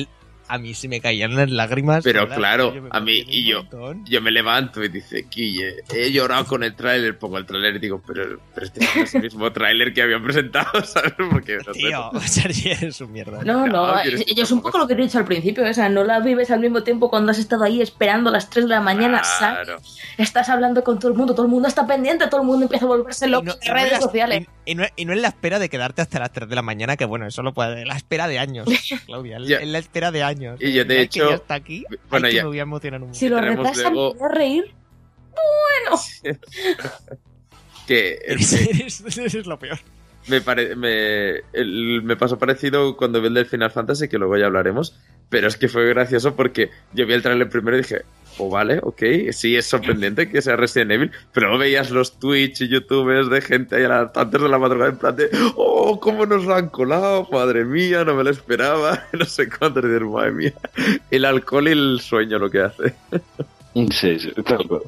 a 0.47 0.57
mí 0.57 0.73
se 0.73 0.87
me 0.87 0.99
caían 1.01 1.35
las 1.35 1.49
lágrimas. 1.49 2.03
Pero 2.03 2.21
¿verdad? 2.21 2.35
claro, 2.37 2.73
a 2.89 2.99
mí 2.99 3.23
y 3.27 3.45
yo. 3.47 3.59
montón. 3.63 4.05
yo 4.05 4.21
me 4.21 4.31
levanto 4.31 4.83
y 4.83 4.89
dice, 4.89 5.25
Guille, 5.29 5.83
he 5.93 6.11
llorado 6.11 6.45
con 6.45 6.63
el 6.63 6.75
tráiler. 6.75 7.17
Pongo 7.17 7.37
el 7.37 7.45
tráiler 7.45 7.75
y 7.75 7.79
digo, 7.79 8.01
pero, 8.05 8.39
pero 8.53 8.65
este 8.67 8.79
no 8.95 9.03
es 9.03 9.15
el 9.15 9.21
mismo 9.23 9.51
tráiler 9.51 9.93
que 9.93 10.01
habían 10.01 10.23
presentado, 10.23 10.81
¿sabes? 10.85 11.13
Porque 11.31 11.57
no. 11.65 11.71
Tío, 11.73 12.11
Sergi 12.25 12.69
es 12.71 13.01
un 13.01 13.11
mierda. 13.11 13.43
No, 13.43 13.67
no, 13.67 13.93
que 14.03 14.33
yo 14.35 14.43
es 14.43 14.51
un 14.51 14.61
poco 14.61 14.77
lo 14.77 14.87
que 14.87 14.93
he 14.93 14.97
dicho 14.97 15.17
al 15.17 15.25
principio, 15.25 15.63
o 15.69 15.73
sea, 15.73 15.89
no 15.89 16.03
la 16.03 16.19
vives 16.19 16.51
al 16.51 16.59
mismo 16.59 16.83
tiempo 16.83 17.09
cuando 17.09 17.31
has 17.31 17.39
estado 17.39 17.63
ahí 17.63 17.81
esperando 17.81 18.29
a 18.29 18.33
las 18.33 18.49
3 18.49 18.65
de 18.65 18.69
la 18.69 18.81
mañana, 18.81 19.23
¿sabes? 19.23 19.65
Claro. 19.65 19.81
Estás 20.17 20.49
hablando 20.49 20.83
con 20.83 20.99
todo 20.99 21.11
el 21.11 21.17
mundo, 21.17 21.33
todo 21.33 21.45
el 21.45 21.51
mundo 21.51 21.67
está 21.67 21.85
pendiente, 21.85 22.27
todo 22.27 22.41
el 22.41 22.47
mundo 22.47 22.63
empieza 22.65 22.85
a 22.85 22.87
volverse 22.87 23.27
loco 23.27 23.45
no- 23.45 23.53
en 23.61 23.67
no 23.67 23.73
redes 23.73 23.99
sociales. 24.01 24.47
Y, 24.65 24.71
y 24.71 24.75
no, 24.75 24.83
y 24.95 25.05
no 25.05 25.13
en 25.13 25.21
la 25.21 25.27
espera 25.29 25.59
de 25.59 25.69
quedarte 25.69 26.01
hasta 26.01 26.19
las 26.19 26.31
3 26.31 26.49
de 26.49 26.55
la 26.55 26.61
mañana, 26.61 26.97
que 26.97 27.05
bueno, 27.05 27.27
eso 27.27 27.43
lo 27.43 27.53
puede. 27.53 27.85
La 27.85 27.95
espera 27.95 28.27
de 28.27 28.39
años, 28.39 28.67
Claudia. 29.05 29.37
En 29.37 29.71
la 29.71 29.79
espera 29.79 30.11
de 30.11 30.23
años. 30.23 30.36
Y 30.59 30.73
yo, 30.73 30.85
de 30.85 30.95
Ya 30.95 31.01
hecho, 31.01 31.23
Que 31.23 31.29
ya 31.29 31.35
está 31.35 31.53
aquí. 31.55 31.85
bueno, 32.09 32.27
ay, 32.27 32.33
ya. 32.35 32.41
me 32.43 32.47
voy 32.49 32.59
a 32.59 32.63
emocionar 32.63 33.01
un 33.03 33.13
Si 33.13 33.27
lo 33.29 33.39
retrasan, 33.41 33.93
luego- 33.93 34.13
me 34.13 34.19
voy 34.19 34.29
a 34.29 34.33
reír. 34.35 34.73
Que 37.87 38.19
Eres, 38.25 38.53
eres- 38.53 39.17
eres 39.17 39.45
lo 39.45 39.57
peor. 39.57 39.77
me, 40.27 40.41
pare- 40.41 40.75
me, 40.75 41.37
el- 41.53 42.01
me 42.03 42.17
pasó 42.17 42.37
parecido 42.37 42.97
cuando 42.97 43.21
vi 43.21 43.27
el 43.27 43.33
del 43.33 43.45
Final 43.45 43.71
Fantasy, 43.71 44.09
que 44.09 44.17
luego 44.17 44.35
ya 44.37 44.47
hablaremos. 44.47 44.97
Pero 45.29 45.47
es 45.47 45.55
que 45.57 45.69
fue 45.69 45.87
gracioso 45.87 46.35
porque 46.35 46.69
yo 46.93 47.05
vi 47.05 47.13
el 47.13 47.21
trailer 47.21 47.49
primero 47.49 47.77
y 47.77 47.81
dije, 47.81 48.01
oh, 48.37 48.49
vale, 48.49 48.79
ok, 48.81 49.01
sí, 49.31 49.55
es 49.55 49.65
sorprendente 49.65 50.29
que 50.29 50.41
sea 50.41 50.55
Resident 50.55 50.91
Evil. 50.91 51.11
Pero 51.31 51.47
luego 51.47 51.61
veías 51.61 51.91
los 51.91 52.19
Twitch 52.19 52.61
y 52.61 52.67
YouTubers 52.67 53.29
de 53.29 53.41
gente 53.41 53.75
ahí 53.75 53.83
a 53.83 53.89
las 53.89 54.13
tantas 54.13 54.41
de 54.41 54.49
la 54.49 54.59
madrugada 54.59 54.91
en 54.91 54.97
plan 54.97 55.15
de, 55.15 55.29
oh, 55.55 55.99
cómo 55.99 56.25
nos 56.25 56.45
lo 56.45 56.55
han 56.55 56.69
colado, 56.69 57.27
madre 57.31 57.65
mía, 57.65 58.03
no 58.03 58.15
me 58.15 58.23
lo 58.23 58.29
esperaba. 58.29 59.05
No 59.17 59.25
sé 59.25 59.49
cuánto, 59.49 59.79
y 59.79 59.89
dices, 59.89 60.01
madre 60.01 60.31
mía. 60.31 60.53
El 61.09 61.25
alcohol 61.25 61.67
y 61.67 61.71
el 61.71 61.99
sueño 62.01 62.39
lo 62.39 62.49
que 62.49 62.61
hace. 62.61 62.93
Sí, 63.91 64.17
sí, 64.17 64.31
tal 64.43 64.67
cual. 64.67 64.81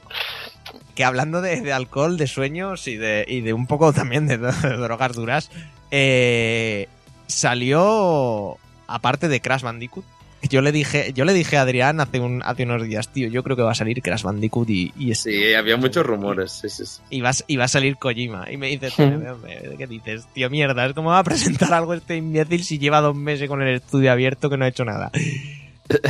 Que 0.96 1.04
hablando 1.04 1.42
de, 1.42 1.62
de 1.62 1.72
alcohol, 1.72 2.18
de 2.18 2.26
sueños 2.26 2.88
y 2.88 2.98
de, 2.98 3.24
y 3.28 3.42
de 3.42 3.54
un 3.54 3.68
poco 3.68 3.94
también 3.94 4.26
de, 4.26 4.38
de 4.40 4.52
drogas 4.78 5.16
duras, 5.16 5.52
eh, 5.92 6.88
salió, 7.28 8.58
aparte 8.88 9.28
de 9.28 9.42
Crash 9.42 9.62
Bandicoot, 9.62 10.06
yo 10.50 10.62
le 10.62 10.72
dije, 10.72 11.12
yo 11.14 11.26
le 11.26 11.34
dije 11.34 11.58
a 11.58 11.62
Adrián 11.62 12.00
hace, 12.00 12.20
un, 12.20 12.42
hace 12.46 12.64
unos 12.64 12.84
días, 12.84 13.10
tío, 13.10 13.28
yo 13.30 13.44
creo 13.44 13.56
que 13.56 13.62
va 13.64 13.72
a 13.72 13.76
salir 13.76 14.02
Crash 14.02 14.24
Bandicoot 14.24 14.70
y, 14.70 14.94
y, 14.98 15.12
es- 15.12 15.20
Sí, 15.22 15.54
había 15.54 15.76
muchos 15.78 16.06
rumores. 16.06 16.52
Sí, 16.52 16.70
sí, 16.70 16.86
sí. 16.86 17.02
y, 17.10 17.22
va, 17.22 17.30
a- 17.32 17.44
y 17.48 17.58
va 17.58 17.66
a 17.66 17.68
salir 17.68 17.98
Kojima. 17.98 18.46
Y 18.52 18.58
me 18.58 18.68
dice, 18.68 18.90
tío, 18.96 19.06
hombre, 19.06 19.76
¿qué 19.78 19.88
dices? 19.88 20.28
Tío, 20.34 20.50
mierda, 20.50 20.86
es 20.86 20.94
como 20.94 21.10
va 21.10 21.20
a 21.20 21.24
presentar 21.24 21.74
algo 21.74 21.94
este 21.94 22.16
imbécil 22.16 22.64
si 22.64 22.80
lleva 22.80 23.02
dos 23.02 23.16
meses 23.16 23.48
con 23.48 23.62
el 23.62 23.76
estudio 23.76 24.12
abierto 24.12 24.50
que 24.50 24.58
no 24.58 24.66
ha 24.66 24.70
hecho 24.70 24.86
nada. 24.86 25.12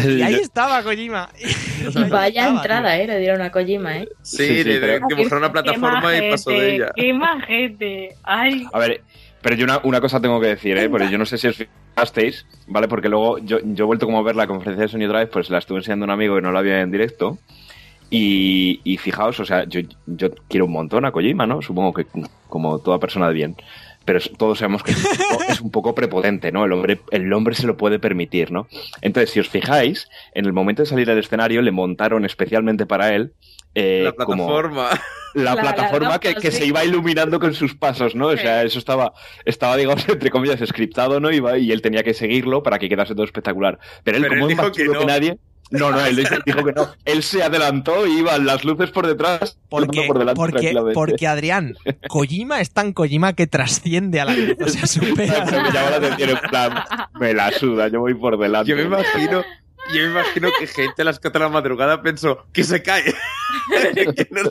Y 0.06 0.22
ahí 0.22 0.34
estaba 0.36 0.84
Kojima. 0.84 1.30
Vaya 2.10 2.42
Estaba, 2.42 2.58
entrada, 2.58 2.98
eh, 3.00 3.08
le 3.08 3.18
dieron 3.20 3.42
a 3.42 3.50
Kojima, 3.50 4.00
eh. 4.00 4.10
Sí, 4.22 4.38
Sí, 4.46 4.48
sí, 4.58 4.64
le- 4.66 4.80
pero- 4.82 5.08
que 5.08 5.16
mostraron 5.16 5.44
una 5.46 5.52
plataforma 5.54 6.18
y 6.18 6.32
pasó 6.32 6.50
de 6.52 6.76
ella. 6.76 6.92
Qué 6.94 7.14
majete. 7.14 8.16
Ay. 8.24 8.66
A 8.74 8.80
ver, 8.80 9.02
pero 9.42 9.56
yo 9.56 9.64
una, 9.64 9.80
una 9.84 10.02
cosa 10.02 10.20
tengo 10.20 10.42
que 10.42 10.48
decir, 10.48 10.78
¿eh? 10.78 10.90
Porque 10.90 11.10
yo 11.10 11.18
no 11.18 11.26
sé 11.26 11.38
si 11.38 11.48
os 11.48 11.66
fijasteis, 12.00 12.46
¿vale? 12.68 12.88
Porque 12.88 13.10
luego 13.10 13.38
yo, 13.40 13.60
yo 13.64 13.84
he 13.84 13.88
vuelto 13.88 14.06
como 14.06 14.20
a 14.20 14.24
ver 14.24 14.36
la 14.36 14.48
conferencia 14.48 14.84
de 14.84 14.90
Sony 14.90 15.08
Drive, 15.12 15.28
pues 15.28 15.50
la 15.50 15.58
estuve 15.58 15.80
enseñando 15.80 16.06
a 16.06 16.08
un 16.08 16.12
amigo 16.12 16.36
que 16.36 16.42
no 16.42 16.52
la 16.52 16.60
había 16.60 16.82
en 16.82 16.92
directo. 16.92 17.38
Y, 18.10 18.82
y 18.84 18.98
fijaos, 18.98 19.40
o 19.40 19.46
sea, 19.46 19.66
yo, 19.66 19.82
yo 20.08 20.30
quiero 20.48 20.66
un 20.66 20.72
montón 20.72 21.06
a 21.06 21.12
Kojima, 21.12 21.46
¿no? 21.46 21.62
Supongo 21.62 21.94
que 21.94 22.06
como 22.48 22.80
toda 22.80 23.00
persona 23.00 23.28
de 23.28 23.34
bien. 23.34 23.56
Pero 24.06 24.20
todos 24.38 24.58
sabemos 24.58 24.82
que 24.82 24.92
es 24.92 25.06
un, 25.06 25.28
poco, 25.28 25.44
es 25.48 25.62
un 25.62 25.72
poco 25.72 25.96
prepotente, 25.96 26.52
¿no? 26.52 26.66
El 26.66 26.72
hombre, 26.72 27.02
el 27.12 27.32
hombre 27.32 27.54
se 27.54 27.68
lo 27.68 27.78
puede 27.78 28.00
permitir, 28.00 28.52
¿no? 28.52 28.68
Entonces, 29.02 29.30
si 29.30 29.40
os 29.40 29.50
fijáis, 29.50 30.10
en 30.34 30.46
el 30.46 30.54
momento 30.54 30.82
de 30.82 30.88
salir 30.88 31.12
al 31.12 31.20
escenario 31.20 31.62
le 31.62 31.72
montaron 31.72 32.26
especialmente 32.26 32.88
para 32.88 33.14
él 33.14 33.34
eh, 33.76 34.02
La 34.06 34.12
como 34.14 34.48
plataforma. 34.48 34.90
la, 35.36 35.56
La- 35.56 35.62
plataforma 35.62 36.10
la 36.10 36.20
que, 36.20 36.30
ropa, 36.30 36.42
que 36.42 36.52
sí. 36.52 36.58
se 36.58 36.66
iba 36.66 36.84
iluminando 36.84 37.40
con 37.40 37.54
sus 37.54 37.76
pasos, 37.76 38.16
¿no? 38.16 38.28
O 38.28 38.38
sea, 38.38 38.64
eso 38.64 38.80
estaba, 38.80 39.14
estaba, 39.46 39.76
digamos, 39.78 40.04
entre 40.10 40.30
comillas, 40.32 40.60
scriptado, 40.68 41.20
¿no? 41.20 41.32
Iba, 41.32 41.58
y 41.58 41.72
él 41.72 41.82
tenía 41.82 42.04
que 42.04 42.14
seguirlo 42.14 42.64
para 42.64 42.80
que 42.80 42.90
quedase 42.90 43.14
todo 43.14 43.26
espectacular. 43.26 43.80
Pero 44.04 44.18
él, 44.18 44.24
Pero 44.24 44.36
como 44.36 44.46
él 44.48 44.52
es 44.52 44.58
más 44.58 44.66
dijo 44.68 44.76
que 44.76 44.86
chulo 44.86 45.00
que 45.00 45.06
no. 45.06 45.12
nadie. 45.12 45.38
No, 45.72 45.92
no, 45.92 46.04
él 46.04 46.16
dijo, 46.16 46.66
que 46.66 46.72
no. 46.74 46.88
Él 47.06 47.22
se 47.22 47.44
adelantó 47.44 48.08
y 48.08 48.18
iban 48.22 48.44
las 48.44 48.66
luces 48.66 48.90
por 48.90 49.06
detrás, 49.06 49.60
Porque, 49.70 50.00
uno 50.00 50.08
por 50.08 50.18
delante 50.18 50.36
porque, 50.36 50.74
porque 50.96 51.28
Adrián, 51.28 51.76
Kojima 52.08 52.60
es 52.60 52.72
tan 52.74 52.92
Kojima 52.92 53.34
que 53.34 53.46
trasciende 53.46 54.20
a 54.20 54.26
la 54.26 54.34
luz. 54.34 54.56
O 54.66 54.68
sea, 54.68 54.88
supera. 54.88 55.46
Me 55.46 55.52
llamó 55.72 55.90
la 55.92 55.96
atención, 55.98 56.30
en 56.32 56.38
plan, 56.50 56.84
me 57.20 57.36
la 57.36 57.52
suda, 57.52 57.88
yo 57.90 58.00
voy 58.00 58.16
por 58.16 58.40
delante. 58.40 58.68
Yo 58.72 58.78
me 58.78 58.82
imagino, 58.82 59.44
yo 59.94 60.02
me 60.06 60.12
imagino 60.12 60.50
que 60.60 60.68
gente 60.68 61.02
a 61.02 61.06
las 61.06 61.20
4 61.20 61.40
de 61.40 61.46
la 61.46 61.52
madrugada 61.52 62.02
pensó 62.02 62.46
que 62.54 62.64
se 62.64 62.82
cae. 62.84 63.04
Que 63.94 64.28
no- 64.32 64.50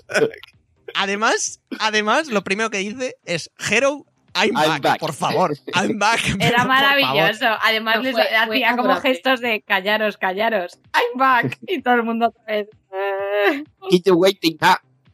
Además, 0.94 1.60
además, 1.78 2.28
lo 2.28 2.42
primero 2.42 2.70
que 2.70 2.78
dice 2.78 3.16
es 3.24 3.50
Hero, 3.70 4.06
I'm, 4.34 4.56
I'm 4.56 4.68
back, 4.68 4.82
back. 4.82 5.00
por 5.00 5.12
favor. 5.12 5.54
I'm 5.74 5.98
back. 5.98 6.20
Era 6.40 6.64
maravilloso. 6.64 7.46
Además, 7.62 7.96
No, 7.96 8.02
les 8.02 8.12
fue- 8.12 8.24
fue 8.24 8.36
hacía 8.36 8.76
como 8.76 8.96
gestos 8.96 9.40
de 9.40 9.60
callaros, 9.62 10.16
callaros. 10.16 10.78
I'm 10.94 11.18
back. 11.18 11.58
Y 11.66 11.82
todo 11.82 11.94
el 11.94 12.02
mundo 12.04 12.28
otra 12.28 12.42
vez. 12.46 12.68
eh. 12.92 13.64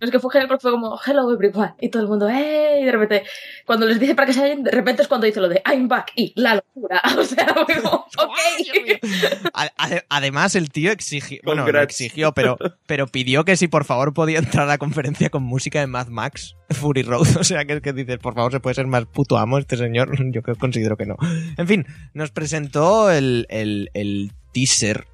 No 0.05 0.09
es 0.09 0.13
que 0.13 0.21
fue 0.21 0.31
genial 0.33 0.49
porque 0.49 0.61
fue 0.61 0.71
como, 0.71 1.01
hello 1.07 1.33
everyone. 1.33 1.73
Y 1.81 1.89
todo 1.89 2.03
el 2.03 2.09
mundo, 2.11 2.29
¡eh! 2.29 2.81
Y 2.83 2.85
de 2.85 2.93
repente, 2.93 3.25
cuando 3.65 3.87
les 3.87 3.99
dice 3.99 4.15
para 4.15 4.27
que 4.27 4.35
se 4.35 4.41
vayan, 4.41 4.63
de 4.63 4.71
repente 4.71 5.01
es 5.01 5.09
cuando 5.09 5.25
dice 5.25 5.41
lo 5.41 5.49
de 5.49 5.63
I'm 5.65 5.89
back 5.89 6.13
y 6.15 6.35
la 6.37 6.57
locura. 6.57 7.01
O 7.17 7.25
sea, 7.25 7.47
fue 7.65 7.81
como, 7.81 8.07
ok. 8.19 9.55
Además, 10.11 10.57
el 10.57 10.71
tío 10.71 10.91
exigió, 10.91 11.41
bueno, 11.43 11.67
no 11.67 11.81
exigió, 11.81 12.33
pero, 12.33 12.59
pero 12.87 13.07
pidió 13.07 13.47
que 13.47 13.57
si 13.57 13.67
por 13.67 13.85
favor 13.85 14.13
podía 14.13 14.41
entrar 14.41 14.65
a 14.65 14.67
la 14.67 14.79
conferencia 14.79 15.31
con 15.31 15.43
música 15.43 15.81
de 15.81 15.87
Mad 15.87 16.09
Max, 16.09 16.55
Fury 16.69 17.03
Road. 17.03 17.27
O 17.39 17.45
sea, 17.45 17.65
que, 17.65 17.81
que 17.81 17.95
dices, 17.95 18.19
por 18.19 18.35
favor, 18.35 18.53
¿se 18.53 18.61
puede 18.61 18.75
ser 18.75 18.87
más 18.87 19.07
puto 19.07 19.39
amo 19.39 19.57
este 19.57 19.79
señor? 19.79 20.11
Yo 20.33 20.43
considero 20.59 20.99
que 20.99 21.07
no. 21.07 21.17
En 21.57 21.67
fin, 21.67 21.87
nos 22.13 22.31
presentó 22.31 23.11
el, 23.11 23.47
el, 23.49 23.89
el 23.95 24.33
teaser, 24.53 25.07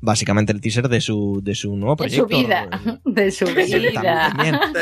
básicamente 0.00 0.52
el 0.52 0.60
teaser 0.60 0.88
de 0.88 1.00
su, 1.00 1.40
de 1.42 1.54
su 1.54 1.76
nuevo 1.76 1.96
De 1.96 2.08
su 2.10 2.26
proyecto. 2.26 2.78
vida. 2.78 3.00
De 3.04 3.30
su 3.30 3.46
vida. 3.46 4.32
También. 4.34 4.54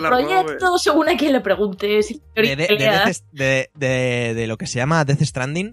La 0.00 0.10
robe. 0.10 0.24
proyecto, 0.24 0.78
según 0.78 1.08
a 1.08 1.16
quien 1.16 1.32
le 1.32 1.40
preguntes. 1.40 2.20
de, 2.34 2.42
de- 2.42 2.56
de 2.56 3.16
de- 3.32 3.70
de- 3.74 4.34
de 4.34 4.46
lo 4.46 4.56
que 4.56 4.66
se 4.66 4.78
llama 4.78 5.04
Death 5.04 5.22
Stranding. 5.22 5.72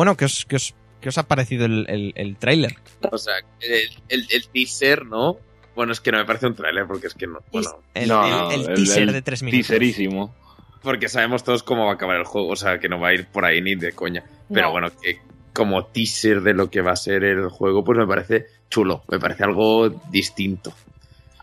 Bueno, 0.00 0.16
¿qué 0.16 0.24
os, 0.24 0.46
qué 0.46 0.56
os, 0.56 0.74
qué 1.00 1.08
os 1.10 1.18
ha 1.18 1.24
parecido 1.28 1.66
el, 1.66 1.84
el, 1.88 2.12
el 2.16 2.36
tráiler? 2.36 2.74
O 3.12 3.18
sea, 3.18 3.34
el, 3.60 3.88
el, 4.08 4.26
el 4.30 4.48
teaser, 4.48 5.04
¿no? 5.04 5.36
Bueno, 5.76 5.92
es 5.92 6.00
que 6.00 6.10
no 6.10 6.16
me 6.18 6.24
parece 6.24 6.46
un 6.46 6.54
tráiler 6.54 6.86
porque 6.86 7.06
es 7.08 7.14
que 7.14 7.26
no. 7.26 7.40
Bueno, 7.52 7.68
El, 7.94 8.08
No, 8.08 8.24
el- 8.24 8.30
no, 8.30 8.50
el 8.50 8.74
teaser 8.76 9.12
de 9.12 9.22
tres 9.22 9.42
minutos. 9.42 9.66
Teaserísimo. 9.68 10.34
porque 10.82 11.08
sabemos 11.10 11.44
todos 11.44 11.62
cómo 11.62 11.84
va 11.84 11.92
a 11.92 11.94
acabar 11.96 12.16
el 12.16 12.24
juego, 12.24 12.48
o 12.48 12.56
sea, 12.56 12.78
que 12.78 12.88
no 12.88 12.98
va 12.98 13.08
a 13.08 13.12
ir 13.14 13.26
por 13.26 13.44
ahí 13.44 13.60
ni 13.60 13.74
de 13.74 13.92
coña. 13.92 14.24
Pero 14.48 14.68
No. 14.68 14.72
bueno, 14.72 14.88
que 15.02 15.18
como 15.52 15.84
teaser 15.84 16.40
de 16.40 16.54
lo 16.54 16.70
que 16.70 16.80
va 16.80 16.92
a 16.92 16.96
ser 16.96 17.22
el 17.24 17.48
juego, 17.50 17.84
pues 17.84 17.98
me 17.98 18.06
parece 18.06 18.46
chulo, 18.70 19.02
me 19.08 19.18
parece 19.18 19.44
algo 19.44 19.90
distinto. 20.10 20.72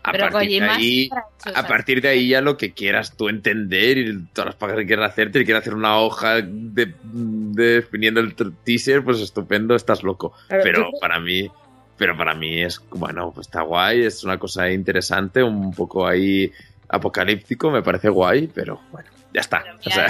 A 0.08 0.12
Pero 0.12 0.30
partir 0.30 0.62
de 0.62 0.68
ahí, 0.68 1.10
a 1.54 1.66
partir 1.66 2.00
de 2.00 2.08
ahí 2.08 2.28
ya 2.28 2.40
lo 2.40 2.56
que 2.56 2.72
quieras 2.72 3.16
tú 3.16 3.28
entender 3.28 3.98
y 3.98 4.22
todas 4.32 4.46
las 4.46 4.54
pagas 4.56 4.76
que 4.76 4.86
quieras 4.86 5.12
hacerte, 5.12 5.40
y 5.40 5.44
quieras 5.44 5.62
hacer 5.62 5.74
una 5.74 5.98
hoja 5.98 6.40
de, 6.42 6.94
de 7.04 7.74
definiendo 7.76 8.20
el 8.20 8.34
teaser, 8.64 9.04
pues 9.04 9.20
estupendo, 9.20 9.74
estás 9.74 10.02
loco. 10.02 10.32
Pero 10.48 10.90
para 11.00 11.20
mí, 11.20 11.48
pero 11.96 12.16
para 12.16 12.34
mí 12.34 12.62
es, 12.62 12.80
bueno, 12.90 13.32
pues 13.34 13.46
está 13.48 13.62
guay, 13.62 14.04
es 14.04 14.24
una 14.24 14.38
cosa 14.38 14.70
interesante, 14.70 15.42
un 15.42 15.72
poco 15.72 16.06
ahí 16.06 16.50
apocalíptico, 16.88 17.70
me 17.70 17.82
parece 17.82 18.08
guay, 18.08 18.48
pero 18.52 18.80
bueno, 18.90 19.10
ya 19.34 19.40
está. 19.40 19.62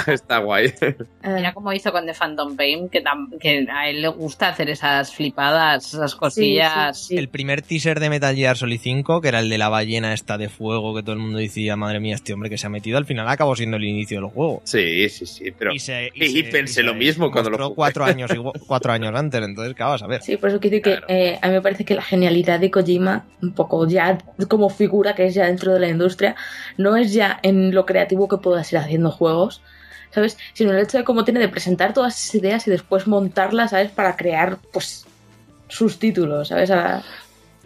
O 0.07 0.11
está 0.13 0.39
guay. 0.39 0.73
Eh, 0.81 0.97
Mira 1.25 1.53
cómo 1.53 1.73
hizo 1.73 1.93
con 1.93 2.07
The 2.07 2.15
Phantom 2.15 2.57
Pain, 2.57 2.89
que, 2.89 3.03
a 3.71 3.89
él 3.89 4.03
le 4.03 4.09
gusta 4.09 4.49
hacer 4.49 4.71
esas 4.71 5.13
flipadas, 5.15 5.93
esas 5.95 6.15
cosillas. 6.15 6.99
sí, 6.99 7.09
sí. 7.09 7.17
El 7.19 7.29
primer 7.29 7.63
teaser 7.63 8.01
de 8.01 8.11
Metal 8.11 8.35
Gear 8.35 8.57
Solid 8.57 8.81
5, 8.81 9.21
que 9.21 9.29
era 9.29 9.41
el 9.41 9.49
de 9.49 9.59
la 9.59 9.69
ballena 9.69 10.13
esta 10.15 10.39
de 10.39 10.49
fuego, 10.49 10.95
que 10.95 11.03
todo 11.03 11.13
el 11.15 11.19
mundo 11.19 11.39
decía, 11.39 11.77
madre 11.77 12.01
mía, 12.01 12.15
este 12.15 12.33
hombre 12.33 12.49
que 12.51 12.59
se 12.59 12.67
ha 12.67 12.71
metido, 12.71 12.97
al 12.99 13.07
final 13.07 13.29
acabó 13.29 13.55
siendo 13.57 13.77
el 13.77 13.85
inicio 13.85 14.21
del 14.21 14.31
juego. 14.31 14.63
Sí, 14.65 15.09
sí, 15.09 15.27
sí, 15.27 15.51
pero 15.57 15.73
y, 15.75 15.79
se- 15.79 16.11
y 16.15 16.29
se- 16.29 16.45
pensé 16.45 16.83
lo 16.83 16.95
mismo 16.95 17.31
cuando 17.31 17.51
lo 17.51 17.59
jugué. 17.65 17.75
cuatro 17.77 18.05
años, 18.05 18.31
cuatro 18.67 18.93
años 18.93 19.13
antes, 19.15 19.43
entonces, 19.43 19.75
¿qué 19.75 19.83
vas 19.83 20.03
a 20.03 20.07
ver? 20.07 20.23
Sí, 20.23 20.37
por 20.37 20.51
eso 20.51 20.61
quiero 20.61 20.77
decir 20.77 20.83
Claro. 20.99 21.07
que 21.09 21.29
eh, 21.31 21.39
a 21.43 21.49
mí 21.49 21.55
me 21.55 21.63
parece 21.63 21.85
que 21.85 21.95
la 21.95 22.03
genialidad 22.03 22.61
de 22.61 22.71
Kojima, 22.71 23.27
un 23.43 23.53
poco 23.53 23.87
ya 23.89 24.19
como 24.49 24.71
figura 24.71 25.15
que 25.15 25.27
es 25.27 25.35
ya 25.35 25.47
dentro 25.47 25.75
de 25.75 25.81
la 25.81 25.89
industria, 25.89 26.37
no 26.77 26.97
es 26.97 27.13
ya 27.13 27.39
en 27.43 27.75
lo 27.75 27.85
creativo 27.85 28.29
que 28.29 28.39
puedas 28.39 28.73
ir 28.73 28.79
haciendo 28.79 29.08
juegos, 29.15 29.61
¿sabes? 30.11 30.39
Sino 30.55 30.73
el 30.73 30.79
hecho 30.79 30.99
de 30.99 31.05
cómo 31.05 31.25
tiene 31.25 31.41
de 31.41 31.49
presentar 31.49 31.93
todas 31.93 32.19
esas 32.19 32.35
ideas 32.35 32.67
y 32.67 32.71
después 32.71 33.07
montarlas, 33.07 33.71
¿sabes? 33.71 33.91
Para 33.91 34.17
crear, 34.17 34.59
pues, 34.73 35.07
sus 35.69 35.99
títulos, 35.99 36.49
¿sabes? 36.49 36.71
A- 36.71 37.03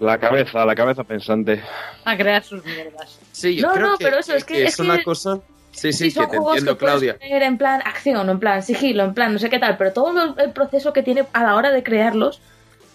La 0.01 0.19
cabeza, 0.19 0.65
la 0.65 0.75
cabeza 0.75 1.05
pensante. 1.05 1.63
A 2.05 2.17
crear 2.17 2.43
sus 2.43 2.65
mierdas. 2.65 3.19
sí, 3.31 3.57
yo 3.57 3.69
No, 3.69 3.75
creo 3.75 3.87
no, 3.93 3.97
que, 3.99 4.05
pero 4.05 4.19
eso 4.19 4.35
es 4.35 4.45
que- 4.45 4.65
es, 4.65 4.75
es 4.75 4.79
una 4.81 4.99
que- 4.99 5.05
cosa. 5.05 5.39
Sí, 5.71 5.91
Sí, 5.93 6.05
sí, 6.05 6.11
son 6.11 6.25
que 6.27 6.31
te 6.33 6.37
juegos 6.37 6.53
entiendo, 6.59 6.77
que 6.79 6.85
Claudia. 6.85 7.19
poner 7.19 7.43
en 7.45 7.57
plan 7.57 7.81
acción, 7.87 8.29
en 8.29 8.39
plan 8.39 8.63
sigilo, 8.63 9.05
en 9.05 9.15
plan 9.15 9.33
no 9.33 9.39
sé 9.39 9.49
qué 9.49 9.59
tal, 9.59 9.79
pero 9.79 9.93
todo 9.95 10.13
lo- 10.13 10.37
el 10.37 10.51
proceso 10.53 10.93
que 10.93 11.03
tiene 11.03 11.25
a 11.33 11.43
la 11.45 11.55
hora 11.55 11.71
de 11.71 11.83
crearlos, 11.83 12.43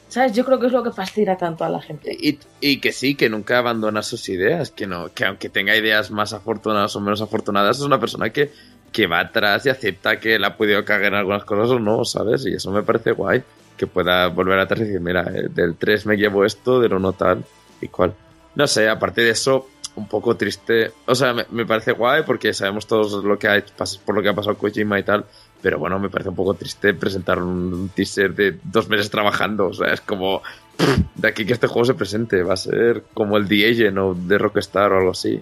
¿sabes? 0.07 0.33
Yo 0.33 0.45
creo 0.45 0.59
que 0.59 0.67
es 0.67 0.71
lo 0.71 0.83
que 0.83 0.91
fascina 0.91 1.37
tanto 1.37 1.63
a 1.63 1.69
la 1.69 1.81
gente. 1.81 2.15
Y, 2.19 2.39
y 2.59 2.79
que 2.79 2.91
sí, 2.91 3.15
que 3.15 3.29
nunca 3.29 3.59
abandona 3.59 4.01
sus 4.03 4.29
ideas, 4.29 4.71
que 4.71 4.87
no, 4.87 5.13
que 5.13 5.25
aunque 5.25 5.49
tenga 5.49 5.75
ideas 5.75 6.11
más 6.11 6.33
afortunadas 6.33 6.95
o 6.95 6.99
menos 6.99 7.21
afortunadas, 7.21 7.77
es 7.77 7.83
una 7.83 7.99
persona 7.99 8.29
que, 8.29 8.51
que 8.91 9.07
va 9.07 9.19
atrás 9.19 9.65
y 9.65 9.69
acepta 9.69 10.19
que 10.19 10.39
la 10.39 10.47
ha 10.47 10.57
podido 10.57 10.83
cagar 10.85 11.13
en 11.13 11.19
algunas 11.19 11.45
cosas 11.45 11.69
o 11.71 11.79
no, 11.79 12.05
¿sabes? 12.05 12.45
Y 12.45 12.53
eso 12.53 12.71
me 12.71 12.83
parece 12.83 13.11
guay, 13.11 13.43
que 13.75 13.87
pueda 13.87 14.27
volver 14.27 14.59
atrás 14.59 14.81
y 14.81 14.83
decir, 14.85 15.01
mira, 15.01 15.23
eh, 15.33 15.47
del 15.49 15.75
3 15.75 16.05
me 16.05 16.15
llevo 16.15 16.45
esto, 16.45 16.79
del 16.79 16.93
1 16.93 17.13
tal 17.13 17.43
y 17.81 17.87
cual. 17.87 18.13
No 18.55 18.65
sé, 18.65 18.89
aparte 18.89 19.21
de 19.21 19.31
eso, 19.31 19.67
un 19.95 20.07
poco 20.07 20.35
triste. 20.35 20.91
O 21.05 21.15
sea, 21.15 21.33
me, 21.33 21.45
me 21.51 21.65
parece 21.65 21.91
guay 21.91 22.23
porque 22.23 22.53
sabemos 22.53 22.87
todos 22.87 23.23
lo 23.23 23.37
que 23.37 23.47
ha 23.47 23.63
por 24.05 24.15
lo 24.15 24.21
que 24.21 24.29
ha 24.29 24.33
pasado 24.33 24.57
Kojima 24.57 24.99
y 24.99 25.03
tal. 25.03 25.25
Pero 25.61 25.79
bueno, 25.79 25.97
me 25.99 26.09
parece 26.09 26.29
un 26.29 26.35
poco 26.35 26.53
triste 26.53 26.93
presentar 26.93 27.41
un 27.41 27.89
teaser 27.95 28.33
de 28.35 28.57
dos 28.63 28.87
meses 28.89 29.09
trabajando. 29.09 29.67
O 29.67 29.73
sea, 29.73 29.93
es 29.93 30.01
como 30.01 30.41
pff, 30.77 30.99
de 31.15 31.27
aquí 31.27 31.45
que 31.45 31.53
este 31.53 31.67
juego 31.67 31.85
se 31.85 31.93
presente. 31.95 32.43
Va 32.43 32.53
a 32.53 32.57
ser 32.57 33.03
como 33.13 33.37
el 33.37 33.47
The 33.47 33.71
Agent 33.71 33.97
o 33.97 34.13
de 34.13 34.37
Rockstar 34.37 34.91
o 34.93 34.97
algo 34.99 35.11
así. 35.11 35.41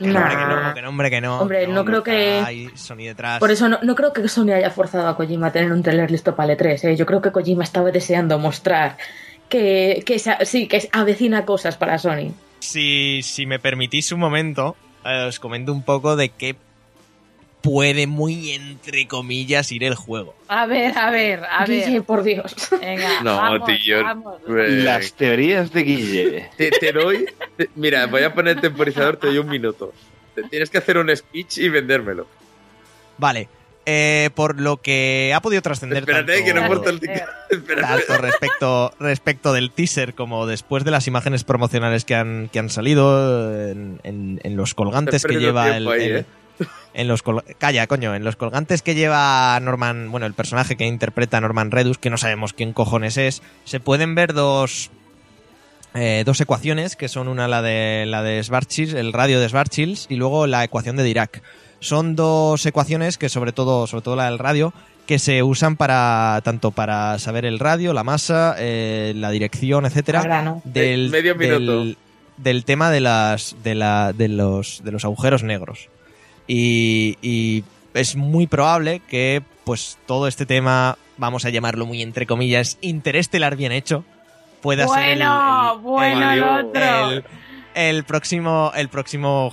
No, 0.00 0.08
hombre, 0.18 0.34
que 0.36 0.44
no, 0.44 0.74
que 0.74 0.82
no, 0.82 0.88
hombre, 0.88 1.10
que 1.10 1.20
no. 1.20 1.38
Hombre, 1.40 1.66
no 1.68 1.84
creo 1.84 2.02
que- 2.02 2.42
ahí 2.44 2.68
Sony 2.74 3.04
detrás. 3.06 3.38
Por 3.38 3.52
eso 3.52 3.68
no, 3.68 3.78
no 3.82 3.94
creo 3.94 4.12
que 4.12 4.26
Sony 4.28 4.50
haya 4.50 4.70
forzado 4.70 5.06
a 5.08 5.16
Kojima 5.16 5.46
a 5.46 5.52
tener 5.52 5.70
un 5.72 5.84
trailer 5.84 6.10
listo 6.10 6.34
para 6.34 6.52
el 6.52 6.58
E3. 6.58 6.84
¿eh? 6.88 6.96
Yo 6.96 7.06
creo 7.06 7.22
que 7.22 7.30
Kojima 7.30 7.62
estaba 7.62 7.92
deseando 7.92 8.36
mostrar 8.40 8.96
que, 9.48 10.02
que 10.04 10.18
se- 10.18 10.44
sí, 10.46 10.66
que 10.66 10.88
avecina 10.92 11.44
cosas 11.44 11.76
para 11.76 11.98
Sony. 11.98 12.32
Si, 12.58 13.20
si 13.22 13.46
me 13.46 13.60
permitís 13.60 14.10
un 14.10 14.18
momento, 14.18 14.74
eh, 15.04 15.26
os 15.28 15.38
comento 15.38 15.72
un 15.72 15.84
poco 15.84 16.16
de 16.16 16.30
qué 16.30 16.56
puede 17.64 18.06
muy 18.06 18.50
entre 18.52 19.08
comillas 19.08 19.72
ir 19.72 19.82
el 19.84 19.94
juego. 19.94 20.34
A 20.48 20.66
ver, 20.66 20.96
a 20.98 21.10
ver, 21.10 21.42
a 21.50 21.64
Guille, 21.66 21.90
ver. 21.94 22.02
por 22.04 22.22
Dios. 22.22 22.54
Venga, 22.78 23.22
No, 23.22 23.36
vamos, 23.38 23.66
tío. 23.66 24.04
vamos. 24.04 24.36
Eh, 24.46 24.68
Las 24.84 25.14
teorías 25.14 25.72
de 25.72 25.82
Guille. 25.82 26.50
Te, 26.58 26.70
te 26.70 26.92
doy. 26.92 27.24
te- 27.56 27.70
mira, 27.74 28.06
voy 28.06 28.22
a 28.22 28.34
poner 28.34 28.60
temporizador, 28.60 29.16
te 29.16 29.28
doy 29.28 29.38
un 29.38 29.48
minuto. 29.48 29.92
Te- 30.34 30.42
Tienes 30.44 30.68
que 30.68 30.78
hacer 30.78 30.98
un 30.98 31.14
speech 31.16 31.58
y 31.58 31.70
vendérmelo. 31.70 32.26
Vale, 33.16 33.48
eh, 33.86 34.28
por 34.34 34.60
lo 34.60 34.76
que 34.78 35.32
ha 35.34 35.40
podido 35.40 35.62
trascender 35.62 35.98
Espérate, 36.00 36.32
tanto, 36.32 36.44
que 36.46 36.54
no 36.54 36.60
el 36.66 37.64
tanto 37.80 38.18
respecto, 38.18 38.94
respecto 39.00 39.52
del 39.54 39.70
teaser 39.70 40.14
como 40.14 40.46
después 40.46 40.84
de 40.84 40.90
las 40.90 41.06
imágenes 41.06 41.44
promocionales 41.44 42.04
que 42.04 42.14
han, 42.14 42.50
que 42.52 42.58
han 42.58 42.68
salido 42.70 43.54
en, 43.70 44.00
en- 44.02 44.40
en 44.42 44.56
los 44.56 44.74
colgantes 44.74 45.24
que 45.24 45.36
lleva 45.38 45.76
el, 45.76 45.88
ahí, 45.88 46.04
el- 46.04 46.16
¿eh? 46.18 46.24
En 46.94 47.08
los 47.08 47.22
col- 47.22 47.44
calla 47.58 47.86
coño 47.86 48.14
en 48.14 48.24
los 48.24 48.36
colgantes 48.36 48.82
que 48.82 48.94
lleva 48.94 49.58
Norman 49.60 50.10
bueno 50.10 50.26
el 50.26 50.34
personaje 50.34 50.76
que 50.76 50.86
interpreta 50.86 51.40
Norman 51.40 51.70
Redus 51.70 51.98
que 51.98 52.10
no 52.10 52.16
sabemos 52.18 52.52
quién 52.52 52.72
cojones 52.72 53.16
es 53.16 53.42
se 53.64 53.80
pueden 53.80 54.14
ver 54.14 54.32
dos 54.32 54.90
eh, 55.94 56.22
dos 56.26 56.40
ecuaciones 56.40 56.96
que 56.96 57.08
son 57.08 57.28
una 57.28 57.46
la 57.48 57.62
de 57.62 58.04
la 58.06 58.22
de 58.22 58.42
Schwarzschild, 58.42 58.96
el 58.96 59.12
radio 59.12 59.38
de 59.40 59.48
Schwarzschild 59.48 59.98
y 60.08 60.16
luego 60.16 60.46
la 60.46 60.64
ecuación 60.64 60.96
de 60.96 61.04
Dirac 61.04 61.42
son 61.80 62.16
dos 62.16 62.64
ecuaciones 62.66 63.18
que 63.18 63.28
sobre 63.28 63.52
todo 63.52 63.86
sobre 63.86 64.02
todo 64.02 64.16
la 64.16 64.24
del 64.26 64.38
radio 64.38 64.72
que 65.06 65.18
se 65.18 65.42
usan 65.42 65.76
para 65.76 66.40
tanto 66.44 66.70
para 66.70 67.18
saber 67.18 67.44
el 67.44 67.58
radio 67.58 67.92
la 67.92 68.02
masa 68.04 68.56
eh, 68.58 69.12
la 69.16 69.30
dirección 69.30 69.84
etcétera 69.86 70.20
A 70.20 70.24
grano. 70.24 70.62
del, 70.64 71.10
Medio 71.10 71.34
minuto. 71.36 71.58
del, 71.58 71.98
del 72.38 72.64
tema 72.64 72.90
de 72.90 73.00
las 73.00 73.54
de 73.62 73.74
la 73.74 74.12
de 74.12 74.28
los 74.28 74.82
de 74.82 74.90
los 74.92 75.04
agujeros 75.04 75.42
negros 75.44 75.88
y, 76.46 77.16
y 77.22 77.64
es 77.94 78.16
muy 78.16 78.46
probable 78.46 79.00
que 79.08 79.42
pues 79.64 79.98
todo 80.06 80.28
este 80.28 80.46
tema 80.46 80.98
vamos 81.16 81.44
a 81.44 81.50
llamarlo 81.50 81.86
muy 81.86 82.02
entre 82.02 82.26
comillas 82.26 82.76
interestelar 82.80 83.56
bien 83.56 83.72
hecho 83.72 84.04
pueda 84.60 84.86
ser 84.88 85.04
el- 85.10 85.22
el, 85.22 85.28
bueno, 85.82 86.32
el 86.32 86.42
otro. 86.42 87.22
el, 87.74 88.04
próximo 88.04 88.72
el 88.74 88.88
próximo 88.88 89.50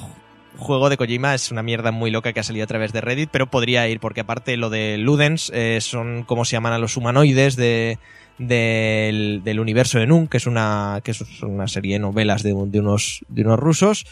juego 0.58 0.90
de 0.90 0.98
Kojima 0.98 1.34
es 1.34 1.52
una 1.52 1.64
mierda 1.64 1.92
muy 1.92 2.12
loca 2.12 2.34
que 2.34 2.40
ha 2.40 2.44
salido 2.44 2.64
a 2.66 2.68
través 2.68 2.94
de 2.94 3.02
Reddit, 3.02 3.30
pero 3.32 3.48
podría 3.48 3.88
ir, 3.88 4.00
porque 4.00 4.22
aparte 4.22 4.58
lo 4.58 4.70
de 4.70 4.98
Ludens 4.98 5.52
eh, 5.56 5.80
son 5.82 6.24
como 6.24 6.46
se 6.46 6.52
llaman 6.54 6.74
a 6.74 6.78
los 6.78 6.98
humanoides 6.98 7.56
de, 7.56 7.98
del, 8.38 9.42
del 9.44 9.60
universo 9.60 9.98
de 10.00 10.08
Nun, 10.08 10.28
que 10.28 10.38
es 10.38 10.46
una, 10.48 11.00
que 11.04 11.12
es 11.12 11.22
una 11.42 11.68
serie 11.68 11.94
de 11.94 12.00
novelas 12.00 12.44
de, 12.44 12.50
de 12.68 12.80
unos, 12.80 13.24
de 13.28 13.42
unos 13.44 13.60
rusos. 13.60 14.06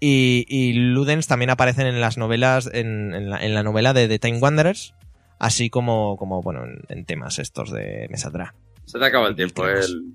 Y, 0.00 0.46
y 0.48 0.72
Ludens 0.72 1.26
también 1.26 1.50
aparecen 1.50 1.86
en 1.86 2.00
las 2.00 2.16
novelas, 2.16 2.70
en, 2.72 3.14
en 3.14 3.28
la, 3.30 3.38
en 3.44 3.54
la 3.54 3.62
novela 3.62 3.92
de 3.92 4.08
The 4.08 4.18
Time 4.18 4.38
Wanderers, 4.38 4.94
así 5.38 5.68
como, 5.68 6.16
como 6.16 6.40
bueno, 6.42 6.64
en, 6.64 6.80
en 6.88 7.04
temas 7.04 7.38
estos 7.38 7.70
de 7.70 8.06
Me 8.10 8.16
saldrá. 8.16 8.54
Se 8.86 8.98
te 8.98 9.04
acaba 9.04 9.28
el 9.28 9.36
tiempo, 9.36 9.66
el. 9.68 10.14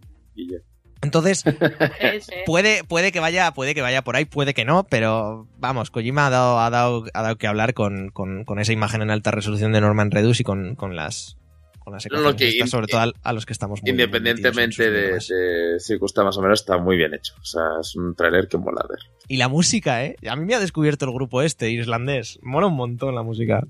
Entonces, 1.02 1.44
puede, 2.46 2.84
puede 2.84 3.12
que 3.12 3.20
vaya, 3.20 3.52
puede 3.52 3.76
que 3.76 3.82
vaya 3.82 4.02
por 4.04 4.16
ahí, 4.16 4.26
puede 4.26 4.54
que 4.54 4.66
no, 4.66 4.86
pero 4.90 5.48
vamos, 5.58 5.92
Kojima 5.92 6.28
ha 6.28 6.30
dado, 6.32 6.60
ha 6.60 6.70
dado, 6.70 7.06
ha 7.14 7.22
dado 7.22 7.38
que 7.38 7.48
hablar 7.48 7.74
con, 7.74 8.10
con, 8.10 8.44
con 8.44 8.60
esa 8.60 8.74
imagen 8.74 9.04
en 9.04 9.12
alta 9.12 9.32
resolución 9.32 9.72
de 9.72 9.82
Norman 9.82 10.10
Reedus 10.10 10.40
y 10.40 10.44
con, 10.44 10.76
con 10.76 10.96
las 10.96 11.38
con 11.80 11.94
las 11.94 12.08
lo 12.10 12.36
que 12.36 12.50
estas, 12.50 12.72
sobre 12.72 12.88
todo 12.88 13.14
a 13.22 13.34
los 13.34 13.46
que 13.46 13.54
estamos 13.54 13.84
muy 13.84 13.92
Independientemente 13.92 14.90
de, 14.90 15.12
de 15.20 15.80
si 15.80 15.96
gusta 15.98 16.24
más 16.24 16.36
o 16.38 16.42
menos, 16.42 16.62
está 16.62 16.80
muy 16.80 16.98
bien 16.98 17.14
hecho. 17.14 17.36
O 17.40 17.46
sea, 17.46 17.62
es 17.80 17.96
un 17.96 18.16
tráiler 18.16 18.48
que 18.48 18.58
mola 18.58 18.84
ver. 18.90 19.00
Y 19.28 19.38
la 19.38 19.48
música, 19.48 20.04
¿eh? 20.06 20.16
A 20.30 20.36
mí 20.36 20.46
me 20.46 20.54
ha 20.56 20.60
descubierto 20.60 21.06
el 21.06 21.12
grupo 21.14 21.42
este, 21.42 21.70
islandés. 21.72 22.40
Mola 22.44 22.68
un 22.68 22.76
montón 22.76 23.16
la 23.16 23.24
música. 23.24 23.62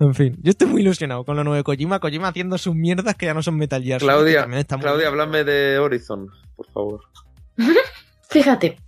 En 0.00 0.14
fin, 0.14 0.36
yo 0.42 0.50
estoy 0.50 0.66
muy 0.68 0.80
ilusionado 0.82 1.24
con 1.24 1.36
lo 1.36 1.44
nuevo 1.44 1.56
de 1.56 1.62
Kojima. 1.62 2.00
Kojima 2.00 2.28
haciendo 2.28 2.58
sus 2.58 2.74
mierdas 2.74 3.14
que 3.14 3.26
ya 3.26 3.34
no 3.34 3.42
son 3.42 3.56
Metal 3.56 3.82
Gear. 3.82 4.00
Claudia, 4.00 4.48
está 4.56 4.76
muy 4.76 4.82
Claudia, 4.84 5.10
bien. 5.10 5.20
háblame 5.20 5.44
de 5.44 5.78
Horizon, 5.78 6.28
por 6.56 6.66
favor. 6.72 7.00
Fíjate, 8.30 8.78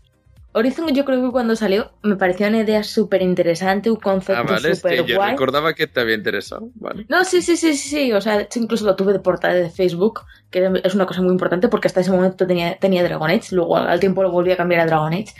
Horizon 0.53 0.93
yo 0.95 1.05
creo 1.05 1.23
que 1.25 1.31
cuando 1.31 1.55
salió 1.55 1.93
me 2.03 2.17
pareció 2.17 2.49
una 2.49 2.61
idea 2.61 2.83
súper 2.83 3.23
interesante, 3.23 3.91
un 3.91 3.99
Ah, 3.99 4.03
concepto 4.03 4.45
vale, 4.55 4.71
es 4.71 4.79
súper 4.79 5.05
que 5.05 5.11
yo 5.13 5.17
guay. 5.17 5.33
recordaba 5.33 5.75
que 5.75 5.87
te 5.87 6.01
había 6.01 6.15
interesado. 6.15 6.69
Vale. 6.77 7.05
No, 7.09 7.25
sí, 7.25 7.43
sí, 7.43 7.57
sí, 7.57 7.75
sí, 7.75 7.89
sí, 7.91 8.13
o 8.13 8.21
sea, 8.21 8.39
de 8.39 8.45
hecho 8.45 8.59
incluso 8.59 8.85
lo 8.87 8.97
tuve 8.97 9.13
de 9.13 9.19
portada 9.21 9.55
de 9.55 9.71
Facebook, 9.71 10.23
que 10.51 10.69
es 10.83 10.95
una 10.95 11.07
cosa 11.07 11.23
muy 11.23 11.31
importante 11.33 11.69
porque 11.69 11.89
hasta 11.89 12.01
ese 12.01 12.11
momento 12.11 12.47
tenía, 12.47 12.77
tenía 12.79 13.03
Dragon 13.03 13.31
Age, 13.31 13.55
luego 13.55 13.77
al 13.77 14.01
tiempo 14.01 14.23
lo 14.23 14.31
volví 14.33 14.51
a 14.53 14.57
cambiar 14.57 14.81
a 14.81 14.87
Dragon 14.87 15.13
Age. 15.13 15.33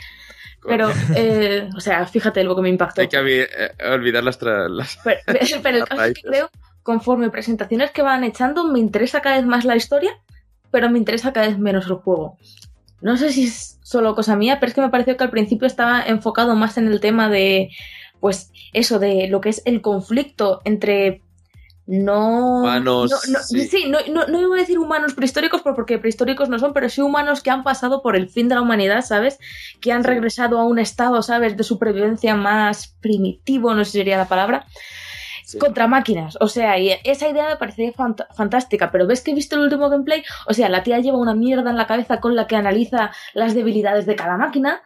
Pero, 0.67 0.89
eh, 1.15 1.69
o 1.75 1.79
sea, 1.79 2.05
fíjate 2.05 2.43
lo 2.43 2.55
que 2.55 2.61
me 2.61 2.69
impactó. 2.69 3.01
Hay 3.01 3.07
que 3.07 3.17
eh, 3.43 3.47
olvidar 3.91 4.23
las, 4.23 4.41
las- 4.41 4.97
Pero, 5.03 5.19
pero 5.61 5.77
el 5.77 5.85
caso 5.85 6.03
es 6.03 6.13
que 6.13 6.21
creo, 6.21 6.49
conforme 6.83 7.29
presentaciones 7.29 7.91
que 7.91 8.01
van 8.01 8.23
echando, 8.23 8.65
me 8.65 8.79
interesa 8.79 9.21
cada 9.21 9.37
vez 9.37 9.45
más 9.45 9.65
la 9.65 9.75
historia, 9.75 10.11
pero 10.71 10.89
me 10.89 10.97
interesa 10.97 11.33
cada 11.33 11.47
vez 11.47 11.57
menos 11.57 11.85
el 11.87 11.93
juego. 11.93 12.37
No 13.01 13.17
sé 13.17 13.31
si 13.31 13.45
es 13.45 13.79
solo 13.83 14.15
cosa 14.15 14.35
mía, 14.35 14.59
pero 14.59 14.69
es 14.69 14.73
que 14.75 14.81
me 14.81 14.89
pareció 14.89 15.15
que 15.17 15.23
al 15.23 15.29
principio 15.29 15.67
estaba 15.67 16.01
enfocado 16.03 16.55
más 16.55 16.77
en 16.77 16.87
el 16.87 16.99
tema 16.99 17.29
de, 17.29 17.69
pues, 18.19 18.51
eso, 18.73 18.97
de 18.99 19.27
lo 19.27 19.41
que 19.41 19.49
es 19.49 19.61
el 19.65 19.81
conflicto 19.81 20.61
entre 20.65 21.21
no... 21.87 22.61
Humanos, 22.61 23.11
no- 23.11 23.33
no- 23.33 23.39
sí. 23.43 23.67
sí, 23.67 23.85
no, 23.89 23.99
no, 24.11 24.25
no 24.27 24.41
iba 24.41 24.55
a 24.55 24.59
decir 24.59 24.79
humanos 24.79 25.13
prehistóricos 25.13 25.61
por- 25.61 25.75
porque 25.75 25.99
prehistóricos 25.99 26.49
no 26.49 26.57
son, 26.59 26.73
pero 26.73 26.89
sí 26.89 27.01
humanos 27.01 27.41
que 27.43 27.51
han 27.51 27.63
pasado 27.63 28.01
por 28.01 28.15
el 28.15 28.27
fin 28.29 28.49
de 28.49 28.55
la 28.55 28.61
humanidad, 28.61 29.01
¿sabes? 29.03 29.39
Que 29.81 29.91
han 29.91 30.03
regresado 30.03 30.57
a 30.59 30.65
un 30.65 30.79
estado, 30.79 31.21
¿sabes? 31.21 31.55
De 31.57 31.63
supervivencia 31.63 32.35
más 32.35 32.95
primitivo, 33.01 33.73
no 33.75 33.85
sé 33.85 33.91
si 33.91 33.97
sería 33.99 34.17
la 34.17 34.27
palabra 34.27 34.65
Sí. 35.45 35.59
contra 35.59 35.85
máquinas. 35.85 36.37
O 36.41 36.47
sea, 36.47 36.79
y 36.79 36.89
esa 37.03 37.29
idea 37.29 37.49
me 37.49 37.55
parecía 37.57 37.93
fant- 37.93 38.25
fantástica, 38.33 38.89
pero 38.91 39.05
ves 39.05 39.21
que 39.21 39.29
he 39.29 39.35
visto 39.35 39.55
el 39.55 39.61
último 39.61 39.89
gameplay, 39.91 40.23
o 40.47 40.53
sea, 40.55 40.69
la 40.69 40.81
tía 40.81 40.97
lleva 40.99 41.19
una 41.19 41.35
mierda 41.35 41.69
en 41.69 41.77
la 41.77 41.85
cabeza 41.85 42.19
con 42.19 42.35
la 42.35 42.47
que 42.47 42.55
analiza 42.55 43.11
las 43.35 43.53
debilidades 43.53 44.07
de 44.07 44.15
cada 44.15 44.37
máquina. 44.37 44.81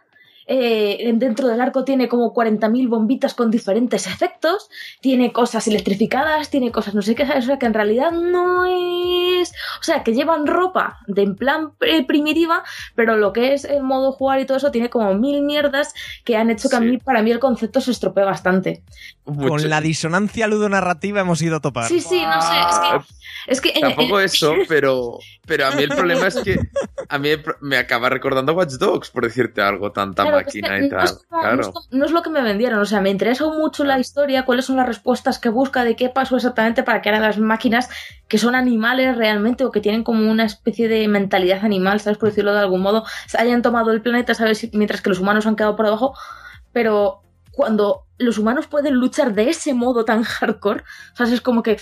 Eh, 0.52 1.12
dentro 1.14 1.46
del 1.46 1.60
arco 1.60 1.84
tiene 1.84 2.08
como 2.08 2.34
40.000 2.34 2.88
bombitas 2.88 3.34
con 3.34 3.52
diferentes 3.52 4.08
efectos, 4.08 4.68
tiene 5.00 5.32
cosas 5.32 5.68
electrificadas, 5.68 6.50
tiene 6.50 6.72
cosas 6.72 6.92
no 6.92 7.02
sé 7.02 7.14
qué, 7.14 7.22
o 7.22 7.40
sea 7.42 7.56
que 7.60 7.66
en 7.66 7.74
realidad 7.74 8.10
no 8.10 8.64
es... 8.64 9.52
O 9.80 9.84
sea, 9.84 10.02
que 10.02 10.12
llevan 10.12 10.48
ropa 10.48 10.98
de 11.06 11.22
en 11.22 11.36
plan 11.36 11.70
eh, 11.82 12.04
primitiva, 12.04 12.64
pero 12.96 13.16
lo 13.16 13.32
que 13.32 13.54
es 13.54 13.64
el 13.64 13.84
modo 13.84 14.10
jugar 14.10 14.40
y 14.40 14.44
todo 14.44 14.56
eso 14.56 14.72
tiene 14.72 14.90
como 14.90 15.14
mil 15.14 15.42
mierdas 15.42 15.94
que 16.24 16.36
han 16.36 16.50
hecho 16.50 16.68
que 16.68 16.74
a 16.74 16.80
mí, 16.80 16.98
para 16.98 17.22
mí 17.22 17.30
el 17.30 17.38
concepto 17.38 17.80
se 17.80 17.92
estropee 17.92 18.24
bastante. 18.24 18.82
Mucho. 19.26 19.50
Con 19.50 19.70
la 19.70 19.80
disonancia 19.80 20.48
ludonarrativa 20.48 21.20
hemos 21.20 21.40
ido 21.42 21.58
a 21.58 21.60
topar. 21.60 21.86
Sí, 21.86 22.00
sí, 22.00 22.22
no 22.26 22.42
sé, 22.42 22.56
es 22.58 22.78
que... 22.78 23.20
Es 23.46 23.60
que 23.60 23.72
en- 23.74 23.80
Tampoco 23.82 24.20
eso, 24.20 24.54
pero, 24.68 25.18
pero 25.46 25.66
a 25.66 25.70
mí 25.70 25.84
el 25.84 25.90
problema 25.90 26.26
es 26.26 26.36
que 26.36 26.58
a 27.08 27.18
mí 27.18 27.30
me 27.60 27.76
acaba 27.78 28.08
recordando 28.08 28.52
Watch 28.52 28.72
Dogs, 28.72 29.10
por 29.10 29.24
decirte 29.24 29.62
algo, 29.62 29.92
tanta 29.92 30.22
Claro, 30.24 30.39
no 30.44 31.02
es 31.04 31.12
como- 31.30 31.42
no 31.42 31.48
es 31.50 31.66
claro. 31.66 31.72
como- 31.72 31.86
no 31.90 32.04
es 32.04 32.10
lo 32.12 32.22
que 32.22 32.30
me 32.30 32.42
vendieron, 32.42 32.78
o 32.80 32.84
sea, 32.84 33.00
me 33.00 33.10
interesa 33.10 33.46
mucho 33.46 33.84
la 33.84 33.98
historia, 33.98 34.44
cuáles 34.44 34.64
son 34.64 34.76
las 34.76 34.86
respuestas 34.86 35.38
que 35.38 35.48
busca, 35.48 35.84
de 35.84 35.96
qué 35.96 36.08
pasó 36.08 36.36
exactamente 36.36 36.82
para 36.82 37.02
que 37.02 37.08
ahora 37.10 37.20
las 37.20 37.38
máquinas 37.38 37.88
que 38.28 38.38
son 38.38 38.54
animales 38.54 39.16
realmente 39.16 39.64
o 39.64 39.70
que 39.70 39.80
tienen 39.80 40.04
como 40.04 40.30
una 40.30 40.44
especie 40.44 40.88
de 40.88 41.06
mentalidad 41.08 41.64
animal, 41.64 42.00
¿sabes? 42.00 42.18
Por 42.18 42.28
decirlo 42.30 42.52
de 42.52 42.60
algún 42.60 42.80
modo, 42.80 43.04
se 43.26 43.38
hayan 43.38 43.62
tomado 43.62 43.90
el 43.92 44.02
planeta, 44.02 44.34
¿sabes? 44.34 44.68
Mientras 44.72 45.00
que 45.02 45.10
los 45.10 45.20
humanos 45.20 45.46
han 45.46 45.56
quedado 45.56 45.76
por 45.76 45.86
debajo, 45.86 46.14
pero 46.72 47.22
cuando 47.52 48.06
los 48.18 48.38
humanos 48.38 48.66
pueden 48.68 48.94
luchar 48.94 49.34
de 49.34 49.50
ese 49.50 49.74
modo 49.74 50.04
tan 50.04 50.22
hardcore, 50.22 50.84
¿sabes? 51.14 51.32
Es 51.32 51.40
como 51.40 51.62
que 51.62 51.78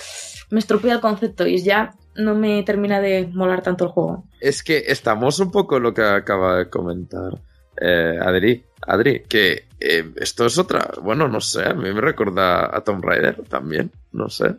me 0.50 0.58
estropea 0.60 0.94
el 0.94 1.00
concepto 1.00 1.46
y 1.46 1.62
ya 1.62 1.94
no 2.14 2.34
me 2.34 2.62
termina 2.62 3.00
de 3.00 3.28
molar 3.32 3.62
tanto 3.62 3.84
el 3.84 3.90
juego. 3.90 4.24
Es 4.40 4.62
que 4.62 4.84
estamos 4.88 5.38
un 5.40 5.50
poco 5.52 5.78
lo 5.78 5.94
que 5.94 6.02
acaba 6.02 6.56
de 6.56 6.68
comentar 6.70 7.40
eh, 7.80 8.18
Adri, 8.20 8.62
Adri, 8.86 9.22
que 9.28 9.64
eh, 9.80 10.04
esto 10.16 10.46
es 10.46 10.58
otra, 10.58 10.90
bueno, 11.02 11.28
no 11.28 11.40
sé, 11.40 11.64
a 11.64 11.74
mí 11.74 11.92
me 11.92 12.00
recuerda 12.00 12.74
a 12.76 12.80
Tomb 12.82 13.04
Raider 13.04 13.42
también, 13.48 13.90
no 14.12 14.28
sé. 14.28 14.54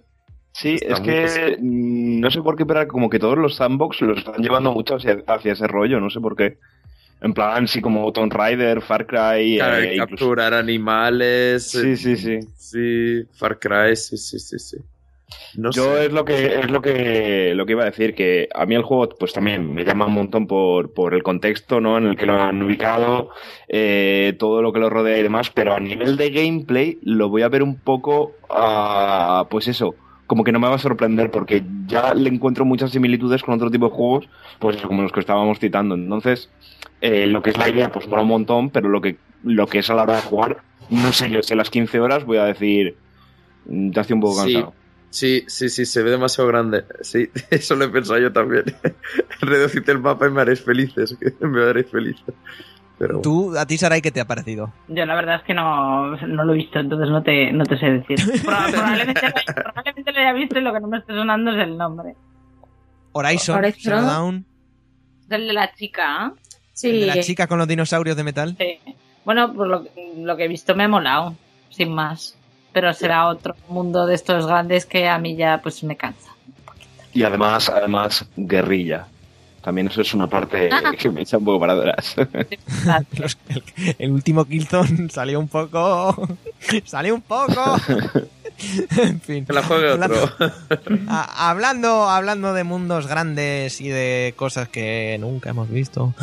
Sí, 0.51 0.75
Está 0.81 0.93
es 0.95 0.99
que 1.01 1.57
mm, 1.61 2.19
no 2.19 2.31
sé 2.31 2.41
por 2.41 2.55
qué, 2.55 2.65
pero 2.65 2.87
como 2.87 3.09
que 3.09 3.19
todos 3.19 3.37
los 3.37 3.55
sandbox 3.55 4.01
los 4.01 4.17
están 4.19 4.41
llevando 4.41 4.71
mucho 4.73 4.95
hacia, 4.95 5.23
hacia 5.27 5.53
ese 5.53 5.67
rollo, 5.67 5.99
no 5.99 6.09
sé 6.09 6.19
por 6.19 6.35
qué. 6.35 6.57
En 7.21 7.33
plan, 7.33 7.67
sí, 7.67 7.81
como 7.81 8.11
Tomb 8.13 8.31
Raider, 8.31 8.81
Far 8.81 9.05
Cry, 9.05 9.57
Claro, 9.57 9.77
eh, 9.77 9.95
incluso- 9.95 10.07
capturar 10.07 10.53
animales. 10.53 11.69
Sí, 11.69 11.91
eh, 11.91 11.97
sí, 11.97 12.15
sí. 12.15 12.39
Sí, 12.57 13.23
Far 13.33 13.59
Cry, 13.59 13.95
sí, 13.95 14.17
sí, 14.17 14.39
sí, 14.39 14.57
sí. 14.57 14.77
No 15.55 15.71
Yo 15.71 15.95
sé. 15.95 16.05
es 16.05 16.11
lo 16.11 16.25
que 16.25 16.59
es 16.59 16.69
lo 16.71 16.81
que 16.81 17.53
lo 17.55 17.65
que 17.65 17.71
iba 17.73 17.83
a 17.83 17.85
decir 17.85 18.15
que 18.15 18.49
a 18.53 18.65
mí 18.65 18.75
el 18.75 18.83
juego 18.83 19.09
pues 19.09 19.33
también 19.33 19.73
me 19.73 19.83
llama 19.85 20.05
un 20.07 20.13
montón 20.13 20.47
por, 20.47 20.93
por 20.93 21.13
el 21.13 21.23
contexto 21.23 21.81
no 21.81 21.97
en 21.97 22.05
el 22.07 22.15
que 22.17 22.25
lo 22.25 22.41
han 22.41 22.61
ubicado 22.63 23.29
eh, 23.67 24.35
todo 24.39 24.61
lo 24.61 24.73
que 24.73 24.79
lo 24.79 24.89
rodea 24.89 25.17
y 25.17 25.23
demás 25.23 25.49
pero 25.49 25.73
a 25.75 25.79
nivel 25.79 26.17
de 26.17 26.29
gameplay 26.31 26.99
lo 27.03 27.29
voy 27.29 27.41
a 27.43 27.49
ver 27.49 27.63
un 27.63 27.75
poco 27.77 28.33
a 28.49 29.47
pues 29.49 29.67
eso 29.67 29.95
como 30.27 30.43
que 30.43 30.51
no 30.51 30.59
me 30.59 30.67
va 30.67 30.75
a 30.75 30.79
sorprender 30.79 31.31
porque 31.31 31.63
ya 31.87 32.13
le 32.13 32.29
encuentro 32.29 32.63
muchas 32.63 32.91
similitudes 32.91 33.41
con 33.41 33.55
otro 33.55 33.71
tipo 33.71 33.89
de 33.89 33.95
juegos 33.95 34.29
pues 34.59 34.77
como 34.77 35.01
los 35.01 35.11
que 35.11 35.21
estábamos 35.21 35.57
citando. 35.57 35.95
Entonces 35.95 36.51
eh, 37.01 37.25
lo 37.25 37.41
que 37.41 37.49
es 37.49 37.57
la 37.57 37.67
idea 37.69 37.91
pues 37.91 38.07
mola 38.07 38.21
un 38.21 38.27
montón 38.27 38.69
pero 38.69 38.89
lo 38.89 39.01
que 39.01 39.15
lo 39.43 39.65
que 39.67 39.79
es 39.79 39.89
a 39.89 39.95
la 39.95 40.03
hora 40.03 40.17
de 40.17 40.21
jugar 40.21 40.57
no 40.91 41.11
sé 41.13 41.29
yo 41.31 41.41
si 41.41 41.53
a 41.53 41.55
las 41.55 41.69
15 41.69 41.99
horas 41.99 42.25
voy 42.25 42.37
a 42.37 42.45
decir 42.45 42.95
mm, 43.65 43.89
ya 43.91 44.01
estoy 44.01 44.15
un 44.15 44.21
poco 44.21 44.37
cansado. 44.43 44.73
Sí, 44.75 44.78
sí, 45.09 45.69
sí, 45.69 45.85
se 45.85 46.03
ve 46.03 46.11
demasiado 46.11 46.47
grande. 46.49 46.85
Sí, 47.01 47.29
eso 47.49 47.75
lo 47.75 47.85
he 47.85 47.89
pensado 47.89 48.19
yo 48.19 48.31
también. 48.31 48.63
Reducite 49.41 49.91
el 49.91 49.99
mapa 49.99 50.27
y 50.27 50.31
me 50.31 50.41
haréis 50.41 50.61
felices. 50.61 51.15
Me 51.39 51.63
haréis 51.63 51.89
felices. 51.89 52.23
Pero 52.97 53.19
bueno. 53.19 53.21
Tú, 53.21 53.57
a 53.57 53.65
ti, 53.65 53.77
Sarai, 53.77 54.01
¿qué 54.01 54.11
te 54.11 54.19
ha 54.19 54.25
parecido? 54.27 54.73
Yo 54.89 55.05
la 55.05 55.15
verdad 55.15 55.35
es 55.37 55.43
que 55.43 55.53
no, 55.53 56.17
no 56.17 56.43
lo 56.43 56.53
he 56.53 56.57
visto, 56.57 56.79
entonces 56.79 57.09
no 57.09 57.23
te, 57.23 57.49
no 57.53 57.63
te 57.65 57.77
sé 57.77 57.85
decir. 57.91 58.17
Proba- 58.43 58.69
probablemente, 58.71 59.21
lo- 59.27 59.53
probablemente 59.63 60.11
lo 60.11 60.19
haya 60.19 60.33
visto 60.33 60.59
y 60.59 60.61
lo 60.61 60.73
que 60.73 60.79
no 60.81 60.87
me 60.89 60.97
esté 60.97 61.13
sonando 61.13 61.51
es 61.51 61.63
el 61.63 61.77
nombre. 61.77 62.15
Horizon, 63.13 63.57
Horizon. 63.57 64.45
Es 65.25 65.31
el 65.31 65.47
de 65.47 65.53
la 65.53 65.73
chica, 65.73 66.27
¿eh? 66.35 66.39
Sí, 66.73 66.89
el 66.89 66.99
de 67.01 67.05
la 67.07 67.19
chica 67.21 67.47
con 67.47 67.57
los 67.57 67.67
dinosaurios 67.67 68.15
de 68.17 68.23
metal. 68.23 68.55
Sí. 68.57 68.79
Bueno, 69.25 69.53
por 69.53 69.67
lo, 69.67 69.85
lo 70.17 70.37
que 70.37 70.45
he 70.45 70.47
visto 70.47 70.75
me 70.75 70.83
ha 70.83 70.87
molado, 70.87 71.35
sin 71.69 71.93
más. 71.93 72.35
Pero 72.71 72.93
será 72.93 73.27
otro 73.27 73.55
mundo 73.67 74.05
de 74.05 74.15
estos 74.15 74.45
grandes 74.45 74.85
que 74.85 75.07
a 75.07 75.17
mí 75.17 75.35
ya 75.35 75.59
pues 75.61 75.83
me 75.83 75.95
cansa. 75.97 76.29
Y 77.13 77.23
además, 77.23 77.69
además, 77.69 78.25
guerrilla. 78.37 79.07
También 79.63 79.87
eso 79.87 80.01
es 80.01 80.13
una 80.13 80.27
parte 80.27 80.69
Ah. 80.71 80.91
que 80.97 81.09
me 81.09 81.21
echa 81.21 81.37
un 81.37 81.45
poco 81.45 81.59
para 81.59 81.73
atrás. 81.73 82.15
Los- 83.17 83.37
el, 83.49 83.63
el 83.97 84.11
último 84.11 84.45
Killzone 84.45 85.09
salió 85.11 85.39
un 85.39 85.47
poco. 85.47 86.27
salió 86.85 87.15
un 87.15 87.21
poco. 87.21 87.75
en 88.97 89.19
fin. 89.21 89.45
Que 89.45 89.53
la 89.53 89.63
juegue 89.63 89.91
Hablando- 89.91 90.23
otro. 90.23 90.51
a- 91.09 91.49
hablando, 91.49 92.09
hablando 92.09 92.53
de 92.53 92.63
mundos 92.63 93.07
grandes 93.07 93.81
y 93.81 93.89
de 93.89 94.33
cosas 94.37 94.69
que 94.69 95.17
nunca 95.19 95.49
hemos 95.49 95.69
visto. 95.69 96.13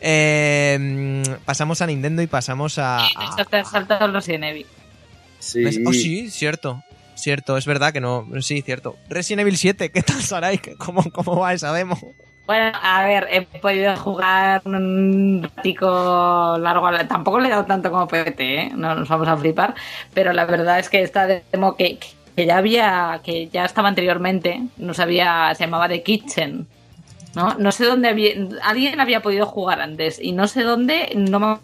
eh, 0.00 1.22
pasamos 1.44 1.80
a 1.82 1.86
Nintendo 1.86 2.22
y 2.22 2.26
pasamos 2.26 2.78
a. 2.78 2.98
A- 3.06 3.36
has 3.52 3.70
saltado 3.70 4.08
los 4.08 4.28
Evil. 4.28 4.66
Sí. 5.40 5.64
Oh, 5.86 5.92
sí, 5.92 6.30
cierto. 6.30 6.82
Cierto, 7.14 7.56
es 7.58 7.66
verdad 7.66 7.92
que 7.92 8.00
no. 8.00 8.26
Sí, 8.40 8.62
cierto. 8.62 8.96
Resident 9.08 9.40
Evil 9.40 9.56
7, 9.56 9.90
¿qué 9.90 10.02
tal, 10.02 10.22
Sarai? 10.22 10.58
¿Cómo, 10.78 11.02
¿Cómo 11.12 11.40
va 11.40 11.52
esa 11.52 11.72
demo? 11.72 11.98
Bueno, 12.46 12.72
a 12.82 13.04
ver, 13.04 13.28
he 13.30 13.42
podido 13.42 13.96
jugar 13.96 14.62
un 14.64 15.48
ratico 15.54 16.56
largo. 16.58 16.90
Tampoco 17.06 17.38
le 17.40 17.48
he 17.48 17.50
dado 17.50 17.64
tanto 17.66 17.90
como 17.90 18.08
PT, 18.08 18.54
¿eh? 18.54 18.70
No 18.74 18.94
nos 18.94 19.08
vamos 19.08 19.28
a 19.28 19.36
flipar. 19.36 19.74
Pero 20.14 20.32
la 20.32 20.46
verdad 20.46 20.78
es 20.78 20.88
que 20.88 21.02
esta 21.02 21.26
demo 21.26 21.76
que, 21.76 21.98
que 22.34 22.46
ya 22.46 22.56
había, 22.56 23.20
que 23.22 23.48
ya 23.48 23.64
estaba 23.64 23.88
anteriormente, 23.88 24.62
no 24.78 24.94
sabía, 24.94 25.54
se 25.54 25.64
llamaba 25.64 25.88
The 25.88 26.02
Kitchen. 26.02 26.66
¿no? 27.34 27.54
No 27.54 27.70
sé 27.70 27.84
dónde 27.84 28.08
había, 28.08 28.32
alguien 28.62 29.00
había 29.00 29.20
podido 29.20 29.46
jugar 29.46 29.80
antes 29.80 30.18
y 30.20 30.32
no 30.32 30.48
sé 30.48 30.62
dónde, 30.62 31.12
no 31.14 31.38
me 31.38 31.58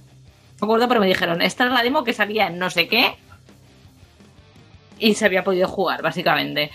acuerdo, 0.60 0.86
pero 0.86 1.00
me 1.00 1.08
dijeron, 1.08 1.42
esta 1.42 1.64
es 1.64 1.72
la 1.72 1.82
demo 1.82 2.04
que 2.04 2.12
salía 2.12 2.46
en 2.46 2.58
no 2.58 2.70
sé 2.70 2.86
qué 2.86 3.16
y 4.98 5.14
se 5.14 5.24
había 5.26 5.44
podido 5.44 5.68
jugar, 5.68 6.02
básicamente. 6.02 6.70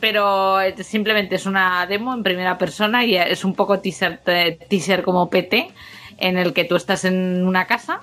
Pero 0.00 0.60
eh, 0.60 0.74
simplemente 0.82 1.36
es 1.36 1.46
una 1.46 1.86
demo 1.86 2.12
en 2.14 2.22
primera 2.22 2.58
persona 2.58 3.04
y 3.04 3.16
es 3.16 3.44
un 3.44 3.54
poco 3.54 3.78
teaser, 3.80 4.18
te- 4.18 4.52
teaser 4.68 5.02
como 5.02 5.30
PT, 5.30 5.70
en 6.18 6.38
el 6.38 6.52
que 6.52 6.64
tú 6.64 6.76
estás 6.76 7.04
en 7.04 7.46
una 7.46 7.66
casa 7.66 8.00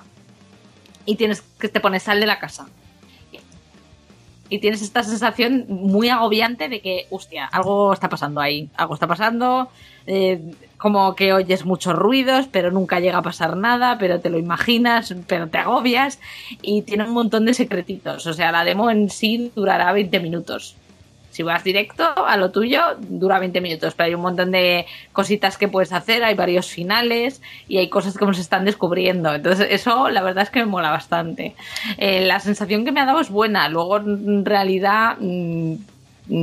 y 1.04 1.16
tienes 1.16 1.42
que 1.58 1.68
te 1.68 1.80
pones 1.80 2.02
sal 2.04 2.20
de 2.20 2.26
la 2.26 2.38
casa. 2.38 2.68
Y 4.48 4.58
tienes 4.58 4.82
esta 4.82 5.04
sensación 5.04 5.66
muy 5.68 6.08
agobiante 6.08 6.68
de 6.68 6.80
que, 6.80 7.06
hostia, 7.10 7.46
algo 7.46 7.92
está 7.92 8.08
pasando 8.08 8.40
ahí, 8.40 8.68
algo 8.76 8.94
está 8.94 9.06
pasando, 9.06 9.70
eh, 10.12 10.40
como 10.76 11.14
que 11.14 11.32
oyes 11.32 11.64
muchos 11.64 11.94
ruidos, 11.94 12.48
pero 12.50 12.72
nunca 12.72 12.98
llega 12.98 13.18
a 13.18 13.22
pasar 13.22 13.56
nada, 13.56 13.96
pero 13.98 14.18
te 14.18 14.28
lo 14.28 14.38
imaginas, 14.38 15.14
pero 15.28 15.46
te 15.48 15.58
agobias 15.58 16.18
y 16.62 16.82
tiene 16.82 17.04
un 17.04 17.12
montón 17.12 17.44
de 17.44 17.54
secretitos. 17.54 18.26
O 18.26 18.32
sea, 18.32 18.50
la 18.50 18.64
demo 18.64 18.90
en 18.90 19.08
sí 19.08 19.52
durará 19.54 19.92
20 19.92 20.18
minutos. 20.18 20.74
Si 21.30 21.44
vas 21.44 21.62
directo 21.62 22.26
a 22.26 22.36
lo 22.36 22.50
tuyo, 22.50 22.80
dura 22.98 23.38
20 23.38 23.60
minutos, 23.60 23.94
pero 23.94 24.08
hay 24.08 24.14
un 24.14 24.22
montón 24.22 24.50
de 24.50 24.86
cositas 25.12 25.56
que 25.56 25.68
puedes 25.68 25.92
hacer, 25.92 26.24
hay 26.24 26.34
varios 26.34 26.66
finales 26.66 27.40
y 27.68 27.78
hay 27.78 27.88
cosas 27.88 28.18
que 28.18 28.34
se 28.34 28.40
están 28.40 28.64
descubriendo. 28.64 29.32
Entonces, 29.32 29.68
eso 29.70 30.08
la 30.08 30.22
verdad 30.22 30.42
es 30.42 30.50
que 30.50 30.58
me 30.58 30.66
mola 30.66 30.90
bastante. 30.90 31.54
Eh, 31.98 32.26
la 32.26 32.40
sensación 32.40 32.84
que 32.84 32.90
me 32.90 33.00
ha 33.00 33.06
dado 33.06 33.20
es 33.20 33.30
buena. 33.30 33.68
Luego, 33.68 33.98
en 33.98 34.44
realidad, 34.44 35.18
mm, 35.20 35.74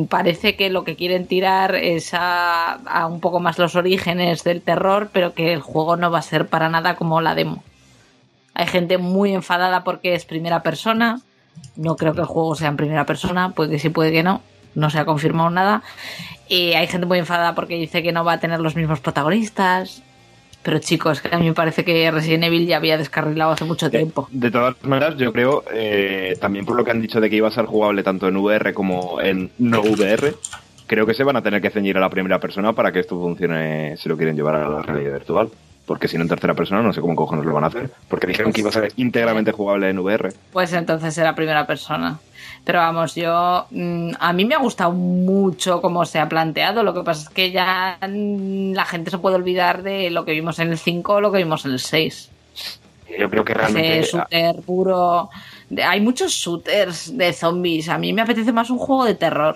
parece 0.10 0.56
que 0.56 0.70
lo 0.70 0.84
que 0.84 0.96
quieren 0.96 1.28
tirar 1.28 1.76
es 1.76 2.12
a, 2.14 3.08
un 3.10 3.20
poco 3.20 3.40
más 3.40 3.58
los 3.58 3.76
orígenes 3.76 4.44
del 4.44 4.62
terror, 4.62 5.10
pero 5.12 5.34
que 5.34 5.54
el 5.54 5.62
juego 5.62 5.96
no 5.96 6.12
va 6.12 6.20
a 6.20 6.24
ser 6.24 6.48
para 6.48 6.70
nada 6.70 6.96
como 6.96 7.22
la 7.22 7.36
demo. 7.36 7.64
Hay 8.54 8.68
gente 8.68 8.98
muy 8.98 9.34
enfadada 9.34 9.84
porque 9.84 10.16
es 10.16 10.26
primera 10.26 10.64
persona. 10.64 11.22
No 11.76 11.96
creo 11.96 12.14
que 12.14 12.22
el 12.22 12.28
juego 12.28 12.56
sea 12.56 12.70
en 12.70 12.78
primera 12.78 13.06
persona, 13.06 13.52
puede 13.52 13.72
que 13.72 13.80
sí, 13.80 13.90
puede 13.90 14.12
que 14.12 14.24
no. 14.24 14.42
No 14.76 14.90
se 14.90 15.00
ha 15.00 15.06
confirmado 15.06 15.50
nada. 15.50 15.84
Y 16.48 16.74
hay 16.74 16.88
gente 16.88 17.08
muy 17.08 17.20
enfadada 17.20 17.56
porque 17.56 17.76
dice 17.76 18.04
que 18.04 18.12
no 18.12 18.24
va 18.24 18.34
a 18.34 18.40
tener 18.40 18.60
los 18.60 18.76
mismos 18.76 19.00
protagonistas. 19.00 20.04
Pero 20.68 20.80
chicos, 20.80 21.22
que 21.22 21.34
a 21.34 21.40
mí 21.40 21.46
me 21.46 21.54
parece 21.54 21.86
que 21.86 22.12
Resident 22.12 22.44
Evil 22.44 22.68
ya 22.68 22.76
había 22.76 22.98
descarrilado 22.98 23.52
hace 23.52 23.64
mucho 23.64 23.90
tiempo. 23.90 24.28
De 24.32 24.52
todas 24.52 24.76
maneras, 24.84 25.16
yo 25.16 25.32
creo, 25.32 25.64
eh, 25.74 26.36
también 26.42 26.66
por 26.66 26.76
lo 26.76 26.84
que 26.84 26.92
han 26.92 27.02
dicho 27.02 27.22
de 27.22 27.30
que 27.30 27.38
iba 27.38 27.48
a 27.48 27.52
ser 27.52 27.68
jugable 27.68 28.04
tanto 28.04 28.28
en 28.28 28.36
VR 28.36 28.74
como 28.74 29.22
en 29.22 29.50
no 29.60 29.80
VR, 29.80 30.34
creo 30.86 31.06
que 31.06 31.14
se 31.14 31.24
van 31.24 31.38
a 31.38 31.42
tener 31.42 31.62
que 31.62 31.70
ceñir 31.70 31.96
a 31.96 32.02
la 32.02 32.10
primera 32.10 32.42
persona 32.42 32.74
para 32.74 32.92
que 32.92 33.00
esto 33.00 33.18
funcione 33.18 33.96
si 33.96 34.10
lo 34.10 34.18
quieren 34.18 34.36
llevar 34.36 34.56
a 34.56 34.68
la 34.68 34.82
realidad 34.82 35.14
virtual. 35.14 35.50
Porque 35.88 36.10
si 36.10 36.18
no 36.18 36.24
en 36.24 36.28
tercera 36.28 36.54
persona, 36.54 36.82
no 36.82 36.92
sé 36.92 37.00
cómo 37.00 37.16
cojones 37.16 37.46
lo 37.46 37.54
van 37.54 37.64
a 37.64 37.68
hacer. 37.68 37.90
Porque 38.10 38.28
dijeron 38.28 38.52
que 38.52 38.60
iba 38.60 38.70
a 38.70 38.74
ser 38.74 38.92
íntegramente 38.98 39.54
jugable 39.54 39.90
en 39.90 39.98
VR. 39.98 40.34
Pues 40.52 40.74
entonces 40.74 41.14
será 41.14 41.34
primera 41.34 41.66
persona. 41.66 42.20
Pero 42.66 42.80
vamos, 42.80 43.16
yo. 43.16 43.66
mm, 43.72 44.12
a 44.20 44.34
mí 44.34 44.44
me 44.44 44.56
ha 44.56 44.60
gustado 44.60 44.92
mucho 44.92 45.82
cómo 45.82 46.06
se 46.06 46.20
ha 46.20 46.28
planteado. 46.28 46.84
Lo 46.84 46.94
que 46.94 47.04
pasa 47.04 47.24
es 47.24 47.30
que 47.30 47.52
ya 47.52 47.98
mm, 48.02 48.74
la 48.74 48.84
gente 48.84 49.12
se 49.12 49.18
puede 49.18 49.38
olvidar 49.38 49.82
de 49.82 50.10
lo 50.10 50.26
que 50.26 50.34
vimos 50.34 50.60
en 50.60 50.72
el 50.72 50.78
5 50.78 51.14
o 51.14 51.22
lo 51.22 51.32
que 51.32 51.38
vimos 51.38 51.66
en 51.66 51.72
el 51.72 51.80
6. 51.80 52.32
Yo 53.18 53.30
creo 53.30 53.46
que 53.46 53.54
realmente. 53.54 54.00
Ese 54.00 54.12
shooter 54.12 54.62
puro. 54.64 55.30
Hay 55.86 56.02
muchos 56.02 56.34
shooters 56.34 57.18
de 57.18 57.32
zombies. 57.32 57.88
A 57.88 57.98
mí 57.98 58.12
me 58.12 58.24
apetece 58.24 58.52
más 58.52 58.70
un 58.70 58.78
juego 58.78 59.06
de 59.06 59.16
terror. 59.16 59.56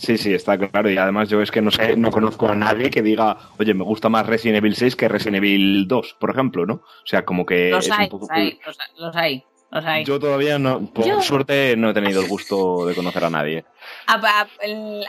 Sí, 0.00 0.16
sí, 0.16 0.32
está 0.32 0.56
claro. 0.56 0.90
Y 0.90 0.96
además 0.96 1.28
yo 1.28 1.42
es 1.42 1.50
que 1.50 1.60
no 1.60 1.70
sé, 1.70 1.94
no 1.94 2.10
conozco 2.10 2.48
a 2.48 2.54
nadie 2.54 2.88
que 2.90 3.02
diga, 3.02 3.36
oye, 3.58 3.74
me 3.74 3.84
gusta 3.84 4.08
más 4.08 4.26
Resident 4.26 4.56
Evil 4.58 4.74
6 4.74 4.96
que 4.96 5.08
Resident 5.08 5.36
Evil 5.36 5.86
2, 5.86 6.16
por 6.18 6.30
ejemplo, 6.30 6.64
¿no? 6.64 6.74
O 6.76 7.06
sea, 7.06 7.24
como 7.26 7.44
que 7.44 7.68
Los 7.70 7.84
es 7.86 7.92
un 7.92 8.00
hay, 8.00 8.08
poco... 8.08 8.26
los 8.26 8.30
hay, 8.30 8.58
los 8.64 8.78
hay, 8.80 8.86
los 8.96 9.16
hay, 9.16 9.44
los 9.70 9.84
hay. 9.84 10.04
Yo 10.06 10.18
todavía 10.18 10.58
no, 10.58 10.86
por 10.86 11.04
Yo- 11.06 11.20
suerte, 11.20 11.76
no 11.76 11.90
he 11.90 11.94
tenido 11.94 12.22
el 12.22 12.28
gusto 12.28 12.86
de 12.86 12.94
conocer 12.94 13.24
a 13.24 13.30
nadie. 13.30 13.66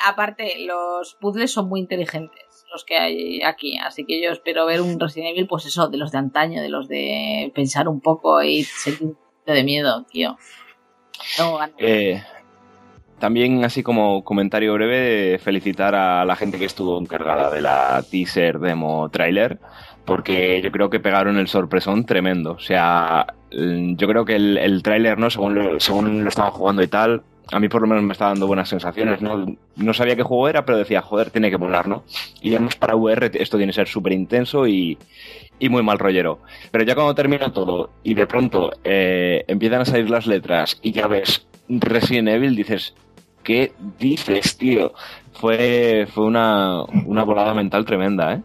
Aparte, 0.06 0.56
los 0.66 1.16
puzzles 1.20 1.52
son 1.52 1.70
muy 1.70 1.80
inteligentes 1.80 2.66
los 2.74 2.86
que 2.86 2.98
hay 2.98 3.42
aquí, 3.44 3.78
así 3.78 4.06
que 4.06 4.22
yo 4.22 4.32
espero 4.32 4.66
ver 4.66 4.80
un 4.82 4.98
Resident 5.00 5.32
Evil, 5.32 5.48
pues 5.48 5.66
eso, 5.66 5.90
de 5.90 5.98
los 5.98 6.12
de 6.14 6.18
antaño, 6.20 6.62
de 6.62 6.70
los 6.70 6.88
de 6.88 7.52
pensar 7.54 7.90
un 7.90 8.00
poco 8.00 8.42
y 8.44 8.64
sentir 8.64 9.08
un 9.10 9.16
poquito 9.16 9.54
de 9.54 9.64
miedo, 9.66 10.06
tío. 10.10 10.38
No, 11.38 11.58
ganas. 11.58 11.76
Eh, 11.80 12.24
también, 13.22 13.64
así 13.64 13.84
como 13.84 14.24
comentario 14.26 14.74
breve, 14.74 15.40
felicitar 15.40 15.96
a 15.96 16.26
la 16.26 16.36
gente 16.36 16.58
que 16.58 16.66
estuvo 16.66 17.00
encargada 17.00 17.50
de 17.50 17.62
la 17.62 18.04
teaser, 18.10 18.60
demo, 18.60 19.08
trailer, 19.10 19.60
porque 20.04 20.62
yo 20.62 20.72
creo 20.72 20.90
que 20.90 21.00
pegaron 21.00 21.38
el 21.38 21.48
sorpresón 21.48 22.06
tremendo. 22.06 22.54
O 22.54 22.60
sea, 22.60 23.28
mm, 23.54 23.96
yo 23.96 24.08
creo 24.08 24.26
que 24.26 24.36
el, 24.36 24.58
el 24.58 24.84
tráiler, 24.84 25.18
¿no? 25.18 25.30
Según 25.30 25.56
lo, 25.56 25.80
según 25.80 26.24
lo 26.24 26.30
estaban 26.30 26.52
jugando 26.52 26.82
y 26.82 26.88
tal, 26.88 27.22
a 27.52 27.60
mí 27.60 27.70
por 27.70 27.82
lo 27.82 27.88
menos 27.88 28.04
me 28.04 28.14
está 28.14 28.26
dando 28.26 28.48
buenas 28.48 28.70
sensaciones, 28.70 29.22
¿no? 29.22 29.46
No 29.76 29.94
sabía 29.94 30.16
qué 30.16 30.24
juego 30.24 30.50
era, 30.50 30.66
pero 30.66 30.78
decía, 30.78 31.02
joder, 31.02 31.30
tiene 31.30 31.50
que 31.50 31.58
volar, 31.58 31.88
¿no? 31.88 32.04
Y 32.42 32.50
además 32.56 32.76
para 32.76 32.96
VR 32.96 33.32
esto 33.36 33.58
tiene 33.58 33.72
que 33.72 33.76
ser 33.76 33.88
súper 33.88 34.14
intenso 34.14 34.68
y, 34.68 34.98
y 35.60 35.70
muy 35.70 35.84
mal 35.84 36.00
rollero. 36.00 36.40
Pero 36.72 36.84
ya 36.84 36.96
cuando 36.96 37.14
termina 37.14 37.54
todo 37.54 37.92
y 38.04 38.16
de 38.16 38.26
pronto 38.26 38.72
eh, 38.84 39.46
empiezan 39.48 39.82
a 39.82 39.86
salir 39.86 40.10
las 40.10 40.26
letras 40.26 40.80
y 40.82 40.92
ya 40.92 41.08
ves 41.08 41.46
Resident 41.70 42.28
Evil, 42.28 42.56
dices, 42.56 42.96
¿qué 43.44 43.74
dices, 44.00 44.58
tío? 44.58 44.94
Fue, 45.34 46.08
fue 46.14 46.26
una, 46.26 46.84
una 47.06 47.24
volada 47.24 47.54
mental 47.54 47.86
tremenda, 47.86 48.34
¿eh? 48.34 48.42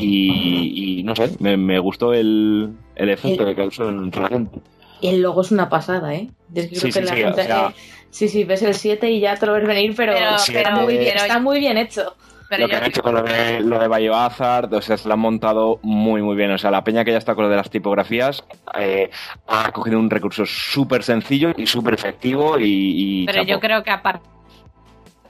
Y, 0.00 0.98
y 1.00 1.02
no 1.02 1.16
sé, 1.16 1.30
me, 1.40 1.56
me 1.56 1.78
gustó 1.78 2.12
el, 2.12 2.70
el 2.94 3.08
efecto 3.08 3.44
que 3.46 3.54
causó 3.54 3.88
entre 3.88 4.22
la 4.22 4.28
gente. 4.28 4.58
Y 5.00 5.08
el 5.08 5.22
logo 5.22 5.40
es 5.42 5.50
una 5.50 5.68
pasada, 5.68 6.14
¿eh? 6.14 6.28
Sí, 6.54 6.68
sí, 6.74 6.90
que 6.92 7.00
la 7.02 7.14
sí, 7.14 7.22
o 7.22 7.26
gente- 7.26 7.44
sea- 7.44 7.68
eh, 7.68 7.74
sí, 8.10 8.28
sí, 8.28 8.44
ves 8.44 8.62
el 8.62 8.74
7 8.74 9.10
y 9.10 9.20
ya 9.20 9.36
te 9.36 9.46
lo 9.46 9.52
ves 9.54 9.66
venir, 9.66 9.94
pero, 9.96 10.12
pero- 10.52 10.70
muy 10.82 10.98
bien, 10.98 11.12
pero- 11.14 11.22
está 11.26 11.38
muy 11.38 11.58
bien 11.60 11.78
hecho. 11.78 12.14
Pero 12.48 12.62
lo 12.62 12.68
que 12.68 12.76
han 12.76 12.84
hecho 12.84 13.02
con 13.02 13.14
lo 13.14 13.22
de, 13.22 13.60
lo 13.60 13.78
de 13.78 13.88
Biohazard, 13.88 14.72
o 14.72 14.80
sea, 14.80 14.96
se 14.96 15.06
lo 15.06 15.14
han 15.14 15.20
montado 15.20 15.78
muy, 15.82 16.22
muy 16.22 16.36
bien. 16.36 16.50
O 16.50 16.58
sea, 16.58 16.70
la 16.70 16.82
peña 16.82 17.04
que 17.04 17.12
ya 17.12 17.18
está 17.18 17.34
con 17.34 17.44
lo 17.44 17.50
de 17.50 17.56
las 17.56 17.70
tipografías 17.70 18.44
eh, 18.78 19.10
ha 19.46 19.70
cogido 19.72 19.98
un 19.98 20.08
recurso 20.08 20.46
súper 20.46 21.02
sencillo 21.02 21.52
y 21.56 21.66
súper 21.66 21.94
efectivo 21.94 22.58
y, 22.58 23.22
y 23.22 23.26
Pero 23.26 23.42
yo 23.42 23.60
creo 23.60 23.82
que 23.82 23.90
aparte 23.90 24.26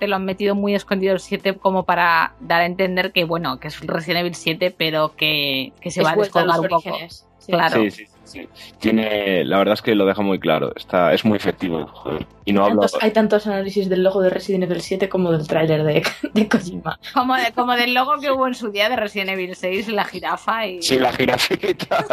lo 0.00 0.16
han 0.16 0.24
metido 0.24 0.54
muy 0.54 0.74
escondido 0.74 1.12
el 1.12 1.20
7 1.20 1.56
como 1.56 1.84
para 1.84 2.34
dar 2.40 2.60
a 2.60 2.66
entender 2.66 3.12
que, 3.12 3.24
bueno, 3.24 3.58
que 3.58 3.68
es 3.68 3.80
Resident 3.80 4.20
Evil 4.20 4.34
7, 4.34 4.74
pero 4.76 5.16
que, 5.16 5.72
que 5.80 5.90
se 5.90 6.00
Es 6.00 6.06
va 6.06 6.12
a 6.12 6.16
descolgar 6.16 6.60
un 6.60 6.68
poco. 6.68 6.96
Sí. 7.38 7.52
Claro. 7.52 7.82
Sí, 7.82 7.90
sí, 7.90 8.06
sí. 8.28 8.48
Tiene, 8.78 9.44
la 9.44 9.58
verdad 9.58 9.74
es 9.74 9.82
que 9.82 9.94
lo 9.94 10.06
deja 10.06 10.22
muy 10.22 10.38
claro. 10.38 10.72
Está, 10.76 11.12
es 11.12 11.24
muy 11.24 11.36
efectivo, 11.36 11.86
joder. 11.86 12.26
Y 12.44 12.52
no 12.52 12.62
Hay 12.64 12.70
hablo. 12.70 12.80
tantos, 12.82 13.02
hay 13.02 13.10
tantos 13.10 13.46
análisis 13.46 13.88
del 13.88 14.02
logo 14.02 14.22
de 14.22 14.30
Resident 14.30 14.64
Evil 14.64 14.80
7 14.80 15.08
como 15.08 15.32
del 15.32 15.46
tráiler 15.46 15.82
de, 15.84 16.02
de 16.34 16.48
Kojima. 16.48 16.98
Como, 17.14 17.34
de- 17.36 17.52
como 17.52 17.74
del 17.74 17.94
logo 17.94 18.18
que 18.20 18.30
hubo 18.30 18.46
en 18.46 18.54
su 18.54 18.70
día 18.70 18.88
de 18.88 18.96
Resident 18.96 19.30
Evil 19.30 19.54
6, 19.54 19.88
la 19.88 20.04
jirafa 20.04 20.66
y... 20.66 20.82
Sí, 20.82 20.98
la 20.98 21.12
jirafita. 21.12 22.04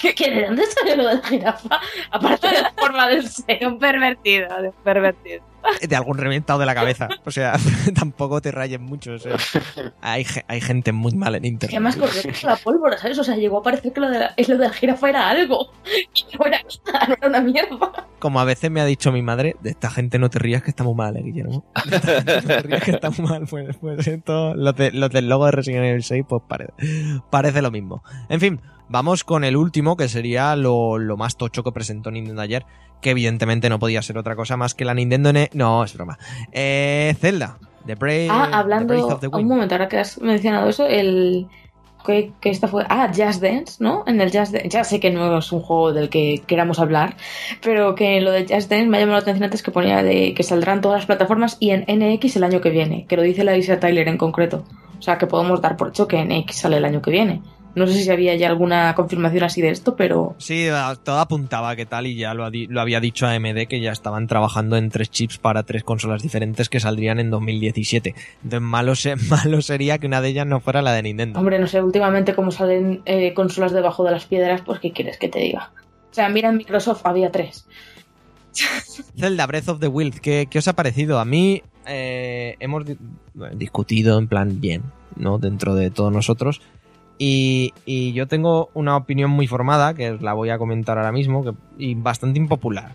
¿Qué, 0.00 0.14
qué, 0.14 0.30
¿De 0.30 0.46
dónde 0.46 0.64
salió 0.66 0.96
lo 0.96 1.08
de 1.08 1.14
la 1.16 1.22
jirafa? 1.22 1.80
Aparte 2.10 2.48
de 2.48 2.62
la 2.62 2.72
forma 2.76 3.08
del 3.08 3.26
ser. 3.28 3.58
De 3.60 3.66
un 3.66 3.78
pervertido, 3.78 4.48
de 4.62 4.68
un 4.68 4.74
pervertido. 4.84 5.42
de 5.80 5.96
algún 5.96 6.18
reventado 6.18 6.58
de 6.60 6.66
la 6.66 6.74
cabeza. 6.74 7.08
O 7.24 7.30
sea, 7.30 7.54
tampoco 7.94 8.40
te 8.40 8.50
rayes 8.52 8.80
mucho. 8.80 9.12
o 9.14 9.18
sea, 9.18 9.36
hay, 10.00 10.26
hay 10.48 10.60
gente 10.60 10.92
muy 10.92 11.12
mal 11.14 11.34
en 11.34 11.44
internet. 11.44 11.74
además 11.76 11.96
corrió 11.96 12.22
la 12.42 12.56
pólvora, 12.56 12.98
¿sabes? 12.98 13.18
O 13.18 13.24
sea, 13.24 13.36
llegó 13.36 13.58
a 13.58 13.62
parecer 13.62 13.92
que 13.92 14.00
lo 14.00 14.10
de 14.10 14.18
la, 14.18 14.34
lo 14.36 14.58
de 14.58 14.64
la 14.68 14.70
jirafa 14.72 15.08
era 15.08 15.28
algo. 15.28 15.72
Y 16.14 16.36
no 16.36 16.44
era, 16.46 16.60
no 17.08 17.14
era 17.14 17.28
una 17.28 17.40
mierda. 17.40 18.06
Como 18.18 18.40
a 18.40 18.44
veces 18.44 18.70
me 18.70 18.80
ha 18.80 18.84
dicho 18.84 19.12
mi 19.12 19.22
madre, 19.22 19.56
de 19.60 19.70
esta 19.70 19.90
gente 19.90 20.18
no 20.18 20.28
te 20.30 20.38
rías 20.38 20.62
que 20.62 20.70
está 20.70 20.84
muy 20.84 20.94
mal, 20.94 21.16
¿eh, 21.16 21.22
Guillermo? 21.22 21.64
De 21.88 21.96
esta 21.96 22.12
gente 22.22 22.34
no 22.36 22.42
te 22.42 22.62
rías 22.62 22.82
que 22.82 22.90
está 22.92 23.10
muy 23.10 23.28
mal. 23.28 23.46
Pues, 23.48 23.76
pues 23.78 24.06
esto, 24.06 24.54
los, 24.54 24.74
de- 24.76 24.90
los 24.92 25.10
del 25.10 25.28
logo 25.28 25.46
de 25.46 25.52
Resident 25.52 25.84
Evil 25.84 26.02
6, 26.02 26.24
pues 26.28 26.42
parece, 26.48 26.72
parece 27.30 27.62
lo 27.62 27.70
mismo. 27.70 28.02
En 28.28 28.40
fin, 28.40 28.60
vamos 28.88 29.24
con 29.24 29.44
el 29.44 29.56
último, 29.56 29.96
que 29.96 30.08
sería 30.08 30.56
lo, 30.56 30.98
lo 30.98 31.16
más 31.16 31.36
tocho 31.36 31.62
que 31.62 31.72
presentó 31.72 32.10
Nintendo 32.10 32.42
ayer, 32.42 32.64
que 33.00 33.10
evidentemente 33.10 33.68
no 33.68 33.78
podía 33.78 34.02
ser 34.02 34.18
otra 34.18 34.36
cosa 34.36 34.56
más 34.56 34.74
que 34.74 34.84
la 34.84 34.94
Nintendo... 34.94 35.32
Ne 35.32 35.50
no, 35.54 35.84
es 35.84 35.94
broma. 35.94 36.18
Eh, 36.52 37.14
Zelda, 37.20 37.58
The 37.86 37.94
Brave, 37.94 38.28
Ah, 38.30 38.34
The 38.34 38.48
Breath 38.48 38.54
hablando, 38.54 39.06
of 39.06 39.20
the 39.20 39.28
un 39.28 39.48
momento, 39.48 39.74
ahora 39.74 39.88
que 39.88 39.98
has 39.98 40.20
mencionado 40.20 40.68
eso, 40.68 40.86
el 40.86 41.46
que, 42.04 42.32
que 42.40 42.50
esta 42.50 42.68
fue, 42.68 42.84
ah, 42.88 43.10
Just 43.14 43.42
Dance, 43.42 43.82
¿no? 43.82 44.04
En 44.06 44.20
el 44.20 44.30
Just 44.30 44.52
Dance, 44.52 44.68
ya 44.68 44.84
sé 44.84 45.00
que 45.00 45.10
no 45.10 45.38
es 45.38 45.52
un 45.52 45.60
juego 45.60 45.92
del 45.92 46.08
que 46.08 46.42
queramos 46.46 46.78
hablar, 46.78 47.16
pero 47.62 47.94
que 47.94 48.20
lo 48.20 48.30
de 48.30 48.46
Just 48.48 48.70
Dance 48.70 48.86
me 48.86 48.96
ha 48.96 49.00
llamado 49.00 49.18
la 49.18 49.22
atención 49.22 49.44
antes 49.44 49.62
que 49.62 49.72
ponía 49.72 50.02
de 50.02 50.32
que 50.32 50.42
saldrán 50.42 50.80
todas 50.80 51.00
las 51.00 51.06
plataformas 51.06 51.56
y 51.60 51.70
en 51.70 51.84
NX 51.88 52.36
el 52.36 52.44
año 52.44 52.60
que 52.60 52.70
viene, 52.70 53.06
que 53.06 53.16
lo 53.16 53.22
dice 53.22 53.44
la 53.44 53.52
Lisa 53.52 53.80
Tyler 53.80 54.08
en 54.08 54.18
concreto. 54.18 54.64
O 54.98 55.02
sea, 55.02 55.18
que 55.18 55.26
podemos 55.26 55.60
dar 55.60 55.76
por 55.76 55.88
hecho 55.88 56.08
que 56.08 56.24
NX 56.24 56.56
sale 56.56 56.78
el 56.78 56.84
año 56.84 57.02
que 57.02 57.10
viene. 57.10 57.42
No 57.76 57.86
sé 57.86 58.02
si 58.02 58.10
había 58.10 58.34
ya 58.36 58.48
alguna 58.48 58.94
confirmación 58.94 59.44
así 59.44 59.60
de 59.60 59.68
esto, 59.68 59.94
pero 59.96 60.34
Sí, 60.38 60.66
todo 61.04 61.18
apuntaba 61.20 61.76
que 61.76 61.84
tal 61.86 62.06
y 62.06 62.16
ya 62.16 62.32
lo, 62.34 62.44
había 62.80 63.00
dicho 63.00 63.26
AMD 63.26 63.66
que 63.68 63.80
ya 63.80 63.92
estaban 63.92 64.26
trabajando 64.26 64.76
en 64.78 64.88
tres 64.90 65.10
chips 65.10 65.36
para 65.38 65.62
tres 65.62 65.84
consolas 65.84 66.22
diferentes 66.22 66.68
que 66.70 66.80
saldrían 66.80 67.20
en 67.20 67.30
2017. 67.30 68.14
Entonces 68.42 68.60
malo, 68.62 68.94
se- 68.94 69.16
malo 69.30 69.60
sería 69.62 69.98
que 69.98 70.06
una 70.06 70.20
de 70.22 70.28
ellas 70.30 70.46
no 70.46 70.60
fuera 70.60 70.80
la 70.82 70.92
de 70.94 71.02
Nintendo. 71.02 71.38
Hombre, 71.38 71.58
no 71.58 71.66
sé, 71.66 71.82
últimamente 71.82 72.34
como 72.34 72.50
salen 72.50 73.02
eh, 73.04 73.34
consolas 73.34 73.72
debajo 73.72 74.02
de 74.04 74.10
las 74.12 74.24
piedras, 74.24 74.62
pues 74.64 74.80
¿qué 74.80 74.92
quieres 74.92 75.18
que 75.18 75.28
te 75.28 75.38
diga? 75.38 75.70
O 76.10 76.14
sea, 76.16 76.28
mira 76.30 76.48
en 76.48 76.56
Microsoft 76.56 77.02
había 77.04 77.30
tres. 77.30 77.66
Zelda 79.18 79.46
Breath 79.46 79.68
of 79.68 79.80
the 79.80 79.88
Wild, 79.88 80.20
¿qué, 80.20 80.46
qué 80.50 80.58
os 80.58 80.68
ha 80.68 80.72
parecido? 80.72 81.18
A 81.18 81.24
mí 81.24 81.62
eh, 81.86 82.56
hemos 82.58 82.86
di- 82.86 82.96
discutido 83.54 84.18
en 84.18 84.28
plan 84.28 84.60
bien, 84.60 84.82
¿no? 85.16 85.38
Dentro 85.38 85.74
de 85.74 85.90
todos 85.90 86.12
nosotros. 86.12 86.62
Y, 87.18 87.72
yo 88.12 88.26
tengo 88.26 88.70
una 88.74 88.96
opinión 88.96 89.30
muy 89.30 89.46
formada, 89.46 89.94
que 89.94 90.18
la 90.20 90.34
voy 90.34 90.50
a 90.50 90.58
comentar 90.58 90.98
ahora 90.98 91.12
mismo, 91.12 91.56
y 91.78 91.94
bastante 91.94 92.38
impopular. 92.38 92.94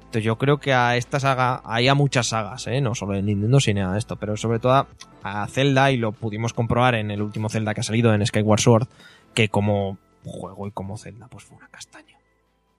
Entonces 0.00 0.24
yo 0.24 0.38
creo 0.38 0.58
que 0.58 0.72
a 0.72 0.96
esta 0.96 1.20
saga, 1.20 1.62
hay 1.64 1.86
a 1.86 1.94
muchas 1.94 2.28
sagas, 2.28 2.66
¿eh? 2.66 2.80
no 2.80 2.96
solo 2.96 3.14
en 3.14 3.26
Nintendo, 3.26 3.60
sino 3.60 3.82
nada 3.82 3.92
de 3.92 4.00
esto, 4.00 4.16
pero 4.16 4.36
sobre 4.36 4.58
todo 4.58 4.88
a 5.22 5.46
Zelda, 5.46 5.92
y 5.92 5.98
lo 5.98 6.10
pudimos 6.10 6.52
comprobar 6.52 6.96
en 6.96 7.12
el 7.12 7.22
último 7.22 7.48
Zelda 7.48 7.74
que 7.74 7.80
ha 7.80 7.84
salido 7.84 8.12
en 8.12 8.26
Skyward 8.26 8.60
Sword, 8.60 8.88
que 9.34 9.48
como 9.48 9.98
juego 10.24 10.66
y 10.66 10.72
como 10.72 10.98
Zelda, 10.98 11.28
pues 11.28 11.44
fue 11.44 11.56
una 11.56 11.68
castaña. 11.68 12.18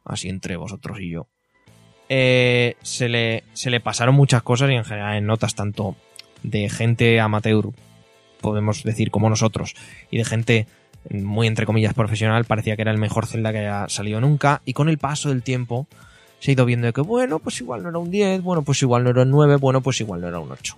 Así 0.04 0.28
entre 0.28 0.58
vosotros 0.58 1.00
y 1.00 1.10
yo. 1.10 1.28
Eh, 2.10 2.76
se, 2.82 3.08
le, 3.08 3.46
se 3.54 3.70
le 3.70 3.80
pasaron 3.80 4.16
muchas 4.16 4.44
cosas 4.44 4.70
y 4.70 4.74
en 4.74 4.84
general 4.84 5.16
en 5.16 5.26
notas 5.26 5.56
tanto 5.56 5.96
de 6.44 6.70
gente 6.70 7.22
amateur, 7.22 7.70
podemos 8.42 8.84
decir 8.84 9.12
como 9.12 9.30
nosotros, 9.30 9.76
y 10.10 10.18
de 10.18 10.26
gente 10.26 10.68
muy 11.10 11.48
entre 11.48 11.66
comillas 11.66 11.94
profesional, 11.94 12.46
parecía 12.46 12.76
que 12.76 12.84
era 12.84 12.92
el 12.92 12.98
mejor 12.98 13.26
Zelda 13.26 13.52
que 13.52 13.60
haya 13.60 13.90
salido 13.90 14.22
nunca, 14.22 14.62
y 14.66 14.74
con 14.74 14.90
el 14.90 14.98
paso 14.98 15.30
del 15.30 15.44
tiempo 15.44 15.88
se 16.40 16.52
ha 16.52 16.54
ido 16.54 16.66
viendo 16.66 16.88
de 16.88 16.94
que, 16.94 17.02
bueno, 17.02 17.40
pues 17.40 17.60
igual 17.62 17.84
no 17.84 17.90
era 17.90 18.00
un 18.00 18.12
10, 18.12 18.42
bueno, 18.42 18.64
pues 18.64 18.82
igual 18.82 19.04
no 19.04 19.12
era 19.12 19.22
un 19.22 19.32
9, 19.32 19.58
bueno, 19.58 19.82
pues 19.82 20.00
igual 20.02 20.22
no 20.22 20.28
era 20.28 20.40
un 20.40 20.52
8. 20.52 20.76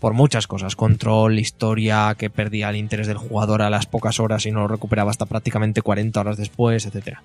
Por 0.00 0.14
muchas 0.14 0.46
cosas, 0.46 0.74
control, 0.76 1.38
historia, 1.38 2.14
que 2.18 2.30
perdía 2.30 2.70
el 2.70 2.76
interés 2.76 3.06
del 3.06 3.18
jugador 3.18 3.62
a 3.62 3.70
las 3.70 3.86
pocas 3.86 4.18
horas 4.18 4.46
y 4.46 4.50
no 4.50 4.60
lo 4.60 4.68
recuperaba 4.68 5.10
hasta 5.10 5.26
prácticamente 5.26 5.82
40 5.82 6.18
horas 6.18 6.36
después, 6.36 6.86
etcétera. 6.86 7.22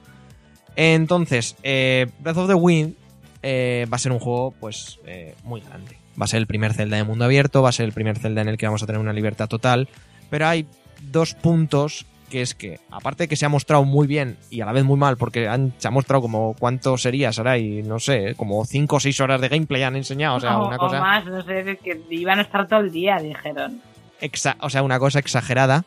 Entonces, 0.75 1.55
eh, 1.63 2.07
Breath 2.19 2.37
of 2.37 2.47
the 2.47 2.53
Wild 2.53 2.93
eh, 3.41 3.87
va 3.91 3.95
a 3.95 3.99
ser 3.99 4.11
un 4.11 4.19
juego, 4.19 4.53
pues, 4.59 4.99
eh, 5.05 5.33
muy 5.43 5.61
grande. 5.61 5.97
Va 6.19 6.25
a 6.25 6.27
ser 6.27 6.39
el 6.39 6.47
primer 6.47 6.73
Zelda 6.73 6.97
de 6.97 7.03
mundo 7.03 7.25
abierto, 7.25 7.61
va 7.61 7.69
a 7.69 7.71
ser 7.71 7.85
el 7.85 7.93
primer 7.93 8.19
Zelda 8.19 8.41
en 8.41 8.49
el 8.49 8.57
que 8.57 8.65
vamos 8.65 8.83
a 8.83 8.85
tener 8.85 8.99
una 8.99 9.13
libertad 9.13 9.47
total, 9.47 9.87
pero 10.29 10.47
hay 10.47 10.67
dos 11.01 11.33
puntos 11.33 12.05
que 12.29 12.41
es 12.41 12.55
que, 12.55 12.81
aparte 12.91 13.23
de 13.23 13.27
que 13.29 13.37
se 13.37 13.45
ha 13.45 13.49
mostrado 13.49 13.85
muy 13.85 14.05
bien 14.05 14.35
y 14.49 14.59
a 14.59 14.65
la 14.65 14.73
vez 14.73 14.83
muy 14.83 14.97
mal, 14.97 15.15
porque 15.15 15.47
han, 15.47 15.71
se 15.77 15.87
ha 15.87 15.91
mostrado 15.91 16.21
como 16.21 16.55
cuánto 16.59 16.97
sería, 16.97 17.31
Sarai, 17.31 17.83
no 17.83 17.99
sé, 17.99 18.35
como 18.35 18.65
5 18.65 18.97
o 18.97 18.99
6 18.99 19.21
horas 19.21 19.39
de 19.39 19.47
gameplay 19.47 19.83
han 19.83 19.95
enseñado, 19.95 20.35
o 20.35 20.39
sea, 20.41 20.59
o, 20.59 20.67
una 20.67 20.75
o 20.75 20.79
cosa... 20.79 20.99
más, 20.99 21.25
no 21.25 21.41
sé, 21.43 21.79
que 21.81 22.01
iban 22.09 22.39
a 22.39 22.41
estar 22.41 22.67
todo 22.67 22.81
el 22.81 22.91
día, 22.91 23.15
dijeron. 23.19 23.81
exa- 24.19 24.57
o 24.59 24.69
sea, 24.69 24.83
una 24.83 24.99
cosa 24.99 25.19
exagerada, 25.19 25.85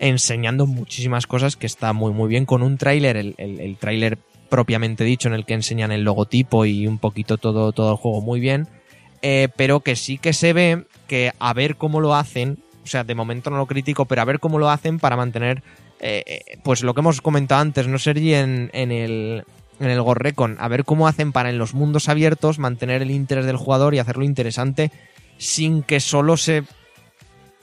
enseñando 0.00 0.66
muchísimas 0.66 1.26
cosas 1.28 1.56
que 1.56 1.66
está 1.66 1.92
muy 1.92 2.12
muy 2.12 2.28
bien 2.28 2.44
con 2.44 2.62
un 2.62 2.76
tráiler, 2.76 3.16
el, 3.16 3.34
el, 3.38 3.60
el 3.60 3.76
tráiler 3.76 4.18
propiamente 4.48 5.04
dicho 5.04 5.28
en 5.28 5.34
el 5.34 5.44
que 5.44 5.54
enseñan 5.54 5.92
el 5.92 6.02
logotipo 6.02 6.64
y 6.64 6.86
un 6.88 6.98
poquito 6.98 7.36
todo, 7.38 7.70
todo 7.72 7.92
el 7.92 7.98
juego 7.98 8.20
muy 8.20 8.40
bien, 8.40 8.66
eh, 9.22 9.48
pero 9.56 9.80
que 9.80 9.94
sí 9.94 10.18
que 10.18 10.32
se 10.32 10.52
ve 10.52 10.84
que 11.06 11.32
a 11.38 11.52
ver 11.52 11.76
cómo 11.76 12.00
lo 12.00 12.14
hacen, 12.16 12.58
sea, 12.88 13.04
de 13.04 13.14
momento 13.14 13.50
no 13.50 13.56
lo 13.56 13.66
critico, 13.66 14.04
pero 14.04 14.22
a 14.22 14.24
ver 14.24 14.40
cómo 14.40 14.58
lo 14.58 14.70
hacen 14.70 14.98
para 14.98 15.16
mantener, 15.16 15.62
eh, 16.00 16.24
eh, 16.26 16.58
pues 16.62 16.82
lo 16.82 16.94
que 16.94 17.00
hemos 17.00 17.20
comentado 17.20 17.60
antes, 17.60 17.86
¿no, 17.86 17.98
Sergi? 17.98 18.34
En, 18.34 18.70
en 18.72 18.90
el, 18.92 19.44
en 19.80 19.90
el 19.90 20.02
Gorrecon, 20.02 20.56
a 20.58 20.68
ver 20.68 20.84
cómo 20.84 21.08
hacen 21.08 21.32
para 21.32 21.50
en 21.50 21.58
los 21.58 21.74
mundos 21.74 22.08
abiertos 22.08 22.58
mantener 22.58 23.02
el 23.02 23.10
interés 23.10 23.46
del 23.46 23.56
jugador 23.56 23.94
y 23.94 23.98
hacerlo 23.98 24.24
interesante 24.24 24.90
sin 25.38 25.82
que 25.82 26.00
solo 26.00 26.36
se 26.36 26.64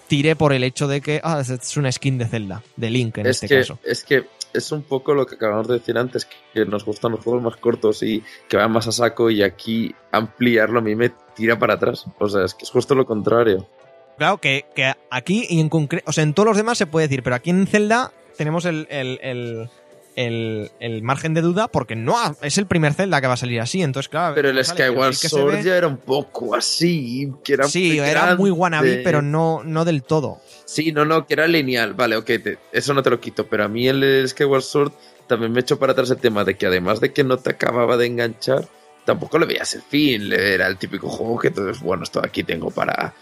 tire 0.07 0.35
por 0.35 0.53
el 0.53 0.63
hecho 0.63 0.87
de 0.87 1.01
que 1.01 1.19
ah, 1.23 1.41
es 1.41 1.77
una 1.77 1.91
skin 1.91 2.17
de 2.17 2.25
Zelda, 2.25 2.63
de 2.75 2.89
Link 2.89 3.17
en 3.17 3.25
es 3.25 3.37
este 3.43 3.47
que, 3.47 3.59
caso. 3.59 3.79
Es 3.83 4.03
que 4.03 4.25
es 4.53 4.71
un 4.71 4.83
poco 4.83 5.13
lo 5.13 5.25
que 5.25 5.35
acabamos 5.35 5.67
de 5.67 5.75
decir 5.75 5.97
antes, 5.97 6.27
que 6.53 6.65
nos 6.65 6.85
gustan 6.85 7.11
los 7.11 7.21
juegos 7.21 7.43
más 7.43 7.57
cortos 7.57 8.01
y 8.03 8.23
que 8.47 8.57
van 8.57 8.71
más 8.71 8.87
a 8.87 8.91
saco 8.91 9.29
y 9.29 9.43
aquí 9.43 9.93
ampliarlo 10.11 10.79
a 10.79 10.81
mí 10.81 10.95
me 10.95 11.11
tira 11.35 11.59
para 11.59 11.73
atrás. 11.73 12.05
O 12.19 12.29
sea, 12.29 12.45
es 12.45 12.53
que 12.53 12.63
es 12.63 12.71
justo 12.71 12.95
lo 12.95 13.05
contrario. 13.05 13.67
Claro, 14.17 14.37
que, 14.39 14.65
que 14.75 14.93
aquí 15.11 15.45
y 15.49 15.59
en 15.59 15.69
concreto, 15.69 16.09
o 16.09 16.13
sea, 16.13 16.23
en 16.23 16.33
todos 16.33 16.47
los 16.47 16.57
demás 16.57 16.77
se 16.77 16.87
puede 16.87 17.07
decir, 17.07 17.21
pero 17.23 17.35
aquí 17.35 17.49
en 17.49 17.67
Zelda 17.67 18.11
tenemos 18.37 18.65
el, 18.65 18.87
el, 18.89 19.19
el, 19.21 19.69
el- 20.15 20.71
el 20.79 21.01
margen 21.03 21.33
de 21.33 21.41
duda 21.41 21.67
porque 21.67 21.97
no 21.97 22.17
ha- 22.17 22.35
es 22.41 22.57
el 22.57 22.65
primer 22.67 22.93
Zelda 22.93 23.19
que 23.19 23.27
va 23.27 23.33
a 23.33 23.37
salir 23.37 23.59
así, 23.59 23.81
entonces 23.81 24.07
claro. 24.09 24.33
Pero 24.35 24.49
el 24.49 24.63
Skyward 24.63 25.13
sí 25.15 25.21
que 25.21 25.29
se 25.29 25.35
Sword 25.35 25.55
ve- 25.55 25.63
ya 25.63 25.75
era 25.75 25.87
un 25.87 25.97
poco 25.97 26.55
así, 26.55 27.29
que 27.43 27.53
era 27.53 27.65
Sí, 27.67 27.97
era 27.99 28.35
muy 28.37 28.49
grande. 28.49 28.51
wannabe, 28.51 29.01
pero 29.03 29.21
no, 29.21 29.61
no 29.65 29.83
del 29.83 30.03
todo. 30.03 30.39
Sí, 30.63 30.93
no, 30.93 31.03
no, 31.03 31.27
que 31.27 31.33
era 31.33 31.45
lineal. 31.47 31.93
Vale, 31.93 32.15
ok, 32.15 32.25
te- 32.25 32.57
eso 32.71 32.93
no 32.93 33.03
te 33.03 33.09
lo 33.09 33.19
quito. 33.19 33.45
Pero 33.47 33.65
a 33.65 33.67
mí 33.67 33.87
el 33.89 34.25
Skyward 34.27 34.61
Sword 34.63 34.93
también 35.27 35.51
me 35.51 35.59
echó 35.59 35.77
para 35.77 35.91
atrás 35.91 36.09
el 36.11 36.17
tema 36.17 36.43
de 36.45 36.55
que 36.55 36.65
además 36.67 37.01
de 37.01 37.11
que 37.11 37.23
no 37.25 37.37
te 37.37 37.49
acababa 37.51 37.97
de 37.97 38.05
enganchar, 38.05 38.65
tampoco 39.03 39.37
le 39.39 39.45
veías 39.45 39.73
el 39.75 39.81
fin. 39.81 40.29
Le- 40.29 40.53
Era 40.53 40.67
el 40.67 40.77
típico 40.77 41.09
juego 41.09 41.37
que 41.37 41.49
entonces, 41.49 41.81
bueno, 41.83 42.03
esto 42.03 42.21
aquí 42.23 42.43
tengo 42.43 42.71
para, 42.71 43.13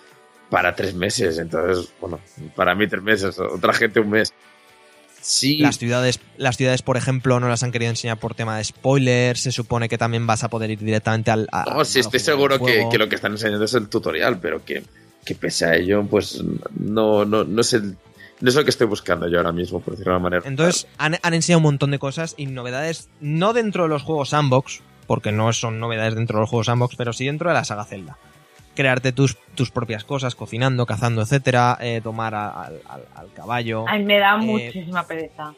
para 0.53 0.75
tres 0.75 0.93
meses. 0.93 1.39
Entonces, 1.39 1.91
bueno, 1.99 2.19
para 2.55 2.75
mí 2.75 2.85
tres 2.87 3.01
meses, 3.01 3.39
otra 3.39 3.73
gente 3.73 3.99
un 3.99 4.11
mes. 4.11 4.31
Sí, 5.19 5.57
Las 5.57 5.79
ciudades, 5.79 6.19
las 6.37 6.57
ciudades, 6.57 6.83
por 6.83 6.95
ejemplo, 6.95 7.39
no 7.39 7.47
las 7.47 7.63
han 7.63 7.71
querido 7.71 7.89
enseñar 7.89 8.19
por 8.19 8.35
tema 8.35 8.57
de 8.57 8.63
spoilers. 8.63 9.39
Se 9.41 9.51
supone 9.51 9.89
que 9.89 9.97
también 9.97 10.27
vas 10.27 10.43
a 10.43 10.49
poder 10.49 10.69
ir 10.69 10.77
directamente 10.79 11.31
al. 11.31 11.47
a- 11.51 11.65
no, 11.73 11.83
sí, 11.85 12.01
estoy 12.01 12.19
seguro 12.19 12.59
que, 12.63 12.87
lo 12.99 13.09
que 13.09 13.15
están 13.15 13.31
enseñando 13.31 13.65
es 13.65 13.73
el 13.73 13.87
tutorial, 13.89 14.39
pero 14.39 14.63
que, 14.63 14.83
que 15.25 15.33
pese 15.33 15.65
a 15.65 15.75
ello, 15.75 16.03
pues 16.03 16.43
no, 16.77 17.25
no, 17.25 17.43
no 17.45 17.61
es 17.61 17.73
el. 17.73 17.97
No 18.41 18.49
es 18.49 18.55
lo 18.55 18.63
que 18.63 18.69
estoy 18.69 18.85
buscando 18.87 19.27
yo 19.29 19.37
ahora 19.37 19.53
mismo, 19.53 19.79
por 19.79 19.93
decirlo 19.93 20.11
de 20.11 20.17
una 20.17 20.23
manera. 20.29 20.43
Entonces, 20.45 20.85
han, 20.99 21.17
han 21.23 21.33
enseñado 21.33 21.59
un 21.59 21.63
montón 21.63 21.89
de 21.91 21.97
cosas 21.99 22.35
y 22.37 22.45
novedades, 22.45 23.07
no 23.21 23.53
dentro 23.53 23.83
de 23.83 23.89
los 23.89 24.03
juegos 24.03 24.29
sandbox, 24.29 24.81
porque 25.07 25.31
no 25.31 25.51
son 25.53 25.79
novedades 25.79 26.13
dentro 26.13 26.37
de 26.37 26.41
los 26.41 26.49
juegos 26.49 26.65
sandbox, 26.67 26.95
pero 26.97 27.13
sí 27.13 27.25
dentro 27.25 27.49
de 27.49 27.55
la 27.55 27.63
saga 27.63 27.85
Zelda. 27.85 28.17
Crearte 28.75 29.11
tus, 29.11 29.37
tus 29.55 29.69
propias 29.71 30.03
cosas, 30.03 30.35
cocinando, 30.35 30.85
cazando, 30.85 31.21
etcétera, 31.21 31.77
eh, 31.79 32.01
tomar 32.03 32.33
a- 32.35 32.49
al, 32.63 32.81
al- 32.89 33.05
al 33.15 33.31
caballo. 33.33 33.85
Ay, 33.87 34.03
me 34.03 34.17
da 34.19 34.35
Eh, 34.35 34.45
muchísima 34.45 35.03
pereza. 35.05 35.53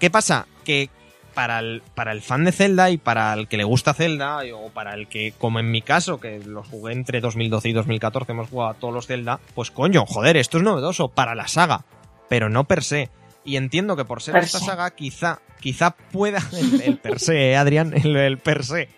¿Qué 0.00 0.10
pasa? 0.10 0.46
Que 0.64 0.90
para 1.34 1.58
el, 1.60 1.82
para 1.94 2.12
el 2.12 2.22
fan 2.22 2.44
de 2.44 2.52
Zelda 2.52 2.90
y 2.90 2.96
para 2.98 3.32
el 3.34 3.48
que 3.48 3.56
le 3.56 3.64
gusta 3.64 3.94
Zelda, 3.94 4.38
o 4.54 4.70
para 4.70 4.94
el 4.94 5.08
que, 5.08 5.32
como 5.38 5.58
en 5.60 5.70
mi 5.70 5.82
caso, 5.82 6.20
que 6.20 6.38
los 6.40 6.66
jugué 6.68 6.92
entre 6.92 7.20
2012 7.20 7.68
y 7.68 7.72
2014, 7.72 8.32
hemos 8.32 8.48
jugado 8.50 8.70
a 8.70 8.74
todos 8.74 8.94
los 8.94 9.06
Zelda, 9.06 9.40
pues 9.54 9.70
coño, 9.70 10.04
joder, 10.06 10.36
esto 10.36 10.58
es 10.58 10.64
novedoso 10.64 11.08
para 11.08 11.34
la 11.34 11.46
saga, 11.48 11.84
pero 12.28 12.48
no 12.48 12.64
per 12.64 12.82
se. 12.84 13.10
Y 13.44 13.56
entiendo 13.56 13.96
que 13.96 14.04
por 14.04 14.22
ser 14.22 14.34
Per 14.34 14.44
esta 14.44 14.58
se. 14.58 14.64
saga, 14.64 14.90
quizá, 14.92 15.40
quizá 15.60 15.90
pueda. 16.12 16.38
El, 16.52 16.80
el 16.80 16.98
per 16.98 17.18
se, 17.20 17.50
eh, 17.50 17.56
Adrián, 17.56 17.92
el, 17.94 18.16
el 18.16 18.38
per 18.38 18.64
se. 18.64 18.88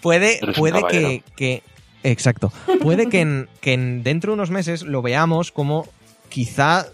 Puede, 0.00 0.40
puede 0.56 0.82
que. 1.36 1.62
Exacto. 2.04 2.52
Puede 2.80 3.08
que, 3.08 3.46
que 3.60 3.72
en- 3.74 4.02
dentro 4.02 4.32
de 4.32 4.34
unos 4.34 4.50
meses 4.50 4.82
lo 4.82 5.02
veamos 5.02 5.52
como 5.52 5.86
quizá 6.28 6.86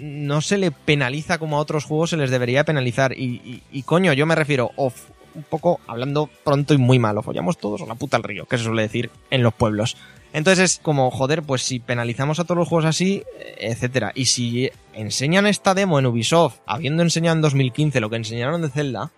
no 0.00 0.40
se 0.40 0.56
le 0.56 0.70
penaliza 0.70 1.38
como 1.38 1.56
a 1.58 1.60
otros 1.60 1.84
juegos 1.84 2.10
se 2.10 2.16
les 2.16 2.30
debería 2.30 2.64
penalizar. 2.64 3.12
Y, 3.12 3.62
y- 3.72 3.82
coño, 3.82 4.12
yo 4.14 4.24
me 4.26 4.34
refiero, 4.34 4.70
o 4.76 4.86
f- 4.88 5.12
un 5.34 5.42
poco 5.42 5.80
hablando 5.86 6.30
pronto 6.44 6.72
y 6.74 6.78
muy 6.78 6.98
mal, 6.98 7.18
o 7.18 7.22
follamos 7.22 7.58
todos 7.58 7.80
o 7.82 7.86
la 7.86 7.94
puta 7.96 8.16
al 8.16 8.22
río, 8.22 8.46
que 8.46 8.56
se 8.56 8.64
suele 8.64 8.82
decir 8.82 9.10
en 9.30 9.42
los 9.42 9.52
pueblos. 9.52 9.96
Entonces 10.32 10.72
es 10.72 10.78
como, 10.82 11.10
joder, 11.10 11.42
pues 11.42 11.62
si 11.62 11.78
penalizamos 11.80 12.40
a 12.40 12.44
todos 12.44 12.58
los 12.58 12.68
juegos 12.68 12.86
así, 12.86 13.22
etcétera. 13.58 14.10
Y 14.14 14.24
si 14.26 14.70
enseñan 14.94 15.46
esta 15.46 15.74
demo 15.74 15.98
en 15.98 16.06
Ubisoft, 16.06 16.56
habiendo 16.66 17.02
enseñado 17.02 17.36
en 17.36 17.42
2015 17.42 18.00
lo 18.00 18.10
que 18.10 18.16
enseñaron 18.16 18.62
de 18.62 18.68
Zelda, 18.70 19.12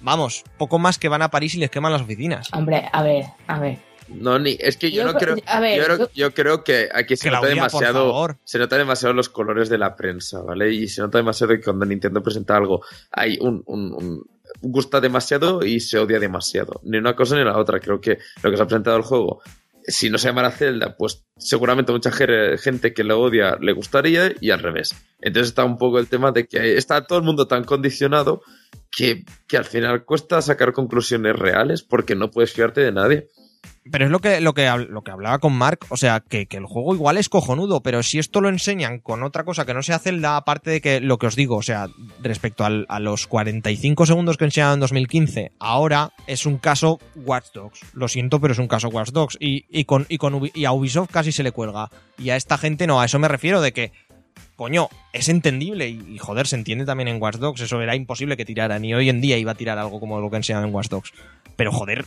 vamos, 0.00 0.44
poco 0.58 0.78
más 0.78 0.98
que 0.98 1.08
van 1.08 1.22
a 1.22 1.30
París 1.30 1.54
y 1.54 1.58
les 1.58 1.70
queman 1.70 1.92
las 1.92 2.02
oficinas. 2.02 2.48
Hombre, 2.52 2.88
a 2.92 3.02
ver, 3.02 3.24
a 3.46 3.58
ver. 3.58 3.78
No, 4.08 4.38
ni, 4.38 4.56
es 4.60 4.76
que 4.76 4.90
yo, 4.90 5.02
Yo 5.04 5.12
no 5.12 5.18
creo. 5.18 5.36
ver, 5.60 5.78
yo, 5.78 5.84
creo- 5.84 5.98
yo- 5.98 6.10
yo 6.14 6.34
creo 6.34 6.64
que 6.64 6.88
aquí 6.92 7.16
se 7.16 7.28
nota 7.30 7.40
Claudia, 7.40 7.62
por 7.68 7.70
demasiado. 7.72 8.04
Se 8.44 8.58
nota 8.58 8.78
demasiado 8.78 9.14
los 9.14 9.28
colores 9.28 9.68
de 9.68 9.78
la 9.78 9.96
prensa, 9.96 10.40
¿vale? 10.42 10.72
Y 10.72 10.88
se 10.88 11.00
nota 11.02 11.18
demasiado 11.18 11.52
que 11.54 11.62
cuando 11.62 11.84
Nintendo 11.86 12.22
presenta 12.22 12.56
algo 12.56 12.82
hay 13.10 13.38
un, 13.40 13.62
un- 13.66 13.92
un- 13.94 14.26
gusta 14.62 15.00
demasiado 15.00 15.64
y 15.64 15.80
se 15.80 15.98
odia 15.98 16.18
demasiado. 16.18 16.80
Ni 16.84 16.98
una 16.98 17.14
cosa 17.16 17.36
ni 17.36 17.44
la 17.44 17.58
otra. 17.58 17.80
Creo 17.80 18.00
que 18.00 18.18
lo 18.42 18.50
que 18.50 18.56
se 18.56 18.62
ha 18.62 18.66
presentado 18.66 18.96
el 18.96 19.02
juego, 19.02 19.42
si 19.88 20.08
no 20.08 20.18
se 20.18 20.28
llamara 20.28 20.50
Zelda, 20.50 20.96
pues 20.96 21.24
seguramente 21.36 21.92
mucha 21.92 22.10
gente 22.10 22.94
que 22.94 23.04
lo 23.04 23.20
odia 23.20 23.56
le 23.60 23.72
gustaría 23.72 24.32
y 24.40 24.50
al 24.50 24.60
revés. 24.60 24.94
Entonces 25.20 25.48
está 25.48 25.64
un 25.64 25.76
poco 25.78 25.98
el 25.98 26.08
tema 26.08 26.32
de 26.32 26.46
que 26.46 26.76
está 26.76 27.04
todo 27.06 27.18
el 27.18 27.24
mundo 27.24 27.46
tan 27.46 27.64
condicionado 27.64 28.40
que, 28.90 29.24
que 29.46 29.56
al 29.58 29.64
final 29.64 30.04
cuesta 30.04 30.40
sacar 30.42 30.72
conclusiones 30.72 31.36
reales 31.36 31.82
porque 31.82 32.14
no 32.14 32.30
puedes 32.30 32.52
fiarte 32.52 32.80
de 32.80 32.92
nadie. 32.92 33.28
Pero 33.90 34.04
es 34.06 34.10
lo 34.10 34.18
que, 34.20 34.40
lo 34.40 34.54
que, 34.54 34.68
lo 34.88 35.02
que 35.02 35.10
hablaba 35.10 35.38
con 35.38 35.52
Mark, 35.52 35.80
o 35.90 35.96
sea, 35.96 36.20
que, 36.20 36.46
que 36.46 36.56
el 36.56 36.66
juego 36.66 36.94
igual 36.94 37.16
es 37.18 37.28
cojonudo, 37.28 37.82
pero 37.82 38.02
si 38.02 38.18
esto 38.18 38.40
lo 38.40 38.48
enseñan 38.48 38.98
con 39.00 39.22
otra 39.22 39.44
cosa 39.44 39.64
que 39.64 39.74
no 39.74 39.82
sea 39.82 39.98
Zelda, 39.98 40.36
aparte 40.36 40.70
de 40.70 40.80
que 40.80 41.00
lo 41.00 41.18
que 41.18 41.26
os 41.26 41.36
digo, 41.36 41.56
o 41.56 41.62
sea, 41.62 41.88
respecto 42.22 42.64
al- 42.64 42.86
a 42.88 43.00
los 43.00 43.26
45 43.26 44.06
segundos 44.06 44.36
que 44.36 44.44
enseñaban 44.44 44.74
en 44.74 44.80
2015, 44.80 45.52
ahora 45.58 46.12
es 46.26 46.46
un 46.46 46.58
caso 46.58 46.98
Watch 47.14 47.46
Dogs. 47.54 47.80
Lo 47.94 48.08
siento, 48.08 48.40
pero 48.40 48.52
es 48.52 48.58
un 48.58 48.68
caso 48.68 48.88
Watch 48.88 49.10
Dogs. 49.10 49.36
Y, 49.40 49.64
y, 49.70 49.84
con, 49.84 50.06
y, 50.08 50.18
con 50.18 50.40
y 50.54 50.64
a 50.64 50.72
Ubisoft 50.72 51.10
casi 51.10 51.32
se 51.32 51.42
le 51.42 51.52
cuelga. 51.52 51.90
Y 52.18 52.30
a 52.30 52.36
esta 52.36 52.58
gente 52.58 52.86
no, 52.86 53.00
a 53.00 53.04
eso 53.04 53.18
me 53.18 53.28
refiero 53.28 53.60
de 53.60 53.72
que 53.72 53.92
coño, 54.56 54.88
es 55.12 55.28
entendible 55.28 55.88
y, 55.88 56.16
joder, 56.18 56.46
se 56.46 56.56
entiende 56.56 56.86
también 56.86 57.08
en 57.08 57.20
Watch 57.20 57.36
Dogs, 57.36 57.60
eso 57.60 57.80
era 57.82 57.94
imposible 57.94 58.38
que 58.38 58.44
tiraran 58.46 58.84
y 58.86 58.94
hoy 58.94 59.10
en 59.10 59.20
día 59.20 59.36
iba 59.36 59.52
a 59.52 59.54
tirar 59.54 59.78
algo 59.78 60.00
como 60.00 60.18
lo 60.20 60.30
que 60.30 60.36
enseñaban 60.36 60.68
en 60.68 60.74
Watch 60.74 60.88
Dogs. 60.88 61.12
Pero 61.56 61.72
joder, 61.72 62.06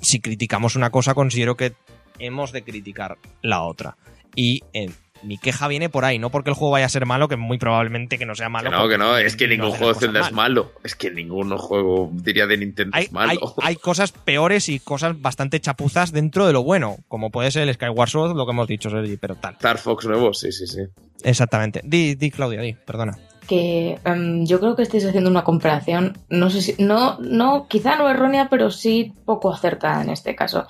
si 0.00 0.20
criticamos 0.20 0.76
una 0.76 0.90
cosa, 0.90 1.14
considero 1.14 1.56
que 1.56 1.72
hemos 2.18 2.52
de 2.52 2.62
criticar 2.62 3.18
la 3.42 3.62
otra. 3.62 3.96
Y 4.34 4.62
eh, 4.72 4.90
mi 5.22 5.36
queja 5.38 5.66
viene 5.66 5.88
por 5.88 6.04
ahí, 6.04 6.18
no 6.18 6.30
porque 6.30 6.50
el 6.50 6.54
juego 6.56 6.72
vaya 6.72 6.86
a 6.86 6.88
ser 6.88 7.04
malo, 7.06 7.26
que 7.28 7.36
muy 7.36 7.58
probablemente 7.58 8.18
que 8.18 8.26
no 8.26 8.34
sea 8.36 8.48
malo. 8.48 8.70
Que 8.70 8.76
no, 8.76 8.88
que 8.88 8.98
no, 8.98 9.16
es 9.18 9.34
que 9.36 9.46
no 9.48 9.54
ningún 9.54 9.70
juego 9.70 9.92
de 9.94 9.98
Zelda 9.98 10.20
es 10.20 10.26
mal. 10.32 10.34
malo. 10.54 10.72
Es 10.84 10.94
que 10.94 11.10
ningún 11.10 11.56
juego, 11.56 12.10
diría, 12.12 12.46
de 12.46 12.56
Nintendo 12.56 12.96
Hay, 12.96 13.04
es 13.04 13.12
malo. 13.12 13.30
hay- 13.30 13.38
hay 13.62 13.76
cosas 13.76 14.12
peores 14.12 14.68
y 14.68 14.78
cosas 14.78 15.20
bastante 15.20 15.58
chapuzas 15.60 16.12
dentro 16.12 16.46
de 16.46 16.52
lo 16.52 16.62
bueno, 16.62 16.98
como 17.08 17.30
puede 17.30 17.50
ser 17.50 17.66
el 17.68 17.74
Skyward 17.74 18.08
Sword, 18.08 18.36
lo 18.36 18.46
que 18.46 18.52
hemos 18.52 18.68
dicho, 18.68 18.90
Sergi, 18.90 19.16
pero 19.16 19.34
tal. 19.34 19.54
Star 19.54 19.78
Fox 19.78 20.06
nuevo, 20.06 20.32
sí, 20.34 20.52
sí, 20.52 20.66
sí. 20.66 20.82
Exactamente. 21.24 21.80
Di, 21.84 22.14
di 22.14 22.30
Claudia, 22.30 22.60
di, 22.60 22.74
perdona. 22.74 23.18
Que 23.48 23.98
em, 24.04 24.44
yo 24.46 24.60
creo 24.60 24.76
que 24.76 24.82
estáis 24.82 25.06
haciendo 25.06 25.30
una 25.30 25.42
comparación, 25.42 26.18
no 26.28 26.50
sé 26.50 26.60
si, 26.62 26.82
no, 26.82 27.18
no, 27.18 27.66
quizá 27.66 27.96
no 27.96 28.08
errónea, 28.08 28.48
pero 28.48 28.70
sí 28.70 29.14
poco 29.24 29.50
acertada 29.52 30.02
en 30.02 30.10
este 30.10 30.36
caso. 30.36 30.66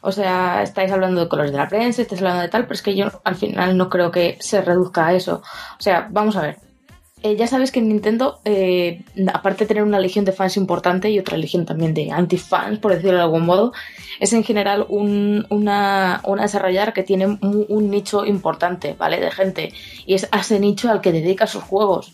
O 0.00 0.12
sea, 0.12 0.62
estáis 0.62 0.90
hablando 0.92 1.20
de 1.20 1.28
colores 1.28 1.52
de 1.52 1.58
la 1.58 1.68
prensa, 1.68 2.02
estáis 2.02 2.22
hablando 2.22 2.42
de 2.42 2.48
tal, 2.48 2.62
pero 2.62 2.74
es 2.74 2.82
que 2.82 2.96
yo 2.96 3.08
al 3.24 3.34
final 3.34 3.76
no 3.76 3.90
creo 3.90 4.10
que 4.10 4.38
se 4.40 4.62
reduzca 4.62 5.08
a 5.08 5.14
eso. 5.14 5.42
O 5.78 5.82
sea, 5.82 6.08
vamos 6.10 6.36
a 6.36 6.42
ver. 6.42 6.71
Eh, 7.22 7.36
ya 7.36 7.46
sabes 7.46 7.70
que 7.70 7.78
en 7.78 7.88
Nintendo, 7.88 8.40
eh, 8.44 9.02
aparte 9.32 9.64
de 9.64 9.68
tener 9.68 9.84
una 9.84 10.00
legión 10.00 10.24
de 10.24 10.32
fans 10.32 10.56
importante 10.56 11.08
y 11.10 11.18
otra 11.20 11.36
legión 11.36 11.64
también 11.64 11.94
de 11.94 12.10
anti-fans, 12.10 12.80
por 12.80 12.92
decirlo 12.92 13.16
de 13.18 13.22
algún 13.22 13.46
modo, 13.46 13.72
es 14.18 14.32
en 14.32 14.42
general 14.42 14.86
un- 14.88 15.46
una, 15.48 16.20
desarrolladora 16.40 16.92
que 16.92 17.04
tiene 17.04 17.26
un, 17.26 17.90
nicho 17.90 18.24
importante, 18.26 18.94
¿vale? 18.98 19.20
De 19.20 19.30
gente. 19.30 19.72
Y 20.04 20.14
es 20.14 20.28
a 20.32 20.40
ese 20.40 20.58
nicho 20.58 20.90
al 20.90 21.00
que 21.00 21.12
dedica 21.12 21.46
sus 21.46 21.62
juegos. 21.62 22.12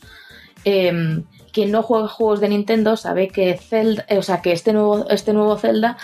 Eh, 0.65 1.23
quien 1.53 1.71
no 1.73 1.83
juega 1.83 2.09
juegos 2.09 2.41
de 2.41 2.51
Nintendo 2.51 2.97
sabe 2.97 3.29
que 3.29 3.57
Zelda, 3.57 4.05
o 4.11 4.23
sea, 4.23 4.43
que 4.43 4.53
este 4.53 4.73
nuevo, 4.73 5.09
este 5.09 5.33
nuevo 5.33 5.57
Zelda 5.57 5.97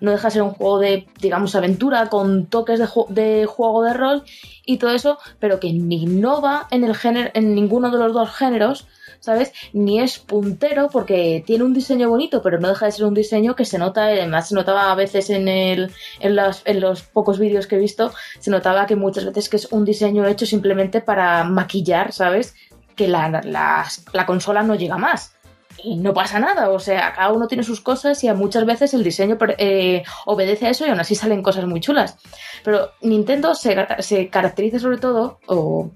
no 0.00 0.10
deja 0.10 0.28
de 0.28 0.32
ser 0.32 0.42
un 0.42 0.50
juego 0.50 0.78
de, 0.78 1.06
digamos, 1.20 1.54
aventura 1.54 2.08
con 2.08 2.46
toques 2.46 2.78
de, 2.78 2.86
ju- 2.86 3.08
de 3.08 3.46
juego 3.46 3.82
de 3.82 3.94
rol 3.94 4.22
y 4.64 4.78
todo 4.78 4.90
eso, 4.90 5.18
pero 5.38 5.60
que 5.60 5.72
ni 5.72 6.02
innova 6.02 6.66
en 6.70 6.84
el 6.84 6.94
género, 6.94 7.30
en 7.34 7.54
ninguno 7.54 7.90
de 7.90 7.98
los 7.98 8.12
dos 8.12 8.30
géneros, 8.30 8.86
¿sabes? 9.20 9.52
Ni 9.72 10.00
es 10.00 10.18
puntero 10.18 10.88
porque 10.92 11.42
tiene 11.46 11.64
un 11.64 11.74
diseño 11.74 12.08
bonito, 12.08 12.40
pero 12.42 12.60
no 12.60 12.68
deja 12.68 12.86
de 12.86 12.92
ser 12.92 13.04
un 13.06 13.14
diseño 13.14 13.56
que 13.56 13.64
se 13.64 13.78
nota, 13.78 14.04
además 14.04 14.48
se 14.48 14.54
notaba 14.54 14.92
a 14.92 14.94
veces 14.94 15.30
en 15.30 15.48
el, 15.48 15.90
en 16.20 16.36
los, 16.36 16.62
en 16.64 16.80
los 16.80 17.02
pocos 17.02 17.38
vídeos 17.38 17.66
que 17.66 17.76
he 17.76 17.78
visto, 17.80 18.12
se 18.38 18.50
notaba 18.50 18.86
que 18.86 18.94
muchas 18.96 19.24
veces 19.24 19.48
que 19.48 19.56
es 19.56 19.72
un 19.72 19.84
diseño 19.84 20.26
hecho 20.26 20.46
simplemente 20.46 21.00
para 21.00 21.42
maquillar, 21.44 22.12
¿sabes? 22.12 22.54
Que 22.94 23.08
la, 23.08 23.28
la, 23.44 23.86
la 24.12 24.26
consola 24.26 24.62
no 24.62 24.74
llega 24.76 24.98
más. 24.98 25.32
Y 25.82 25.96
no 25.96 26.12
pasa 26.12 26.40
nada, 26.40 26.70
o 26.70 26.78
sea, 26.80 27.12
cada 27.14 27.32
uno 27.32 27.46
tiene 27.46 27.62
sus 27.62 27.80
cosas 27.80 28.22
y 28.24 28.32
muchas 28.32 28.66
veces 28.66 28.94
el 28.94 29.04
diseño 29.04 29.38
eh, 29.58 30.02
obedece 30.26 30.66
a 30.66 30.70
eso 30.70 30.84
y 30.84 30.90
aún 30.90 30.98
así 30.98 31.14
salen 31.14 31.42
cosas 31.42 31.66
muy 31.66 31.80
chulas. 31.80 32.16
Pero 32.64 32.90
Nintendo 33.00 33.54
se, 33.54 33.76
se 34.00 34.28
caracteriza 34.28 34.80
sobre 34.80 34.98
todo, 34.98 35.38
o, 35.46 35.90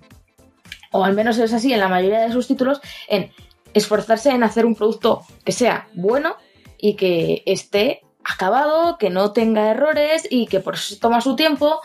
o 0.92 1.04
al 1.04 1.14
menos 1.14 1.38
es 1.38 1.52
así 1.52 1.72
en 1.72 1.80
la 1.80 1.88
mayoría 1.88 2.20
de 2.20 2.32
sus 2.32 2.46
títulos, 2.46 2.80
en 3.08 3.32
esforzarse 3.74 4.30
en 4.30 4.44
hacer 4.44 4.66
un 4.66 4.74
producto 4.74 5.22
que 5.44 5.52
sea 5.52 5.88
bueno 5.94 6.36
y 6.78 6.94
que 6.94 7.42
esté 7.46 8.02
acabado, 8.24 8.98
que 8.98 9.10
no 9.10 9.32
tenga 9.32 9.70
errores 9.70 10.26
y 10.30 10.46
que 10.46 10.60
por 10.60 10.74
eso 10.74 10.96
toma 11.00 11.20
su 11.20 11.34
tiempo 11.36 11.80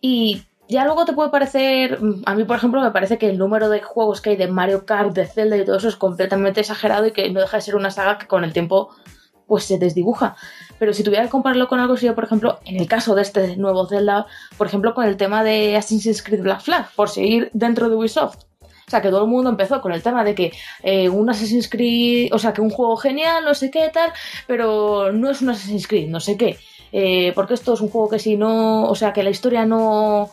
y 0.00 0.42
ya 0.70 0.84
luego 0.84 1.04
te 1.04 1.12
puede 1.12 1.30
parecer, 1.30 1.98
a 2.24 2.34
mí 2.34 2.44
por 2.44 2.56
ejemplo 2.56 2.80
me 2.80 2.92
parece 2.92 3.18
que 3.18 3.28
el 3.28 3.38
número 3.38 3.68
de 3.68 3.82
juegos 3.82 4.20
que 4.20 4.30
hay 4.30 4.36
de 4.36 4.48
Mario 4.48 4.86
Kart, 4.86 5.12
de 5.12 5.26
Zelda 5.26 5.56
y 5.56 5.64
todo 5.64 5.76
eso 5.76 5.88
es 5.88 5.96
completamente 5.96 6.60
exagerado 6.60 7.06
y 7.06 7.12
que 7.12 7.28
no 7.30 7.40
deja 7.40 7.56
de 7.56 7.62
ser 7.62 7.76
una 7.76 7.90
saga 7.90 8.18
que 8.18 8.26
con 8.26 8.44
el 8.44 8.52
tiempo 8.52 8.90
pues 9.46 9.64
se 9.64 9.78
desdibuja. 9.78 10.36
Pero 10.78 10.92
si 10.94 11.02
tuviera 11.02 11.24
que 11.24 11.30
compararlo 11.30 11.66
con 11.66 11.80
algo 11.80 11.96
sería, 11.96 12.14
por 12.14 12.22
ejemplo, 12.22 12.60
en 12.64 12.76
el 12.76 12.86
caso 12.86 13.16
de 13.16 13.22
este 13.22 13.56
nuevo 13.56 13.86
Zelda, 13.88 14.26
por 14.56 14.68
ejemplo, 14.68 14.94
con 14.94 15.04
el 15.04 15.16
tema 15.16 15.42
de 15.42 15.76
Assassin's 15.76 16.22
Creed 16.22 16.42
Black 16.42 16.60
Flag, 16.60 16.88
por 16.94 17.08
seguir 17.08 17.50
dentro 17.52 17.88
de 17.88 17.96
Ubisoft. 17.96 18.44
O 18.62 18.90
sea, 18.90 19.02
que 19.02 19.10
todo 19.10 19.24
el 19.24 19.30
mundo 19.30 19.50
empezó 19.50 19.80
con 19.80 19.92
el 19.92 20.02
tema 20.02 20.22
de 20.22 20.36
que 20.36 20.52
eh, 20.84 21.08
un 21.08 21.28
Assassin's 21.28 21.68
Creed, 21.68 22.32
o 22.32 22.38
sea, 22.38 22.52
que 22.52 22.60
un 22.60 22.70
juego 22.70 22.96
genial, 22.96 23.44
no 23.44 23.54
sé 23.54 23.72
qué 23.72 23.90
tal, 23.92 24.12
pero 24.46 25.12
no 25.12 25.30
es 25.30 25.42
un 25.42 25.50
Assassin's 25.50 25.88
Creed, 25.88 26.08
no 26.08 26.20
sé 26.20 26.36
qué. 26.36 26.56
Eh, 26.92 27.32
porque 27.34 27.54
esto 27.54 27.74
es 27.74 27.80
un 27.80 27.88
juego 27.88 28.08
que 28.08 28.18
si 28.20 28.36
no, 28.36 28.84
o 28.84 28.94
sea, 28.94 29.12
que 29.12 29.24
la 29.24 29.30
historia 29.30 29.66
no, 29.66 30.30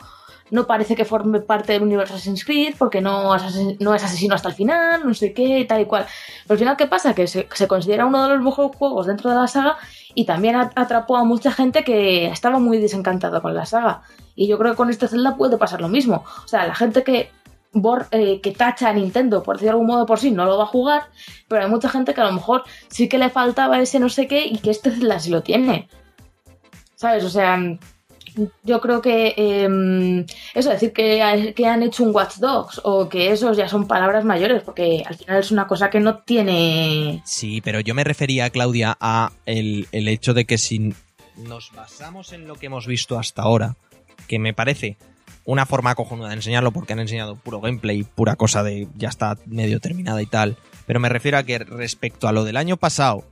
no 0.52 0.68
parece 0.68 0.95
que 0.95 1.06
forme 1.06 1.40
parte 1.41 1.74
del 1.74 1.84
universo 1.84 2.15
Assassin's 2.15 2.45
Creed 2.45 2.76
porque 2.78 3.02
no, 3.02 3.36
no 3.80 3.95
es 3.95 4.03
asesino 4.03 4.36
hasta 4.36 4.49
el 4.49 4.56
final, 4.56 5.06
no 5.06 5.14
sé 5.14 5.34
qué, 5.34 5.65
tal 5.68 5.82
y 5.82 5.86
cual. 5.86 6.06
Pero 6.44 6.53
al 6.53 6.60
final, 6.60 6.78
¿qué 6.78 6.88
pasa? 6.88 7.14
Que 7.14 7.28
se, 7.28 7.48
se 7.53 7.68
considera 7.68 8.06
uno 8.06 8.24
de 8.24 8.36
los 8.36 8.44
mejores 8.44 8.76
juegos 8.78 9.07
dentro 9.07 9.30
de 9.30 9.36
la 9.36 9.48
saga 9.48 9.78
y 10.14 10.26
también 10.26 10.56
atrapó 10.56 11.18
a 11.18 11.24
mucha 11.24 11.52
gente 11.52 11.84
que 11.84 12.28
estaba 12.28 12.60
muy 12.60 12.80
desencantada 12.80 13.41
con 13.41 13.53
la 13.53 13.65
saga. 13.65 14.02
Y 14.36 14.48
yo 14.48 14.57
creo 14.57 14.72
que 14.72 14.78
con 14.78 14.90
este 14.90 15.07
Zelda 15.07 15.36
puede 15.36 15.57
pasar 15.57 15.82
lo 15.82 15.90
mismo. 15.90 16.24
O 16.44 16.48
sea, 16.48 16.65
la 16.65 16.76
gente 16.76 17.03
que, 17.03 17.32
bor 17.74 18.07
eh, 18.11 18.40
que 18.41 18.52
tacha 18.52 18.90
a 18.90 18.94
Nintendo, 18.94 19.44
por 19.44 19.56
decirlo 19.56 19.68
de 19.68 19.72
algún 19.74 19.88
modo 19.88 20.06
por 20.06 20.19
sí, 20.19 20.32
no 20.32 20.45
lo 20.45 20.57
va 20.57 20.64
a 20.64 20.68
jugar, 20.68 21.03
pero 21.48 21.64
hay 21.64 21.69
mucha 21.69 21.90
gente 21.90 22.14
que 22.14 22.22
a 22.22 22.26
lo 22.26 22.32
mejor 22.32 22.64
sí 22.88 23.10
que 23.10 23.18
le 23.18 23.30
faltaba 23.30 23.80
ese 23.80 23.99
no 23.99 24.10
sé 24.10 24.28
qué 24.28 24.45
y 24.45 24.57
que 24.60 24.72
este 24.72 24.91
Zelda 24.91 25.19
sí 25.19 25.30
lo 25.30 25.44
tiene. 25.44 25.90
¿Sabes? 26.95 27.24
O 27.24 27.30
sea, 27.30 27.60
yo 28.64 28.82
creo 28.82 29.02
que 29.02 29.34
eh, 29.38 30.26
eso, 30.54 30.70
decir 30.70 30.94
que, 30.94 31.54
que, 31.56 31.66
han 31.66 31.84
hecho 31.84 32.04
un 32.04 32.14
Watch 32.14 32.38
Dogs 32.38 32.82
o 32.84 33.10
que 33.10 33.32
esos 33.32 33.58
ya 33.58 33.68
son 33.68 33.88
palabras 33.88 34.26
mayores, 34.26 34.64
porque 34.64 35.04
al 35.06 35.16
final 35.16 35.40
es 35.40 35.52
una 35.52 35.68
cosa 35.68 35.90
que 35.90 36.00
no 36.00 36.20
tiene. 36.20 37.22
Sí, 37.26 37.62
pero 37.62 37.80
yo 37.80 37.94
me 37.94 38.04
refería, 38.04 38.50
Claudia, 38.50 38.98
a 39.00 39.32
el, 39.46 39.88
el 39.92 40.08
hecho 40.08 40.34
de 40.34 40.46
que 40.46 40.58
si 40.58 40.94
nos 41.38 41.72
basamos 41.74 42.34
en 42.34 42.48
lo 42.48 42.56
que 42.56 42.68
hemos 42.68 42.88
visto 42.88 43.18
hasta 43.20 43.44
ahora, 43.44 43.76
que 44.28 44.40
me 44.40 44.54
parece 44.54 44.98
una 45.46 45.66
forma 45.66 45.96
cojonuda 45.96 46.30
de 46.30 46.36
enseñarlo 46.36 46.72
porque 46.72 46.94
han 46.94 47.00
enseñado 47.00 47.38
puro 47.38 47.62
gameplay, 47.62 48.04
pura 48.04 48.36
cosa 48.36 48.64
de 48.64 48.88
ya 48.96 49.08
está 49.08 49.38
medio 49.46 49.80
terminada 49.80 50.22
y 50.22 50.26
tal. 50.26 50.58
Pero 50.86 51.00
me 51.00 51.10
refiero 51.10 51.38
a 51.38 51.44
que 51.44 51.60
respecto 51.60 52.28
a 52.28 52.34
lo 52.34 52.44
del 52.44 52.58
año 52.58 52.76
pasado, 52.76 53.24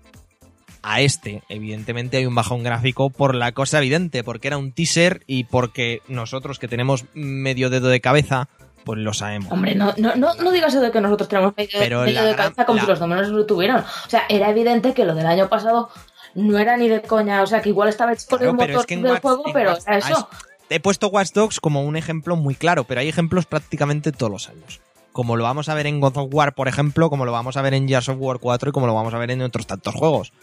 a 0.88 1.02
este, 1.02 1.42
evidentemente 1.50 2.18
hay 2.18 2.26
un 2.28 2.36
bajón 2.36 2.62
gráfico 2.64 3.10
por 3.10 3.34
la 3.34 3.52
cosa 3.54 3.80
evidente, 3.80 4.24
porque 4.24 4.48
era 4.48 4.58
un 4.58 4.72
teaser 4.72 5.24
y 5.26 5.46
porque 5.46 6.02
nosotros 6.08 6.60
que 6.60 6.68
tenemos 6.68 7.06
medio 7.14 7.70
dedo 7.72 7.88
de 7.88 8.02
cabeza, 8.02 8.48
pues 8.84 9.00
lo 9.00 9.14
sabemos. 9.14 9.52
Hombre, 9.52 9.74
no, 9.74 9.94
no, 9.98 10.16
no, 10.16 10.36
no 10.36 10.52
digas 10.52 10.74
eso 10.74 10.82
de 10.84 10.92
que 10.92 11.02
nosotros 11.02 11.28
tenemos 11.28 11.54
medio, 11.58 11.72
Pero 11.80 12.02
medio 12.04 12.24
de 12.24 12.36
cabeza 12.36 12.66
como 12.66 12.78
la- 12.78 12.84
si 12.84 12.88
los 12.90 13.00
números 13.00 13.28
lo 13.30 13.46
tuvieran. 13.48 13.78
O 14.06 14.10
sea, 14.10 14.24
era 14.30 14.50
evidente 14.52 14.94
que 14.94 15.06
lo 15.06 15.16
del 15.16 15.26
año 15.26 15.50
pasado 15.50 15.90
no 16.36 16.58
era 16.60 16.78
ni 16.78 16.88
de 16.88 17.02
coña. 17.02 17.42
O 17.42 17.48
sea, 17.48 17.62
que 17.64 17.70
igual 17.70 17.90
estaba 17.90 18.14
hecho 18.14 18.28
por 18.30 18.38
Claro, 18.40 18.52
el 18.52 18.58
motor 18.58 18.82
es 18.82 18.86
que 18.86 18.94
en 18.94 19.02
del 19.02 19.12
Watch- 19.14 19.22
juego, 19.22 19.44
pero 19.54 19.72
Watch- 19.72 19.84
era 19.88 19.98
eso. 19.98 20.30
He 20.70 20.80
puesto 20.80 21.08
Watch 21.08 21.32
Dogs 21.34 21.60
como 21.60 21.84
un 21.84 21.96
ejemplo 21.96 22.36
muy 22.36 22.54
claro, 22.56 22.84
pero 22.84 23.02
hay 23.02 23.08
ejemplos 23.10 23.46
prácticamente 23.48 24.12
todos 24.12 24.32
los 24.32 24.50
años. 24.50 24.82
Como 25.12 25.36
lo 25.38 25.44
vamos 25.46 25.70
a 25.70 25.74
ver 25.76 25.88
en 25.88 26.00
God 26.02 26.18
of 26.18 26.28
War, 26.34 26.54
por 26.56 26.68
ejemplo, 26.68 27.10
como 27.10 27.24
lo 27.26 27.32
vamos 27.32 27.56
a 27.56 27.62
ver 27.62 27.74
en 27.74 27.88
Gears 27.88 28.10
of 28.10 28.18
War 28.20 28.38
4 28.40 28.70
y 28.70 28.72
como 28.74 28.86
lo 28.86 28.94
vamos 28.94 29.14
a 29.14 29.18
ver 29.18 29.32
en 29.32 29.42
otros 29.42 29.66
tantos 29.66 29.96
juegos. 29.96 30.34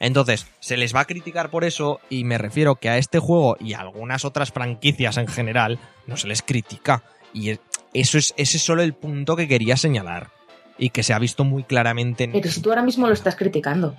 Entonces, 0.00 0.46
se 0.60 0.76
les 0.76 0.94
va 0.94 1.00
a 1.00 1.04
criticar 1.04 1.50
por 1.50 1.62
eso 1.64 2.00
y 2.08 2.24
me 2.24 2.38
refiero 2.38 2.76
que 2.76 2.88
a 2.88 2.96
este 2.98 3.18
juego 3.18 3.56
y 3.60 3.74
a 3.74 3.80
algunas 3.80 4.24
otras 4.24 4.50
franquicias 4.50 5.18
en 5.18 5.28
general 5.28 5.78
no 6.06 6.16
se 6.16 6.26
les 6.26 6.42
critica. 6.42 7.04
Y 7.32 7.50
es- 7.50 7.60
eso 7.92 8.18
es, 8.18 8.34
ese 8.36 8.56
es 8.56 8.62
solo 8.62 8.82
el 8.82 8.94
punto 8.94 9.36
que 9.36 9.46
quería 9.46 9.76
señalar 9.76 10.30
y 10.78 10.90
que 10.90 11.02
se 11.02 11.12
ha 11.12 11.18
visto 11.18 11.44
muy 11.44 11.62
claramente 11.64 12.24
en... 12.24 12.32
Pero 12.32 12.50
si 12.50 12.62
tú 12.62 12.70
ahora 12.70 12.82
mismo 12.82 13.06
lo 13.06 13.12
estás 13.12 13.36
criticando. 13.36 13.94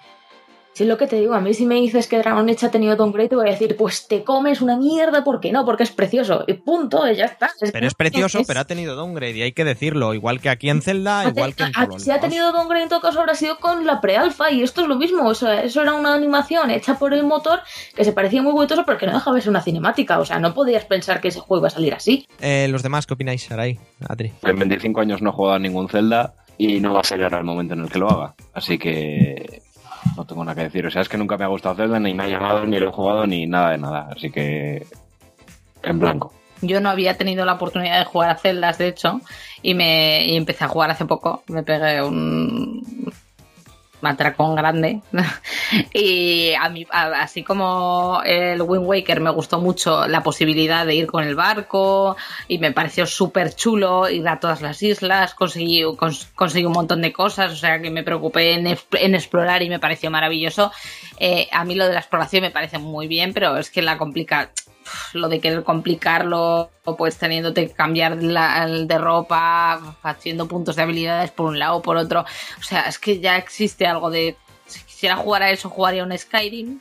Si 0.74 0.84
es 0.84 0.90
lo 0.90 0.98
que 0.98 1.06
te 1.06 1.18
digo, 1.18 1.34
a 1.34 1.42
mí 1.42 1.54
si 1.54 1.66
me 1.66 1.76
dices 1.76 2.08
que 2.08 2.18
Dragon 2.18 2.50
Age 2.50 2.66
ha 2.66 2.72
tenido 2.72 2.96
downgrade, 2.96 3.30
te 3.30 3.36
voy 3.36 3.50
a 3.50 3.52
decir, 3.52 3.76
pues 3.76 4.08
te 4.08 4.24
comes 4.24 4.62
una 4.62 4.78
mierda, 4.78 5.24
¿por 5.24 5.42
qué 5.42 5.52
no? 5.52 5.66
Porque 5.66 5.84
es 5.84 5.92
precioso. 5.92 6.46
Y 6.48 6.54
punto, 6.54 7.10
y 7.12 7.16
ya 7.18 7.26
está. 7.26 7.52
Pero 7.74 7.88
es 7.88 7.94
precioso, 7.94 8.44
pero 8.48 8.62
ha 8.62 8.66
tenido 8.66 8.96
downgrade 8.96 9.38
y 9.38 9.42
hay 9.42 9.52
que 9.52 9.66
decirlo. 9.66 10.14
Igual 10.14 10.40
que 10.40 10.50
aquí 10.50 10.70
en 10.70 10.82
Zelda, 10.82 11.28
igual 11.28 11.56
que 11.56 11.64
en 11.64 11.72
los 11.90 12.02
Si 12.02 12.12
ha 12.12 12.22
tenido 12.22 12.54
downgrade 12.54 12.84
en 12.84 12.90
todo 12.90 13.02
caso 13.02 13.20
habrá 13.20 13.36
sido 13.36 13.58
con 13.60 13.86
la 13.86 14.00
pre-alfa 14.00 14.50
y 14.52 14.64
esto 14.64 14.82
es 14.82 14.88
lo 14.88 14.96
mismo. 14.96 15.28
O 15.28 15.36
sea, 15.36 15.62
eso 15.62 15.82
era 15.82 15.94
una 15.94 16.14
animación 16.14 16.72
hecha 16.72 16.98
por 16.98 17.14
el 17.14 17.26
motor 17.26 17.60
que 17.94 18.06
se 18.06 18.14
parecía 18.14 18.42
muy 18.42 18.54
bonitoso 18.54 18.86
pero 18.86 18.98
que 18.98 19.08
no 19.08 19.14
dejaba 19.14 19.36
de 19.36 19.42
ser 19.42 19.50
una 19.50 19.62
cinemática. 19.62 20.20
O 20.20 20.26
sea, 20.26 20.40
no 20.40 20.54
podías 20.54 20.86
pensar 20.86 21.20
que 21.20 21.28
ese 21.28 21.42
juego 21.42 21.64
iba 21.64 21.68
a 21.68 21.72
salir 21.72 21.94
así. 21.94 22.26
Eh, 22.40 22.68
los 22.70 22.82
demás, 22.82 23.06
¿qué 23.06 23.14
opináis, 23.14 23.44
Sarai? 23.44 23.78
Adri. 24.08 24.32
En 24.44 24.58
25 24.58 25.02
años 25.02 25.22
no 25.22 25.32
he 25.32 25.34
jugado 25.34 25.56
a 25.56 25.60
ningún 25.60 25.90
Zelda 25.90 26.36
y 26.58 26.80
no 26.80 26.94
va 26.94 27.02
a 27.02 27.04
ser 27.04 27.24
ahora 27.24 27.40
el 27.40 27.44
momento 27.44 27.74
en 27.74 27.82
el 27.82 27.90
que 27.90 28.00
lo 28.00 28.10
haga. 28.10 28.36
Así 28.54 28.78
que 28.78 29.62
no 30.16 30.26
tengo 30.26 30.44
nada 30.44 30.56
que 30.56 30.64
decir. 30.64 30.86
O 30.86 30.92
sea, 30.92 31.02
es 31.02 31.10
que 31.10 31.18
nunca 31.18 31.38
me 31.38 31.46
ha 31.46 31.48
gustado 31.48 31.76
Zelda, 31.76 32.00
ni 32.00 32.14
me 32.14 32.24
ha 32.24 32.28
llamado, 32.28 32.66
ni 32.66 32.80
lo 32.80 32.90
he 32.90 32.94
jugado, 32.94 33.26
ni 33.28 33.48
nada 33.48 33.72
de 33.72 33.78
nada. 33.78 34.10
Así 34.16 34.32
que. 34.32 34.86
En 35.84 36.00
blanco. 36.00 36.34
Yo 36.62 36.80
no 36.80 36.90
había 36.90 37.18
tenido 37.18 37.44
la 37.44 37.54
oportunidad 37.54 37.98
de 37.98 38.06
jugar 38.06 38.30
a 38.30 38.38
Zeldas, 38.38 38.78
de 38.78 38.88
hecho, 38.88 39.20
y 39.64 39.74
me 39.74 40.36
empecé 40.36 40.64
a 40.64 40.68
jugar 40.68 40.92
hace 40.92 41.06
poco. 41.06 41.44
Me 41.48 41.64
pegué 41.64 42.04
un 42.04 43.12
matracón 44.02 44.56
grande. 44.56 45.02
y 45.94 46.54
a 46.54 46.70
mí, 46.70 46.86
a- 46.92 47.22
así 47.22 47.44
como 47.44 48.22
el 48.26 48.62
Wind 48.62 48.86
Waker 48.86 49.20
me 49.22 49.30
gustó 49.32 49.60
mucho 49.60 50.08
la 50.08 50.24
posibilidad 50.24 50.86
de 50.86 50.96
ir 50.96 51.08
con 51.08 51.24
el 51.24 51.36
barco 51.36 52.16
y 52.48 52.58
me 52.58 52.72
pareció 52.72 53.06
súper 53.06 53.56
chulo 53.56 54.10
ir 54.10 54.28
a 54.28 54.40
todas 54.40 54.62
las 54.62 54.82
islas, 54.84 55.34
conseguí, 55.34 55.84
cons- 55.84 56.28
conseguí 56.36 56.66
un 56.66 56.74
montón 56.74 57.02
de 57.02 57.14
cosas, 57.14 57.52
o 57.52 57.56
sea 57.56 57.82
que 57.82 57.90
me 57.90 58.04
preocupé 58.04 58.54
en 58.54 59.16
explorar 59.16 59.62
y 59.64 59.70
me 59.70 59.80
pareció 59.80 60.12
maravilloso. 60.12 60.72
Eh, 61.18 61.48
a 61.52 61.64
mí 61.66 61.76
lo 61.76 61.86
de 61.88 61.94
la 61.94 62.00
exploración 62.00 62.42
me 62.44 62.52
parece 62.52 62.78
muy 62.80 63.08
bien, 63.08 63.34
pero 63.34 63.58
es 63.58 63.70
que 63.70 63.82
la 63.82 63.98
complica 63.98 64.52
lo 65.14 65.30
de 65.30 65.40
querer 65.40 65.64
complicarlo, 65.64 66.72
pues 66.98 67.18
teniéndote 67.18 67.68
que 67.68 67.74
cambiar 67.74 68.22
la, 68.22 68.68
de 68.68 68.98
ropa, 68.98 69.96
haciendo 70.04 70.48
puntos 70.48 70.76
de 70.76 70.84
habilidades 70.84 71.32
por 71.32 71.48
un 71.48 71.60
lado 71.60 71.78
o 71.78 71.82
por 71.82 71.98
otro. 71.98 72.26
O 72.60 72.64
sea, 72.64 72.82
es 72.84 73.00
que 73.00 73.20
ya 73.20 73.38
existe 73.38 73.86
algo 73.86 74.10
de. 74.10 74.36
Si 74.66 74.82
quisiera 74.84 75.18
jugar 75.18 75.44
a 75.44 75.52
eso, 75.52 75.70
jugaría 75.70 76.04
un 76.04 76.18
Skyrim. 76.18 76.80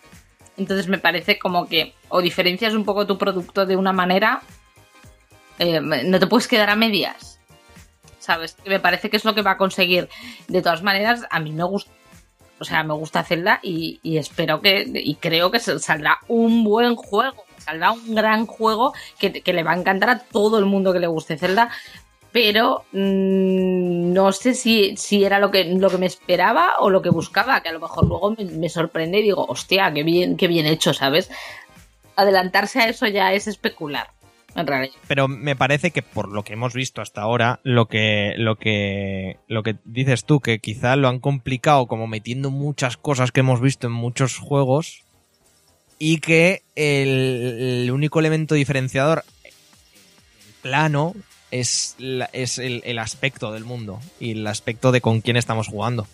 Entonces 0.56 0.88
me 0.88 0.98
parece 0.98 1.38
como 1.38 1.66
que 1.66 1.94
o 2.08 2.20
diferencias 2.20 2.74
un 2.74 2.84
poco 2.84 3.06
tu 3.06 3.16
producto 3.18 3.66
de 3.66 3.76
una 3.76 3.92
manera, 3.92 4.42
eh, 5.58 5.80
no 5.80 6.18
te 6.18 6.26
puedes 6.26 6.46
quedar 6.46 6.70
a 6.70 6.76
medias. 6.76 7.38
¿Sabes? 8.18 8.56
Me 8.66 8.78
parece 8.78 9.08
que 9.08 9.16
es 9.16 9.24
lo 9.24 9.34
que 9.34 9.42
va 9.42 9.52
a 9.52 9.56
conseguir. 9.56 10.08
De 10.48 10.60
todas 10.60 10.82
maneras, 10.82 11.26
a 11.30 11.40
mí 11.40 11.52
me 11.52 11.64
gusta. 11.64 11.90
O 12.58 12.64
sea, 12.64 12.82
me 12.82 12.92
gusta 12.92 13.24
Zelda 13.24 13.58
y, 13.62 14.00
espero 14.04 14.60
que. 14.60 14.84
Y 14.94 15.14
creo 15.14 15.50
que 15.50 15.58
saldrá 15.58 16.18
un 16.28 16.62
buen 16.62 16.94
juego. 16.94 17.44
Un 17.92 18.14
gran 18.14 18.46
juego 18.46 18.92
que, 19.18 19.32
que 19.32 19.52
le 19.52 19.62
va 19.62 19.72
a 19.72 19.78
encantar 19.78 20.10
a 20.10 20.18
todo 20.18 20.58
el 20.58 20.64
mundo 20.64 20.92
que 20.92 21.00
le 21.00 21.06
guste 21.06 21.38
Zelda. 21.38 21.70
Pero 22.32 22.84
mm, 22.92 24.12
no 24.12 24.32
sé 24.32 24.54
si, 24.54 24.96
si 24.96 25.24
era 25.24 25.38
lo 25.38 25.50
que, 25.50 25.64
lo 25.64 25.90
que 25.90 25.98
me 25.98 26.06
esperaba 26.06 26.74
o 26.78 26.90
lo 26.90 27.02
que 27.02 27.10
buscaba. 27.10 27.60
Que 27.60 27.70
a 27.70 27.72
lo 27.72 27.80
mejor 27.80 28.06
luego 28.06 28.34
me, 28.38 28.68
sorprende 28.68 29.18
y 29.18 29.22
digo, 29.22 29.44
hostia, 29.46 29.92
qué 29.92 30.02
bien, 30.02 30.36
qué 30.36 30.46
bien 30.46 30.66
hecho, 30.66 30.94
¿sabes? 30.94 31.30
Adelantarse 32.16 32.80
a 32.80 32.88
eso 32.88 33.06
ya 33.06 33.32
es 33.32 33.46
especular. 33.48 34.08
Pero 35.06 35.28
me 35.28 35.54
parece 35.54 35.92
que 35.92 36.02
por 36.02 36.28
lo 36.28 36.42
que 36.42 36.54
hemos 36.54 36.74
visto 36.74 37.00
hasta 37.00 37.22
ahora, 37.22 37.60
lo 37.62 37.86
que, 37.86 38.34
lo 38.36 38.56
que, 38.56 39.38
lo 39.46 39.62
que 39.62 39.76
dices 39.84 40.24
tú, 40.24 40.40
que 40.40 40.58
quizá 40.58 40.96
lo 40.96 41.08
han 41.08 41.20
complicado 41.20 41.86
como 41.86 42.08
metiendo 42.08 42.50
muchas 42.50 42.96
cosas 42.96 43.30
que 43.30 43.40
hemos 43.40 43.60
visto 43.60 43.86
en 43.86 43.92
muchos 43.92 44.38
juegos 44.38 45.04
y 46.02 46.18
que 46.18 46.62
el, 46.76 47.90
único 47.92 48.20
elemento 48.20 48.54
diferenciador 48.54 49.22
plano 50.62 51.14
es, 51.50 51.94
la- 51.98 52.30
es 52.32 52.58
el, 52.58 52.98
aspecto 52.98 53.52
del 53.52 53.64
mundo 53.64 54.00
y 54.18 54.32
el 54.32 54.46
aspecto 54.46 54.92
de 54.92 55.02
con 55.02 55.20
quién 55.20 55.36
estamos 55.36 55.68
jugando. 55.68 56.08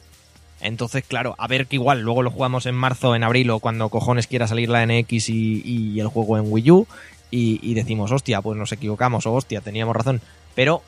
Entonces, 0.61 1.05
claro, 1.07 1.37
a 1.39 1.47
ver 1.47 1.69
que 1.69 1.77
igual 1.77 2.01
luego 2.01 2.23
lo 2.23 2.33
jugamos 2.33 2.67
en 2.67 2.75
marzo, 2.75 3.15
en 3.15 3.23
abril 3.23 3.49
o 3.51 3.61
cuando 3.61 3.89
cojones 3.89 4.27
quiera 4.27 4.49
salir 4.49 4.69
la 4.69 4.85
NX 4.85 5.29
y, 5.29 6.01
el 6.01 6.09
juego 6.09 6.37
en 6.37 6.47
Wii 6.49 6.71
U 6.73 6.87
y, 7.31 7.61
y 7.63 7.75
decimos, 7.75 8.11
hostia, 8.11 8.43
pues 8.43 8.59
nos 8.59 8.73
equivocamos 8.73 9.25
o 9.27 9.35
hostia, 9.35 9.61
teníamos 9.61 9.95
razón. 9.95 10.21
Pero 10.57 10.83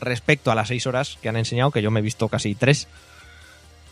respecto 0.00 0.50
a 0.50 0.56
las 0.56 0.66
seis 0.66 0.84
horas 0.88 1.16
que 1.22 1.28
han 1.28 1.36
enseñado, 1.36 1.70
que 1.70 1.82
yo 1.82 1.92
me 1.92 2.00
he 2.00 2.02
visto 2.02 2.28
casi 2.28 2.56
tres, 2.56 2.88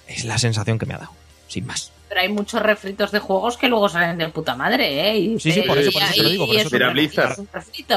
es 0.08 0.24
la 0.24 0.38
sensación 0.38 0.80
que 0.80 0.86
me 0.86 0.94
ha 0.94 0.98
dado, 0.98 1.12
sin 1.46 1.66
más. 1.66 1.93
Pero 2.14 2.26
hay 2.28 2.32
muchos 2.32 2.62
refritos 2.62 3.10
de 3.10 3.18
juegos 3.18 3.56
que 3.56 3.66
luego 3.68 3.88
salen 3.88 4.16
de 4.18 4.28
puta 4.28 4.54
madre, 4.54 5.10
¿eh? 5.10 5.18
Y 5.18 5.40
Sí, 5.40 5.50
sí, 5.50 5.62
por 5.62 5.76
eso- 5.78 5.90
por 5.90 6.00
eso 6.02 6.12
te 6.14 6.22
lo 6.22 6.28
digo, 6.28 6.46
por 6.46 6.54
y 6.54 6.58
eso 6.58 6.68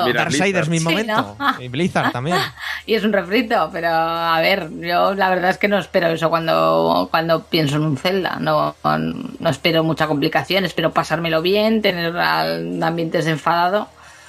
Mira, 0.07 0.21
Darksiders 0.21 0.67
Blizzard. 0.67 0.69
mismo 0.69 0.89
Sí, 0.89 0.95
momento. 0.95 1.35
¿no? 1.37 1.55
Y 1.63 1.67
Blizzard 1.67 2.11
también. 2.11 2.37
Y 2.87 2.95
es 2.95 3.03
un 3.03 3.13
refrito, 3.13 3.69
pero 3.71 3.89
a 3.89 4.39
ver, 4.41 4.69
yo 4.79 5.13
la 5.13 5.29
verdad 5.29 5.51
es 5.51 5.59
que 5.59 5.67
no 5.67 5.77
espero 5.77 6.07
eso 6.07 6.31
cuando, 6.31 7.07
cuando 7.11 7.43
pienso 7.43 7.75
en 7.75 7.83
un 7.83 7.97
Zelda. 7.97 8.37
No, 8.39 8.75
no 8.83 9.49
espero 9.51 9.83
mucha 9.83 10.07
complicación, 10.07 10.65
espero 10.65 10.91
pasármelo 10.91 11.43
bien, 11.43 11.83
tener 11.83 12.17
al 12.17 12.81
ambiente 12.81 13.19
desenfadado. 13.19 13.87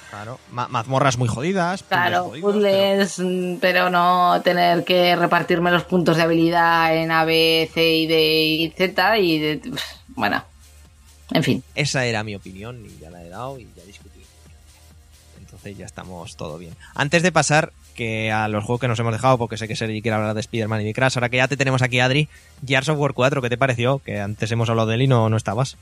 Claro. 0.09 0.39
Ma- 0.51 0.67
mazmorras 0.67 1.17
muy 1.17 1.27
jodidas. 1.27 1.83
Claro, 1.83 2.31
puzzles, 2.41 3.21
pero 3.61 3.89
no 3.89 4.41
tener 4.43 4.83
que 4.83 5.15
repartirme 5.15 5.69
los 5.71 5.83
puntos 5.83 6.17
de 6.17 6.23
habilidad 6.23 6.95
en 6.95 7.11
A, 7.11 7.25
B, 7.25 7.69
C 7.73 7.95
y 7.95 8.07
D 8.07 8.43
y 8.43 8.69
Z 8.71 9.17
y 9.19 9.39
de, 9.39 9.71
bueno, 10.09 10.43
en 11.31 11.43
fin. 11.43 11.63
Esa 11.75 12.05
era 12.05 12.23
mi 12.23 12.35
opinión 12.35 12.83
y 12.85 12.97
ya 12.99 13.09
la 13.11 13.23
he 13.23 13.29
dado 13.29 13.59
y 13.59 13.67
ya 13.75 13.83
discutí. 13.83 14.19
Entonces 15.39 15.77
ya 15.77 15.85
estamos 15.85 16.35
todo 16.35 16.57
bien. 16.57 16.73
Antes 16.95 17.21
de 17.21 17.31
pasar 17.31 17.71
que 17.93 18.31
a 18.31 18.47
los 18.47 18.63
juegos 18.63 18.79
que 18.81 18.87
nos 18.87 18.99
hemos 18.99 19.11
dejado, 19.13 19.37
porque 19.37 19.57
sé 19.57 19.67
que 19.67 19.75
Sergi 19.75 20.01
quiere 20.01 20.15
hablar 20.15 20.33
de 20.33 20.39
Spider-Man 20.39 20.81
y 20.81 20.85
de 20.85 20.93
Crash, 20.93 21.17
ahora 21.17 21.29
que 21.29 21.37
ya 21.37 21.47
te 21.49 21.57
tenemos 21.57 21.81
aquí, 21.81 21.99
Adri, 21.99 22.29
Gears 22.65 22.89
of 22.89 22.97
War 22.97 23.13
4, 23.13 23.41
¿qué 23.41 23.49
te 23.49 23.57
pareció? 23.57 23.99
Que 23.99 24.19
antes 24.21 24.49
hemos 24.51 24.69
hablado 24.69 24.87
de 24.87 24.95
él 24.95 25.01
y 25.03 25.07
no, 25.07 25.29
no 25.29 25.35
estabas. 25.37 25.75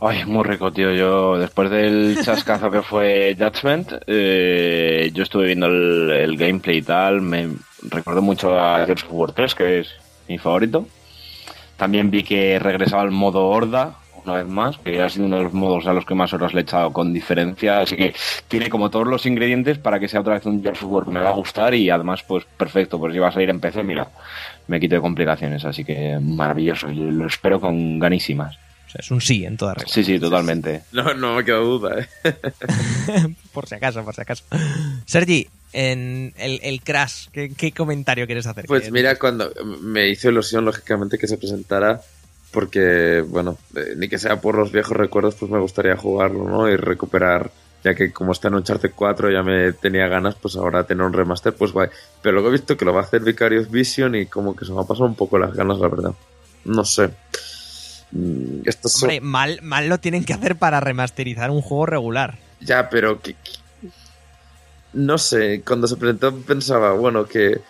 Ay, 0.00 0.24
muy 0.26 0.44
rico, 0.44 0.72
tío. 0.72 0.92
Yo, 0.92 1.38
después 1.38 1.70
del 1.70 2.18
chascazo 2.24 2.70
que 2.70 2.82
fue 2.82 3.36
Judgment, 3.38 3.92
eh, 4.06 5.10
yo 5.14 5.22
estuve 5.22 5.46
viendo 5.46 5.66
el, 5.66 6.10
el 6.10 6.36
gameplay 6.36 6.78
y 6.78 6.82
tal. 6.82 7.22
Me 7.22 7.48
recordó 7.82 8.20
mucho 8.20 8.58
a 8.58 8.84
Gears 8.84 9.04
of 9.04 9.12
War 9.12 9.32
3, 9.32 9.54
que 9.54 9.80
es 9.80 9.94
mi 10.28 10.38
favorito. 10.38 10.86
También 11.76 12.10
vi 12.10 12.22
que 12.22 12.58
regresaba 12.58 13.02
al 13.02 13.10
modo 13.10 13.48
Horda, 13.48 13.96
una 14.24 14.34
vez 14.34 14.46
más, 14.46 14.78
que 14.78 15.02
ha 15.02 15.08
sido 15.08 15.26
uno 15.26 15.38
de 15.38 15.42
los 15.44 15.52
modos 15.52 15.86
a 15.86 15.92
los 15.92 16.04
que 16.04 16.14
más 16.14 16.32
horas 16.32 16.54
le 16.54 16.60
he 16.60 16.62
echado 16.62 16.92
con 16.92 17.12
diferencia. 17.12 17.80
Así 17.80 17.96
que 17.96 18.14
tiene 18.48 18.68
como 18.70 18.90
todos 18.90 19.06
los 19.06 19.26
ingredientes 19.26 19.78
para 19.78 19.98
que 19.98 20.08
sea 20.08 20.20
otra 20.20 20.34
vez 20.34 20.46
un 20.46 20.62
Gears 20.62 20.82
of 20.82 20.90
War 20.90 21.04
que 21.04 21.10
me 21.10 21.20
va 21.20 21.30
a 21.30 21.34
gustar 21.34 21.74
y 21.74 21.90
además, 21.90 22.22
pues 22.22 22.44
perfecto, 22.44 22.98
pues 22.98 23.12
si 23.12 23.18
va 23.18 23.28
a 23.28 23.32
salir 23.32 23.50
en 23.50 23.60
PC, 23.60 23.82
mira, 23.82 24.08
me 24.66 24.80
quito 24.80 24.96
de 24.96 25.00
complicaciones. 25.00 25.64
Así 25.64 25.84
que 25.84 26.18
maravilloso, 26.20 26.90
yo 26.90 27.04
lo 27.04 27.26
espero 27.26 27.60
con 27.60 27.98
ganísimas. 27.98 28.58
Sea, 28.94 29.00
es 29.00 29.10
un 29.10 29.20
sí 29.20 29.44
en 29.44 29.56
toda 29.56 29.74
regla. 29.74 29.92
Sí, 29.92 30.04
sí, 30.04 30.20
totalmente. 30.20 30.82
No, 30.92 31.14
no 31.14 31.34
me 31.34 31.44
queda 31.44 31.56
duda, 31.56 32.00
¿eh? 32.00 32.08
por 33.52 33.66
si 33.66 33.74
acaso, 33.74 34.04
por 34.04 34.14
si 34.14 34.20
acaso. 34.20 34.44
Sergi, 35.04 35.48
en 35.72 36.32
el, 36.36 36.60
el 36.62 36.80
Crash, 36.82 37.26
¿qué, 37.32 37.52
qué 37.56 37.72
comentario 37.72 38.26
quieres 38.26 38.46
hacer? 38.46 38.66
Pues 38.66 38.92
mira, 38.92 39.18
cuando 39.18 39.52
me 39.80 40.08
hizo 40.08 40.30
ilusión, 40.30 40.64
lógicamente, 40.64 41.18
que 41.18 41.26
se 41.26 41.38
presentara, 41.38 42.00
porque, 42.52 43.24
bueno, 43.26 43.58
eh, 43.74 43.94
ni 43.96 44.08
que 44.08 44.18
sea 44.18 44.40
por 44.40 44.56
los 44.56 44.70
viejos 44.70 44.96
recuerdos, 44.96 45.34
pues 45.34 45.50
me 45.50 45.58
gustaría 45.58 45.96
jugarlo, 45.96 46.48
¿no? 46.48 46.68
Y 46.68 46.76
recuperar, 46.76 47.50
ya 47.82 47.96
que 47.96 48.12
como 48.12 48.30
está 48.30 48.46
en 48.46 48.54
Uncharted 48.54 48.92
4 48.94 49.32
ya 49.32 49.42
me 49.42 49.72
tenía 49.72 50.06
ganas, 50.06 50.36
pues 50.36 50.54
ahora 50.54 50.84
tener 50.84 51.04
un 51.04 51.12
remaster, 51.12 51.52
pues 51.52 51.72
guay. 51.72 51.88
Pero 52.22 52.34
luego 52.34 52.50
he 52.50 52.52
visto 52.52 52.76
que 52.76 52.84
lo 52.84 52.94
va 52.94 53.00
a 53.00 53.04
hacer 53.04 53.22
Vicarious 53.22 53.68
Vision 53.68 54.14
y 54.14 54.26
como 54.26 54.54
que 54.54 54.64
se 54.64 54.72
me 54.72 54.80
ha 54.80 54.84
pasado 54.84 55.06
un 55.06 55.16
poco 55.16 55.36
las 55.36 55.52
ganas, 55.52 55.80
la 55.80 55.88
verdad. 55.88 56.14
No 56.64 56.84
sé. 56.84 57.10
Mm, 58.14 58.62
Esto 58.64 58.88
es... 58.88 59.02
Hombre, 59.02 59.20
mal, 59.20 59.58
mal 59.62 59.88
lo 59.88 59.98
tienen 59.98 60.24
que 60.24 60.32
hacer 60.32 60.56
para 60.56 60.80
remasterizar 60.80 61.50
un 61.50 61.60
juego 61.60 61.84
regular. 61.86 62.38
Ya, 62.60 62.88
pero 62.88 63.20
que, 63.20 63.34
que- 63.34 63.90
no 64.94 65.18
sé, 65.18 65.62
cuando 65.66 65.86
se 65.88 65.96
presentó 65.96 66.34
pensaba, 66.36 66.92
bueno, 66.92 67.26
que 67.26 67.60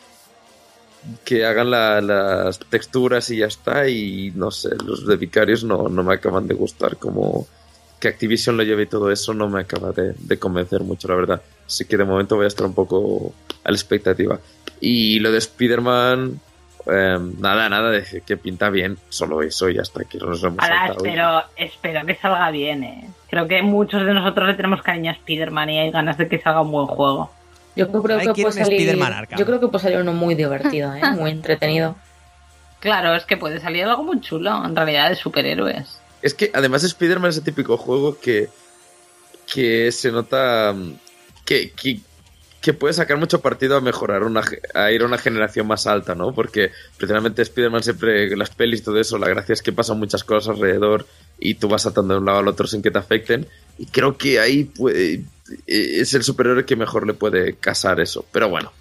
que 1.25 1.45
hagan 1.45 1.71
la- 1.71 2.01
las 2.01 2.59
texturas 2.59 3.29
y 3.31 3.39
ya 3.39 3.47
está 3.47 3.89
y 3.89 4.33
no 4.35 4.51
sé, 4.51 4.71
los 4.87 5.07
de 5.07 5.17
Vicarios 5.17 5.63
no, 5.65 5.89
no 5.89 6.03
me 6.03 6.15
acaban 6.15 6.47
de 6.47 6.55
gustar 6.55 6.97
como 6.97 7.47
que 8.01 8.09
Activision 8.09 8.57
lo 8.57 8.63
lleve 8.63 8.85
y 8.85 8.87
todo 8.87 9.11
eso 9.11 9.35
no 9.35 9.49
me 9.51 9.61
acaba 9.61 9.93
de, 9.93 10.15
de 10.19 10.39
convencer 10.39 10.81
mucho, 10.83 11.09
la 11.09 11.15
verdad. 11.15 11.43
Así 11.67 11.85
que 11.87 11.97
de 11.99 12.05
momento 12.05 12.37
voy 12.37 12.45
a 12.45 12.49
estar 12.49 12.67
un 12.67 12.75
poco 12.75 13.35
a 13.65 13.71
la 13.71 13.77
expectativa. 13.77 14.39
Y 14.81 15.19
lo 15.21 15.31
de 15.33 15.39
Spider-Man, 15.39 16.41
eh, 16.87 17.19
nada, 17.39 17.69
nada, 17.69 17.91
de 17.91 18.23
que 18.27 18.37
pinta 18.37 18.71
bien, 18.71 18.99
solo 19.09 19.43
eso 19.43 19.71
y 19.71 19.79
hasta 19.79 20.03
aquí 20.03 20.19
nos 20.19 20.43
hemos 20.43 20.63
Ahora 20.63 20.87
espero, 20.87 21.43
espero 21.57 22.07
que 22.07 22.15
salga 22.17 22.51
bien, 22.51 22.85
eh. 22.85 23.09
Creo 23.29 23.49
que 23.49 23.63
muchos 23.63 24.05
de 24.05 24.13
nosotros 24.13 24.49
le 24.49 24.55
tenemos 24.55 24.83
cariño 24.83 25.11
a 25.11 25.15
Spider-Man 25.15 25.71
y 25.71 25.79
hay 25.79 25.91
ganas 25.91 26.19
de 26.19 26.29
que 26.29 26.41
salga 26.41 26.61
un 26.61 26.71
buen 26.71 26.87
juego. 26.87 27.31
Yo 27.77 27.91
creo 27.91 28.03
que 28.21 28.43
puede 28.43 28.65
salir. 28.65 28.99
Yo 29.37 29.47
creo 29.47 29.61
que 29.61 29.69
puede 29.69 29.83
salir 29.83 29.99
uno 29.99 30.13
muy 30.13 30.35
divertido, 30.35 30.95
¿eh? 30.95 31.03
muy 31.17 31.31
entretenido. 31.31 31.97
Claro, 32.81 33.15
es 33.15 33.25
que 33.25 33.37
puede 33.37 33.61
salir 33.61 33.85
algo 33.85 34.05
muy 34.05 34.21
chulo, 34.21 34.65
en 34.65 34.77
realidad, 34.77 35.09
de 35.09 35.17
superhéroes. 35.17 35.99
Es 36.21 36.35
que 36.35 36.51
además 36.55 36.85
Spider-Man 36.85 37.31
es 37.31 37.39
el 37.39 37.45
típico 37.45 37.77
juego 37.77 38.19
que, 38.21 38.49
que 39.53 39.91
se 39.91 40.13
nota 40.13 40.73
mm, 40.75 40.95
que, 41.45 41.73
que, 41.73 42.01
que 42.65 42.73
puede 42.73 42.95
sacar 42.95 43.19
mucho 43.19 43.43
partido 43.43 43.77
a 43.77 43.81
mejorar, 43.83 44.23
una, 44.23 44.43
a 44.75 44.91
ir 44.91 45.03
a 45.03 45.07
una 45.07 45.19
generación 45.19 45.67
más 45.67 45.87
alta, 45.87 46.15
¿no? 46.15 46.33
Porque 46.35 46.71
precisamente 46.97 47.43
Spider-Man 47.43 47.83
siempre, 47.83 48.35
las 48.37 48.51
pelis 48.51 48.81
y 48.81 48.85
todo 48.85 48.99
eso, 48.99 49.19
la 49.19 49.29
gracia 49.29 49.53
es 49.53 49.61
que 49.63 49.71
pasan 49.73 49.99
muchas 49.99 50.25
cosas 50.25 50.57
alrededor 50.57 51.07
y 51.39 51.55
tú 51.57 51.69
vas 51.69 51.83
saltando 51.83 52.15
de 52.15 52.21
un 52.21 52.27
lado 52.27 52.39
al 52.39 52.49
otro 52.49 52.67
sin 52.67 52.81
que 52.81 52.91
te 52.91 52.99
afecten. 52.99 53.47
Y 53.79 53.87
creo 53.87 54.17
que 54.17 54.41
ahí 54.41 54.65
puede- 54.65 55.23
es 55.67 56.15
el 56.15 56.23
superhéroe 56.23 56.65
que 56.65 56.75
mejor 56.75 57.07
le 57.07 57.13
puede 57.13 57.55
casar 57.57 58.01
eso. 58.01 58.25
Pero 58.33 58.49
bueno, 58.49 58.73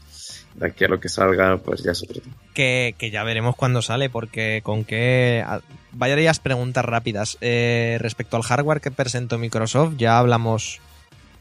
De 0.55 0.67
aquí 0.67 0.85
a 0.85 0.87
lo 0.87 0.99
que 0.99 1.09
salga, 1.09 1.57
pues 1.57 1.81
ya 1.83 1.91
es 1.93 2.03
otro 2.03 2.21
tema. 2.21 2.35
que, 2.53 2.93
ya 3.11 3.23
veremos 3.23 3.55
cuándo 3.55 3.81
sale, 3.81 4.09
porque 4.11 4.61
con 4.63 4.85
qué... 4.85 5.43
Varias 5.91 6.39
preguntas 6.39 6.85
rápidas. 6.85 7.37
Eh, 7.41 7.97
respecto 7.99 8.37
al 8.37 8.43
hardware 8.43 8.79
que 8.79 8.91
presentó 8.91 9.39
Microsoft, 9.39 9.95
ya 9.97 10.19
hablamos, 10.19 10.79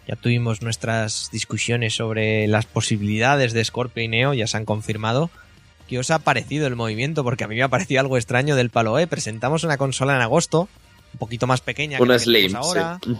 ya 0.08 0.16
tuvimos 0.16 0.62
nuestras 0.62 1.28
discusiones 1.32 1.94
sobre 1.94 2.46
las 2.48 2.66
posibilidades 2.66 3.52
de 3.52 3.64
Scorpio 3.64 4.02
y 4.02 4.08
Neo, 4.08 4.34
ya 4.34 4.46
se 4.46 4.56
han 4.56 4.64
confirmado. 4.64 5.30
¿Qué 5.88 5.98
os 5.98 6.10
ha 6.10 6.18
parecido 6.20 6.66
el 6.66 6.76
movimiento? 6.76 7.22
Porque 7.24 7.44
a 7.44 7.48
mí 7.48 7.54
me 7.56 7.62
ha 7.62 7.68
parecido 7.68 8.00
algo 8.00 8.16
extraño 8.16 8.56
del 8.56 8.70
palo, 8.70 8.98
¿eh? 8.98 9.06
Presentamos 9.06 9.62
una 9.64 9.76
consola 9.76 10.16
en 10.16 10.22
agosto, 10.22 10.68
un 11.12 11.18
poquito 11.18 11.46
más 11.46 11.60
pequeña 11.60 11.98
que 11.98 12.02
Una 12.02 12.14
la 12.14 12.18
que 12.18 12.24
Slim, 12.24 12.46
tenemos 12.48 12.66
ahora, 12.66 12.98
sí. 13.04 13.16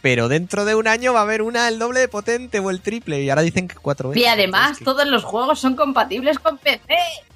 Pero 0.00 0.28
dentro 0.28 0.64
de 0.64 0.76
un 0.76 0.86
año 0.86 1.12
va 1.12 1.20
a 1.20 1.22
haber 1.22 1.42
una 1.42 1.66
el 1.68 1.78
doble 1.80 1.98
de 2.00 2.08
potente 2.08 2.60
o 2.60 2.70
el 2.70 2.80
triple, 2.80 3.20
y 3.22 3.30
ahora 3.30 3.42
dicen 3.42 3.66
que 3.66 3.74
cuatro 3.74 4.10
veces. 4.10 4.22
Y 4.22 4.26
además, 4.26 4.60
Entonces, 4.60 4.78
¿qué- 4.78 4.84
todos 4.84 5.06
los 5.08 5.24
juegos 5.24 5.58
son 5.58 5.74
compatibles 5.76 6.38
con 6.38 6.58
PC. 6.58 6.80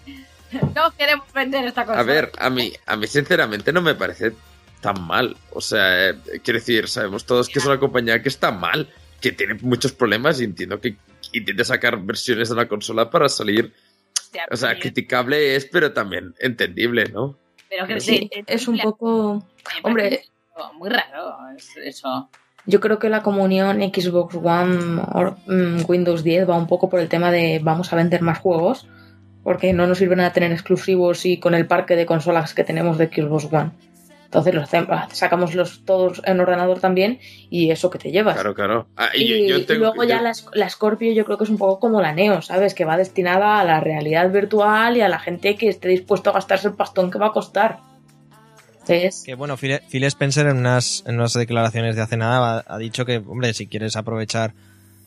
No 0.74 0.90
queremos 0.98 1.26
vender 1.32 1.64
esta 1.64 1.86
cosa. 1.86 1.98
A 1.98 2.02
ver, 2.02 2.30
a 2.38 2.50
mí, 2.50 2.72
a 2.84 2.94
mí 2.96 3.06
sinceramente 3.06 3.72
no 3.72 3.80
me 3.80 3.94
parece 3.94 4.32
tan 4.82 5.00
mal. 5.06 5.36
O 5.52 5.60
sea, 5.62 6.10
eh, 6.10 6.14
quiero 6.44 6.58
decir, 6.60 6.86
sabemos 6.88 7.24
todos 7.24 7.48
que 7.48 7.58
es 7.60 7.64
una 7.64 7.78
compañía 7.78 8.20
que 8.20 8.28
está 8.28 8.50
mal, 8.50 8.88
que 9.20 9.32
tiene 9.32 9.54
muchos 9.62 9.92
problemas 9.92 10.40
y 10.40 10.44
entiendo 10.44 10.78
que 10.80 10.96
intente 11.32 11.64
sacar 11.64 11.98
versiones 12.02 12.48
de 12.48 12.54
una 12.54 12.68
consola 12.68 13.08
para 13.08 13.28
salir. 13.30 13.72
O 14.50 14.56
sea, 14.56 14.78
criticable 14.78 15.56
es, 15.56 15.64
pero 15.66 15.92
también 15.94 16.34
entendible, 16.40 17.06
¿no? 17.06 17.36
pero 17.70 17.86
que 17.86 18.00
Sí, 18.00 18.28
de- 18.34 18.42
de- 18.42 18.54
es 18.54 18.68
un 18.68 18.78
poco... 18.78 19.46
Hombre, 19.82 20.24
Muy 20.78 20.90
raro 20.90 21.36
es- 21.56 21.70
eso. 21.82 22.28
Yo 22.66 22.80
creo 22.80 22.98
que 22.98 23.08
la 23.08 23.22
comunión 23.22 23.80
Xbox 23.80 24.34
One 24.36 25.00
o 25.00 25.36
mm, 25.46 25.84
Windows 25.88 26.22
10 26.22 26.48
va 26.48 26.56
un 26.56 26.66
poco 26.66 26.90
por 26.90 27.00
el 27.00 27.08
tema 27.08 27.30
de 27.32 27.60
vamos 27.62 27.92
a 27.92 27.96
vender 27.96 28.20
más 28.22 28.38
juegos, 28.38 28.86
porque 29.42 29.72
no 29.72 29.86
nos 29.86 29.98
sirve 29.98 30.14
nada 30.16 30.32
tener 30.32 30.52
exclusivos 30.52 31.24
y 31.26 31.38
con 31.40 31.54
el 31.54 31.66
parque 31.66 31.96
de 31.96 32.04
consolas 32.06 32.52
que 32.54 32.62
tenemos 32.64 32.98
de 32.98 33.06
Xbox 33.08 33.48
One. 33.52 33.70
Entonces 34.32 34.54
los 34.54 34.66
hacem- 34.72 34.88
sacamos 35.12 35.54
los 35.54 35.84
todos 35.84 36.22
en 36.24 36.40
ordenador 36.40 36.80
también 36.80 37.18
y 37.50 37.70
eso 37.70 37.90
que 37.90 37.98
te 37.98 38.10
llevas. 38.10 38.32
Claro, 38.34 38.54
claro. 38.54 38.86
Ah, 38.96 39.10
y 39.14 39.24
Y, 39.24 39.48
yo- 39.48 39.58
yo 39.58 39.66
tengo- 39.66 39.80
luego 39.80 40.04
ya 40.04 40.16
yo- 40.16 40.22
la, 40.22 40.32
la 40.54 40.70
Scorpio 40.70 41.12
yo 41.12 41.26
creo 41.26 41.36
que 41.36 41.44
es 41.44 41.50
un 41.50 41.58
poco 41.58 41.78
como 41.78 42.00
la 42.00 42.14
Neo, 42.14 42.40
¿sabes? 42.40 42.72
Que 42.72 42.86
va 42.86 42.96
destinada 42.96 43.60
a 43.60 43.64
la 43.64 43.80
realidad 43.80 44.30
virtual 44.32 44.96
y 44.96 45.02
a 45.02 45.08
la 45.10 45.18
gente 45.18 45.56
que 45.56 45.68
esté 45.68 45.88
dispuesto 45.88 46.30
a 46.30 46.32
gastarse 46.32 46.68
el 46.68 46.74
pastón 46.74 47.10
que 47.10 47.18
va 47.18 47.26
a 47.26 47.32
costar. 47.32 47.80
Entonces, 48.80 49.22
Que 49.26 49.34
bueno, 49.34 49.56
Phil, 49.58 49.80
Phil 49.90 50.04
Spencer 50.04 50.46
en 50.46 50.56
unas, 50.56 51.04
en 51.06 51.16
unas 51.16 51.34
declaraciones 51.34 51.94
de 51.94 52.02
hace 52.02 52.16
nada 52.16 52.64
ha, 52.66 52.74
ha 52.74 52.78
dicho 52.78 53.04
que, 53.04 53.18
hombre, 53.18 53.52
si 53.54 53.66
quieres 53.66 53.96
aprovechar. 53.96 54.54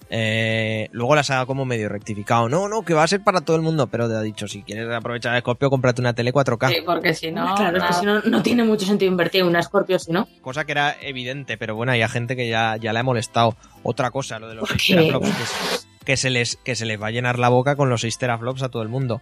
Eh, 0.10 0.88
luego 0.92 1.16
las 1.16 1.30
ha 1.32 1.46
como 1.46 1.66
medio 1.66 1.90
rectificado. 1.90 2.48
No, 2.50 2.68
no, 2.70 2.84
que 2.84 2.94
va 2.94 3.04
a 3.04 3.08
ser 3.08 3.24
para 3.24 3.42
todo 3.42 3.56
el 3.56 3.62
mundo, 3.62 3.88
pero 3.88 4.08
te 4.08 4.16
ha 4.16 4.22
dicho, 4.22 4.48
si 4.48 4.62
quieres 4.64 4.90
aprovechar 4.92 5.36
el 5.36 5.42
Scorpio, 5.42 5.70
cómprate 5.70 6.02
una 6.02 6.14
tele 6.14 6.32
4K. 6.34 6.70
Sí, 6.70 6.78
porque 6.86 7.14
si 7.14 7.32
no. 7.32 7.56
claro, 7.56 7.78
es 7.78 7.84
que 7.84 7.94
si 7.94 8.06
no, 8.06 8.22
no 8.22 8.42
tiene 8.44 8.64
mucho 8.64 8.86
sentido 8.86 9.12
invertir 9.12 9.42
en 9.42 9.48
una 9.48 9.62
Scorpio, 9.64 9.98
si 10.00 10.12
no. 10.12 10.28
Cosa 10.42 10.66
que 10.66 10.72
era 10.74 10.96
evidente, 11.02 11.58
pero 11.58 11.76
bueno, 11.76 11.92
hay 11.92 12.02
a 12.02 12.10
gente 12.10 12.36
que 12.36 12.48
ya, 12.48 12.78
ya 12.78 12.94
le 12.94 13.00
ha 13.00 13.04
molestado. 13.04 13.56
Otra 13.84 14.12
cosa, 14.12 14.40
lo 14.40 14.48
de 14.48 14.56
los 14.56 14.70
¿Por 14.70 14.80
6 14.80 14.84
qué? 14.88 14.96
teraflops, 15.06 15.30
que, 15.36 15.44
es- 15.44 15.88
que 16.06 16.18
se 16.18 16.30
les, 16.30 16.56
que 16.58 16.76
se 16.76 16.86
les 16.86 17.02
va 17.02 17.08
a 17.08 17.12
llenar 17.12 17.40
la 17.40 17.50
boca 17.50 17.76
con 17.76 17.90
los 17.90 18.02
6 18.02 18.18
teraflops 18.18 18.62
a 18.64 18.70
todo 18.70 18.84
el 18.84 18.90
mundo. 18.90 19.22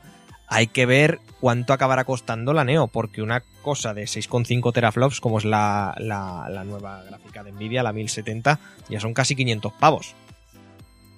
Hay 0.49 0.67
que 0.67 0.85
ver 0.85 1.19
cuánto 1.39 1.71
acabará 1.73 2.03
costando 2.03 2.53
la 2.53 2.65
Neo, 2.65 2.87
porque 2.87 3.21
una 3.21 3.41
cosa 3.61 3.93
de 3.93 4.03
6,5 4.03 4.73
teraflops, 4.73 5.21
como 5.21 5.37
es 5.39 5.45
la, 5.45 5.95
la, 5.97 6.47
la 6.49 6.63
nueva 6.65 7.01
gráfica 7.03 7.43
de 7.43 7.53
Nvidia, 7.53 7.81
la 7.81 7.93
1070, 7.93 8.59
ya 8.89 8.99
son 8.99 9.13
casi 9.13 9.35
500 9.35 9.71
pavos. 9.79 10.13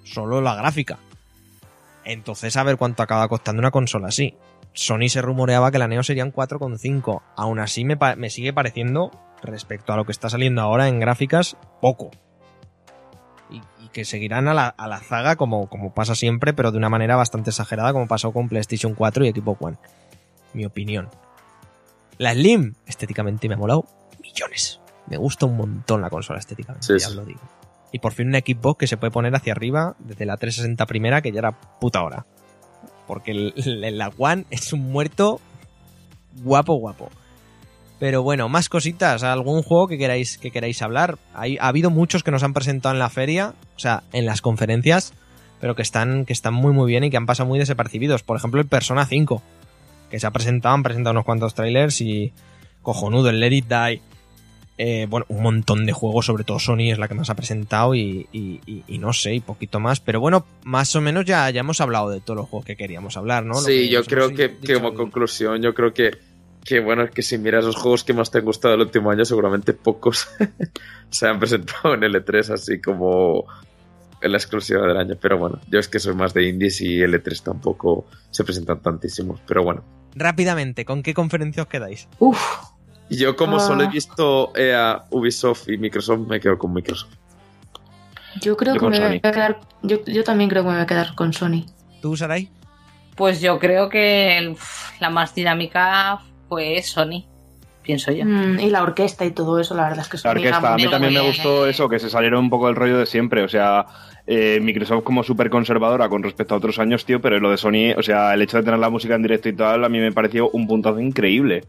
Solo 0.06 0.40
la 0.40 0.54
gráfica. 0.54 0.98
Entonces, 2.04 2.56
a 2.56 2.62
ver 2.62 2.76
cuánto 2.76 3.02
acaba 3.02 3.28
costando 3.28 3.60
una 3.60 3.70
consola 3.70 4.08
así. 4.08 4.34
Sony 4.72 5.08
se 5.08 5.22
rumoreaba 5.22 5.70
que 5.70 5.78
la 5.78 5.88
Neo 5.88 6.02
serían 6.02 6.32
4,5. 6.32 7.22
Aún 7.34 7.58
así 7.58 7.84
me, 7.84 7.98
me 8.16 8.30
sigue 8.30 8.52
pareciendo, 8.52 9.10
respecto 9.42 9.92
a 9.92 9.96
lo 9.96 10.04
que 10.04 10.12
está 10.12 10.30
saliendo 10.30 10.62
ahora 10.62 10.88
en 10.88 11.00
gráficas, 11.00 11.56
poco. 11.80 12.10
Y, 13.50 13.60
y 13.84 13.88
que 13.88 14.04
seguirán 14.04 14.48
a 14.48 14.54
la, 14.54 14.68
a 14.68 14.86
la 14.86 15.00
zaga 15.00 15.36
como, 15.36 15.68
como 15.68 15.94
pasa 15.94 16.14
siempre, 16.14 16.52
pero 16.52 16.70
de 16.70 16.78
una 16.78 16.88
manera 16.88 17.16
bastante 17.16 17.50
exagerada, 17.50 17.92
como 17.92 18.06
pasó 18.06 18.32
con 18.32 18.48
PlayStation 18.48 18.94
4 18.94 19.24
y 19.24 19.32
Xbox 19.32 19.62
One. 19.62 19.76
Mi 20.52 20.64
opinión. 20.64 21.08
La 22.18 22.32
Slim, 22.32 22.74
estéticamente 22.86 23.48
me 23.48 23.54
ha 23.54 23.58
molado 23.58 23.84
millones. 24.22 24.80
Me 25.06 25.16
gusta 25.16 25.46
un 25.46 25.56
montón 25.56 26.00
la 26.00 26.10
consola 26.10 26.38
estéticamente, 26.38 26.86
Sí, 26.86 26.98
ya 26.98 27.08
os 27.08 27.14
lo 27.14 27.24
digo. 27.24 27.40
Y 27.96 27.98
por 27.98 28.12
fin 28.12 28.28
un 28.28 28.34
Xbox 28.34 28.78
que 28.78 28.86
se 28.86 28.98
puede 28.98 29.10
poner 29.10 29.34
hacia 29.34 29.54
arriba 29.54 29.96
desde 30.00 30.26
la 30.26 30.36
360 30.36 30.84
primera, 30.84 31.22
que 31.22 31.32
ya 31.32 31.38
era 31.38 31.52
puta 31.52 32.02
hora. 32.02 32.26
Porque 33.06 33.30
el, 33.30 33.54
el- 33.56 33.96
la 33.96 34.12
One 34.18 34.44
es 34.50 34.74
un 34.74 34.92
muerto 34.92 35.40
guapo, 36.42 36.74
guapo. 36.74 37.08
Pero 37.98 38.22
bueno, 38.22 38.50
más 38.50 38.68
cositas. 38.68 39.22
¿Algún 39.22 39.62
juego 39.62 39.88
que 39.88 39.96
queráis, 39.96 40.36
que 40.36 40.50
queráis 40.50 40.82
hablar? 40.82 41.16
Hay, 41.34 41.56
ha 41.58 41.68
habido 41.68 41.88
muchos 41.88 42.22
que 42.22 42.30
nos 42.30 42.42
han 42.42 42.52
presentado 42.52 42.94
en 42.94 42.98
la 42.98 43.08
feria, 43.08 43.54
o 43.76 43.78
sea, 43.78 44.02
en 44.12 44.26
las 44.26 44.42
conferencias, 44.42 45.14
pero 45.58 45.74
que 45.74 45.80
están, 45.80 46.26
que 46.26 46.34
están 46.34 46.52
muy 46.52 46.74
muy 46.74 46.86
bien 46.86 47.04
y 47.04 47.08
que 47.10 47.16
han 47.16 47.24
pasado 47.24 47.48
muy 47.48 47.58
desapercibidos. 47.58 48.22
Por 48.22 48.36
ejemplo, 48.36 48.60
el 48.60 48.66
Persona 48.66 49.06
5, 49.06 49.40
que 50.10 50.20
se 50.20 50.26
ha 50.26 50.30
presentado, 50.32 50.74
han 50.74 50.82
presentado 50.82 51.12
unos 51.12 51.24
cuantos 51.24 51.54
trailers 51.54 52.02
y 52.02 52.34
cojonudo, 52.82 53.30
el 53.30 53.40
Let 53.40 53.52
It 53.54 53.66
Die. 53.68 54.02
Eh, 54.78 55.06
bueno, 55.08 55.24
un 55.30 55.42
montón 55.42 55.86
de 55.86 55.92
juegos, 55.92 56.26
sobre 56.26 56.44
todo 56.44 56.58
Sony 56.58 56.90
es 56.92 56.98
la 56.98 57.08
que 57.08 57.14
más 57.14 57.30
ha 57.30 57.34
presentado 57.34 57.94
y, 57.94 58.26
y- 58.32 58.60
y- 58.66 58.84
y 58.86 58.98
no 58.98 59.12
sé, 59.14 59.34
y 59.34 59.40
poquito 59.40 59.80
más. 59.80 60.00
Pero 60.00 60.20
bueno, 60.20 60.44
más 60.64 60.94
o 60.96 61.00
menos 61.00 61.24
ya, 61.24 61.48
ya 61.50 61.60
hemos 61.60 61.80
hablado 61.80 62.10
de 62.10 62.20
todos 62.20 62.36
los 62.36 62.48
juegos 62.48 62.66
que 62.66 62.76
queríamos 62.76 63.16
hablar, 63.16 63.44
¿no? 63.44 63.54
Lo 63.54 63.60
sí, 63.60 63.72
que 63.72 63.88
yo 63.88 64.04
creo 64.04 64.28
que, 64.34 64.54
como 64.74 64.92
conclusión, 64.94 65.62
yo 65.62 65.72
creo 65.72 65.94
que, 65.94 66.10
que 66.62 66.80
bueno, 66.80 67.08
que 67.10 67.22
si 67.22 67.38
miras 67.38 67.64
los 67.64 67.76
juegos 67.76 68.04
que 68.04 68.12
más 68.12 68.30
te 68.30 68.38
han 68.38 68.44
gustado 68.44 68.74
el 68.74 68.80
último 68.82 69.10
año, 69.10 69.24
seguramente 69.24 69.72
pocos 69.72 70.28
se 71.10 71.26
han 71.26 71.38
presentado 71.38 71.94
en 71.94 72.00
L3 72.02 72.50
así 72.52 72.80
como 72.80 73.46
en 74.20 74.32
la 74.32 74.36
exclusiva 74.38 74.86
del 74.86 74.96
año. 74.98 75.14
Pero 75.20 75.38
bueno, 75.38 75.58
yo 75.70 75.78
es 75.78 75.88
que 75.88 75.98
soy 76.00 76.14
más 76.14 76.34
de 76.34 76.48
indies 76.48 76.80
y 76.82 76.98
L3 76.98 77.42
tampoco 77.42 78.06
se 78.30 78.44
presentan 78.44 78.80
tantísimos. 78.82 79.40
Pero 79.46 79.62
bueno, 79.64 79.82
Rápidamente, 80.14 80.84
¿con 80.86 81.02
qué 81.02 81.12
conferencia 81.14 81.62
os 81.64 81.68
quedáis? 81.68 82.08
Uf, 82.18 82.40
y 83.08 83.16
yo 83.16 83.36
como 83.36 83.60
solo 83.60 83.82
he 83.82 83.86
Ah. 83.86 83.90
visto 83.90 84.52
EA, 84.56 85.04
Ubisoft 85.10 85.68
y 85.68 85.78
Microsoft, 85.78 86.20
me 86.28 86.40
quedo 86.40 86.58
con 86.58 86.72
Microsoft. 86.72 87.14
yo 88.42 88.56
creo 88.56 88.74
Yo 88.74 88.80
que 88.80 88.88
me 88.88 88.98
voy 89.00 89.20
a 89.22 89.32
quedar. 89.32 89.60
Yo, 89.82 90.04
yo 90.04 90.22
también 90.22 90.50
creo 90.50 90.62
que 90.62 90.68
me 90.68 90.74
voy 90.74 90.82
a 90.82 90.86
quedar 90.86 91.14
con 91.14 91.32
Sony. 91.32 91.64
¿Tú, 92.02 92.16
Sarai? 92.16 92.50
Pues 93.14 93.40
yo 93.40 93.58
creo 93.58 93.88
que 93.88 94.36
el- 94.36 94.56
la 95.00 95.08
más 95.08 95.34
dinámica 95.34 96.20
fue 96.48 96.82
Sony, 96.82 97.24
pienso 97.82 98.12
yo. 98.12 98.26
Mm, 98.26 98.60
y 98.60 98.68
la 98.68 98.82
orquesta 98.82 99.24
y 99.24 99.30
todo 99.30 99.58
eso, 99.58 99.74
la 99.74 99.84
verdad 99.84 100.00
es 100.00 100.08
que 100.08 100.16
La 100.18 100.20
Sony 100.20 100.30
orquesta, 100.32 100.58
era 100.58 100.72
a 100.74 100.76
mí 100.76 100.86
también 100.90 101.14
me 101.14 101.20
gustó 101.20 101.66
eso, 101.66 101.88
que 101.88 101.98
se 101.98 102.10
salieron 102.10 102.40
un 102.44 102.50
poco 102.50 102.66
del 102.66 102.76
rollo 102.76 102.98
de 102.98 103.06
siempre. 103.06 103.42
O 103.42 103.48
sea, 103.48 103.86
eh, 104.26 104.58
Microsoft 104.60 105.02
como 105.04 105.22
súper 105.22 105.48
conservadora 105.48 106.08
con 106.10 106.22
respecto 106.22 106.54
a 106.54 106.58
otros 106.58 106.78
años, 106.78 107.06
tío, 107.06 107.22
pero 107.22 107.38
lo 107.40 107.50
de 107.50 107.56
Sony, 107.56 107.94
o 107.96 108.02
sea, 108.02 108.34
el 108.34 108.42
hecho 108.42 108.58
de 108.58 108.64
tener 108.64 108.78
la 108.80 108.90
música 108.90 109.14
en 109.14 109.22
directo 109.22 109.48
y 109.48 109.54
tal, 109.54 109.82
a 109.82 109.88
mí 109.88 109.98
me 109.98 110.12
pareció 110.12 110.50
un 110.50 110.66
puntazo 110.66 111.00
increíble. 111.00 111.64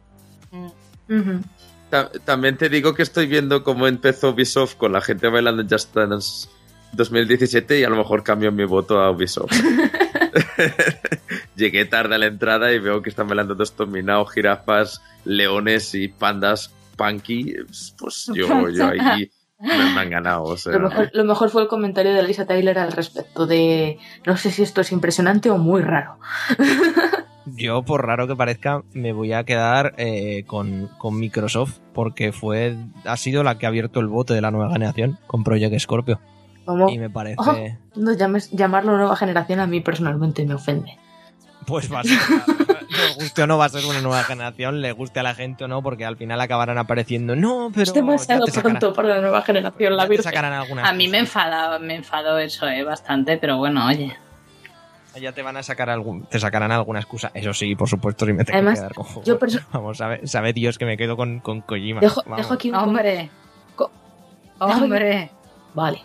Ta- 1.89 2.09
También 2.25 2.57
te 2.57 2.69
digo 2.69 2.93
que 2.93 3.03
estoy 3.03 3.27
viendo 3.27 3.63
cómo 3.63 3.87
empezó 3.87 4.29
Ubisoft 4.31 4.75
con 4.75 4.91
la 4.93 5.01
gente 5.01 5.27
bailando 5.29 5.61
en 5.61 5.69
Just 5.69 5.93
Dance 5.95 6.49
2017 6.93 7.79
y 7.79 7.83
a 7.83 7.89
lo 7.89 7.95
mejor 7.97 8.23
cambio 8.23 8.51
mi 8.51 8.65
voto 8.65 8.99
a 8.99 9.11
Ubisoft. 9.11 9.51
Llegué 11.55 11.85
tarde 11.85 12.15
a 12.15 12.17
la 12.17 12.27
entrada 12.27 12.71
y 12.71 12.79
veo 12.79 13.01
que 13.01 13.09
están 13.09 13.27
bailando 13.27 13.55
dos 13.55 13.75
dominados, 13.75 14.31
jirafas, 14.31 15.01
leones 15.25 15.93
y 15.95 16.07
pandas 16.07 16.71
punky. 16.95 17.55
Pues 17.97 18.29
yo, 18.33 18.69
yo 18.69 18.87
ahí 18.89 19.29
me, 19.59 19.67
me 19.93 19.99
han 20.01 20.09
ganado. 20.09 20.43
O 20.43 20.57
sea, 20.57 20.73
Lo, 20.73 20.89
mejor, 20.89 21.09
lo 21.13 21.23
mejor 21.23 21.49
fue 21.49 21.61
el 21.63 21.67
comentario 21.67 22.13
de 22.13 22.23
Lisa 22.23 22.45
Tyler 22.45 22.77
al 22.79 22.91
respecto 22.91 23.47
de 23.47 23.97
no 24.25 24.37
sé 24.37 24.51
si 24.51 24.61
esto 24.63 24.81
es 24.81 24.91
impresionante 24.91 25.49
o 25.49 25.57
muy 25.57 25.81
raro. 25.81 26.19
Yo, 27.55 27.83
por 27.83 28.05
raro 28.05 28.27
que 28.27 28.35
parezca, 28.35 28.83
me 28.93 29.13
voy 29.13 29.33
a 29.33 29.43
quedar 29.43 29.93
eh, 29.97 30.43
con, 30.47 30.89
con 30.97 31.17
Microsoft 31.19 31.77
porque 31.93 32.31
fue 32.31 32.75
ha 33.05 33.17
sido 33.17 33.43
la 33.43 33.57
que 33.57 33.65
ha 33.65 33.69
abierto 33.69 33.99
el 33.99 34.07
bote 34.07 34.33
de 34.33 34.41
la 34.41 34.51
nueva 34.51 34.71
generación 34.71 35.17
con 35.27 35.43
Project 35.43 35.79
Scorpio. 35.79 36.19
Como 36.65 36.89
Y 36.89 36.97
me 36.97 37.09
parece... 37.09 37.37
Oh. 37.39 37.55
no 37.95 38.13
llames, 38.13 38.51
llamarlo 38.51 38.97
nueva 38.97 39.15
generación 39.15 39.59
a 39.61 39.67
mí 39.67 39.79
personalmente 39.81 40.45
me 40.45 40.55
ofende. 40.55 40.97
Pues 41.65 41.91
va 41.91 42.01
a 42.01 42.03
ser... 42.03 42.17
Le 42.89 43.13
guste 43.23 43.43
o 43.43 43.47
no 43.47 43.57
va 43.57 43.65
a 43.65 43.69
ser 43.69 43.85
una 43.85 44.01
nueva 44.01 44.23
generación, 44.23 44.81
le 44.81 44.91
guste 44.91 45.19
a 45.19 45.23
la 45.23 45.35
gente 45.35 45.65
o 45.65 45.67
no, 45.67 45.81
porque 45.83 46.05
al 46.05 46.17
final 46.17 46.39
acabarán 46.41 46.77
apareciendo. 46.77 47.35
No, 47.35 47.69
pero... 47.71 47.83
es 47.83 47.93
demasiado 47.93 48.45
ya 48.45 48.51
te 48.51 48.59
sacarán- 48.59 48.79
pronto 48.79 48.93
para 48.93 49.09
la 49.09 49.21
nueva 49.21 49.41
generación, 49.41 49.95
la 49.95 50.05
virgen. 50.05 50.23
sacarán 50.23 50.53
A 50.83 50.93
mí 50.93 51.07
me 51.07 51.19
enfada, 51.19 51.77
me 51.79 51.95
enfadó 51.95 52.37
eso, 52.39 52.67
eh, 52.67 52.83
bastante, 52.83 53.37
pero 53.37 53.57
bueno, 53.57 53.85
oye. 53.85 54.15
Ya 55.21 55.31
te 55.31 55.41
van 55.41 55.57
a 55.57 55.63
sacar 55.63 55.89
algún, 55.89 56.23
te 56.25 56.39
sacarán 56.39 56.71
alguna 56.71 56.99
excusa. 56.99 57.31
Eso 57.33 57.53
sí, 57.53 57.75
por 57.75 57.89
supuesto, 57.89 58.25
si 58.25 58.33
me 58.33 58.43
tengo 58.45 58.57
Además, 58.57 58.79
que 58.79 58.87
quedar 58.87 58.93
con 58.93 59.23
yo 59.23 59.39
Vamos, 59.73 59.97
sabe, 59.97 60.25
sabe 60.27 60.53
Dios 60.53 60.77
que 60.77 60.85
me 60.85 60.97
quedo 60.97 61.17
con, 61.17 61.39
con 61.39 61.61
Kojima. 61.61 62.01
Dejo, 62.01 62.21
aquí 62.53 62.69
un 62.69 62.75
Hombre. 62.75 63.29
Co- 63.75 63.91
Dejo 64.59 64.71
aquí- 64.71 64.83
Hombre. 64.83 65.31
Vale. 65.73 66.01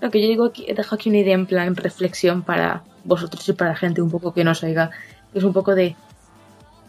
Lo 0.00 0.10
que 0.10 0.20
yo 0.22 0.28
digo 0.28 0.44
aquí, 0.46 0.66
dejo 0.72 0.94
aquí 0.94 1.08
una 1.08 1.18
idea 1.18 1.34
en 1.34 1.46
plan 1.46 1.76
reflexión 1.76 2.42
para 2.42 2.82
vosotros 3.04 3.48
y 3.48 3.52
para 3.52 3.70
la 3.70 3.76
gente 3.76 4.02
un 4.02 4.10
poco 4.10 4.32
que 4.34 4.44
nos 4.44 4.62
oiga. 4.62 4.90
Es 5.32 5.44
un 5.44 5.52
poco 5.52 5.74
de 5.74 5.96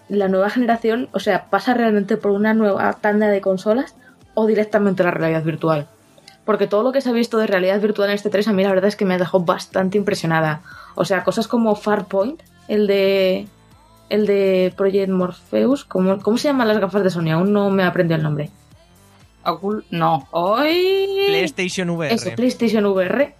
la 0.10 0.28
nueva 0.28 0.50
generación, 0.50 1.10
o 1.14 1.20
sea, 1.20 1.46
pasa 1.50 1.74
realmente 1.74 2.18
por 2.18 2.32
una 2.32 2.54
nueva 2.54 2.94
tanda 2.94 3.28
de 3.28 3.42
consolas 3.42 3.96
o 4.36 4.46
directamente 4.46 5.04
la 5.04 5.12
realidad 5.12 5.44
virtual. 5.44 5.88
Porque 6.46 6.68
todo 6.68 6.84
lo 6.84 6.92
que 6.92 7.02
se 7.02 7.10
ha 7.10 7.14
visto 7.14 7.38
de 7.38 7.48
realidad 7.48 7.82
virtual 7.82 8.10
en 8.10 8.16
este 8.16 8.30
3 8.30 8.48
a 8.48 8.54
mí 8.54 8.62
la 8.64 8.70
verdad 8.70 8.88
es 8.88 8.96
que 8.96 9.04
me 9.06 9.16
ha 9.16 9.18
dejado 9.18 9.44
bastante 9.44 9.98
impresionada. 9.98 10.62
O 10.96 11.04
sea, 11.04 11.24
cosas 11.24 11.48
como 11.48 11.76
Farpoint, 11.76 12.42
el 12.68 12.86
de 12.88 13.48
el 14.10 14.28
de 14.28 14.72
Project 14.78 15.10
Morpheus, 15.10 15.84
¿cómo, 15.86 16.20
cómo 16.22 16.38
se 16.38 16.48
llaman 16.50 16.68
las 16.68 16.78
gafas 16.78 17.04
de 17.04 17.10
Sony? 17.10 17.32
Aún 17.32 17.52
no 17.52 17.72
me 17.72 17.84
aprendió 17.84 18.16
el 18.16 18.22
nombre. 18.24 18.52
Ocul- 19.44 19.84
no. 19.90 20.28
Hoy. 20.32 21.08
PlayStation 21.28 21.90
VR. 21.90 22.14
Eso, 22.14 22.30
PlayStation 22.36 22.86
VR. 22.86 23.34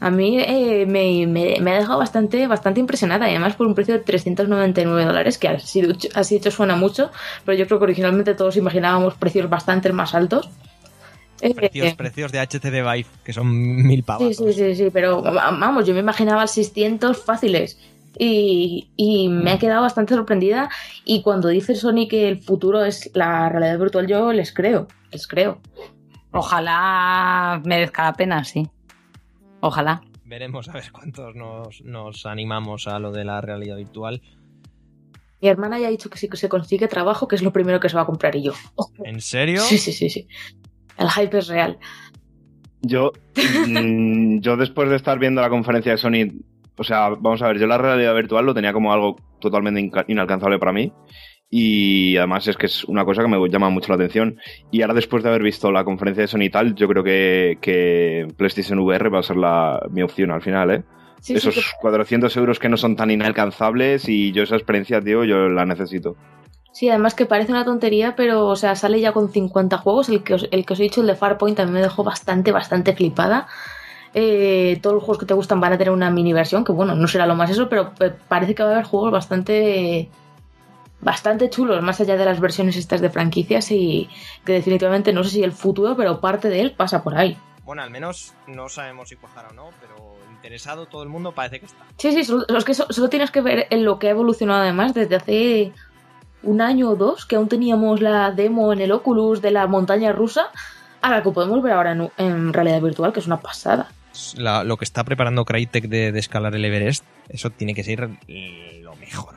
A 0.00 0.10
mí 0.10 0.38
eh, 0.38 0.86
me, 0.86 1.26
me- 1.26 1.56
me 1.60 1.72
ha 1.72 1.78
dejado 1.80 1.98
bastante, 1.98 2.46
bastante 2.46 2.78
impresionada 2.78 3.26
y 3.26 3.30
además 3.32 3.56
por 3.56 3.66
un 3.66 3.74
precio 3.74 3.94
de 3.94 4.00
399 4.00 5.04
dólares, 5.04 5.38
que 5.38 5.48
así, 5.48 5.82
así 6.14 6.36
hecho 6.36 6.52
suena 6.52 6.76
mucho, 6.76 7.10
pero 7.44 7.58
yo 7.58 7.66
creo 7.66 7.78
que 7.80 7.84
originalmente 7.84 8.34
todos 8.34 8.56
imaginábamos 8.56 9.14
precios 9.14 9.50
bastante 9.50 9.92
más 9.92 10.14
altos. 10.14 10.48
Eh, 11.40 11.54
Precios, 11.54 11.88
eh, 11.92 11.94
precios 11.96 12.32
de 12.32 12.40
HTC 12.40 12.70
Vive, 12.82 13.06
que 13.24 13.32
son 13.32 13.48
mil 13.86 14.02
pavos. 14.02 14.36
Sí, 14.36 14.44
sí, 14.46 14.52
sí, 14.52 14.74
sí, 14.74 14.90
pero 14.92 15.22
va- 15.22 15.50
vamos, 15.52 15.86
yo 15.86 15.94
me 15.94 16.00
imaginaba 16.00 16.46
600 16.46 17.22
fáciles 17.24 17.78
y, 18.18 18.90
y 18.96 19.28
me 19.28 19.52
ha 19.52 19.58
quedado 19.58 19.82
bastante 19.82 20.14
sorprendida 20.14 20.68
y 21.04 21.22
cuando 21.22 21.48
dice 21.48 21.76
Sony 21.76 22.08
que 22.08 22.28
el 22.28 22.42
futuro 22.42 22.84
es 22.84 23.10
la 23.14 23.48
realidad 23.48 23.78
virtual, 23.78 24.06
yo 24.08 24.32
les 24.32 24.52
creo, 24.52 24.88
les 25.12 25.26
creo. 25.28 25.60
Ojalá 26.32 27.60
merezca 27.64 28.04
la 28.04 28.12
pena, 28.14 28.44
sí. 28.44 28.68
Ojalá. 29.60 30.00
Veremos 30.24 30.68
a 30.68 30.72
ver 30.72 30.90
cuántos 30.92 31.34
nos, 31.34 31.80
nos 31.82 32.26
animamos 32.26 32.86
a 32.86 32.98
lo 32.98 33.12
de 33.12 33.24
la 33.24 33.40
realidad 33.40 33.76
virtual. 33.76 34.20
Mi 35.40 35.48
hermana 35.48 35.78
ya 35.78 35.86
ha 35.86 35.90
dicho 35.90 36.10
que 36.10 36.18
si 36.18 36.28
se 36.32 36.48
consigue 36.48 36.88
trabajo, 36.88 37.28
que 37.28 37.36
es 37.36 37.42
lo 37.42 37.52
primero 37.52 37.78
que 37.80 37.88
se 37.88 37.96
va 37.96 38.02
a 38.02 38.06
comprar 38.06 38.34
y 38.36 38.42
yo. 38.42 38.52
¿En 39.04 39.20
serio? 39.20 39.60
Sí, 39.62 39.78
sí, 39.78 39.92
sí, 39.92 40.10
sí. 40.10 40.28
El 40.98 41.08
hype 41.10 41.38
es 41.38 41.48
real. 41.48 41.78
Yo, 42.82 43.12
mm, 43.68 44.40
yo 44.40 44.56
después 44.56 44.88
de 44.90 44.96
estar 44.96 45.18
viendo 45.18 45.40
la 45.40 45.48
conferencia 45.50 45.92
de 45.92 45.98
Sony, 45.98 46.28
o 46.76 46.84
sea, 46.84 47.08
vamos 47.10 47.42
a 47.42 47.48
ver, 47.48 47.58
yo 47.58 47.66
la 47.66 47.78
realidad 47.78 48.14
virtual 48.14 48.46
lo 48.46 48.54
tenía 48.54 48.72
como 48.72 48.92
algo 48.92 49.16
totalmente 49.40 49.90
inalcanzable 50.08 50.58
para 50.58 50.72
mí. 50.72 50.92
Y 51.50 52.16
además 52.18 52.46
es 52.46 52.56
que 52.58 52.66
es 52.66 52.84
una 52.84 53.06
cosa 53.06 53.22
que 53.22 53.28
me 53.28 53.38
llama 53.48 53.70
mucho 53.70 53.88
la 53.88 53.94
atención. 53.94 54.36
Y 54.70 54.82
ahora 54.82 54.92
después 54.94 55.22
de 55.22 55.30
haber 55.30 55.42
visto 55.42 55.72
la 55.72 55.82
conferencia 55.82 56.22
de 56.22 56.26
Sony 56.28 56.42
y 56.42 56.50
tal, 56.50 56.74
yo 56.74 56.86
creo 56.88 57.02
que, 57.02 57.56
que 57.62 58.26
PlayStation 58.36 58.78
VR 58.80 59.08
va 59.08 59.20
a 59.20 59.22
ser 59.22 59.36
la, 59.38 59.80
mi 59.90 60.02
opción 60.02 60.30
al 60.30 60.42
final, 60.42 60.70
¿eh? 60.70 60.82
Sí, 61.20 61.34
Esos 61.34 61.54
sí, 61.54 61.60
que- 61.62 61.66
400 61.80 62.36
euros 62.36 62.58
que 62.58 62.68
no 62.68 62.76
son 62.76 62.94
tan 62.96 63.10
inalcanzables 63.10 64.08
y 64.08 64.30
yo 64.32 64.42
esa 64.44 64.56
experiencia, 64.56 65.00
tío, 65.00 65.24
yo 65.24 65.48
la 65.48 65.64
necesito. 65.64 66.16
Sí, 66.78 66.88
además 66.88 67.14
que 67.14 67.26
parece 67.26 67.50
una 67.50 67.64
tontería, 67.64 68.14
pero 68.14 68.46
o 68.46 68.54
sea, 68.56 68.76
sale 68.76 69.00
ya 69.00 69.12
con 69.12 69.30
50 69.32 69.78
juegos. 69.78 70.08
El 70.08 70.22
que 70.22 70.34
os, 70.34 70.46
el 70.52 70.64
que 70.64 70.72
os 70.74 70.78
he 70.80 70.84
dicho, 70.84 71.00
el 71.00 71.08
de 71.08 71.16
Farpoint, 71.16 71.56
también 71.56 71.74
me 71.74 71.82
dejó 71.82 72.04
bastante, 72.04 72.52
bastante 72.52 72.94
flipada. 72.94 73.48
Eh, 74.14 74.78
todos 74.80 74.94
los 74.94 75.02
juegos 75.02 75.18
que 75.18 75.26
te 75.26 75.34
gustan 75.34 75.60
van 75.60 75.72
a 75.72 75.78
tener 75.78 75.92
una 75.92 76.10
mini 76.10 76.32
versión, 76.32 76.64
que 76.64 76.70
bueno, 76.72 76.94
no 76.94 77.08
será 77.08 77.26
lo 77.26 77.34
más 77.34 77.50
eso, 77.50 77.68
pero 77.68 77.92
parece 78.28 78.54
que 78.54 78.62
va 78.62 78.68
a 78.68 78.72
haber 78.74 78.84
juegos 78.84 79.10
bastante 79.10 80.08
bastante 81.00 81.48
chulos, 81.50 81.82
más 81.82 82.00
allá 82.00 82.16
de 82.16 82.24
las 82.24 82.40
versiones 82.40 82.76
estas 82.76 83.00
de 83.00 83.10
franquicias 83.10 83.70
y 83.70 84.08
que 84.44 84.52
definitivamente 84.54 85.12
no 85.12 85.22
sé 85.24 85.30
si 85.30 85.42
el 85.42 85.52
futuro, 85.52 85.96
pero 85.96 86.20
parte 86.20 86.48
de 86.48 86.60
él 86.60 86.72
pasa 86.72 87.02
por 87.02 87.16
ahí. 87.16 87.36
Bueno, 87.64 87.82
al 87.82 87.90
menos 87.90 88.34
no 88.46 88.68
sabemos 88.68 89.08
si 89.10 89.16
cuajará 89.16 89.48
o 89.48 89.52
no, 89.52 89.70
pero 89.80 89.94
interesado 90.32 90.86
todo 90.86 91.02
el 91.02 91.08
mundo 91.08 91.32
parece 91.32 91.60
que 91.60 91.66
está. 91.66 91.84
Sí, 91.98 92.12
sí, 92.12 92.24
solo, 92.24 92.44
es 92.48 92.64
que 92.64 92.74
so- 92.74 92.86
solo 92.90 93.08
tienes 93.08 93.30
que 93.30 93.40
ver 93.42 93.66
en 93.70 93.84
lo 93.84 93.98
que 93.98 94.08
ha 94.08 94.10
evolucionado 94.10 94.62
además 94.62 94.94
desde 94.94 95.16
hace 95.16 95.72
un 96.42 96.60
año 96.60 96.90
o 96.90 96.96
dos, 96.96 97.26
que 97.26 97.36
aún 97.36 97.48
teníamos 97.48 98.00
la 98.00 98.30
demo 98.30 98.72
en 98.72 98.80
el 98.80 98.92
Oculus 98.92 99.42
de 99.42 99.50
la 99.50 99.66
montaña 99.66 100.12
rusa, 100.12 100.48
a 101.00 101.10
la 101.10 101.22
que 101.22 101.30
podemos 101.30 101.62
ver 101.62 101.72
ahora 101.72 101.92
en, 101.92 102.10
en 102.18 102.52
realidad 102.52 102.80
virtual, 102.80 103.12
que 103.12 103.20
es 103.20 103.26
una 103.26 103.40
pasada. 103.40 103.88
La- 104.36 104.64
lo 104.64 104.76
que 104.76 104.84
está 104.84 105.04
preparando 105.04 105.44
Crytek 105.44 105.84
de, 105.88 106.10
de 106.12 106.18
escalar 106.18 106.54
el 106.54 106.64
Everest, 106.64 107.04
eso 107.28 107.50
tiene 107.50 107.74
que 107.74 107.84
ser 107.84 108.08
lo 108.82 108.96
mejor. 108.96 109.36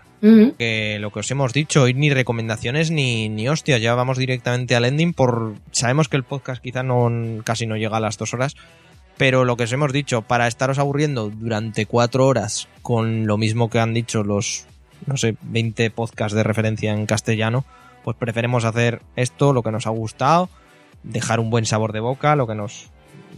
Que 0.58 0.98
lo 1.00 1.10
que 1.12 1.20
os 1.20 1.32
hemos 1.32 1.52
dicho, 1.52 1.82
hoy 1.82 1.96
ni 1.96 2.12
recomendaciones 2.12 2.92
ni, 2.92 3.28
ni 3.28 3.50
hostia, 3.50 3.80
ya 3.80 3.96
vamos 3.96 4.20
directamente 4.20 4.76
al 4.76 4.86
ending 4.86 5.14
por 5.14 5.56
sabemos 5.72 6.10
que 6.10 6.18
el 6.18 6.24
podcast 6.24 6.62
quizá 6.62 6.84
no 6.84 7.10
casi 7.44 7.66
no 7.66 7.76
llega 7.76 7.98
a 7.98 8.00
las 8.00 8.20
dos 8.20 8.36
horas, 8.36 8.56
pero 9.18 9.46
lo 9.46 9.58
que 9.58 9.64
os 9.64 9.74
hemos 9.74 9.92
dicho, 9.92 10.22
para 10.22 10.48
estaros 10.48 10.78
aburriendo 10.78 11.32
durante 11.32 11.88
cuatro 11.88 12.28
horas 12.28 12.68
con 12.84 13.26
lo 13.26 13.38
mismo 13.38 13.70
que 13.72 13.80
han 13.80 13.96
dicho 13.96 14.24
los, 14.24 14.66
no 15.06 15.18
sé, 15.18 15.36
20 15.42 15.92
podcasts 15.92 16.36
de 16.36 16.44
referencia 16.44 16.94
en 16.94 17.06
castellano, 17.06 17.66
pues 18.04 18.18
preferimos 18.18 18.66
hacer 18.66 19.02
esto, 19.16 19.54
lo 19.54 19.64
que 19.64 19.72
nos 19.72 19.88
ha 19.88 19.92
gustado, 19.92 20.50
dejar 21.04 21.40
un 21.40 21.50
buen 21.50 21.66
sabor 21.66 21.94
de 21.94 22.00
boca, 22.00 22.36
lo 22.36 22.48
que 22.48 22.56
nos 22.56 22.90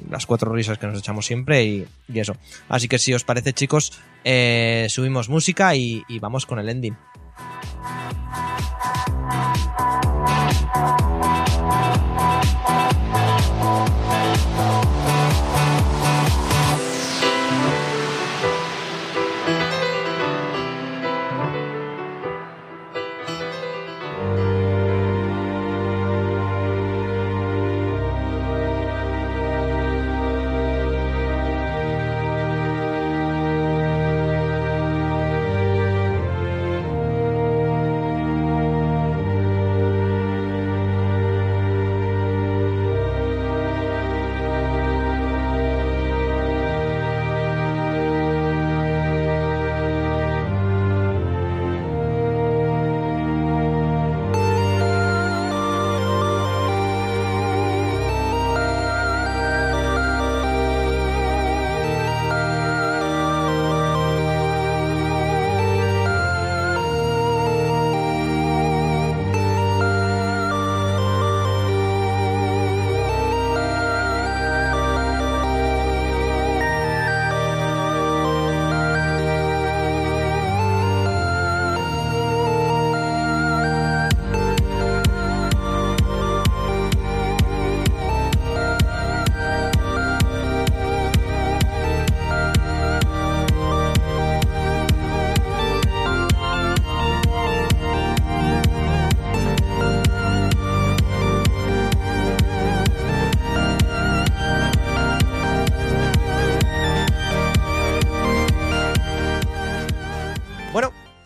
las 0.10 0.26
cuatro 0.26 0.52
risas 0.52 0.78
que 0.78 0.88
nos 0.88 1.00
echamos 1.00 1.26
siempre 1.26 1.64
y, 1.64 1.88
eso. 2.14 2.36
Así 2.70 2.88
que 2.88 3.00
si 3.00 3.14
os 3.14 3.24
parece, 3.24 3.54
chicos, 3.54 3.94
eh, 4.24 4.88
subimos 4.90 5.30
música 5.30 5.76
y, 5.76 6.04
y 6.08 6.20
vamos 6.20 6.46
con 6.46 6.60
el 6.60 6.70
ending. 6.70 6.96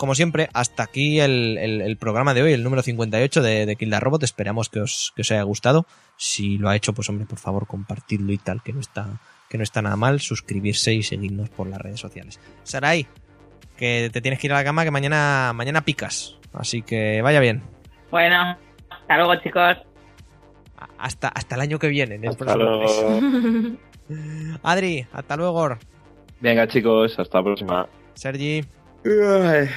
Como 0.08 0.16
siempre, 0.16 0.48
hasta 0.54 0.84
aquí 0.84 1.20
el, 1.20 1.58
el- 1.58 1.82
el 1.82 1.98
programa 1.98 2.34
de 2.34 2.42
hoy, 2.42 2.54
el 2.54 2.64
número 2.64 2.82
58 2.82 3.42
de, 3.42 3.66
de 3.66 3.76
Kill 3.76 3.90
the 3.90 4.00
Robot. 4.00 4.24
Esperamos 4.24 4.70
que 4.70 4.80
os, 4.80 5.12
que 5.18 5.22
os 5.24 5.32
haya 5.32 5.44
gustado. 5.44 5.86
Si 6.16 6.58
lo 6.58 6.70
ha 6.70 6.76
hecho, 6.78 6.94
pues 6.94 7.10
hombre, 7.10 7.26
por 7.26 7.40
favor, 7.40 7.68
compartidlo 7.68 8.32
y 8.32 8.38
tal, 8.38 8.64
que 8.64 8.72
no 8.72 8.80
está, 8.80 9.20
que 9.50 9.58
no 9.58 9.64
está 9.64 9.82
nada 9.82 9.98
mal. 9.98 10.22
Suscribirse 10.22 10.94
y 10.94 11.04
seguirnos 11.04 11.50
por 11.50 11.68
las 11.68 11.82
redes 11.82 12.00
sociales. 12.00 12.40
Sarai, 12.64 13.06
que 13.76 14.10
te 14.14 14.22
tienes 14.22 14.40
que 14.40 14.48
ir 14.48 14.54
a 14.54 14.56
la 14.56 14.64
cama, 14.64 14.86
que 14.86 14.92
mañana, 14.92 15.52
mañana 15.54 15.82
picas. 15.82 16.38
Así 16.54 16.82
que 16.84 17.22
vaya 17.22 17.42
bien. 17.42 17.62
Bueno, 18.10 18.58
hasta 18.90 19.18
luego, 19.18 19.36
chicos. 19.44 19.78
Hasta, 20.98 21.28
hasta 21.28 21.56
el 21.56 21.62
año 21.62 21.80
que 21.80 21.90
viene. 21.90 22.16
en 22.16 22.24
el 22.24 22.30
Hasta 22.30 22.46
próximo 22.46 22.80
mes. 22.80 23.78
luego. 24.10 24.58
Adri, 24.64 25.06
hasta 25.12 25.36
luego. 25.36 25.78
Venga, 26.40 26.66
chicos, 26.68 27.20
hasta 27.20 27.40
la 27.40 27.44
próxima. 27.44 27.88
Sergi, 28.14 28.64
Ay, 29.08 29.70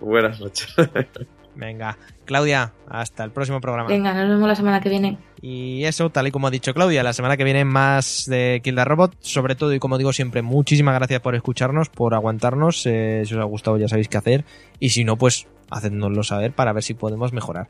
buenas 0.00 0.40
noches. 0.40 0.68
venga. 1.54 1.98
Claudia, 2.24 2.72
hasta 2.88 3.24
el 3.24 3.30
próximo 3.30 3.60
programa. 3.60 3.88
Venga, 3.88 4.14
nos 4.14 4.28
vemos 4.28 4.48
la 4.48 4.54
semana 4.54 4.80
que 4.80 4.88
viene. 4.88 5.18
Y 5.40 5.84
eso, 5.84 6.10
tal 6.10 6.28
y 6.28 6.30
como 6.30 6.46
ha 6.46 6.50
dicho 6.50 6.74
Claudia, 6.74 7.02
la 7.02 7.12
semana 7.12 7.36
que 7.36 7.44
viene 7.44 7.64
más 7.64 8.26
de 8.26 8.60
Kill 8.62 8.76
the 8.76 8.84
Robot. 8.84 9.16
Sobre 9.20 9.54
todo, 9.54 9.72
y 9.74 9.78
como 9.78 9.98
digo 9.98 10.12
siempre, 10.12 10.42
muchísimas 10.42 10.94
gracias 10.94 11.20
por 11.20 11.34
escucharnos, 11.34 11.88
por 11.88 12.14
aguantarnos. 12.14 12.86
Eh, 12.86 13.22
si 13.24 13.34
os 13.34 13.40
ha 13.40 13.44
gustado, 13.44 13.78
ya 13.78 13.88
sabéis 13.88 14.08
qué 14.08 14.18
hacer. 14.18 14.44
Y 14.78 14.90
si 14.90 15.04
no, 15.04 15.16
pues 15.16 15.48
hacednoslo 15.70 16.22
saber 16.22 16.52
para 16.52 16.72
ver 16.72 16.82
si 16.82 16.94
podemos 16.94 17.32
mejorar. 17.32 17.68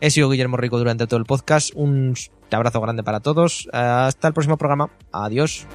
He 0.00 0.10
sido 0.10 0.30
Guillermo 0.30 0.56
Rico 0.56 0.78
durante 0.78 1.06
todo 1.06 1.18
el 1.18 1.26
podcast. 1.26 1.72
Un 1.74 2.14
abrazo 2.50 2.80
grande 2.80 3.02
para 3.02 3.20
todos. 3.20 3.68
Hasta 3.72 4.28
el 4.28 4.34
próximo 4.34 4.56
programa. 4.56 4.90
Adiós. 5.12 5.66